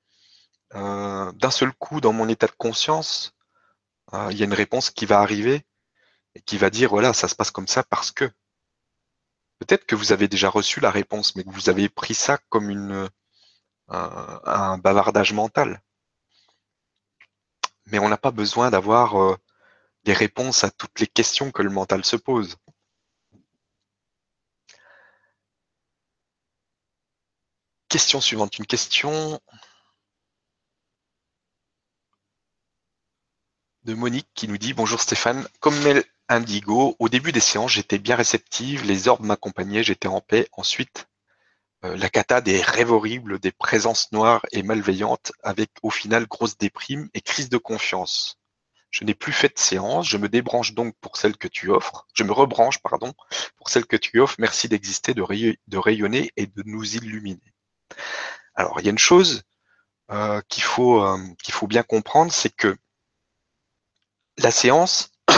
euh, 0.74 1.32
d'un 1.32 1.50
seul 1.50 1.72
coup 1.72 2.02
dans 2.02 2.12
mon 2.12 2.28
état 2.28 2.48
de 2.48 2.52
conscience. 2.52 3.34
Euh, 4.14 4.28
il 4.32 4.38
y 4.38 4.42
a 4.42 4.46
une 4.46 4.54
réponse 4.54 4.90
qui 4.90 5.06
va 5.06 5.22
arriver 5.22 5.66
et 6.36 6.42
qui 6.42 6.58
va 6.58 6.70
dire 6.70 6.90
voilà, 6.90 7.14
ça 7.14 7.30
se 7.30 7.36
passe 7.36 7.52
comme 7.52 7.70
ça 7.70 7.84
parce 7.84 8.12
que. 8.12 8.30
Peut-être 9.60 9.86
que 9.86 9.96
vous 9.96 10.12
avez 10.12 10.28
déjà 10.28 10.50
reçu 10.50 10.82
la 10.82 10.92
réponse, 10.92 11.38
mais 11.38 11.46
que 11.46 11.52
vous 11.52 11.70
avez 11.70 11.88
pris 11.88 12.16
ça 12.16 12.38
comme 12.50 12.70
une, 12.70 13.10
un, 13.88 14.78
bavardage 14.78 15.32
mental. 15.32 15.82
Mais 17.86 18.00
on 18.00 18.10
n'a 18.10 18.18
pas 18.18 18.32
besoin 18.32 18.72
d'avoir 18.72 19.16
euh, 19.16 19.38
des 20.04 20.12
réponses 20.12 20.66
à 20.66 20.70
toutes 20.70 21.00
les 21.00 21.08
questions 21.08 21.50
que 21.50 21.62
le 21.62 21.70
mental 21.70 22.04
se 22.04 22.18
pose. 22.18 22.58
Question 27.96 28.20
suivante, 28.20 28.60
une 28.60 28.66
question 28.66 29.40
de 33.86 33.94
Monique 33.94 34.28
qui 34.36 34.50
nous 34.50 34.58
dit 34.58 34.74
Bonjour 34.74 35.00
Stéphane, 35.00 35.48
comme 35.62 35.80
Mel 35.80 36.04
Indigo, 36.28 36.98
au 37.00 37.08
début 37.08 37.32
des 37.32 37.40
séances, 37.40 37.72
j'étais 37.72 37.98
bien 37.98 38.18
réceptive, 38.18 38.84
les 38.84 39.08
orbes 39.08 39.24
m'accompagnaient, 39.24 39.82
j'étais 39.82 40.10
en 40.10 40.20
paix. 40.20 40.50
Ensuite, 40.52 41.08
euh, 41.86 41.96
la 41.96 42.10
cata 42.10 42.42
des 42.42 42.62
rêves 42.62 42.92
horribles, 42.92 43.40
des 43.40 43.54
présences 43.54 44.12
noires 44.12 44.46
et 44.52 44.62
malveillantes, 44.62 45.32
avec 45.42 45.70
au 45.82 45.90
final 45.90 46.26
grosse 46.26 46.58
déprime 46.58 47.08
et 47.14 47.22
crise 47.22 47.48
de 47.48 47.58
confiance. 47.58 48.38
Je 48.92 49.06
n'ai 49.06 49.16
plus 49.16 49.32
fait 49.32 49.56
de 49.56 49.60
séance, 49.60 50.10
je 50.10 50.18
me 50.18 50.28
débranche 50.28 50.74
donc 50.74 50.98
pour 51.00 51.16
celle 51.16 51.38
que 51.38 51.48
tu 51.48 51.72
offres. 51.72 52.06
Je 52.14 52.24
me 52.24 52.34
rebranche, 52.34 52.80
pardon, 52.80 53.14
pour 53.56 53.70
celle 53.70 53.86
que 53.86 53.96
tu 53.96 54.20
offres. 54.20 54.36
Merci 54.38 54.68
d'exister, 54.68 55.14
de, 55.14 55.78
rayonner 55.78 56.34
et 56.36 56.46
de 56.46 56.62
nous 56.66 56.98
illuminer. 56.98 57.55
Alors, 58.56 58.80
il 58.80 58.86
y 58.86 58.88
a 58.88 58.92
une 58.92 58.98
chose 58.98 59.44
euh, 60.12 60.42
qu'il 60.50 60.64
faut, 60.64 61.04
euh, 61.04 61.18
qu'il 61.44 61.54
faut 61.54 61.66
bien 61.66 61.82
comprendre, 61.82 62.32
c'est 62.32 62.56
que 62.56 62.78
la 64.38 64.52
séance, 64.52 65.12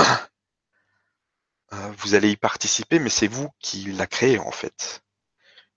euh, 1.74 1.92
vous 1.98 2.16
allez 2.16 2.32
y 2.32 2.38
participer, 2.38 3.00
mais 3.00 3.10
c'est 3.10 3.28
vous 3.28 3.50
qui 3.60 3.86
la 3.94 4.08
créez 4.08 4.40
en 4.40 4.52
fait. 4.52 5.04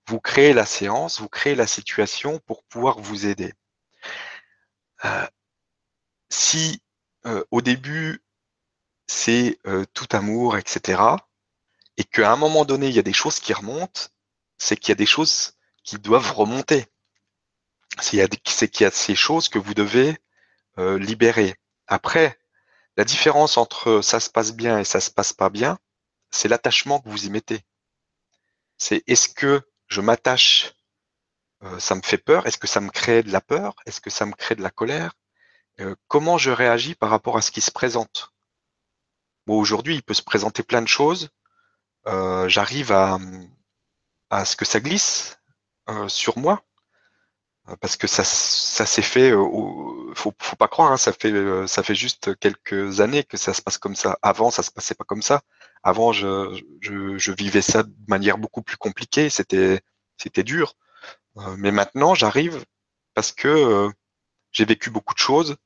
Vous 0.08 0.18
créez 0.18 0.52
la 0.52 0.66
séance, 0.66 1.20
vous 1.20 1.28
créez 1.28 1.54
la 1.54 1.68
situation 1.68 2.40
pour 2.40 2.64
pouvoir 2.64 2.98
vous 2.98 3.26
aider. 3.26 3.54
Si 6.30 6.82
au 7.50 7.60
début 7.60 8.22
c'est 9.06 9.58
tout 9.94 10.08
amour, 10.12 10.56
etc., 10.56 11.02
et 11.96 12.04
qu'à 12.04 12.32
un 12.32 12.36
moment 12.36 12.64
donné 12.64 12.88
il 12.88 12.94
y 12.94 12.98
a 12.98 13.02
des 13.02 13.12
choses 13.12 13.40
qui 13.40 13.52
remontent, 13.52 14.08
c'est 14.58 14.76
qu'il 14.76 14.90
y 14.90 14.92
a 14.92 14.96
des 14.96 15.06
choses 15.06 15.54
qui 15.82 15.98
doivent 15.98 16.32
remonter. 16.32 16.86
C'est 18.00 18.28
qu'il 18.68 18.84
y 18.84 18.86
a 18.86 18.90
ces 18.90 19.14
choses 19.14 19.48
que 19.48 19.58
vous 19.58 19.74
devez 19.74 20.16
libérer. 20.76 21.56
Après, 21.88 22.38
la 22.96 23.04
différence 23.04 23.56
entre 23.56 24.02
ça 24.02 24.20
se 24.20 24.30
passe 24.30 24.52
bien 24.52 24.78
et 24.78 24.84
ça 24.84 25.00
se 25.00 25.10
passe 25.10 25.32
pas 25.32 25.50
bien, 25.50 25.78
c'est 26.30 26.48
l'attachement 26.48 27.00
que 27.00 27.08
vous 27.08 27.26
y 27.26 27.30
mettez. 27.30 27.64
C'est 28.78 29.02
est-ce 29.06 29.28
que 29.28 29.62
je 29.88 30.00
m'attache, 30.00 30.74
euh, 31.62 31.78
ça 31.78 31.94
me 31.94 32.02
fait 32.02 32.18
peur, 32.18 32.46
est-ce 32.46 32.58
que 32.58 32.66
ça 32.66 32.80
me 32.80 32.90
crée 32.90 33.22
de 33.22 33.32
la 33.32 33.40
peur, 33.40 33.74
est-ce 33.86 34.00
que 34.00 34.10
ça 34.10 34.26
me 34.26 34.32
crée 34.32 34.54
de 34.54 34.62
la 34.62 34.70
colère, 34.70 35.14
euh, 35.80 35.94
comment 36.08 36.38
je 36.38 36.50
réagis 36.50 36.94
par 36.94 37.10
rapport 37.10 37.36
à 37.36 37.42
ce 37.42 37.50
qui 37.50 37.60
se 37.60 37.70
présente? 37.70 38.32
Bon, 39.46 39.58
aujourd'hui, 39.58 39.96
il 39.96 40.02
peut 40.02 40.14
se 40.14 40.22
présenter 40.22 40.62
plein 40.62 40.82
de 40.82 40.88
choses. 40.88 41.30
Euh, 42.06 42.48
j'arrive 42.48 42.92
à, 42.92 43.18
à 44.30 44.44
ce 44.44 44.56
que 44.56 44.64
ça 44.64 44.80
glisse 44.80 45.39
sur 46.08 46.38
moi. 46.38 46.62
Euh, 47.68 47.76
parce 47.76 47.96
que 47.96 48.06
ça, 48.06 48.24
ça 48.24 48.86
s'est 48.86 49.02
fait, 49.02 49.30
euh, 49.32 50.14
faut, 50.14 50.32
faut 50.38 50.56
pas 50.56 50.68
croire, 50.68 50.92
hein, 50.92 50.96
ça 50.96 51.12
fait, 51.12 51.32
euh, 51.32 51.66
ça 51.66 51.82
fait 51.82 51.94
juste 51.94 52.36
quelques 52.38 53.00
années 53.00 53.24
que 53.24 53.36
ça 53.36 53.52
se 53.54 53.62
passe 53.62 53.78
comme 53.78 53.96
ça. 53.96 54.18
Avant, 54.22 54.50
ça 54.50 54.62
se 54.62 54.70
passait 54.70 54.94
pas 54.94 55.04
comme 55.04 55.22
ça. 55.22 55.42
Avant, 55.82 56.12
je, 56.12 56.60
je, 56.80 57.18
je 57.18 57.32
vivais 57.32 57.62
ça 57.62 57.82
de 57.82 57.92
manière 58.08 58.38
beaucoup 58.38 58.62
plus 58.62 58.76
compliquée. 58.76 59.30
C'était, 59.30 59.80
c'était 60.16 60.44
dur. 60.44 60.74
mais 61.58 61.72
maintenant, 61.72 62.14
j'arrive 62.14 62.64
parce 63.14 63.32
que 63.32 63.90
j'ai 64.52 64.64
vécu 64.64 64.90
beaucoup 64.90 65.14
de 65.14 65.18
choses 65.18 65.56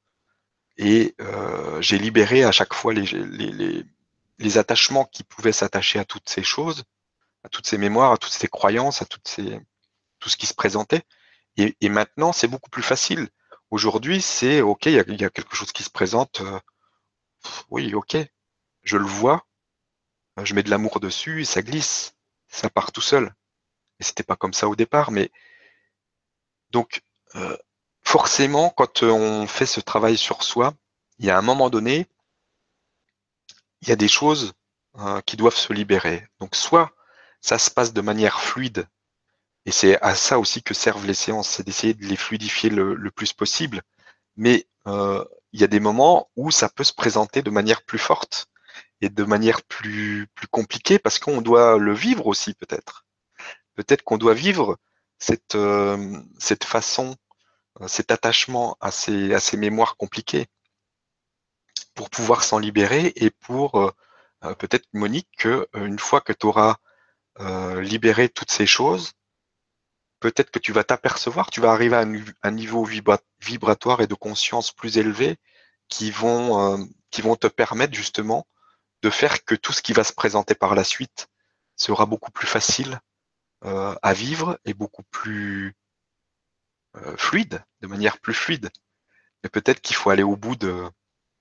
et 0.79 1.17
j'ai 1.81 1.99
libéré 1.99 2.45
à 2.45 2.53
chaque 2.53 2.75
fois 2.75 2.93
les, 2.95 3.07
les, 3.07 3.51
les, 3.53 3.85
les 4.39 4.59
attachements 4.59 5.05
qui 5.05 5.25
pouvaient 5.25 5.53
s'attacher 5.53 5.99
à 5.99 6.05
toutes 6.05 6.29
ces 6.29 6.45
choses, 6.45 6.85
à 7.45 7.49
toutes 7.49 7.67
ces 7.67 7.79
mémoires, 7.79 8.13
à 8.13 8.19
toutes 8.19 8.33
ces 8.33 8.49
croyances, 8.49 9.03
à 9.03 9.07
toutes 9.07 9.29
ces, 9.29 9.61
tout 10.25 10.31
ce 10.31 10.39
qui 10.39 10.47
se 10.47 10.55
présentait. 10.55 11.03
Et, 11.59 11.89
maintenant, 11.91 12.33
c'est 12.33 12.49
beaucoup 12.49 12.71
plus 12.71 12.83
facile. 12.83 13.29
Aujourd'hui, 13.71 14.23
c'est 14.23 14.63
OK, 14.63 14.87
il 14.87 14.95
y, 14.95 15.25
a, 15.25 15.29
quelque 15.29 15.55
chose 15.55 15.71
qui 15.71 15.83
se 15.83 15.91
présente. 15.91 16.41
Euh, 16.41 16.59
oui, 17.69 17.93
OK, 17.93 18.17
je 18.85 18.97
le 18.97 19.05
vois, 19.05 19.47
je 20.43 20.55
mets 20.55 20.63
de 20.63 20.71
l'amour 20.71 20.99
dessus 20.99 21.43
et 21.43 21.45
ça 21.45 21.61
glisse, 21.61 22.15
ça 22.49 22.71
part 22.71 22.91
tout 22.91 23.03
seul. 23.03 23.35
et 24.01 24.03
c'était 24.03 24.23
pas 24.23 24.35
comme 24.35 24.55
ça 24.55 24.67
au 24.67 24.75
départ, 24.75 25.11
mais 25.11 25.31
donc 26.71 27.03
euh, 27.35 27.57
forcément, 28.03 28.71
quand 28.71 29.03
on 29.03 29.47
fait 29.47 29.67
ce 29.67 29.81
travail 29.81 30.17
sur 30.17 30.43
soi, 30.43 30.73
il 31.19 31.27
y 31.27 31.31
a 31.31 31.37
un 31.37 31.43
moment 31.43 31.69
donné, 31.69 32.09
il 33.83 33.89
y 33.91 33.93
a 33.93 33.97
des 33.97 34.09
choses 34.09 34.55
euh, 35.01 35.21
qui 35.21 35.37
doivent 35.37 35.57
se 35.57 35.75
libérer. 35.75 36.27
Donc 36.41 36.57
soit 36.57 36.91
ça 37.43 37.59
se 37.59 37.71
passe 37.71 37.93
de 37.93 38.01
manière 38.01 38.41
fluide, 38.41 38.89
et 39.66 39.73
c'est 39.73 40.01
à 40.03 40.15
ça 40.15 40.39
aussi 40.39 40.62
que 40.62 40.74
servent 40.74 41.07
les 41.07 41.15
séances, 41.15 41.49
c'est 41.49 41.65
d'essayer 41.65 41.95
de 41.95 42.05
les 42.05 42.16
fluidifier 42.16 42.70
le, 42.70 43.11
plus 43.11 43.32
possible, 43.32 43.82
mais 44.36 44.66
euh, 44.86 45.24
il 45.53 45.61
y 45.61 45.65
a 45.65 45.69
des 45.69 45.81
moments 45.81 46.31
où 46.36 46.51
ça 46.51 46.69
peut 46.69 46.85
se 46.85 46.93
présenter 46.93 47.43
de 47.43 47.51
manière 47.51 47.82
plus 47.82 47.99
forte 47.99 48.49
et 49.01 49.09
de 49.09 49.24
manière 49.24 49.62
plus, 49.62 50.27
plus 50.35 50.49
compliquée 50.49 50.99
parce 50.99 51.19
qu'on 51.19 51.41
doit 51.41 51.78
le 51.78 51.95
vivre 51.95 52.27
aussi 52.27 52.55
peut-être. 52.55 53.07
Peut-être 53.74 54.03
qu'on 54.03 54.19
doit 54.19 54.35
vivre 54.35 54.78
cette, 55.19 55.55
euh, 55.55 56.20
cette 56.39 56.65
façon, 56.65 57.16
euh, 57.81 57.89
cet 57.89 58.11
attachement 58.11 58.77
à 58.81 58.91
ces, 58.91 59.35
à 59.35 59.41
ces 59.41 59.57
mémoires 59.57 59.97
compliquées 59.97 60.47
pour 61.95 62.11
pouvoir 62.11 62.45
s'en 62.45 62.59
libérer 62.59 63.12
et 63.16 63.31
pour 63.31 63.81
euh, 63.81 64.55
peut-être 64.59 64.86
Monique 64.93 65.28
que 65.39 65.69
une 65.74 65.99
fois 65.99 66.20
que 66.20 66.32
tu 66.32 66.47
auras 66.47 66.77
libéré 67.81 68.28
toutes 68.28 68.51
ces 68.51 68.66
choses, 68.66 69.12
peut-être 70.25 70.51
que 70.51 70.59
tu 70.59 70.73
vas 70.73 70.85
t'apercevoir, 70.85 71.51
tu 71.51 71.61
vas 71.61 71.71
arriver 71.71 71.97
à 71.97 72.07
un, 72.43 72.51
niveau 72.51 72.83
vibratoire 73.41 74.01
et 74.01 74.07
de 74.07 74.15
conscience 74.15 74.73
plus 74.73 74.97
élevé 74.97 75.37
qui 75.89 76.11
vont, 76.11 76.89
qui 77.11 77.21
vont 77.21 77.37
te 77.37 77.47
permettre 77.47 77.93
justement 77.93 78.47
de 79.03 79.11
faire 79.11 79.45
que 79.45 79.55
tout 79.55 79.75
ce 79.75 79.83
qui 79.83 79.93
va 79.93 80.03
se 80.03 80.15
présenter 80.15 80.55
par 80.55 80.75
la 80.75 80.83
suite 80.83 81.29
sera 81.77 82.07
beaucoup 82.07 82.31
plus 82.31 82.47
facile 82.47 83.03
euh, 83.67 83.95
à 84.01 84.15
vivre 84.15 84.59
et 84.65 84.73
beaucoup 84.73 85.03
plus 85.11 85.75
euh, 86.97 87.17
fluide, 87.19 87.63
de 87.83 87.87
manière 87.87 88.19
plus 88.19 88.33
fluide. 88.33 88.71
Mais 89.43 89.51
peut-être 89.51 89.83
qu'il 89.83 89.95
faut 89.95 90.09
aller 90.09 90.23
au 90.23 90.37
bout 90.37 90.57
de, 90.57 90.89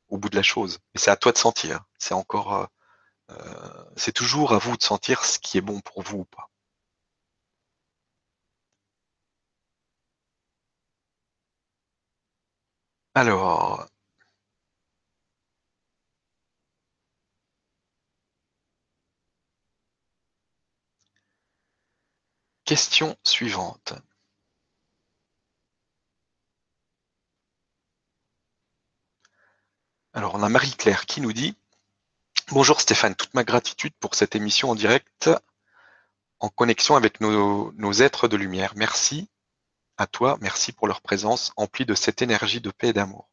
au 0.09 0.17
bout 0.17 0.27
de 0.27 0.35
la 0.35 0.43
chose. 0.43 0.79
Et 0.93 0.97
c'est 0.97 1.09
à 1.09 1.15
toi 1.15 1.31
de 1.31 1.37
sentir. 1.37 1.85
C'est 1.99 2.15
encore, 2.15 2.67
euh, 3.31 3.85
c'est 3.95 4.11
toujours 4.11 4.51
à 4.51 4.57
vous 4.57 4.75
de 4.75 4.83
sentir 4.83 5.23
ce 5.23 5.39
qui 5.39 5.57
est 5.57 5.61
bon 5.61 5.79
pour 5.79 6.01
vous 6.01 6.19
ou 6.19 6.25
pas. 6.25 6.49
Alors, 13.15 13.87
Question 22.65 23.15
suivante. 23.23 23.93
Alors, 30.13 30.35
on 30.35 30.41
a 30.43 30.49
Marie-Claire 30.49 31.05
qui 31.05 31.21
nous 31.21 31.33
dit 31.33 31.55
Bonjour 32.49 32.81
Stéphane, 32.81 33.15
toute 33.15 33.33
ma 33.33 33.43
gratitude 33.43 33.93
pour 33.99 34.15
cette 34.15 34.35
émission 34.35 34.69
en 34.69 34.75
direct 34.75 35.29
en 36.39 36.49
connexion 36.49 36.95
avec 36.95 37.21
nos, 37.21 37.71
nos, 37.73 37.93
êtres 37.93 38.27
de 38.27 38.37
lumière. 38.37 38.73
Merci 38.75 39.29
à 39.97 40.07
toi, 40.07 40.37
merci 40.41 40.71
pour 40.71 40.87
leur 40.87 41.01
présence 41.01 41.51
emplie 41.55 41.85
de 41.85 41.93
cette 41.93 42.21
énergie 42.21 42.61
de 42.61 42.71
paix 42.71 42.89
et 42.89 42.93
d'amour. 42.93 43.29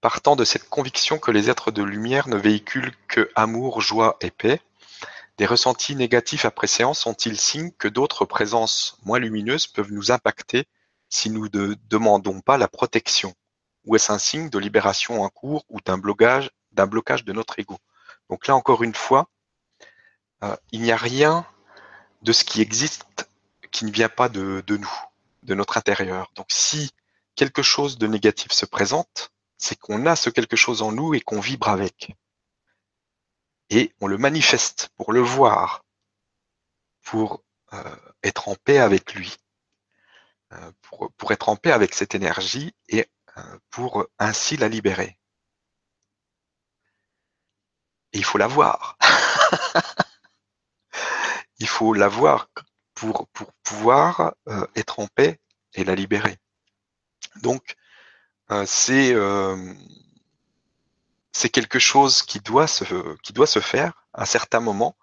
Partant 0.00 0.36
de 0.36 0.44
cette 0.44 0.68
conviction 0.68 1.18
que 1.18 1.30
les 1.30 1.50
êtres 1.50 1.70
de 1.70 1.82
lumière 1.82 2.28
ne 2.28 2.36
véhiculent 2.36 2.94
que 3.08 3.30
amour, 3.34 3.80
joie 3.80 4.16
et 4.20 4.30
paix, 4.30 4.60
des 5.38 5.46
ressentis 5.46 5.96
négatifs 5.96 6.44
après 6.44 6.66
séance 6.66 7.00
sont-ils 7.00 7.38
signes 7.38 7.72
que 7.72 7.88
d'autres 7.88 8.24
présences 8.24 8.98
moins 9.04 9.18
lumineuses 9.18 9.66
peuvent 9.66 9.92
nous 9.92 10.10
impacter 10.10 10.66
si 11.08 11.30
nous 11.30 11.48
ne 11.52 11.74
demandons 11.88 12.40
pas 12.40 12.58
la 12.58 12.68
protection? 12.68 13.34
Ou 13.84 13.96
est-ce 13.96 14.12
un 14.12 14.18
signe 14.18 14.50
de 14.50 14.58
libération 14.58 15.22
en 15.22 15.28
cours 15.28 15.64
ou 15.68 15.80
d'un 15.80 15.98
blocage, 15.98 16.50
d'un 16.72 16.86
blocage 16.86 17.24
de 17.24 17.32
notre 17.32 17.58
ego? 17.58 17.78
Donc 18.30 18.46
là, 18.46 18.54
encore 18.54 18.82
une 18.82 18.94
fois, 18.94 19.28
euh, 20.44 20.56
il 20.70 20.82
n'y 20.82 20.92
a 20.92 20.96
rien 20.96 21.46
de 22.22 22.32
ce 22.32 22.44
qui 22.44 22.60
existe 22.60 23.28
qui 23.70 23.84
ne 23.84 23.90
vient 23.90 24.08
pas 24.08 24.28
de, 24.28 24.62
de 24.66 24.76
nous, 24.76 24.92
de 25.42 25.54
notre 25.54 25.76
intérieur. 25.76 26.30
Donc 26.34 26.46
si 26.50 26.90
quelque 27.34 27.62
chose 27.62 27.98
de 27.98 28.06
négatif 28.06 28.52
se 28.52 28.66
présente, 28.66 29.32
c'est 29.58 29.78
qu'on 29.78 30.06
a 30.06 30.16
ce 30.16 30.30
quelque 30.30 30.56
chose 30.56 30.82
en 30.82 30.92
nous 30.92 31.14
et 31.14 31.20
qu'on 31.20 31.40
vibre 31.40 31.68
avec 31.68 32.14
et 33.72 33.94
on 34.02 34.06
le 34.06 34.18
manifeste 34.18 34.90
pour 34.96 35.14
le 35.14 35.20
voir, 35.20 35.82
pour 37.04 37.42
euh, 37.72 37.96
être 38.22 38.50
en 38.50 38.54
paix 38.54 38.78
avec 38.78 39.14
lui, 39.14 39.34
euh, 40.52 40.72
pour, 41.16 41.32
être 41.32 41.48
en 41.48 41.56
paix 41.56 41.72
avec 41.72 41.94
cette 41.94 42.14
énergie 42.14 42.74
et 42.88 43.08
euh, 43.38 43.58
pour 43.70 44.06
ainsi 44.18 44.58
la 44.58 44.68
libérer. 44.68 45.18
Et 48.12 48.18
il 48.18 48.24
faut 48.24 48.36
la 48.36 48.46
voir. 48.46 48.98
il 51.58 51.66
faut 51.66 51.94
la 51.94 52.08
voir 52.08 52.50
pour, 53.02 53.26
pour 53.32 53.52
pouvoir 53.64 54.34
être 54.76 55.00
en 55.00 55.08
paix 55.08 55.40
et 55.74 55.82
la 55.82 55.96
libérer. 55.96 56.36
Donc, 57.42 57.74
c'est 58.64 59.12
c'est 61.32 61.48
quelque 61.48 61.78
chose 61.78 62.22
qui 62.22 62.40
doit 62.40 62.66
se 62.66 62.84
qui 63.22 63.32
doit 63.32 63.46
se 63.46 63.58
faire 63.58 64.06
à 64.12 64.26
certains 64.26 64.60
moments 64.60 64.96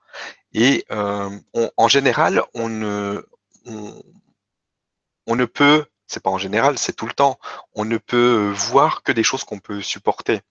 et 0.54 0.86
euh, 0.92 1.30
en 1.76 1.88
général 1.88 2.44
on 2.54 2.70
ne 2.70 3.28
on, 3.66 5.36
ne 5.36 5.46
peut 5.46 5.86
c'est 6.08 6.24
pas 6.24 6.30
en 6.30 6.38
général 6.38 6.78
c'est 6.78 6.94
tout 6.94 7.08
le 7.08 7.14
temps 7.14 7.40
on 7.74 7.86
ne 7.86 7.98
peut 7.98 8.54
voir 8.56 9.04
que 9.04 9.12
des 9.12 9.24
choses 9.24 9.44
qu'on 9.44 9.60
peut 9.60 9.82
supporter 9.82 10.42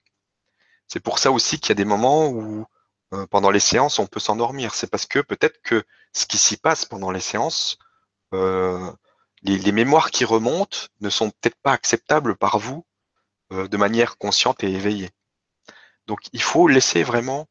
c'est 0.89 1.01
pour 1.01 1.19
ça 1.19 1.31
aussi 1.31 1.61
qu'il 1.61 1.71
y 1.71 1.73
a 1.73 1.83
des 1.83 1.85
moments 1.85 2.29
où 2.29 2.67
euh, 3.15 3.27
pendant 3.27 3.51
les 3.51 3.61
séances 3.61 3.99
on 3.99 4.07
peut 4.07 4.21
s'endormir 4.21 4.75
c'est 4.75 4.91
parce 4.91 5.07
que 5.07 5.21
peut-être 5.21 5.61
que 5.63 5.85
ce 6.13 6.27
qui 6.27 6.39
s'y 6.39 6.57
passe 6.57 6.85
pendant 6.85 7.11
les 7.11 7.21
séances 7.21 7.79
euh, 8.35 8.91
les, 9.43 9.59
les, 9.59 9.73
mémoires 9.73 10.11
qui 10.11 10.25
remontent 10.25 10.79
ne 11.01 11.11
sont 11.11 11.31
peut-être 11.31 11.59
pas 11.63 11.73
acceptables 11.73 12.37
par 12.37 12.59
vous 12.59 12.85
de 13.51 13.77
manière 13.79 14.19
consciente 14.19 14.63
et 14.63 14.71
éveillée 14.71 15.11
donc 16.07 16.21
il 16.33 16.43
faut 16.43 16.69
laisser 16.69 17.03
vraiment 17.03 17.49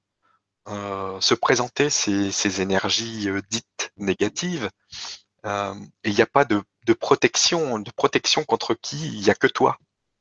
euh, 0.69 1.21
se 1.21 1.33
présenter 1.33 1.89
ces, 1.89 2.61
énergies 2.61 3.29
euh, 3.29 3.41
dites 3.49 3.91
négatives. 3.95 4.69
Euh, 5.45 5.73
et 6.03 6.09
il 6.09 6.15
n'y 6.15 6.21
a 6.21 6.25
pas 6.25 6.43
de, 6.43 6.61
protection, 6.99 7.79
de 7.79 7.91
protection 7.91 8.43
contre 8.43 8.73
qui 8.73 8.97
il 9.07 9.21
n'y 9.21 9.29
a 9.29 9.35
que 9.35 9.47
toi. 9.47 9.77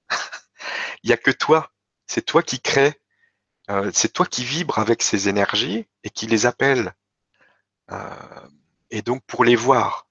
Il 1.03 1.09
n'y 1.09 1.13
a 1.13 1.17
que 1.17 1.31
toi. 1.31 1.71
C'est 2.07 2.25
toi 2.25 2.43
qui 2.43 2.61
crée, 2.61 3.01
c'est 3.93 4.13
toi 4.13 4.27
qui 4.27 4.45
vibre 4.45 4.79
avec 4.79 5.03
ces 5.03 5.29
énergies 5.29 5.87
et 6.05 6.11
qui 6.11 6.27
les 6.27 6.47
appelle. 6.47 6.95
et 8.91 9.03
donc 9.03 9.23
pour 9.27 9.45
les 9.45 9.57
voir. 9.57 10.07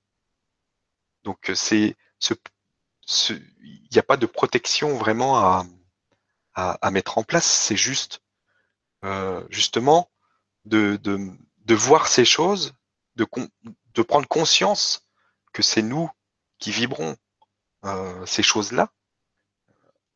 Donc 1.24 1.52
c'est 1.56 1.96
ce, 2.20 2.34
il 3.64 3.88
n'y 3.92 4.00
a 4.00 4.04
pas 4.04 4.18
de 4.18 4.26
protection 4.26 4.96
vraiment 4.98 5.64
à, 6.56 6.92
mettre 6.92 7.18
en 7.18 7.24
place, 7.24 7.46
c'est 7.46 7.76
juste 7.76 8.22
euh, 9.04 9.46
justement 9.50 10.10
de, 10.64 10.98
voir 11.70 12.08
ces 12.08 12.26
choses, 12.26 12.74
de, 13.16 13.26
prendre 14.04 14.28
conscience 14.28 15.06
que 15.52 15.62
c'est 15.62 15.82
nous 15.82 16.10
qui 16.60 16.72
vibrons 16.72 17.18
euh, 17.84 18.26
ces 18.26 18.44
choses-là, 18.44 18.92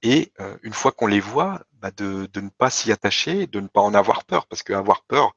et 0.01 0.31
euh, 0.39 0.57
une 0.63 0.73
fois 0.73 0.91
qu'on 0.91 1.07
les 1.07 1.19
voit, 1.19 1.61
bah 1.73 1.91
de, 1.91 2.29
ne 2.35 2.49
pas 2.49 2.69
s'y 2.69 2.91
attacher, 2.91 3.47
de 3.47 3.59
ne 3.59 3.67
pas 3.67 3.81
en 3.81 3.93
avoir 3.93 4.23
peur, 4.25 4.47
parce 4.47 4.63
que 4.63 4.73
avoir 4.73 5.03
peur, 5.03 5.35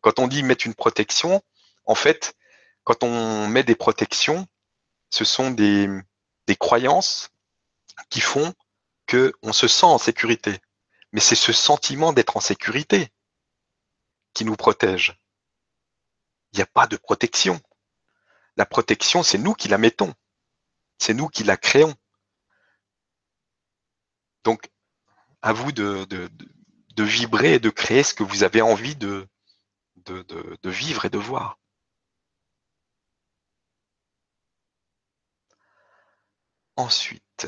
quand 0.00 0.18
on 0.18 0.26
dit 0.26 0.42
mettre 0.42 0.66
une 0.66 0.74
protection, 0.74 1.40
en 1.84 1.94
fait, 1.94 2.34
quand 2.82 3.04
on 3.04 3.46
met 3.46 3.62
des 3.62 3.76
protections, 3.76 4.48
ce 5.10 5.24
sont 5.24 5.52
des, 5.52 5.88
des 6.48 6.56
croyances 6.56 7.30
qui 8.10 8.20
font 8.20 8.54
qu'on 9.08 9.52
se 9.52 9.68
sent 9.68 9.86
en 9.86 9.98
sécurité. 9.98 10.58
Mais 11.12 11.20
c'est 11.20 11.34
ce 11.34 11.52
sentiment 11.52 12.12
d'être 12.12 12.36
en 12.36 12.40
sécurité 12.40 13.12
qui 14.34 14.44
nous 14.44 14.56
protège. 14.56 15.18
Il 16.52 16.56
n'y 16.56 16.62
a 16.62 16.66
pas 16.66 16.86
de 16.86 16.96
protection. 16.96 17.60
La 18.56 18.66
protection, 18.66 19.22
c'est 19.22 19.38
nous 19.38 19.54
qui 19.54 19.68
la 19.68 19.78
mettons. 19.78 20.12
C'est 20.98 21.14
nous 21.14 21.28
qui 21.28 21.44
la 21.44 21.56
créons. 21.56 21.94
Donc, 24.44 24.70
à 25.42 25.52
vous 25.52 25.72
de, 25.72 26.06
vibrer 26.98 27.54
et 27.54 27.58
de 27.60 27.70
créer 27.70 28.02
ce 28.02 28.14
que 28.14 28.22
vous 28.24 28.42
avez 28.42 28.62
envie 28.62 28.96
de, 28.96 29.28
de 30.06 30.70
vivre 30.70 31.04
et 31.04 31.10
de 31.10 31.18
voir. 31.18 31.58
Ensuite, 36.76 37.46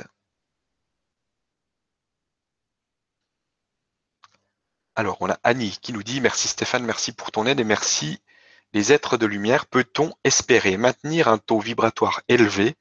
Alors, 5.01 5.17
on 5.21 5.31
a 5.31 5.39
Annie 5.45 5.79
qui 5.81 5.95
nous 5.95 6.03
dit 6.03 6.21
merci 6.21 6.47
Stéphane, 6.47 6.85
merci 6.85 7.13
pour 7.13 7.31
ton 7.33 7.47
aide 7.47 7.59
et 7.59 7.65
merci 7.65 8.21
les 8.75 8.93
êtres 8.93 9.17
de 9.17 9.25
lumière, 9.25 9.65
peut-on 9.65 10.13
espérer 10.25 10.77
maintenir 10.77 11.29
un 11.29 11.39
taux 11.39 11.59
vibratoire 11.59 12.21
élevé? 12.29 12.77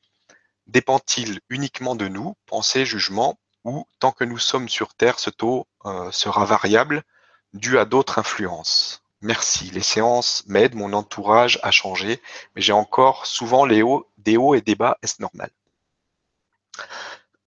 Dépend-il 0.68 1.40
uniquement 1.50 1.96
de 1.96 2.10
nous, 2.10 2.36
pensée, 2.46 2.86
jugement, 2.86 3.40
tant 4.00 4.12
que 4.12 4.24
nous 4.24 4.38
sommes 4.38 4.70
sur 4.70 4.94
Terre, 4.94 5.20
ce 5.20 5.30
taux 5.30 5.68
euh, 5.86 6.12
sera 6.12 6.46
variable 6.46 7.04
dû 7.54 7.78
à 7.80 7.86
d'autres 7.86 8.20
influences 8.20 9.04
Merci. 9.22 9.70
Les 9.72 9.82
séances 9.82 10.44
m'aident, 10.48 10.76
mon 10.76 10.94
entourage 10.94 11.60
a 11.62 11.72
changé, 11.72 12.22
mais 12.56 12.62
j'ai 12.62 12.72
encore 12.72 13.26
souvent 13.26 13.68
des 13.68 13.82
hauts 13.82 14.56
et 14.56 14.62
des 14.62 14.76
bas. 14.76 14.98
Est-ce 15.02 15.22
normal? 15.22 15.50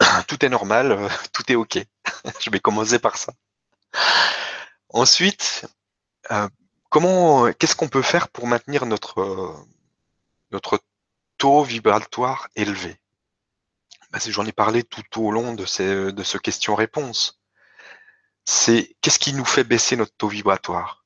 Tout 0.29 0.45
est 0.45 0.51
normal, 0.51 0.93
euh, 0.93 1.09
tout 1.33 1.51
est 1.51 1.55
OK. 1.55 1.79
Je 2.41 2.51
vais 2.51 2.61
commencer 2.61 2.99
par 2.99 3.17
ça. 3.17 3.33
Ensuite, 4.91 5.67
euh, 6.31 6.49
comment, 6.91 7.51
qu'est-ce 7.53 7.77
qu'on 7.77 7.89
peut 7.89 8.03
faire 8.03 8.29
pour 8.29 8.47
maintenir 8.47 8.85
notre, 8.85 9.57
notre 10.51 10.81
taux 11.39 11.63
vibratoire 11.63 12.49
élevé? 12.57 12.99
Bah, 14.13 14.19
J'en 14.25 14.47
ai 14.47 14.53
parlé 14.53 14.85
tout 14.85 15.03
au 15.21 15.33
long 15.33 15.55
de, 15.55 15.67
ces, 15.67 16.13
de 16.13 16.23
ce 16.23 16.39
question-réponse. 16.39 17.41
C'est 18.45 18.97
qu'est-ce 19.01 19.19
qui 19.19 19.33
nous 19.33 19.45
fait 19.45 19.65
baisser 19.65 19.97
notre 19.97 20.15
taux 20.17 20.29
vibratoire? 20.29 21.05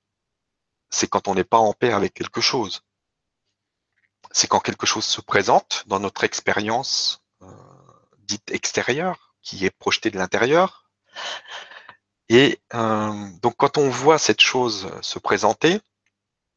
C'est 0.91 1.09
quand 1.09 1.29
on 1.29 1.35
n'est 1.35 1.45
pas 1.45 1.59
en 1.59 1.73
paix 1.73 1.93
avec 1.93 2.15
quelque 2.15 2.41
chose. 2.41 2.83
C'est 4.33 4.49
quand 4.49 4.61
quelque 4.61 4.87
chose 4.87 5.05
se 5.05 5.21
présente 5.21 5.85
dans 5.87 6.01
notre 6.01 6.25
expérience 6.25 7.23
euh, 7.43 7.47
dite 8.19 8.51
extérieure, 8.51 9.35
qui 9.43 9.65
est 9.65 9.71
projetée 9.71 10.11
de 10.11 10.19
l'intérieur. 10.19 10.91
Et 12.29 12.61
euh, 12.75 13.31
donc 13.43 13.57
quand 13.57 13.79
on 13.79 13.89
voit 13.89 14.19
cette 14.19 14.41
chose 14.41 14.91
se 15.01 15.19
présenter, 15.19 15.81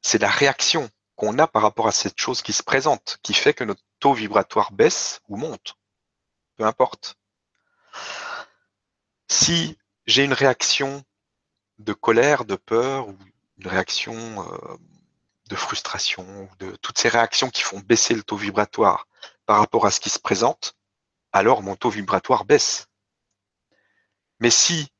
c'est 0.01 0.17
la 0.17 0.29
réaction 0.29 0.89
qu'on 1.15 1.37
a 1.37 1.47
par 1.47 1.61
rapport 1.61 1.87
à 1.87 1.91
cette 1.91 2.19
chose 2.19 2.41
qui 2.41 2.53
se 2.53 2.63
présente 2.63 3.19
qui 3.21 3.33
fait 3.33 3.53
que 3.53 3.63
notre 3.63 3.83
taux 3.99 4.13
vibratoire 4.13 4.71
baisse 4.71 5.19
ou 5.27 5.37
monte. 5.37 5.75
Peu 6.59 6.65
importe. 6.65 7.15
Si 9.29 9.77
j'ai 10.05 10.25
une 10.25 10.33
réaction 10.33 11.05
de 11.77 11.93
colère, 11.93 12.43
de 12.43 12.57
peur 12.57 13.07
ou 13.07 13.17
une 13.59 13.67
réaction 13.67 14.13
euh, 14.45 14.77
de 15.47 15.55
frustration, 15.55 16.49
de 16.59 16.75
toutes 16.81 16.97
ces 16.97 17.07
réactions 17.07 17.49
qui 17.49 17.61
font 17.61 17.79
baisser 17.79 18.13
le 18.13 18.23
taux 18.23 18.35
vibratoire 18.35 19.07
par 19.45 19.59
rapport 19.59 19.85
à 19.85 19.91
ce 19.91 20.01
qui 20.01 20.09
se 20.09 20.19
présente, 20.19 20.75
alors 21.31 21.63
mon 21.63 21.77
taux 21.77 21.91
vibratoire 21.91 22.43
baisse. 22.43 22.87
Mais 24.41 24.49
si 24.49 24.91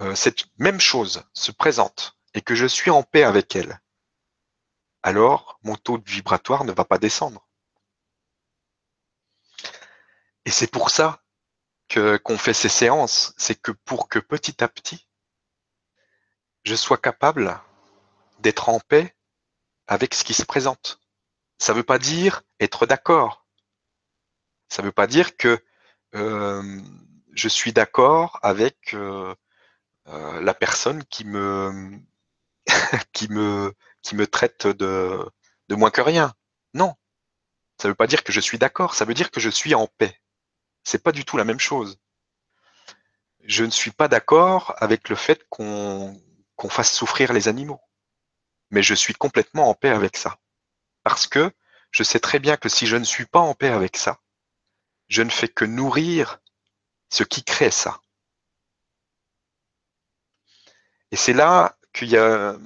euh, 0.00 0.14
cette 0.14 0.44
même 0.58 0.80
chose 0.80 1.24
se 1.32 1.50
présente 1.50 2.16
et 2.34 2.40
que 2.40 2.54
je 2.54 2.66
suis 2.66 2.92
en 2.92 3.02
paix 3.02 3.24
avec 3.24 3.56
elle, 3.56 3.80
alors 5.02 5.58
mon 5.64 5.74
taux 5.74 5.98
vibratoire 6.06 6.62
ne 6.62 6.70
va 6.70 6.84
pas 6.84 6.98
descendre. 6.98 7.47
Et 10.48 10.50
c'est 10.50 10.66
pour 10.66 10.88
ça 10.88 11.22
que 11.90 12.16
qu'on 12.16 12.38
fait 12.38 12.54
ces 12.54 12.70
séances, 12.70 13.34
c'est 13.36 13.54
que 13.54 13.70
pour 13.70 14.08
que 14.08 14.18
petit 14.18 14.64
à 14.64 14.68
petit, 14.68 15.06
je 16.64 16.74
sois 16.74 16.96
capable 16.96 17.60
d'être 18.38 18.70
en 18.70 18.80
paix 18.80 19.14
avec 19.88 20.14
ce 20.14 20.24
qui 20.24 20.32
se 20.32 20.46
présente. 20.46 21.00
Ça 21.58 21.74
ne 21.74 21.76
veut 21.76 21.82
pas 21.84 21.98
dire 21.98 22.44
être 22.60 22.86
d'accord. 22.86 23.44
Ça 24.70 24.80
ne 24.80 24.86
veut 24.86 24.92
pas 24.92 25.06
dire 25.06 25.36
que 25.36 25.62
euh, 26.14 26.80
je 27.34 27.48
suis 27.48 27.74
d'accord 27.74 28.38
avec 28.40 28.94
euh, 28.94 29.34
euh, 30.06 30.40
la 30.40 30.54
personne 30.54 31.04
qui 31.04 31.26
me 31.26 32.00
qui 33.12 33.28
me 33.28 33.74
qui 34.00 34.16
me 34.16 34.26
traite 34.26 34.66
de, 34.66 35.30
de 35.68 35.74
moins 35.74 35.90
que 35.90 36.00
rien. 36.00 36.32
Non. 36.72 36.94
Ça 37.78 37.88
ne 37.88 37.92
veut 37.92 37.96
pas 37.96 38.06
dire 38.06 38.24
que 38.24 38.32
je 38.32 38.40
suis 38.40 38.56
d'accord, 38.56 38.94
ça 38.94 39.04
veut 39.04 39.12
dire 39.12 39.30
que 39.30 39.40
je 39.40 39.50
suis 39.50 39.74
en 39.74 39.86
paix. 39.86 40.18
C'est 40.88 41.02
pas 41.02 41.12
du 41.12 41.26
tout 41.26 41.36
la 41.36 41.44
même 41.44 41.60
chose. 41.60 41.98
Je 43.44 43.62
ne 43.62 43.70
suis 43.70 43.90
pas 43.90 44.08
d'accord 44.08 44.74
avec 44.78 45.10
le 45.10 45.16
fait 45.16 45.46
qu'on 45.50 46.18
fasse 46.70 46.94
souffrir 46.94 47.34
les 47.34 47.46
animaux. 47.46 47.82
Mais 48.70 48.82
je 48.82 48.94
suis 48.94 49.12
complètement 49.12 49.68
en 49.68 49.74
paix 49.74 49.90
avec 49.90 50.16
ça. 50.16 50.38
Parce 51.02 51.26
que 51.26 51.52
je 51.90 52.02
sais 52.02 52.20
très 52.20 52.38
bien 52.38 52.56
que 52.56 52.70
si 52.70 52.86
je 52.86 52.96
ne 52.96 53.04
suis 53.04 53.26
pas 53.26 53.38
en 53.38 53.52
paix 53.52 53.68
avec 53.68 53.98
ça, 53.98 54.22
je 55.08 55.20
ne 55.20 55.28
fais 55.28 55.48
que 55.48 55.66
nourrir 55.66 56.40
ce 57.10 57.22
qui 57.22 57.44
crée 57.44 57.70
ça. 57.70 58.00
Et 61.10 61.16
c'est 61.16 61.34
là 61.34 61.76
qu'il 61.92 62.08
y 62.08 62.16
a, 62.16 62.56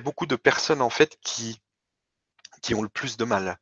beaucoup 0.00 0.24
de 0.24 0.36
personnes 0.36 0.80
en 0.80 0.90
fait 0.90 1.18
qui 1.20 1.60
ont 2.72 2.82
le 2.82 2.88
plus 2.88 3.18
de 3.18 3.26
mal, 3.26 3.58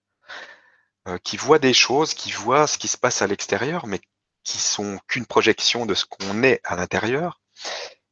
euh, 1.07 1.19
qui 1.19 1.37
voient 1.37 1.59
des 1.59 1.74
choses, 1.74 2.15
qui 2.15 2.33
voient 2.33 2.66
ce 2.66 2.78
qui 2.78 2.89
se 2.89 2.99
passe 2.99 3.23
à 3.23 3.27
l'extérieur, 3.27 3.87
mais 3.87 4.01
qui 4.43 4.59
sont 4.59 4.99
qu'une 5.09 5.27
projection 5.27 5.87
de 5.87 5.95
ce 5.95 6.05
qu'on 6.05 6.43
est 6.43 6.61
à 6.65 6.77
l'intérieur, 6.77 7.41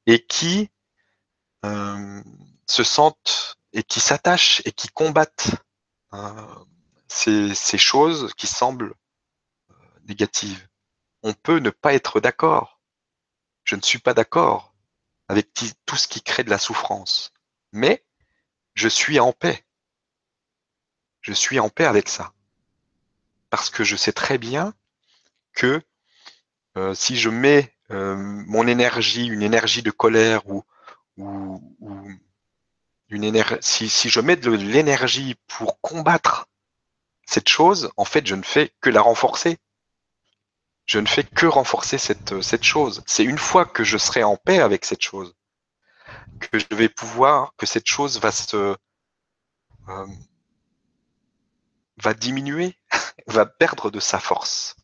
et 0.06 0.24
qui 0.24 0.70
euh, 1.64 2.22
se 2.68 2.84
sentent 2.84 3.56
et 3.72 3.82
qui 3.82 4.00
s'attachent 4.00 4.62
et 4.64 4.72
qui 4.72 4.88
combattent 4.88 5.50
euh, 6.12 6.64
ces, 7.08 7.54
ces, 7.54 7.78
choses 7.78 8.32
qui 8.34 8.46
semblent 8.46 8.94
négatives. 10.04 10.68
On 11.22 11.32
peut 11.32 11.58
ne 11.58 11.70
pas 11.70 11.94
être 11.94 12.20
d'accord. 12.20 12.80
Je 13.64 13.76
ne 13.76 13.82
suis 13.82 13.98
pas 13.98 14.14
d'accord 14.14 14.74
avec 15.28 15.52
tout 15.86 15.96
ce 15.96 16.06
qui 16.06 16.22
crée 16.22 16.44
de 16.44 16.50
la 16.50 16.58
souffrance. 16.58 17.32
Mais 17.72 18.04
je 18.74 18.88
suis 18.88 19.18
en 19.18 19.32
paix. 19.32 19.64
Je 21.22 21.32
suis 21.32 21.58
en 21.58 21.70
paix 21.70 21.86
avec 21.86 22.08
ça. 22.08 22.33
Parce 23.54 23.70
que 23.70 23.84
je 23.84 23.94
sais 23.94 24.12
très 24.12 24.36
bien 24.36 24.74
que 25.52 25.80
euh, 26.76 26.92
si 26.92 27.16
je 27.16 27.28
mets 27.28 27.72
euh, 27.92 28.16
mon 28.16 28.66
énergie, 28.66 29.26
une 29.26 29.44
énergie 29.44 29.80
de 29.80 29.92
colère 29.92 30.44
ou, 30.48 30.64
ou, 31.18 31.62
une 33.10 33.22
énergie, 33.22 33.88
si, 33.88 34.08
je 34.08 34.18
mets 34.18 34.34
de 34.34 34.50
l'énergie 34.50 35.36
pour 35.46 35.80
combattre 35.80 36.48
cette 37.26 37.48
chose, 37.48 37.92
en 37.96 38.04
fait, 38.04 38.26
je 38.26 38.34
ne 38.34 38.42
fais 38.42 38.72
que 38.80 38.90
la 38.90 39.00
renforcer. 39.00 39.58
Je 40.84 40.98
ne 40.98 41.06
fais 41.06 41.22
que 41.22 41.46
renforcer 41.46 41.96
cette, 41.96 42.42
cette 42.42 42.64
chose. 42.64 43.04
C'est 43.06 43.22
une 43.22 43.38
fois 43.38 43.66
que 43.66 43.84
je 43.84 43.98
serai 43.98 44.24
en 44.24 44.36
paix 44.36 44.58
avec 44.58 44.84
cette 44.84 45.02
chose 45.02 45.32
que 46.40 46.58
je 46.58 46.74
vais 46.74 46.88
pouvoir, 46.88 47.54
que 47.56 47.66
cette 47.66 47.86
chose 47.86 48.18
va 48.18 48.32
se 48.32 48.76
euh, 49.88 50.06
va 51.98 52.14
diminuer, 52.14 52.76
va 53.26 53.46
perdre 53.46 53.90
de 53.90 54.00
sa 54.00 54.18
force. 54.18 54.76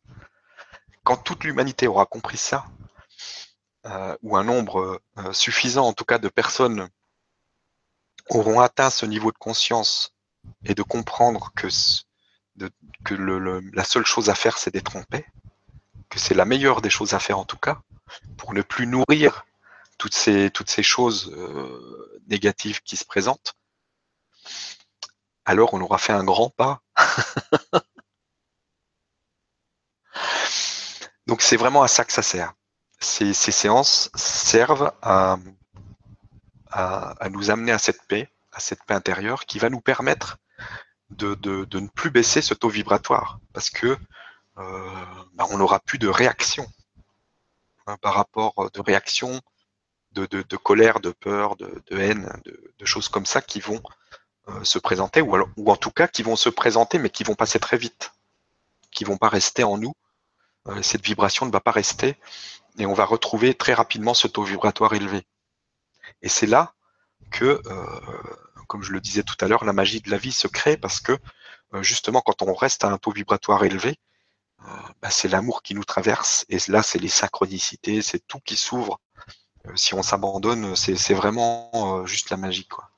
Quand 1.05 1.17
toute 1.17 1.45
l'humanité 1.45 1.87
aura 1.87 2.07
compris 2.07 2.37
ça, 2.37 2.67
euh, 3.87 4.17
ou 4.23 4.37
un 4.37 4.45
nombre 4.45 5.01
euh, 5.19 5.33
suffisant 5.33 5.87
en 5.87 5.95
tout 5.95 6.05
cas 6.05 6.19
de 6.19 6.29
personnes 6.29 6.91
auront 8.29 8.61
atteint 8.61 8.91
ce 8.91 9.07
niveau 9.07 9.33
de 9.33 9.39
conscience 9.39 10.15
et 10.67 10.75
de 10.75 10.83
comprendre 10.83 11.51
que, 11.55 11.69
la 13.75 13.85
seule 13.85 14.05
chose 14.05 14.29
à 14.29 14.35
faire 14.35 14.59
c'est 14.59 14.71
d'être 14.71 14.97
en 14.97 15.03
que 16.11 16.19
c'est 16.19 16.35
la 16.35 16.45
meilleure 16.45 16.83
des 16.83 16.91
choses 16.91 17.15
à 17.15 17.19
faire 17.19 17.39
en 17.39 17.47
tout 17.47 17.57
cas, 17.57 17.81
pour 18.37 18.53
ne 18.53 18.61
plus 18.61 18.87
nourrir 18.87 19.47
toutes 19.97 20.15
ces, 20.15 20.51
toutes 20.51 20.71
ces 20.71 20.83
choses 20.83 21.33
euh, 21.35 22.21
négatives 22.29 22.83
qui 22.83 22.99
se 22.99 23.07
présentent, 23.07 23.55
alors 25.47 25.73
on 25.73 25.81
aura 25.81 25.99
fait 25.99 26.13
un 26.13 26.25
grand 26.25 26.51
pas. 26.51 26.83
Donc 31.31 31.43
c'est 31.43 31.57
vraiment 31.57 31.85
à 31.85 31.87
ça 31.87 32.05
que 32.05 32.13
ça 32.13 32.23
sert. 32.23 32.55
Ces, 32.99 33.35
ces 33.35 33.53
séances 33.53 34.11
servent 34.17 34.91
à, 35.01 35.39
nous 37.31 37.53
amener 37.53 37.71
à 37.71 37.79
cette 37.79 38.03
paix, 38.09 38.29
à 38.51 38.59
cette 38.59 38.83
paix 38.83 38.95
intérieure 38.95 39.47
qui 39.47 39.61
va 39.61 39.71
nous 39.71 39.81
permettre 39.81 40.39
de, 41.11 41.37
ne 41.47 41.87
plus 41.87 42.11
baisser 42.11 42.43
ce 42.43 42.53
taux 42.53 42.69
vibratoire 42.69 43.39
parce 43.53 43.71
que 43.71 43.97
euh, 44.59 45.05
bah, 45.35 45.47
on 45.51 45.59
n'aura 45.59 45.79
plus 45.79 45.99
de 45.99 46.09
réaction 46.09 46.67
hein, 47.87 47.97
par 47.99 48.15
rapport 48.15 48.69
de 48.73 48.81
réaction 48.81 49.41
de, 50.11 50.27
de, 50.27 50.57
colère, 50.57 50.99
de 50.99 51.13
peur, 51.13 51.55
de, 51.55 51.81
haine, 51.93 52.29
de, 52.45 52.85
choses 52.85 53.09
comme 53.09 53.25
ça 53.25 53.41
qui 53.41 53.61
vont 53.61 53.81
euh, 54.49 54.65
se 54.65 54.81
présenter, 54.81 55.21
ou, 55.21 55.37
ou 55.57 55.71
en 55.71 55.77
tout 55.77 55.93
cas 55.93 56.09
qui 56.09 56.25
vont 56.25 56.35
se 56.35 56.49
présenter, 56.49 56.99
mais 56.99 57.09
qui 57.09 57.23
vont 57.23 57.37
passer 57.37 57.61
très 57.61 57.79
vite, 57.79 58.11
qui 58.91 59.05
vont 59.05 59.17
pas 59.17 59.29
rester 59.29 59.63
en 59.63 59.79
nous. 59.79 59.95
Euh, 60.69 60.83
cette 60.83 61.05
vibration 61.05 61.47
ne 61.47 61.51
va 61.51 61.61
pas 61.61 61.71
rester, 61.71 62.17
et 62.79 62.87
on 62.87 62.95
va 62.95 63.05
retrouver 63.05 63.55
très 63.55 63.75
rapidement 63.75 64.15
ce 64.15 64.29
taux 64.29 64.45
vibratoire 64.45 64.95
élevé. 64.95 65.27
Et 66.23 66.29
c'est 66.29 66.47
là 66.47 66.75
que, 67.31 67.63
euh, 67.67 67.87
comme 68.69 68.83
je 68.83 68.93
le 68.93 69.01
disais 69.01 69.23
tout 69.23 69.37
à 69.41 69.49
l'heure, 69.49 69.65
la 69.65 69.73
magie 69.73 70.01
de 70.01 70.11
la 70.11 70.19
vie 70.19 70.33
se 70.33 70.49
crée 70.49 70.77
parce 70.77 71.01
que 71.01 71.19
justement 71.83 72.21
quand 72.21 72.43
on 72.43 72.53
reste 72.55 72.85
à 72.85 72.89
un 72.89 72.99
taux 72.99 73.13
vibratoire 73.13 73.65
élevé, 73.65 73.97
bah, 75.03 75.11
c'est 75.11 75.29
l'amour 75.29 75.63
qui 75.63 75.75
nous 75.75 75.85
traverse, 75.85 76.45
et 76.49 76.59
là 76.69 76.83
c'est 76.83 76.99
les 76.99 77.09
synchronicités, 77.09 78.03
c'est 78.03 78.27
tout 78.27 78.41
qui 78.41 78.57
s'ouvre 78.57 79.01
euh, 79.67 79.77
si 79.77 79.95
on 79.95 80.03
s'abandonne, 80.03 80.75
c'est 80.77 81.15
vraiment 81.15 81.71
euh, 81.75 82.07
juste 82.07 82.31
la 82.31 82.37
magie, 82.37 82.67
quoi. 82.67 82.90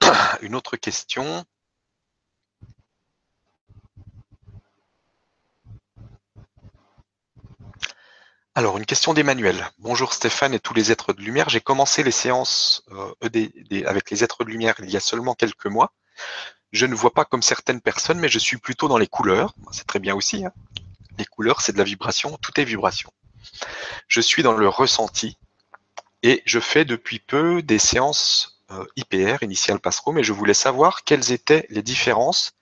questions. 0.76 1.44
Alors, 8.54 8.76
une 8.76 8.84
question 8.84 9.14
d'Emmanuel. 9.14 9.66
Bonjour 9.78 10.12
Stéphane 10.12 10.52
et 10.52 10.60
tous 10.60 10.74
les 10.74 10.92
êtres 10.92 11.14
de 11.14 11.22
lumière. 11.22 11.48
J'ai 11.48 11.62
commencé 11.62 12.02
les 12.02 12.10
séances 12.10 12.82
euh, 12.92 13.14
avec 13.86 14.10
les 14.10 14.24
êtres 14.24 14.44
de 14.44 14.50
lumière 14.50 14.74
il 14.78 14.90
y 14.90 14.96
a 14.96 15.00
seulement 15.00 15.34
quelques 15.34 15.66
mois. 15.66 15.94
Je 16.72 16.84
ne 16.84 16.94
vois 16.94 17.14
pas 17.14 17.24
comme 17.24 17.42
certaines 17.42 17.80
personnes, 17.80 18.18
mais 18.18 18.28
je 18.28 18.38
suis 18.38 18.58
plutôt 18.58 18.88
dans 18.88 18.98
les 18.98 19.06
couleurs. 19.06 19.54
C'est 19.72 19.86
très 19.86 20.00
bien 20.00 20.14
aussi. 20.14 20.44
Hein. 20.44 20.52
Les 21.16 21.24
couleurs, 21.24 21.62
c'est 21.62 21.72
de 21.72 21.78
la 21.78 21.84
vibration. 21.84 22.36
Tout 22.42 22.60
est 22.60 22.64
vibration. 22.64 23.10
Je 24.06 24.20
suis 24.20 24.42
dans 24.42 24.52
le 24.52 24.68
ressenti 24.68 25.38
et 26.24 26.42
je 26.46 26.58
fais 26.58 26.86
depuis 26.86 27.20
peu 27.20 27.62
des 27.62 27.78
séances 27.78 28.62
euh, 28.70 28.86
IPR, 28.96 29.42
Initial 29.42 29.78
Passroom, 29.78 30.18
et 30.18 30.24
je 30.24 30.32
voulais 30.32 30.54
savoir 30.54 31.04
quelles 31.04 31.32
étaient 31.32 31.66
les 31.68 31.82
différences 31.82 32.52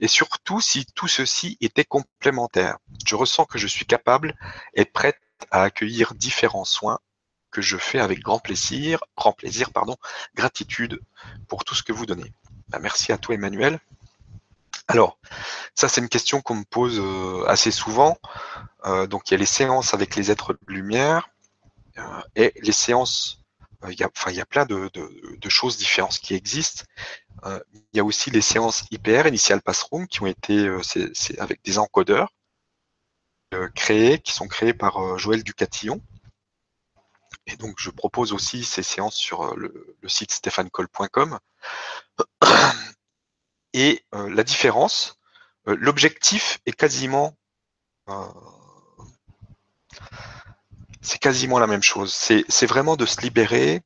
et 0.00 0.08
surtout 0.08 0.60
si 0.62 0.86
tout 0.94 1.06
ceci 1.06 1.58
était 1.60 1.84
complémentaire. 1.84 2.78
Je 3.06 3.14
ressens 3.14 3.44
que 3.44 3.58
je 3.58 3.66
suis 3.66 3.84
capable 3.84 4.34
et 4.72 4.86
prête 4.86 5.20
à 5.50 5.62
accueillir 5.62 6.14
différents 6.14 6.64
soins 6.64 6.98
que 7.50 7.60
je 7.60 7.76
fais 7.76 7.98
avec 7.98 8.20
grand 8.20 8.38
plaisir, 8.38 9.00
grand 9.18 9.32
plaisir, 9.32 9.70
pardon, 9.70 9.96
gratitude 10.34 10.98
pour 11.46 11.64
tout 11.64 11.74
ce 11.74 11.82
que 11.82 11.92
vous 11.92 12.06
donnez. 12.06 12.32
Ben, 12.68 12.78
merci 12.78 13.12
à 13.12 13.18
toi 13.18 13.34
Emmanuel. 13.34 13.80
Alors, 14.88 15.18
ça 15.74 15.88
c'est 15.88 16.00
une 16.00 16.08
question 16.08 16.40
qu'on 16.40 16.54
me 16.54 16.64
pose 16.64 16.98
euh, 16.98 17.44
assez 17.46 17.70
souvent. 17.70 18.16
Euh, 18.86 19.06
donc 19.06 19.30
il 19.30 19.34
y 19.34 19.36
a 19.36 19.38
les 19.38 19.46
séances 19.46 19.92
avec 19.92 20.16
les 20.16 20.30
êtres 20.30 20.54
de 20.54 20.72
lumière 20.72 21.28
et 22.36 22.52
les 22.62 22.72
séances. 22.72 23.38
Il 23.88 23.98
y, 23.98 24.04
a, 24.04 24.10
il 24.28 24.34
y 24.34 24.40
a 24.42 24.46
plein 24.46 24.66
de, 24.66 24.90
choses 25.48 25.78
différentes 25.78 26.18
qui 26.18 26.34
existent. 26.34 26.84
il 27.46 27.94
y 27.94 28.00
a 28.00 28.04
aussi 28.04 28.30
les 28.30 28.42
séances 28.42 28.84
IPR, 28.90 29.26
Initial 29.26 29.62
Passroom, 29.62 30.06
qui 30.06 30.22
ont 30.22 30.26
été 30.26 30.68
avec 31.38 31.62
des 31.64 31.78
encodeurs. 31.78 32.30
Euh, 33.52 33.68
créés, 33.74 34.20
qui 34.20 34.32
sont 34.32 34.46
créés 34.46 34.74
par 34.74 34.98
euh, 34.98 35.18
Joël 35.18 35.42
Ducatillon. 35.42 36.00
Et 37.46 37.56
donc, 37.56 37.74
je 37.80 37.90
propose 37.90 38.32
aussi 38.32 38.62
ces 38.62 38.84
séances 38.84 39.16
sur 39.16 39.42
euh, 39.42 39.54
le, 39.56 40.08
site 40.08 40.30
stéphanecol.com. 40.30 41.40
Et 43.72 44.04
la 44.12 44.42
différence, 44.42 45.20
l'objectif 45.64 46.58
est 46.66 46.72
quasiment, 46.72 47.36
c'est 51.00 51.18
quasiment 51.18 51.58
la 51.58 51.66
même 51.66 51.82
chose. 51.82 52.12
C'est 52.14 52.66
vraiment 52.66 52.96
de 52.96 53.06
se 53.06 53.20
libérer, 53.20 53.82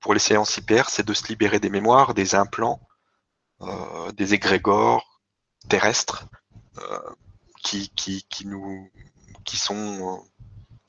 pour 0.00 0.14
les 0.14 0.20
séances 0.20 0.56
hyper, 0.56 0.90
c'est 0.90 1.06
de 1.06 1.14
se 1.14 1.28
libérer 1.28 1.60
des 1.60 1.70
mémoires, 1.70 2.14
des 2.14 2.34
implants, 2.34 2.80
des 4.14 4.34
égrégores 4.34 5.20
terrestres, 5.68 6.26
qui, 7.62 7.90
qui, 7.90 8.24
qui, 8.28 8.46
nous, 8.46 8.90
qui 9.44 9.56
sont 9.56 9.76
euh, 9.76 10.46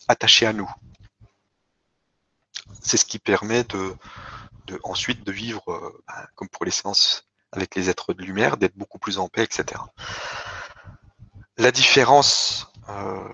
attachés 0.08 0.46
à 0.46 0.54
nous. 0.54 0.70
C'est 2.82 2.98
ce 2.98 3.06
qui 3.06 3.20
permet 3.20 3.64
de, 3.66 3.96
de, 4.68 4.80
ensuite 4.84 5.24
de 5.24 5.32
vivre, 5.32 5.64
euh, 5.72 6.04
ben, 6.08 6.28
comme 6.36 6.50
pour 6.50 6.66
les 6.66 6.72
séances 6.72 7.28
avec 7.52 7.76
les 7.76 7.90
êtres 7.90 8.14
de 8.14 8.24
lumière, 8.24 8.58
d'être 8.58 8.78
beaucoup 8.78 9.00
plus 9.00 9.20
en 9.20 9.28
paix, 9.28 9.44
etc. 9.44 9.82
La 11.58 11.72
différence, 11.72 12.72
euh, 12.90 13.28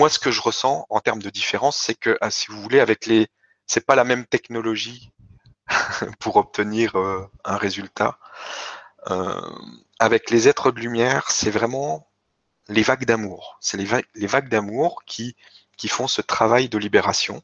moi 0.00 0.08
ce 0.08 0.18
que 0.18 0.30
je 0.30 0.40
ressens 0.40 0.86
en 0.88 1.00
termes 1.00 1.20
de 1.20 1.28
différence, 1.28 1.76
c'est 1.76 1.94
que 1.94 2.16
ah, 2.22 2.30
si 2.30 2.46
vous 2.46 2.58
voulez, 2.62 2.80
avec 2.80 3.04
les, 3.04 3.28
c'est 3.66 3.84
pas 3.84 3.94
la 3.94 4.04
même 4.04 4.24
technologie 4.24 5.10
pour 6.20 6.36
obtenir 6.36 6.96
euh, 6.96 7.30
un 7.44 7.58
résultat. 7.58 8.18
Euh, 9.10 9.38
avec 9.98 10.30
les 10.30 10.48
êtres 10.48 10.70
de 10.70 10.80
lumière, 10.80 11.30
c'est 11.30 11.50
vraiment 11.50 12.08
les 12.68 12.82
vagues 12.82 13.04
d'amour. 13.04 13.58
C'est 13.60 13.76
les, 13.76 14.26
vagues 14.26 14.48
d'amour 14.48 15.02
qui, 15.04 15.36
qui 15.76 15.88
font 15.88 16.06
ce 16.06 16.22
travail 16.22 16.70
de 16.70 16.78
libération. 16.78 17.42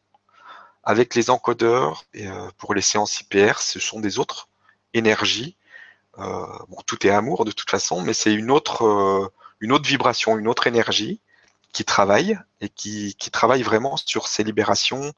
Avec 0.82 1.14
les 1.14 1.28
encodeurs, 1.28 2.06
et, 2.14 2.26
euh, 2.26 2.48
pour 2.56 2.72
les 2.72 2.80
séances 2.80 3.20
IPR, 3.20 3.58
ce 3.58 3.80
sont 3.80 4.00
des 4.00 4.18
autres 4.18 4.48
énergies. 4.94 5.58
Euh, 6.18 6.46
bon, 6.70 6.78
tout 6.86 7.06
est 7.06 7.10
amour 7.10 7.44
de 7.44 7.52
toute 7.52 7.68
façon, 7.68 8.00
mais 8.00 8.14
c'est 8.14 8.32
une 8.32 8.50
autre, 8.50 8.86
euh, 8.86 9.28
une 9.60 9.72
autre 9.72 9.86
vibration, 9.86 10.38
une 10.38 10.48
autre 10.48 10.66
énergie 10.66 11.20
qui 11.76 11.84
travaille 11.84 12.38
et 12.62 12.70
qui, 12.70 13.14
qui 13.16 13.30
travaille 13.30 13.62
vraiment 13.62 13.98
sur 13.98 14.28
ces 14.28 14.42
libérations 14.42 15.12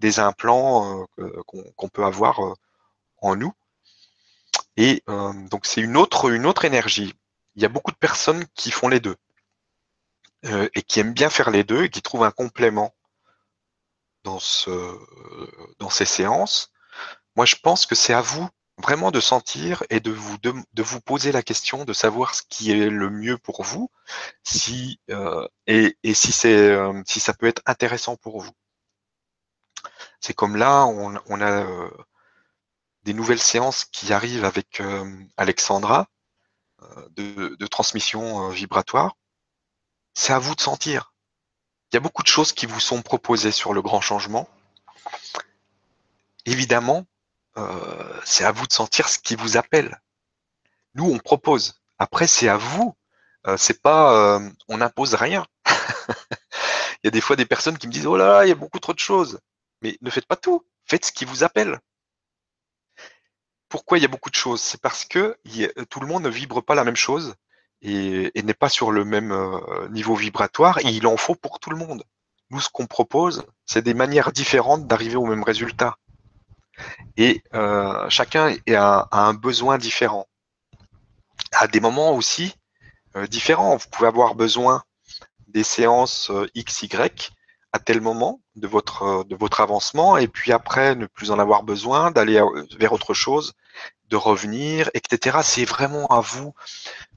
des 0.00 0.18
implants 0.18 1.06
qu'on 1.46 1.88
peut 1.88 2.04
avoir 2.04 2.40
en 3.18 3.36
nous. 3.36 3.52
Et 4.76 5.04
donc 5.06 5.64
c'est 5.64 5.80
une 5.80 5.96
autre, 5.96 6.28
une 6.32 6.44
autre 6.44 6.64
énergie. 6.64 7.14
Il 7.54 7.62
y 7.62 7.64
a 7.64 7.68
beaucoup 7.68 7.92
de 7.92 7.96
personnes 7.96 8.44
qui 8.56 8.72
font 8.72 8.88
les 8.88 8.98
deux. 8.98 9.14
Euh, 10.44 10.68
et 10.74 10.82
qui 10.82 10.98
aiment 10.98 11.12
bien 11.12 11.30
faire 11.30 11.52
les 11.52 11.62
deux 11.62 11.84
et 11.84 11.88
qui 11.88 12.02
trouvent 12.02 12.24
un 12.24 12.32
complément 12.32 12.92
dans, 14.24 14.40
ce, 14.40 14.98
dans 15.78 15.88
ces 15.88 16.04
séances, 16.04 16.72
moi 17.36 17.46
je 17.46 17.54
pense 17.54 17.86
que 17.86 17.94
c'est 17.94 18.12
à 18.12 18.22
vous 18.22 18.48
vraiment 18.82 19.10
de 19.10 19.20
sentir 19.20 19.84
et 19.90 20.00
de 20.00 20.10
vous, 20.10 20.36
de, 20.38 20.82
vous 20.82 21.00
poser 21.00 21.32
la 21.32 21.42
question 21.42 21.84
de 21.84 21.92
savoir 21.92 22.34
ce 22.34 22.42
qui 22.48 22.70
est 22.70 22.90
le 22.90 23.10
mieux 23.10 23.38
pour 23.38 23.62
vous 23.62 23.90
si, 24.44 25.00
euh, 25.10 25.46
et, 25.66 25.96
et, 26.02 26.14
si, 26.14 26.32
c'est, 26.32 26.70
euh, 26.70 27.02
si 27.06 27.20
ça 27.20 27.34
peut 27.34 27.46
être 27.46 27.62
intéressant 27.66 28.16
pour 28.16 28.40
vous. 28.40 28.52
C'est 30.20 30.34
comme 30.34 30.56
là, 30.56 30.84
on, 30.86 31.14
on 31.26 31.40
a 31.40 31.64
euh, 31.64 31.90
des 33.04 33.14
nouvelles 33.14 33.40
séances 33.40 33.84
qui 33.84 34.12
arrivent 34.12 34.44
avec 34.44 34.82
Alexandra 35.36 36.08
de, 37.16 37.56
de 37.56 37.66
transmission 37.66 38.48
vibratoire 38.50 39.16
c'est 40.14 40.32
à 40.32 40.38
vous 40.38 40.54
de 40.54 40.60
sentir. 40.60 41.14
Il 41.90 41.96
y 41.96 41.98
a 41.98 42.00
beaucoup 42.00 42.22
de 42.22 42.28
choses 42.28 42.52
qui 42.52 42.66
vous 42.66 42.80
sont 42.80 43.02
proposées 43.02 43.52
sur 43.52 43.72
le 43.72 43.82
grand 43.82 44.00
changement. 44.00 44.48
Évidemment, 46.46 47.06
euh, 47.56 48.20
c'est 48.24 48.44
à 48.44 48.52
vous 48.52 48.66
de 48.66 48.72
sentir 48.72 49.08
ce 49.08 49.18
qui 49.18 49.36
vous 49.36 49.56
appelle. 49.56 50.00
Nous, 50.94 51.04
on 51.04 51.18
propose. 51.18 51.80
Après, 51.98 52.26
c'est 52.26 52.48
à 52.48 52.56
vous. 52.56 52.94
Euh, 53.46 53.56
c'est 53.56 53.82
pas, 53.82 54.36
euh, 54.36 54.50
on 54.68 54.78
n'impose 54.78 55.14
rien. 55.14 55.46
il 55.68 57.04
y 57.04 57.08
a 57.08 57.10
des 57.10 57.20
fois 57.20 57.36
des 57.36 57.46
personnes 57.46 57.78
qui 57.78 57.86
me 57.88 57.92
disent, 57.92 58.06
oh 58.06 58.16
là 58.16 58.44
il 58.44 58.48
y 58.48 58.52
a 58.52 58.56
beaucoup 58.56 58.78
trop 58.78 58.92
de 58.92 58.98
choses. 58.98 59.40
Mais 59.82 59.98
ne 60.00 60.10
faites 60.10 60.26
pas 60.26 60.36
tout. 60.36 60.64
Faites 60.86 61.04
ce 61.06 61.12
qui 61.12 61.24
vous 61.24 61.44
appelle. 61.44 61.80
Pourquoi 63.68 63.98
il 63.98 64.02
y 64.02 64.04
a 64.04 64.08
beaucoup 64.08 64.30
de 64.30 64.34
choses? 64.34 64.60
C'est 64.60 64.80
parce 64.80 65.04
que 65.04 65.36
tout 65.88 66.00
le 66.00 66.06
monde 66.06 66.24
ne 66.24 66.28
vibre 66.28 66.62
pas 66.62 66.74
la 66.74 66.84
même 66.84 66.96
chose 66.96 67.34
et, 67.80 68.30
n'est 68.42 68.54
pas 68.54 68.68
sur 68.68 68.92
le 68.92 69.04
même 69.04 69.34
niveau 69.90 70.14
vibratoire, 70.14 70.78
et 70.78 70.88
il 70.88 71.06
en 71.06 71.16
faut 71.16 71.34
pour 71.34 71.58
tout 71.58 71.70
le 71.70 71.76
monde. 71.76 72.04
Nous, 72.50 72.60
ce 72.60 72.68
qu'on 72.68 72.86
propose, 72.86 73.46
c'est 73.64 73.82
des 73.82 73.94
manières 73.94 74.30
différentes 74.30 74.86
d'arriver 74.86 75.16
au 75.16 75.24
même 75.24 75.42
résultat. 75.42 75.96
Et 77.16 77.42
euh, 77.54 78.08
chacun 78.08 78.56
a, 78.74 79.08
un 79.12 79.34
besoin 79.34 79.78
différent. 79.78 80.26
À 81.52 81.66
des 81.66 81.80
moments 81.80 82.14
aussi 82.14 82.54
euh, 83.16 83.26
différents. 83.26 83.76
Vous 83.76 83.88
pouvez 83.90 84.08
avoir 84.08 84.34
besoin 84.34 84.82
des 85.48 85.64
séances 85.64 86.30
X, 86.54 86.82
Y 86.82 87.32
à 87.72 87.78
tel 87.78 88.00
moment 88.00 88.40
de 88.56 88.66
votre, 88.66 89.24
de 89.24 89.34
votre 89.34 89.60
avancement, 89.60 90.18
et 90.18 90.28
puis 90.28 90.52
après 90.52 90.94
ne 90.94 91.06
plus 91.06 91.30
en 91.30 91.38
avoir 91.38 91.62
besoin, 91.62 92.10
d'aller 92.10 92.40
vers 92.78 92.92
autre 92.92 93.14
chose, 93.14 93.54
de 94.08 94.16
revenir, 94.16 94.90
etc. 94.92 95.38
C'est 95.42 95.64
vraiment 95.64 96.06
à 96.08 96.20
vous 96.20 96.54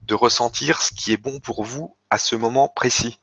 de 0.03 0.13
ressentir 0.15 0.81
ce 0.81 0.93
qui 0.93 1.11
est 1.11 1.17
bon 1.17 1.39
pour 1.39 1.63
vous 1.63 1.97
à 2.09 2.17
ce 2.17 2.37
moment 2.37 2.69
précis. 2.69 3.19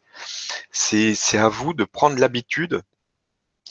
C'est 0.70 1.38
à 1.38 1.48
vous 1.48 1.72
de 1.72 1.84
prendre 1.84 2.18
l'habitude 2.18 2.82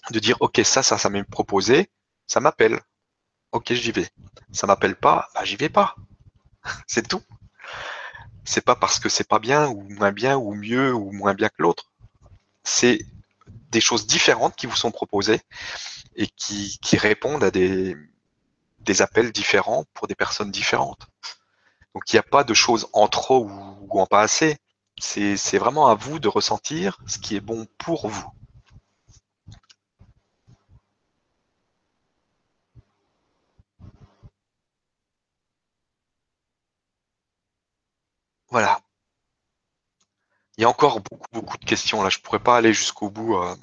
de 0.10 0.20
dire 0.20 0.38
ok 0.40 0.62
ça 0.64 0.82
ça 0.82 0.98
ça 0.98 1.10
m'est 1.10 1.24
proposé, 1.24 1.90
ça 2.32 2.40
m'appelle. 2.40 2.80
Ok 3.52 3.74
j'y 3.74 3.92
vais. 3.92 4.10
Ça 4.54 4.66
m'appelle 4.66 4.96
pas, 4.96 5.30
bah, 5.36 5.44
j'y 5.44 5.58
vais 5.58 5.68
pas. 5.68 5.96
c'est 6.88 7.06
tout. 7.06 7.22
C'est 8.46 8.62
pas 8.62 8.78
parce 8.78 9.00
que 9.00 9.10
c'est 9.10 9.28
pas 9.28 9.40
bien 9.40 9.68
ou 9.68 9.82
moins 9.90 10.14
bien 10.14 10.38
ou 10.38 10.54
mieux 10.54 10.94
ou 10.94 11.12
moins 11.12 11.34
bien 11.34 11.50
que 11.50 11.62
l'autre. 11.62 11.92
C'est 12.64 13.06
des 13.72 13.82
choses 13.82 14.08
différentes 14.08 14.56
qui 14.56 14.66
vous 14.66 14.78
sont 14.78 14.92
proposées 14.92 15.42
et 16.16 16.28
qui, 16.28 16.80
qui 16.82 16.96
répondent 16.98 17.44
à 17.44 17.52
des, 17.52 17.98
des 18.80 19.02
appels 19.02 19.34
différents 19.34 19.84
pour 19.94 20.08
des 20.08 20.16
personnes 20.16 20.52
différentes. 20.52 21.08
Donc 21.94 22.04
il 22.12 22.16
n'y 22.16 22.20
a 22.20 22.24
pas 22.24 22.46
de 22.46 22.54
choses 22.54 22.88
en 22.94 23.10
trop 23.10 23.46
ou, 23.46 24.00
en 24.00 24.06
pas 24.06 24.22
assez. 24.22 24.58
C'est 25.00 25.58
vraiment 25.58 25.88
à 25.88 25.96
vous 25.96 26.20
de 26.20 26.30
ressentir 26.30 26.98
ce 27.08 27.18
qui 27.18 27.36
est 27.36 27.42
bon 27.42 27.68
pour 27.78 28.08
vous. 28.08 28.32
Voilà. 38.52 38.82
Il 40.58 40.62
y 40.62 40.66
a 40.66 40.70
encore 40.70 41.00
beaucoup, 41.00 41.28
beaucoup 41.32 41.58
de 41.58 41.66
questions 41.66 42.04
là. 42.04 42.10
Je 42.10 42.20
pourrais 42.20 42.40
pas 42.40 42.58
aller 42.58 42.74
jusqu'au 42.74 43.10
bout. 43.10 43.38
Euh. 43.38 43.56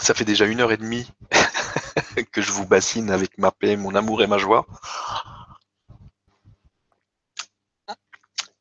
Ça 0.00 0.14
fait 0.14 0.24
déjà 0.24 0.46
une 0.46 0.60
heure 0.60 0.72
et 0.72 0.76
demie 0.76 1.10
que 2.32 2.40
je 2.40 2.52
vous 2.52 2.66
bassine 2.66 3.10
avec 3.10 3.36
ma 3.38 3.50
paix, 3.50 3.76
mon 3.76 3.94
amour 3.94 4.22
et 4.22 4.26
ma 4.26 4.38
joie. 4.38 4.66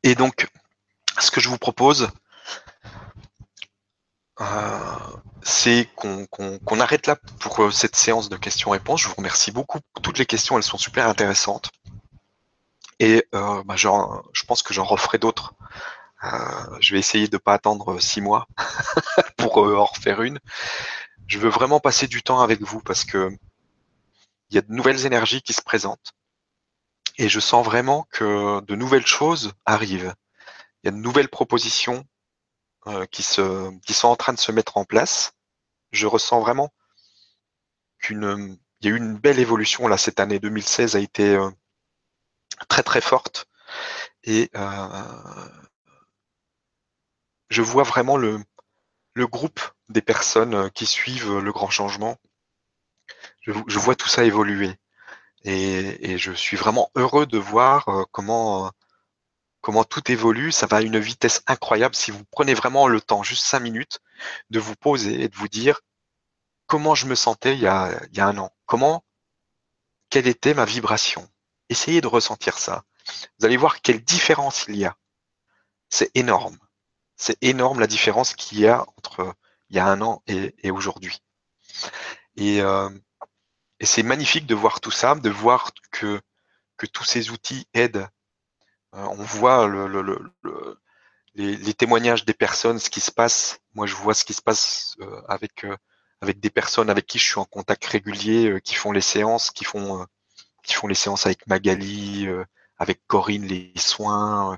Et 0.03 0.15
donc, 0.15 0.47
ce 1.19 1.31
que 1.31 1.39
je 1.39 1.47
vous 1.47 1.57
propose, 1.57 2.09
euh, 4.41 4.99
c'est 5.43 5.87
qu'on 5.95 6.79
arrête 6.79 7.07
là 7.07 7.15
pour 7.39 7.63
euh, 7.63 7.71
cette 7.71 7.95
séance 7.95 8.29
de 8.29 8.35
questions-réponses. 8.35 9.01
Je 9.01 9.07
vous 9.07 9.15
remercie 9.15 9.51
beaucoup 9.51 9.79
pour 9.93 10.01
toutes 10.01 10.17
les 10.17 10.25
questions, 10.25 10.57
elles 10.57 10.63
sont 10.63 10.77
super 10.77 11.07
intéressantes. 11.07 11.71
Et 13.03 13.27
euh, 13.35 13.61
bah, 13.65 13.75
je 13.75 14.45
pense 14.47 14.63
que 14.63 14.73
j'en 14.73 14.85
referai 14.85 15.17
d'autres. 15.17 15.55
je 16.79 16.93
vais 16.93 16.99
essayer 16.99 17.27
de 17.27 17.35
ne 17.35 17.37
pas 17.37 17.53
attendre 17.53 17.99
six 17.99 18.21
mois 18.21 18.47
pour 19.37 19.57
en 19.57 19.83
refaire 19.83 20.21
une. 20.21 20.39
Je 21.27 21.37
veux 21.37 21.49
vraiment 21.49 21.81
passer 21.81 22.07
du 22.07 22.23
temps 22.23 22.39
avec 22.39 22.61
vous 22.61 22.79
parce 22.79 23.03
que 23.03 23.29
il 24.49 24.55
y 24.55 24.57
a 24.57 24.61
de 24.61 24.71
nouvelles 24.71 25.05
énergies 25.05 25.41
qui 25.41 25.51
se 25.51 25.61
présentent. 25.61 26.13
Et 27.17 27.27
je 27.27 27.41
sens 27.41 27.65
vraiment 27.65 28.07
que 28.09 28.61
de 28.61 28.75
nouvelles 28.75 29.05
choses 29.05 29.51
arrivent. 29.65 30.13
Il 30.81 30.87
y 30.87 30.89
a 30.89 30.91
de 30.91 30.97
nouvelles 30.97 31.27
propositions 31.27 32.05
euh, 32.87 33.05
qui, 33.07 33.21
se, 33.21 33.77
qui 33.81 33.93
sont 33.93 34.07
en 34.07 34.15
train 34.15 34.31
de 34.31 34.39
se 34.39 34.53
mettre 34.53 34.77
en 34.77 34.85
place. 34.85 35.33
Je 35.91 36.07
ressens 36.07 36.39
vraiment 36.39 36.73
qu'une 37.99 38.57
il 38.79 38.87
y 38.87 38.91
a 38.91 38.95
eu 38.95 38.97
une 38.97 39.17
belle 39.17 39.39
évolution 39.39 39.89
là 39.89 39.97
cette 39.97 40.21
année 40.21 40.39
2016 40.39 40.95
a 40.95 40.99
été 40.99 41.35
euh, 41.35 41.49
très 42.63 42.83
très 42.83 43.01
forte. 43.01 43.47
Et 44.23 44.49
euh, 44.55 45.49
je 47.49 47.61
vois 47.61 47.83
vraiment 47.83 48.17
le, 48.17 48.39
le 49.13 49.27
groupe 49.27 49.61
des 49.89 50.01
personnes 50.01 50.71
qui 50.71 50.85
suivent 50.85 51.39
le 51.39 51.51
grand 51.51 51.69
changement. 51.69 52.17
Je, 53.41 53.51
je 53.67 53.79
vois 53.79 53.95
tout 53.95 54.07
ça 54.07 54.23
évoluer. 54.23 54.71
Et, 55.43 56.13
et, 56.13 56.17
je 56.17 56.31
suis 56.31 56.55
vraiment 56.57 56.89
heureux 56.95 57.25
de 57.25 57.37
voir 57.37 57.89
comment 58.11 58.71
comment 59.63 59.85
tout 59.85 60.11
évolue, 60.11 60.51
ça 60.51 60.67
va 60.67 60.77
à 60.77 60.81
une 60.81 60.99
vitesse 60.99 61.41
incroyable. 61.47 61.95
Si 61.95 62.11
vous 62.11 62.23
prenez 62.25 62.53
vraiment 62.53 62.87
le 62.89 62.99
temps, 63.01 63.23
juste 63.23 63.45
cinq 63.45 63.61
minutes, 63.61 63.99
de 64.49 64.59
vous 64.59 64.75
poser 64.75 65.23
et 65.23 65.29
de 65.29 65.35
vous 65.35 65.47
dire 65.47 65.81
comment 66.67 66.95
je 66.95 67.07
me 67.07 67.15
sentais 67.15 67.53
il 67.55 67.61
y 67.61 67.67
a, 67.67 67.97
il 68.11 68.17
y 68.17 68.21
a 68.21 68.27
un 68.27 68.37
an, 68.37 68.51
comment, 68.65 69.05
quelle 70.09 70.27
était 70.27 70.53
ma 70.53 70.65
vibration? 70.65 71.27
Essayez 71.73 72.01
de 72.01 72.07
ressentir 72.07 72.59
ça. 72.59 72.83
Vous 73.39 73.47
allez 73.47 73.57
voir 73.57 73.81
quelle 73.81 74.03
différence 74.03 74.65
il 74.67 74.75
y 74.75 74.85
a. 74.85 74.95
C'est 75.89 76.11
énorme. 76.13 76.59
C'est 77.15 77.35
énorme 77.41 77.79
la 77.79 77.87
différence 77.87 78.35
qu'il 78.35 78.59
y 78.59 78.67
a 78.67 78.85
entre 78.95 79.33
il 79.71 79.77
y 79.77 79.79
a 79.79 79.87
un 79.87 79.99
an 80.01 80.21
et, 80.27 80.69
aujourd'hui. 80.69 81.17
Et, 82.35 82.61
euh, 82.61 82.91
et 83.79 83.87
c'est 83.87 84.03
magnifique 84.03 84.45
de 84.45 84.53
voir 84.53 84.81
tout 84.81 84.91
ça, 84.91 85.15
de 85.15 85.31
voir 85.31 85.71
que, 85.89 86.21
tous 86.91 87.05
ces 87.05 87.31
outils 87.31 87.65
aident 87.73 88.07
euh, 88.93 89.07
on 89.17 89.23
voit 89.23 89.67
les, 91.33 91.73
témoignages 91.73 92.23
des 92.25 92.35
personnes, 92.35 92.77
ce 92.77 92.91
qui 92.91 92.99
se 92.99 93.11
passe. 93.11 93.61
Moi, 93.73 93.87
je 93.87 93.95
vois 93.95 94.13
ce 94.13 94.25
qui 94.25 94.33
se 94.33 94.43
passe 94.43 94.95
euh, 94.99 95.21
avec 95.27 95.65
avec 96.21 96.39
des 96.39 96.51
personnes 96.51 96.91
avec 96.91 97.07
qui 97.07 97.17
je 97.17 97.23
suis 97.23 97.39
en 97.39 97.45
contact 97.45 97.83
régulier, 97.85 98.59
qui 98.63 98.75
font 98.75 98.91
les 98.91 99.01
séances, 99.01 99.49
qui 99.49 99.63
font 99.65 100.05
qui 100.63 100.73
font 100.73 100.87
les 100.87 100.95
séances 100.95 101.25
avec 101.25 101.45
Magali, 101.47 102.27
avec 102.77 103.05
Corinne, 103.07 103.45
les 103.45 103.73
soins, 103.77 104.57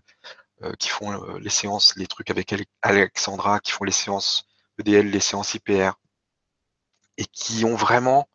qui 0.80 0.90
font 0.90 1.36
les 1.38 1.49
séances, 1.49 1.95
les 1.98 2.07
trucs 2.07 2.32
avec 2.32 2.53
Alexandra, 2.82 3.60
qui 3.60 3.72
font 3.72 3.84
les 3.84 3.91
séances 3.91 4.45
EDL, 4.80 5.10
les 5.10 5.19
séances 5.19 5.53
IPR, 5.53 5.91
et 7.18 7.26
qui 7.26 7.65
ont 7.65 7.76
vraiment 7.76 8.30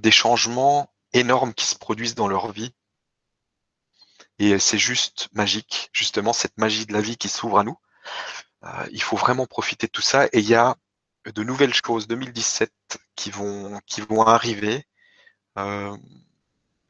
des 0.00 0.10
changements 0.10 0.92
énormes 1.12 1.54
qui 1.54 1.64
se 1.64 1.76
produisent 1.76 2.14
dans 2.14 2.28
leur 2.28 2.52
vie 2.52 2.72
et 4.38 4.58
c'est 4.58 4.78
juste 4.78 5.28
magique, 5.32 5.88
justement, 5.92 6.32
cette 6.32 6.58
magie 6.58 6.84
de 6.84 6.92
la 6.92 7.00
vie 7.00 7.16
qui 7.16 7.28
s'ouvre 7.28 7.60
à 7.60 7.64
nous. 7.64 7.78
Euh, 8.64 8.86
il 8.90 9.00
faut 9.02 9.16
vraiment 9.16 9.46
profiter 9.46 9.86
de 9.86 9.92
tout 9.92 10.02
ça. 10.02 10.26
Et 10.32 10.40
il 10.40 10.48
y 10.48 10.56
a 10.56 10.76
de 11.26 11.42
nouvelles 11.44 11.74
choses 11.74 12.08
2017 12.08 12.72
qui 13.14 13.30
vont, 13.30 13.80
qui 13.86 14.00
vont 14.00 14.22
arriver. 14.22 14.84
Euh, 15.58 15.96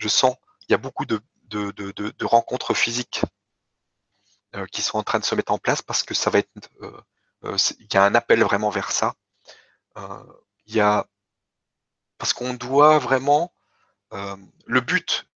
je 0.03 0.09
sens, 0.09 0.37
il 0.69 0.73
y 0.73 0.74
a 0.74 0.79
beaucoup 0.79 1.07
de, 1.07 1.20
de, 1.45 1.70
de, 1.70 2.24
rencontres 2.24 2.74
physiques 2.74 3.23
euh, 4.55 4.66
qui 4.66 4.83
sont 4.83 4.99
en 4.99 5.03
train 5.03 5.19
de 5.19 5.24
se 5.24 5.35
mettre 5.35 5.53
en 5.53 5.59
place 5.59 5.83
parce 5.83 6.03
que 6.03 6.15
ça 6.15 6.31
va 6.31 6.41
être, 6.41 6.51
il 7.79 7.89
y 7.93 7.97
a 7.97 8.05
un 8.05 8.15
appel 8.15 8.43
vraiment 8.43 8.70
vers 8.70 8.91
ça. 8.91 9.15
il 10.66 10.74
y 10.74 10.81
a, 10.81 11.07
parce 12.19 12.33
qu'on 12.33 12.55
doit 12.55 12.99
vraiment, 12.99 13.53
le 14.11 14.81
but 14.81 15.27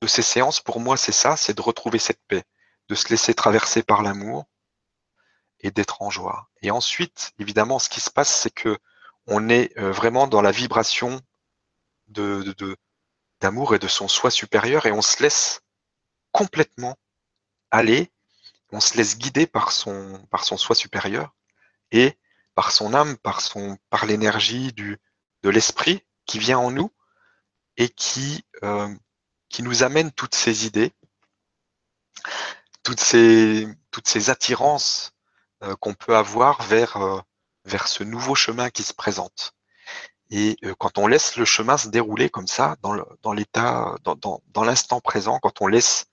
de 0.00 0.06
ces 0.06 0.22
séances, 0.22 0.60
pour 0.60 0.80
moi, 0.80 0.96
c'est 0.96 1.12
ça, 1.12 1.36
c'est 1.36 1.54
de 1.54 1.62
retrouver 1.62 1.98
cette 1.98 2.22
paix, 2.26 2.44
de 2.88 2.94
se 2.94 3.08
laisser 3.08 3.34
traverser 3.34 3.82
par 3.82 4.02
l'amour 4.02 4.46
et 5.60 5.70
d'être 5.70 6.02
en 6.02 6.10
joie. 6.10 6.48
Et 6.62 6.70
ensuite, 6.70 7.32
évidemment, 7.38 7.78
ce 7.78 7.88
qui 7.88 8.00
se 8.00 8.10
passe, 8.10 8.30
c'est 8.30 8.50
que 8.50 8.78
on 9.26 9.48
est 9.48 9.76
euh, 9.78 9.92
vraiment 9.92 10.26
dans 10.26 10.42
la 10.42 10.50
vibration 10.50 11.20
de, 12.08 12.54
d'amour 13.40 13.74
et 13.74 13.78
de 13.78 13.88
son 13.88 14.08
soi 14.08 14.30
supérieur 14.30 14.86
et 14.86 14.92
on 14.92 15.02
se 15.02 15.22
laisse 15.22 15.62
complètement 16.32 16.96
aller, 17.70 18.10
on 18.70 18.80
se 18.80 18.96
laisse 18.96 19.18
guider 19.18 19.46
par 19.46 19.72
son, 19.72 20.24
par 20.30 20.44
son 20.44 20.56
soi 20.56 20.74
supérieur 20.74 21.34
et 21.90 22.18
par 22.54 22.72
son 22.72 22.94
âme, 22.94 23.16
par 23.18 23.40
par 23.88 24.06
l'énergie 24.06 24.72
de 24.72 24.98
l'esprit 25.48 26.04
qui 26.26 26.38
vient 26.38 26.58
en 26.58 26.70
nous 26.70 26.92
et 27.76 27.88
qui, 27.88 28.44
euh, 28.62 28.94
qui 29.48 29.62
nous 29.62 29.82
amène 29.82 30.12
toutes 30.12 30.34
ces 30.34 30.66
idées, 30.66 30.92
toutes 32.82 33.00
ces, 33.00 33.66
toutes 33.90 34.08
ces 34.08 34.30
attirances 34.30 35.12
euh, 35.62 35.74
qu'on 35.76 35.94
peut 35.94 36.16
avoir 36.16 36.62
vers, 36.62 36.96
euh, 36.98 37.20
vers 37.64 37.88
ce 37.88 38.04
nouveau 38.04 38.34
chemin 38.34 38.70
qui 38.70 38.82
se 38.82 38.94
présente. 38.94 39.54
Et 40.30 40.56
euh, 40.64 40.74
quand 40.78 40.98
on 40.98 41.06
laisse 41.06 41.36
le 41.36 41.44
chemin 41.44 41.76
se 41.76 41.88
dérouler 41.88 42.30
comme 42.30 42.46
ça, 42.46 42.76
dans 42.82 43.32
l'état, 43.32 43.96
dans, 44.04 44.14
dans, 44.16 44.42
dans 44.48 44.64
l'instant 44.64 45.00
présent, 45.00 45.38
quand 45.40 45.60
on 45.60 45.66
laisse, 45.66 46.06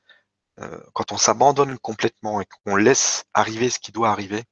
quand 0.94 1.12
on 1.12 1.18
s'abandonne 1.18 1.78
complètement 1.78 2.42
et 2.42 2.46
qu'on 2.46 2.76
laisse 2.76 3.26
arriver 3.36 3.70
ce 3.70 3.78
qui 3.78 3.92
doit 3.92 4.10
arriver, 4.10 4.44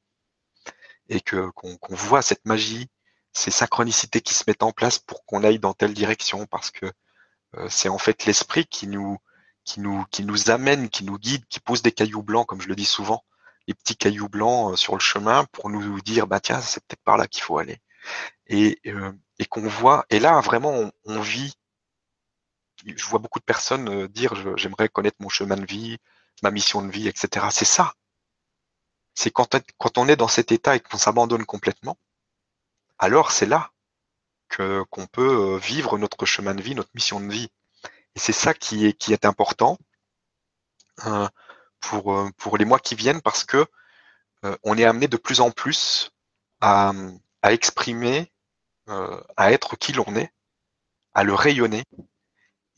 et 1.10 1.22
que 1.22 1.50
qu'on 1.52 1.78
voit 1.90 2.22
cette 2.22 2.46
magie, 2.46 2.90
ces 3.34 3.52
synchronicités 3.52 4.22
qui 4.22 4.34
se 4.34 4.44
mettent 4.48 4.64
en 4.64 4.72
place 4.72 5.00
pour 5.00 5.26
qu'on 5.26 5.44
aille 5.44 5.60
dans 5.60 5.74
telle 5.74 5.94
direction, 5.94 6.46
parce 6.46 6.72
que 6.72 6.86
euh, 7.58 7.68
c'est 7.70 7.90
en 7.90 7.98
fait 7.98 8.26
l'esprit 8.26 8.66
qui 8.66 8.88
nous, 8.88 9.18
qui, 9.64 9.80
nous, 9.82 10.06
qui 10.12 10.24
nous 10.24 10.50
amène, 10.50 10.90
qui 10.90 11.04
nous 11.04 11.18
guide, 11.18 11.46
qui 11.48 11.60
pose 11.60 11.82
des 11.82 11.92
cailloux 11.92 12.24
blancs, 12.24 12.48
comme 12.48 12.62
je 12.62 12.70
le 12.70 12.76
dis 12.76 12.86
souvent, 12.86 13.24
les 13.68 13.74
petits 13.74 13.98
cailloux 13.98 14.30
blancs 14.30 14.74
euh, 14.74 14.76
sur 14.76 14.94
le 14.94 15.00
chemin 15.02 15.46
pour 15.52 15.70
nous 15.70 16.02
dire, 16.02 16.28
bah 16.28 16.40
tiens, 16.40 16.62
c'est 16.62 16.84
peut-être 16.86 17.04
par 17.04 17.18
là 17.18 17.28
qu'il 17.28 17.44
faut 17.44 17.58
aller. 17.58 17.80
Et, 18.48 18.80
euh, 18.88 19.12
et 19.40 19.46
qu'on 19.46 19.68
voit, 19.68 20.06
et 20.10 20.20
là 20.20 20.40
vraiment 20.42 20.92
on, 21.06 21.22
vit, 21.22 21.54
je 22.86 23.06
vois 23.06 23.20
beaucoup 23.20 23.40
de 23.40 23.46
personnes 23.46 24.08
dire, 24.08 24.34
j'aimerais 24.58 24.90
connaître 24.90 25.18
mon 25.20 25.30
chemin 25.30 25.56
de 25.58 25.66
vie, 25.66 25.98
ma 26.44 26.52
mission 26.52 26.82
de 26.82 26.92
vie, 26.92 27.08
etc. 27.08 27.48
C'est 27.52 27.66
ça. 27.66 27.94
C'est 29.14 29.32
quand, 29.32 29.56
quand 29.78 29.98
on 29.98 30.08
est 30.08 30.16
dans 30.18 30.28
cet 30.28 30.52
état 30.52 30.76
et 30.76 30.80
qu'on 30.80 30.98
s'abandonne 30.98 31.46
complètement, 31.46 31.98
alors 33.00 33.32
c'est 33.32 33.46
là 33.46 33.72
qu'on 34.50 35.08
peut 35.08 35.56
euh, 35.56 35.58
vivre 35.58 35.98
notre 35.98 36.26
chemin 36.26 36.56
de 36.56 36.62
vie, 36.62 36.76
notre 36.76 36.92
mission 36.94 37.20
de 37.20 37.32
vie. 37.32 37.50
Et 38.16 38.20
c'est 38.20 38.34
ça 38.34 38.54
qui 38.54 38.86
est, 38.86 38.94
qui 38.94 39.12
est 39.14 39.26
important 39.26 39.78
euh, 41.06 41.28
pour, 41.82 42.14
euh, 42.14 42.30
pour 42.38 42.58
les 42.58 42.66
mois 42.66 42.80
qui 42.80 42.96
viennent 42.96 43.22
parce 43.22 43.44
que 43.44 43.66
on 44.62 44.78
est 44.78 44.86
amené 44.86 45.08
de 45.08 45.18
plus 45.18 45.42
en 45.42 45.50
plus 45.50 46.12
à, 46.62 46.94
à 47.42 47.52
exprimer, 47.52 48.32
à 48.88 49.52
être 49.52 49.76
qui 49.76 49.94
l'on 49.94 50.16
est, 50.16 50.32
à 51.14 51.24
le 51.24 51.34
rayonner, 51.34 51.84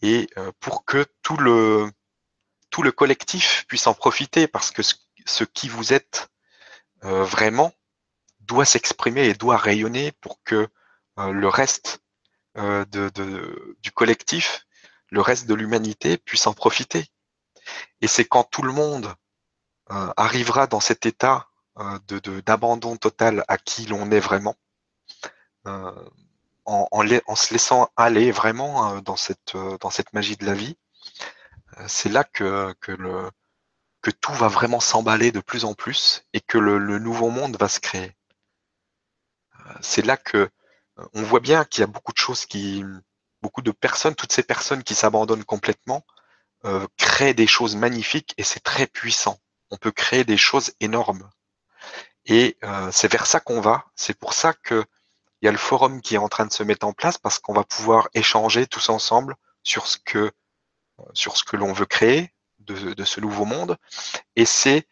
et 0.01 0.29
pour 0.59 0.85
que 0.85 1.05
tout 1.21 1.37
le, 1.37 1.91
tout 2.69 2.83
le 2.83 2.91
collectif 2.91 3.65
puisse 3.67 3.87
en 3.87 3.93
profiter 3.93 4.47
parce 4.47 4.71
que 4.71 4.81
ce 4.83 5.43
qui 5.43 5.69
vous 5.69 5.93
êtes 5.93 6.29
vraiment 7.01 7.73
doit 8.47 8.65
s'exprimer 8.65 9.25
et 9.25 9.33
doit 9.33 9.57
rayonner 9.57 10.11
pour 10.13 10.41
que 10.43 10.67
euh, 11.19 11.31
le 11.31 11.47
reste 11.47 11.99
euh, 12.57 12.85
de, 12.85 13.75
du 13.81 13.91
collectif, 13.91 14.65
le 15.09 15.21
reste 15.21 15.45
de 15.47 15.53
l'humanité 15.53 16.17
puisse 16.17 16.47
en 16.47 16.53
profiter. 16.53 17.05
Et 18.01 18.07
c'est 18.07 18.25
quand 18.25 18.43
tout 18.43 18.63
le 18.63 18.71
monde 18.71 19.13
euh, 19.91 20.13
arrivera 20.17 20.67
dans 20.67 20.79
cet 20.79 21.05
état 21.05 21.49
d'abandon 22.43 22.97
total 22.97 23.45
à 23.47 23.59
qui 23.59 23.85
l'on 23.85 24.09
est 24.09 24.19
vraiment, 24.19 24.55
en, 26.65 26.87
en, 26.91 27.35
se 27.35 27.53
laissant 27.53 27.89
aller 27.95 28.31
vraiment 28.31 29.01
dans, 29.01 29.15
cette, 29.15 29.55
dans 29.81 29.89
cette 29.89 30.13
magie 30.13 30.37
de 30.37 30.45
la 30.45 30.53
vie, 30.53 30.77
c'est 31.87 32.09
là 32.09 32.23
que, 32.23 32.73
que, 32.81 34.11
tout 34.21 34.33
va 34.33 34.47
vraiment 34.47 34.79
s'emballer 34.79 35.31
de 35.31 35.41
plus 35.41 35.65
en 35.65 35.73
plus 35.73 36.25
et 36.33 36.41
que 36.41 36.57
le, 36.57 36.99
nouveau 36.99 37.29
monde 37.29 37.57
va 37.59 37.67
se 37.67 37.79
créer. 37.79 38.15
C'est 39.81 40.05
là 40.05 40.17
que 40.17 40.49
on 41.13 41.21
voit 41.23 41.41
bien 41.41 41.65
qu'il 41.65 41.81
y 41.81 41.83
a 41.83 41.87
beaucoup 41.87 42.13
de 42.13 42.17
choses 42.17 42.45
qui, 42.45 42.83
beaucoup 43.41 43.61
de 43.61 43.71
personnes, 43.71 44.15
toutes 44.15 44.31
ces 44.31 44.43
personnes 44.43 44.83
qui 44.83 44.95
s'abandonnent 44.95 45.45
complètement, 45.45 46.05
euh, 46.65 46.87
créent 46.97 47.33
des 47.33 47.47
choses 47.47 47.75
magnifiques 47.75 48.33
et 48.37 48.43
c'est 48.43 48.59
très 48.59 48.87
puissant. 48.87 49.39
On 49.69 49.77
peut 49.77 49.91
créer 49.91 50.23
des 50.23 50.37
choses 50.37 50.73
énormes. 50.79 51.29
Et 52.25 52.57
euh, 52.63 52.89
c'est 52.91 53.11
vers 53.11 53.25
ça 53.25 53.39
qu'on 53.39 53.61
va. 53.61 53.85
C'est 53.95 54.17
pour 54.17 54.33
ça 54.33 54.53
que 54.53 54.83
il 55.41 55.45
y 55.45 55.49
a 55.49 55.51
le 55.51 55.57
forum 55.57 56.01
qui 56.01 56.15
est 56.15 56.19
en 56.19 56.29
train 56.29 56.45
de 56.45 56.51
se 56.51 56.63
mettre 56.63 56.85
en 56.85 56.93
place 56.93 57.17
parce 57.17 57.39
qu'on 57.39 57.53
va 57.53 57.63
pouvoir 57.63 58.09
échanger 58.13 58.67
tous 58.67 58.89
ensemble 58.89 59.35
sur 59.63 59.87
ce 59.87 59.97
que 59.97 60.31
sur 61.13 61.37
ce 61.37 61.43
que 61.43 61.57
l'on 61.57 61.73
veut 61.73 61.85
créer 61.85 62.33
de, 62.59 63.03
ce 63.03 63.21
nouveau 63.21 63.45
monde. 63.45 63.77
Et 64.35 64.45
c'est 64.45 64.87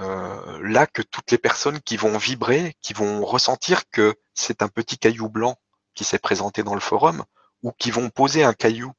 euh, 0.00 0.60
là 0.62 0.88
que 0.88 1.02
toutes 1.02 1.30
les 1.30 1.38
personnes 1.38 1.80
qui 1.80 1.96
vont 1.96 2.18
vibrer, 2.18 2.76
qui 2.82 2.94
vont 2.94 3.24
ressentir 3.24 3.88
que 3.90 4.16
c'est 4.34 4.60
un 4.60 4.68
petit 4.68 4.98
caillou 4.98 5.28
blanc 5.28 5.56
qui 5.94 6.02
s'est 6.02 6.18
présenté 6.18 6.64
dans 6.64 6.74
le 6.74 6.80
forum, 6.80 7.24
ou 7.62 7.72
qui 7.72 7.90
vont 7.90 8.10
poser 8.10 8.44
un 8.44 8.54
caillou 8.54 8.92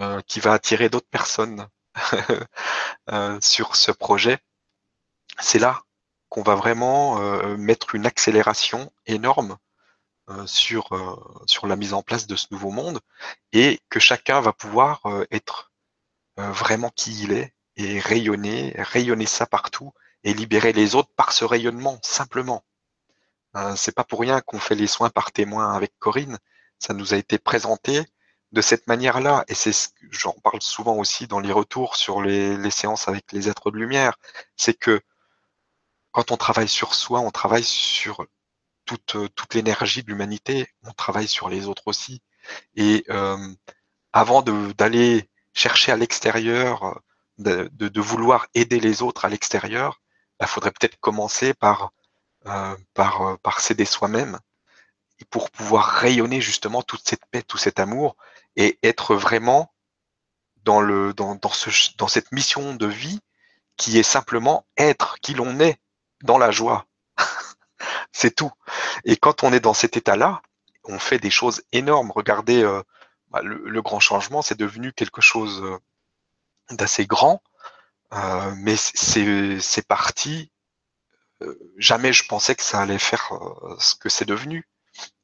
euh, 0.00 0.20
qui 0.22 0.40
va 0.40 0.52
attirer 0.52 0.88
d'autres 0.88 1.08
personnes 1.08 1.68
euh, 3.12 3.38
sur 3.40 3.76
ce 3.76 3.92
projet, 3.92 4.38
c'est 5.38 5.58
là 5.58 5.82
qu'on 6.28 6.42
va 6.42 6.56
vraiment 6.56 7.20
euh, 7.20 7.56
mettre 7.56 7.94
une 7.94 8.06
accélération 8.06 8.92
énorme 9.06 9.56
sur, 10.46 10.88
sur 11.46 11.66
la 11.66 11.76
mise 11.76 11.92
en 11.92 12.02
place 12.02 12.26
de 12.26 12.36
ce 12.36 12.46
nouveau 12.50 12.70
monde 12.70 13.00
et 13.52 13.80
que 13.90 14.00
chacun 14.00 14.40
va 14.40 14.52
pouvoir 14.52 15.02
être 15.30 15.72
vraiment 16.36 16.90
qui 16.90 17.22
il 17.22 17.32
est 17.32 17.54
et 17.76 18.00
rayonner, 18.00 18.74
rayonner 18.78 19.26
ça 19.26 19.46
partout 19.46 19.92
et 20.22 20.32
libérer 20.32 20.72
les 20.72 20.94
autres 20.94 21.10
par 21.16 21.32
ce 21.32 21.44
rayonnement, 21.44 21.98
simplement. 22.02 22.64
c'est 23.76 23.94
pas 23.94 24.04
pour 24.04 24.20
rien 24.20 24.40
qu'on 24.40 24.58
fait 24.58 24.74
les 24.74 24.86
soins 24.86 25.10
par 25.10 25.32
témoin 25.32 25.74
avec 25.74 25.92
Corinne. 25.98 26.38
Ça 26.78 26.94
nous 26.94 27.14
a 27.14 27.16
été 27.16 27.38
présenté 27.38 28.04
de 28.54 28.60
cette 28.62 28.86
manière-là, 28.86 29.44
et 29.48 29.54
c'est 29.54 29.72
j'en 30.10 30.32
parle 30.32 30.62
souvent 30.62 30.96
aussi 30.96 31.26
dans 31.26 31.40
les 31.40 31.52
retours 31.52 31.96
sur 31.96 32.22
les, 32.22 32.70
séances 32.70 33.08
avec 33.08 33.32
les 33.32 33.48
êtres 33.48 33.70
de 33.70 33.76
lumière, 33.76 34.16
c'est 34.56 34.74
que 34.74 35.00
quand 36.12 36.30
on 36.30 36.36
travaille 36.36 36.68
sur 36.68 36.94
soi, 36.94 37.20
on 37.20 37.32
travaille 37.32 37.64
sur 37.64 38.24
toute, 38.84 39.16
toute 39.34 39.54
l'énergie 39.54 40.02
de 40.02 40.08
l'humanité, 40.08 40.68
on 40.84 40.92
travaille 40.92 41.28
sur 41.28 41.48
les 41.48 41.66
autres 41.66 41.84
aussi. 41.86 42.22
Et 42.76 43.04
euh, 43.10 43.54
avant 44.12 44.42
d'aller 44.42 45.28
chercher 45.52 45.92
à 45.92 45.96
l'extérieur, 45.96 47.00
de, 47.38 48.00
vouloir 48.00 48.46
aider 48.54 48.80
les 48.80 49.02
autres 49.02 49.24
à 49.24 49.28
l'extérieur, 49.28 50.00
il 50.04 50.36
bah, 50.40 50.46
faudrait 50.46 50.72
peut-être 50.72 50.98
commencer 51.00 51.54
par, 51.54 51.92
euh, 52.46 52.76
par 52.94 53.60
s'aider 53.60 53.84
soi-même 53.84 54.38
pour 55.30 55.50
pouvoir 55.50 55.86
rayonner 55.86 56.40
justement 56.40 56.82
toute 56.82 57.06
cette 57.06 57.24
paix, 57.26 57.42
tout 57.42 57.58
cet 57.58 57.78
amour 57.80 58.16
et 58.56 58.78
être 58.82 59.14
vraiment 59.14 59.72
dans 60.64 62.08
cette 62.08 62.32
mission 62.32 62.74
de 62.74 62.86
vie 62.86 63.20
qui 63.76 63.98
est 63.98 64.04
simplement 64.04 64.66
être 64.76 65.18
qui 65.20 65.34
l'on 65.34 65.60
est 65.60 65.78
dans 66.22 66.38
la 66.38 66.50
joie. 66.50 66.86
c'est 68.12 68.34
tout. 68.34 68.52
Et 69.04 69.16
quand 69.16 69.42
on 69.42 69.52
est 69.52 69.60
dans 69.60 69.74
cet 69.74 69.96
état-là, 69.96 70.42
on 70.84 70.98
fait 70.98 71.18
des 71.18 71.30
choses 71.30 71.62
énormes. 71.72 72.12
Regardez, 72.14 72.62
euh, 72.62 72.82
bah, 73.30 73.40
le, 73.42 73.82
grand 73.82 74.00
changement, 74.00 74.42
c'est 74.42 74.58
devenu 74.58 74.92
quelque 74.92 75.20
chose 75.20 75.62
euh, 75.64 75.78
d'assez 76.70 77.06
grand, 77.06 77.42
euh, 78.12 78.52
mais 78.58 78.76
c'est 78.76 79.86
parti. 79.88 80.50
jamais 81.78 82.12
je 82.12 82.26
pensais 82.26 82.54
que 82.54 82.62
ça 82.62 82.80
allait 82.80 82.98
faire 82.98 83.32
ce 83.78 83.94
que 83.96 84.08
c'est 84.08 84.24
devenu. 84.24 84.68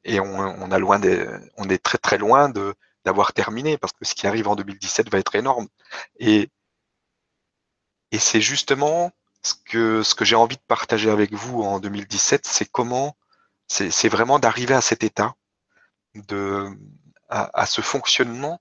Et 0.05 0.21
on, 0.21 0.39
on, 0.39 0.71
a 0.71 0.79
loin 0.79 0.99
des, 0.99 1.27
on 1.57 1.69
est 1.69 1.83
très 1.83 1.99
très 1.99 2.19
loin 2.19 2.49
de, 2.49 2.75
d'avoir 3.05 3.33
terminé, 3.33 3.79
parce 3.79 3.93
que 3.93 4.05
ce 4.05 4.15
qui 4.15 4.27
arrive 4.27 4.49
en 4.49 4.57
2017 4.57 5.11
va 5.11 5.19
être 5.19 5.35
énorme. 5.35 5.69
Et, 6.19 6.51
et 8.13 8.19
c'est 8.19 8.41
justement 8.41 9.13
ce 9.43 9.55
que, 9.55 10.03
ce 10.03 10.15
que 10.15 10.25
j'ai 10.25 10.37
envie 10.37 10.57
de 10.57 10.63
partager 10.67 11.11
avec 11.11 11.33
vous 11.33 11.63
en 11.63 11.81
2017, 11.81 12.47
c'est 12.47 12.67
comment, 12.67 13.17
c'est 13.69 14.09
vraiment 14.09 14.39
d'arriver 14.39 14.75
à 14.75 14.81
cet 14.81 15.05
état, 15.05 15.35
de, 16.15 16.69
à, 17.29 17.67
ce 17.67 17.81
fonctionnement 17.81 18.61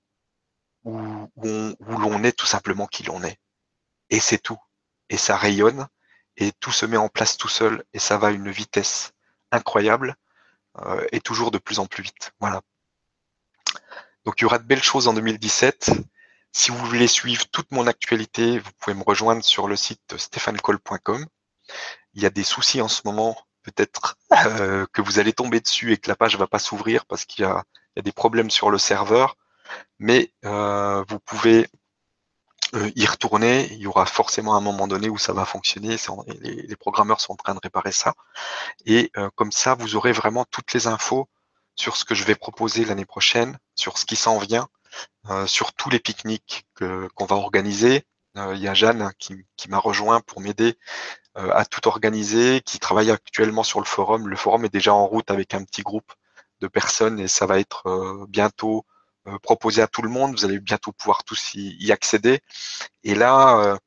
où, 0.84 1.28
où, 1.36 1.76
l'on 1.98 2.22
est 2.24 2.32
tout 2.32 2.46
simplement 2.46 2.86
qui 2.86 3.02
l'on 3.02 3.22
est. 3.22 3.38
Et 4.08 4.20
c'est 4.20 4.38
tout. 4.38 4.58
Et 5.08 5.16
ça 5.16 5.36
rayonne, 5.36 5.88
et 6.36 6.52
tout 6.52 6.72
se 6.72 6.86
met 6.86 6.96
en 6.96 7.08
place 7.08 7.36
tout 7.36 7.48
seul, 7.48 7.84
et 7.92 7.98
ça 7.98 8.16
va 8.16 8.28
à 8.28 8.30
une 8.30 8.50
vitesse 8.50 9.12
incroyable, 9.50 10.16
euh, 10.78 11.04
et 11.12 11.20
toujours 11.20 11.50
de 11.50 11.58
plus 11.58 11.80
en 11.80 11.86
plus 11.86 12.02
vite. 12.02 12.32
Voilà. 12.40 12.62
Donc 14.24 14.40
il 14.40 14.42
y 14.42 14.46
aura 14.46 14.58
de 14.58 14.64
belles 14.64 14.82
choses 14.82 15.08
en 15.08 15.14
2017. 15.14 15.90
Si 16.52 16.70
vous 16.70 16.84
voulez 16.84 17.06
suivre 17.06 17.46
toute 17.50 17.70
mon 17.70 17.86
actualité, 17.86 18.58
vous 18.58 18.70
pouvez 18.78 18.94
me 18.94 19.04
rejoindre 19.04 19.44
sur 19.44 19.68
le 19.68 19.76
site 19.76 20.16
stéphanecole.com. 20.16 21.26
Il 22.14 22.22
y 22.22 22.26
a 22.26 22.30
des 22.30 22.42
soucis 22.42 22.80
en 22.80 22.88
ce 22.88 23.02
moment, 23.04 23.36
peut-être 23.62 24.16
euh, 24.32 24.86
que 24.92 25.00
vous 25.00 25.20
allez 25.20 25.32
tomber 25.32 25.60
dessus 25.60 25.92
et 25.92 25.96
que 25.96 26.08
la 26.08 26.16
page 26.16 26.36
va 26.36 26.48
pas 26.48 26.58
s'ouvrir 26.58 27.06
parce 27.06 27.24
qu'il 27.24 27.44
y, 27.44 27.48
a, 27.48 27.64
des 28.02 28.12
problèmes 28.12 28.50
sur 28.50 28.70
le 28.70 28.78
serveur. 28.78 29.36
Mais 30.00 30.32
euh, 30.44 31.04
vous 31.08 31.20
pouvez 31.20 31.68
euh, 32.74 32.90
y 32.96 33.06
retourner. 33.06 33.72
Il 33.72 33.78
y 33.78 33.86
aura 33.86 34.06
forcément 34.06 34.56
un 34.56 34.60
moment 34.60 34.88
donné 34.88 35.08
où 35.08 35.18
ça 35.18 35.32
va 35.32 35.44
fonctionner. 35.44 35.96
Les, 36.40 36.76
programmeurs 36.76 37.20
sont 37.20 37.34
en 37.34 37.36
train 37.36 37.54
de 37.54 37.60
réparer 37.62 37.92
ça. 37.92 38.14
Et 38.86 39.12
comme 39.36 39.52
ça, 39.52 39.74
vous 39.74 39.94
aurez 39.94 40.12
vraiment 40.12 40.44
toutes 40.50 40.72
les 40.72 40.88
infos 40.88 41.28
sur 41.76 41.96
ce 41.96 42.04
que 42.04 42.14
je 42.16 42.24
vais 42.24 42.34
proposer 42.34 42.84
l'année 42.84 43.04
prochaine, 43.04 43.58
sur 43.76 43.98
ce 43.98 44.04
qui 44.04 44.16
s'en 44.16 44.38
vient, 44.38 44.68
sur 45.46 45.72
tous 45.74 45.90
les 45.90 45.98
pique-niques 45.98 46.66
qu'on 46.76 47.26
va 47.26 47.36
organiser. 47.36 48.04
Euh, 48.36 48.54
il 48.54 48.62
y 48.62 48.68
a 48.68 48.74
Jeanne 48.74 49.12
qui, 49.18 49.44
m'a 49.68 49.78
rejoint 49.78 50.20
pour 50.20 50.40
m'aider 50.40 50.78
euh, 51.36 51.50
à 51.52 51.64
tout 51.64 51.88
organiser, 51.88 52.60
qui 52.64 52.78
travaille 52.78 53.10
actuellement 53.10 53.62
sur 53.62 53.80
le 53.80 53.86
forum. 53.86 54.28
Le 54.28 54.36
forum 54.36 54.64
est 54.64 54.72
déjà 54.72 54.94
en 54.94 55.06
route 55.06 55.30
avec 55.30 55.54
un 55.54 55.64
petit 55.64 55.82
groupe 55.82 56.12
de 56.60 56.68
personnes 56.68 57.18
et 57.18 57.28
ça 57.28 57.46
va 57.46 57.58
être 57.58 58.26
bientôt 58.28 58.84
proposé 59.42 59.82
à 59.82 59.86
tout 59.86 60.02
le 60.02 60.08
monde. 60.10 60.32
Vous 60.32 60.44
allez 60.44 60.60
bientôt 60.60 60.92
pouvoir 60.92 61.24
tous 61.24 61.54
y, 61.54 61.92
accéder. 61.92 62.40
Et 63.04 63.14
là, 63.14 63.78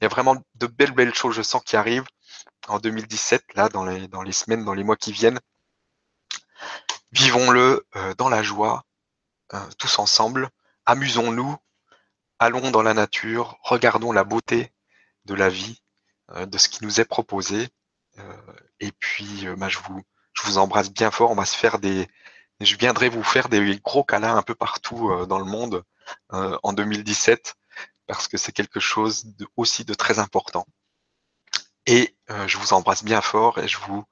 il 0.00 0.04
y 0.04 0.06
a 0.06 0.08
vraiment 0.08 0.36
de 0.54 0.66
belles, 0.66 0.92
belles 0.92 1.14
choses, 1.14 1.34
je 1.34 1.42
sens, 1.42 1.62
qui 1.64 1.76
arrivent 1.76 2.06
en 2.68 2.78
2017, 2.78 3.54
là, 3.54 3.68
dans 3.68 3.84
les, 3.84 4.08
dans 4.08 4.22
les 4.22 4.32
semaines, 4.32 4.64
dans 4.64 4.74
les 4.74 4.84
mois 4.84 4.96
qui 4.96 5.12
viennent. 5.12 5.40
Vivons-le 7.12 7.86
euh, 7.96 8.14
dans 8.14 8.28
la 8.28 8.42
joie, 8.42 8.84
euh, 9.54 9.58
tous 9.78 9.98
ensemble. 9.98 10.50
Amusons-nous, 10.90 11.56
allons 12.40 12.72
dans 12.72 12.82
la 12.82 12.94
nature, 12.94 13.58
regardons 13.62 14.10
la 14.10 14.24
beauté 14.24 14.72
de 15.24 15.34
la 15.34 15.48
vie, 15.48 15.80
euh, 16.32 16.46
de 16.46 16.58
ce 16.58 16.68
qui 16.68 16.84
nous 16.84 17.00
est 17.00 17.04
proposé. 17.04 17.68
et 18.80 18.90
puis, 18.92 19.46
bah, 19.56 19.68
je, 19.68 19.78
vous, 20.44 20.58
embrasse 20.58 20.90
bien 20.90 21.12
fort. 21.12 21.30
On 21.30 21.36
va 21.36 21.44
se 21.44 21.56
faire 21.56 21.78
des, 21.78 22.08
je 22.60 22.74
viendrai 22.74 23.08
vous 23.08 23.22
faire 23.22 23.48
des 23.48 23.78
gros 23.78 24.02
câlins 24.02 24.36
un 24.36 24.42
peu 24.42 24.56
partout 24.56 25.26
dans 25.26 25.38
le 25.38 25.44
monde 25.44 25.84
en 26.30 26.72
2017 26.72 27.54
parce 28.08 28.26
que 28.26 28.36
c'est 28.36 28.52
quelque 28.52 28.80
chose 28.80 29.26
de, 29.26 29.46
aussi 29.56 29.84
de 29.84 29.94
très 29.94 30.18
important. 30.18 30.66
Et 31.86 32.16
je 32.46 32.58
vous 32.58 32.72
embrasse 32.72 33.04
bien 33.04 33.20
fort 33.20 33.58
et 33.58 33.68
je 33.68 33.78
vous 33.78 34.04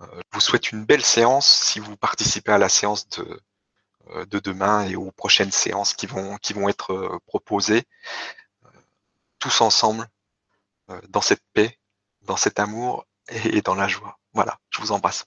euh, 0.00 0.40
souhaite 0.40 0.72
une 0.72 0.84
belle 0.84 1.04
séance 1.04 1.46
si 1.46 1.78
vous 1.78 1.96
participez 1.96 2.52
à 2.52 2.58
la 2.58 2.68
séance 2.68 3.08
de, 3.10 3.22
euh, 3.22 3.40
de 4.26 4.38
demain 4.38 4.86
et 4.86 4.96
aux 4.96 5.10
prochaines 5.12 5.52
séances 5.52 5.94
qui 5.94 6.06
vont, 6.06 6.36
qui 6.38 6.52
vont 6.52 6.68
être 6.68 6.92
euh, 6.92 7.18
proposées, 7.26 7.84
tous 9.38 9.60
ensemble, 9.60 10.06
dans 11.08 11.20
cette 11.20 11.42
paix, 11.52 11.78
dans 12.22 12.36
cet 12.36 12.58
amour 12.58 13.06
et 13.28 13.62
dans 13.62 13.76
la 13.76 13.86
joie. 13.88 14.18
Voilà, 14.32 14.58
je 14.70 14.80
vous 14.80 14.92
embrasse. 14.92 15.24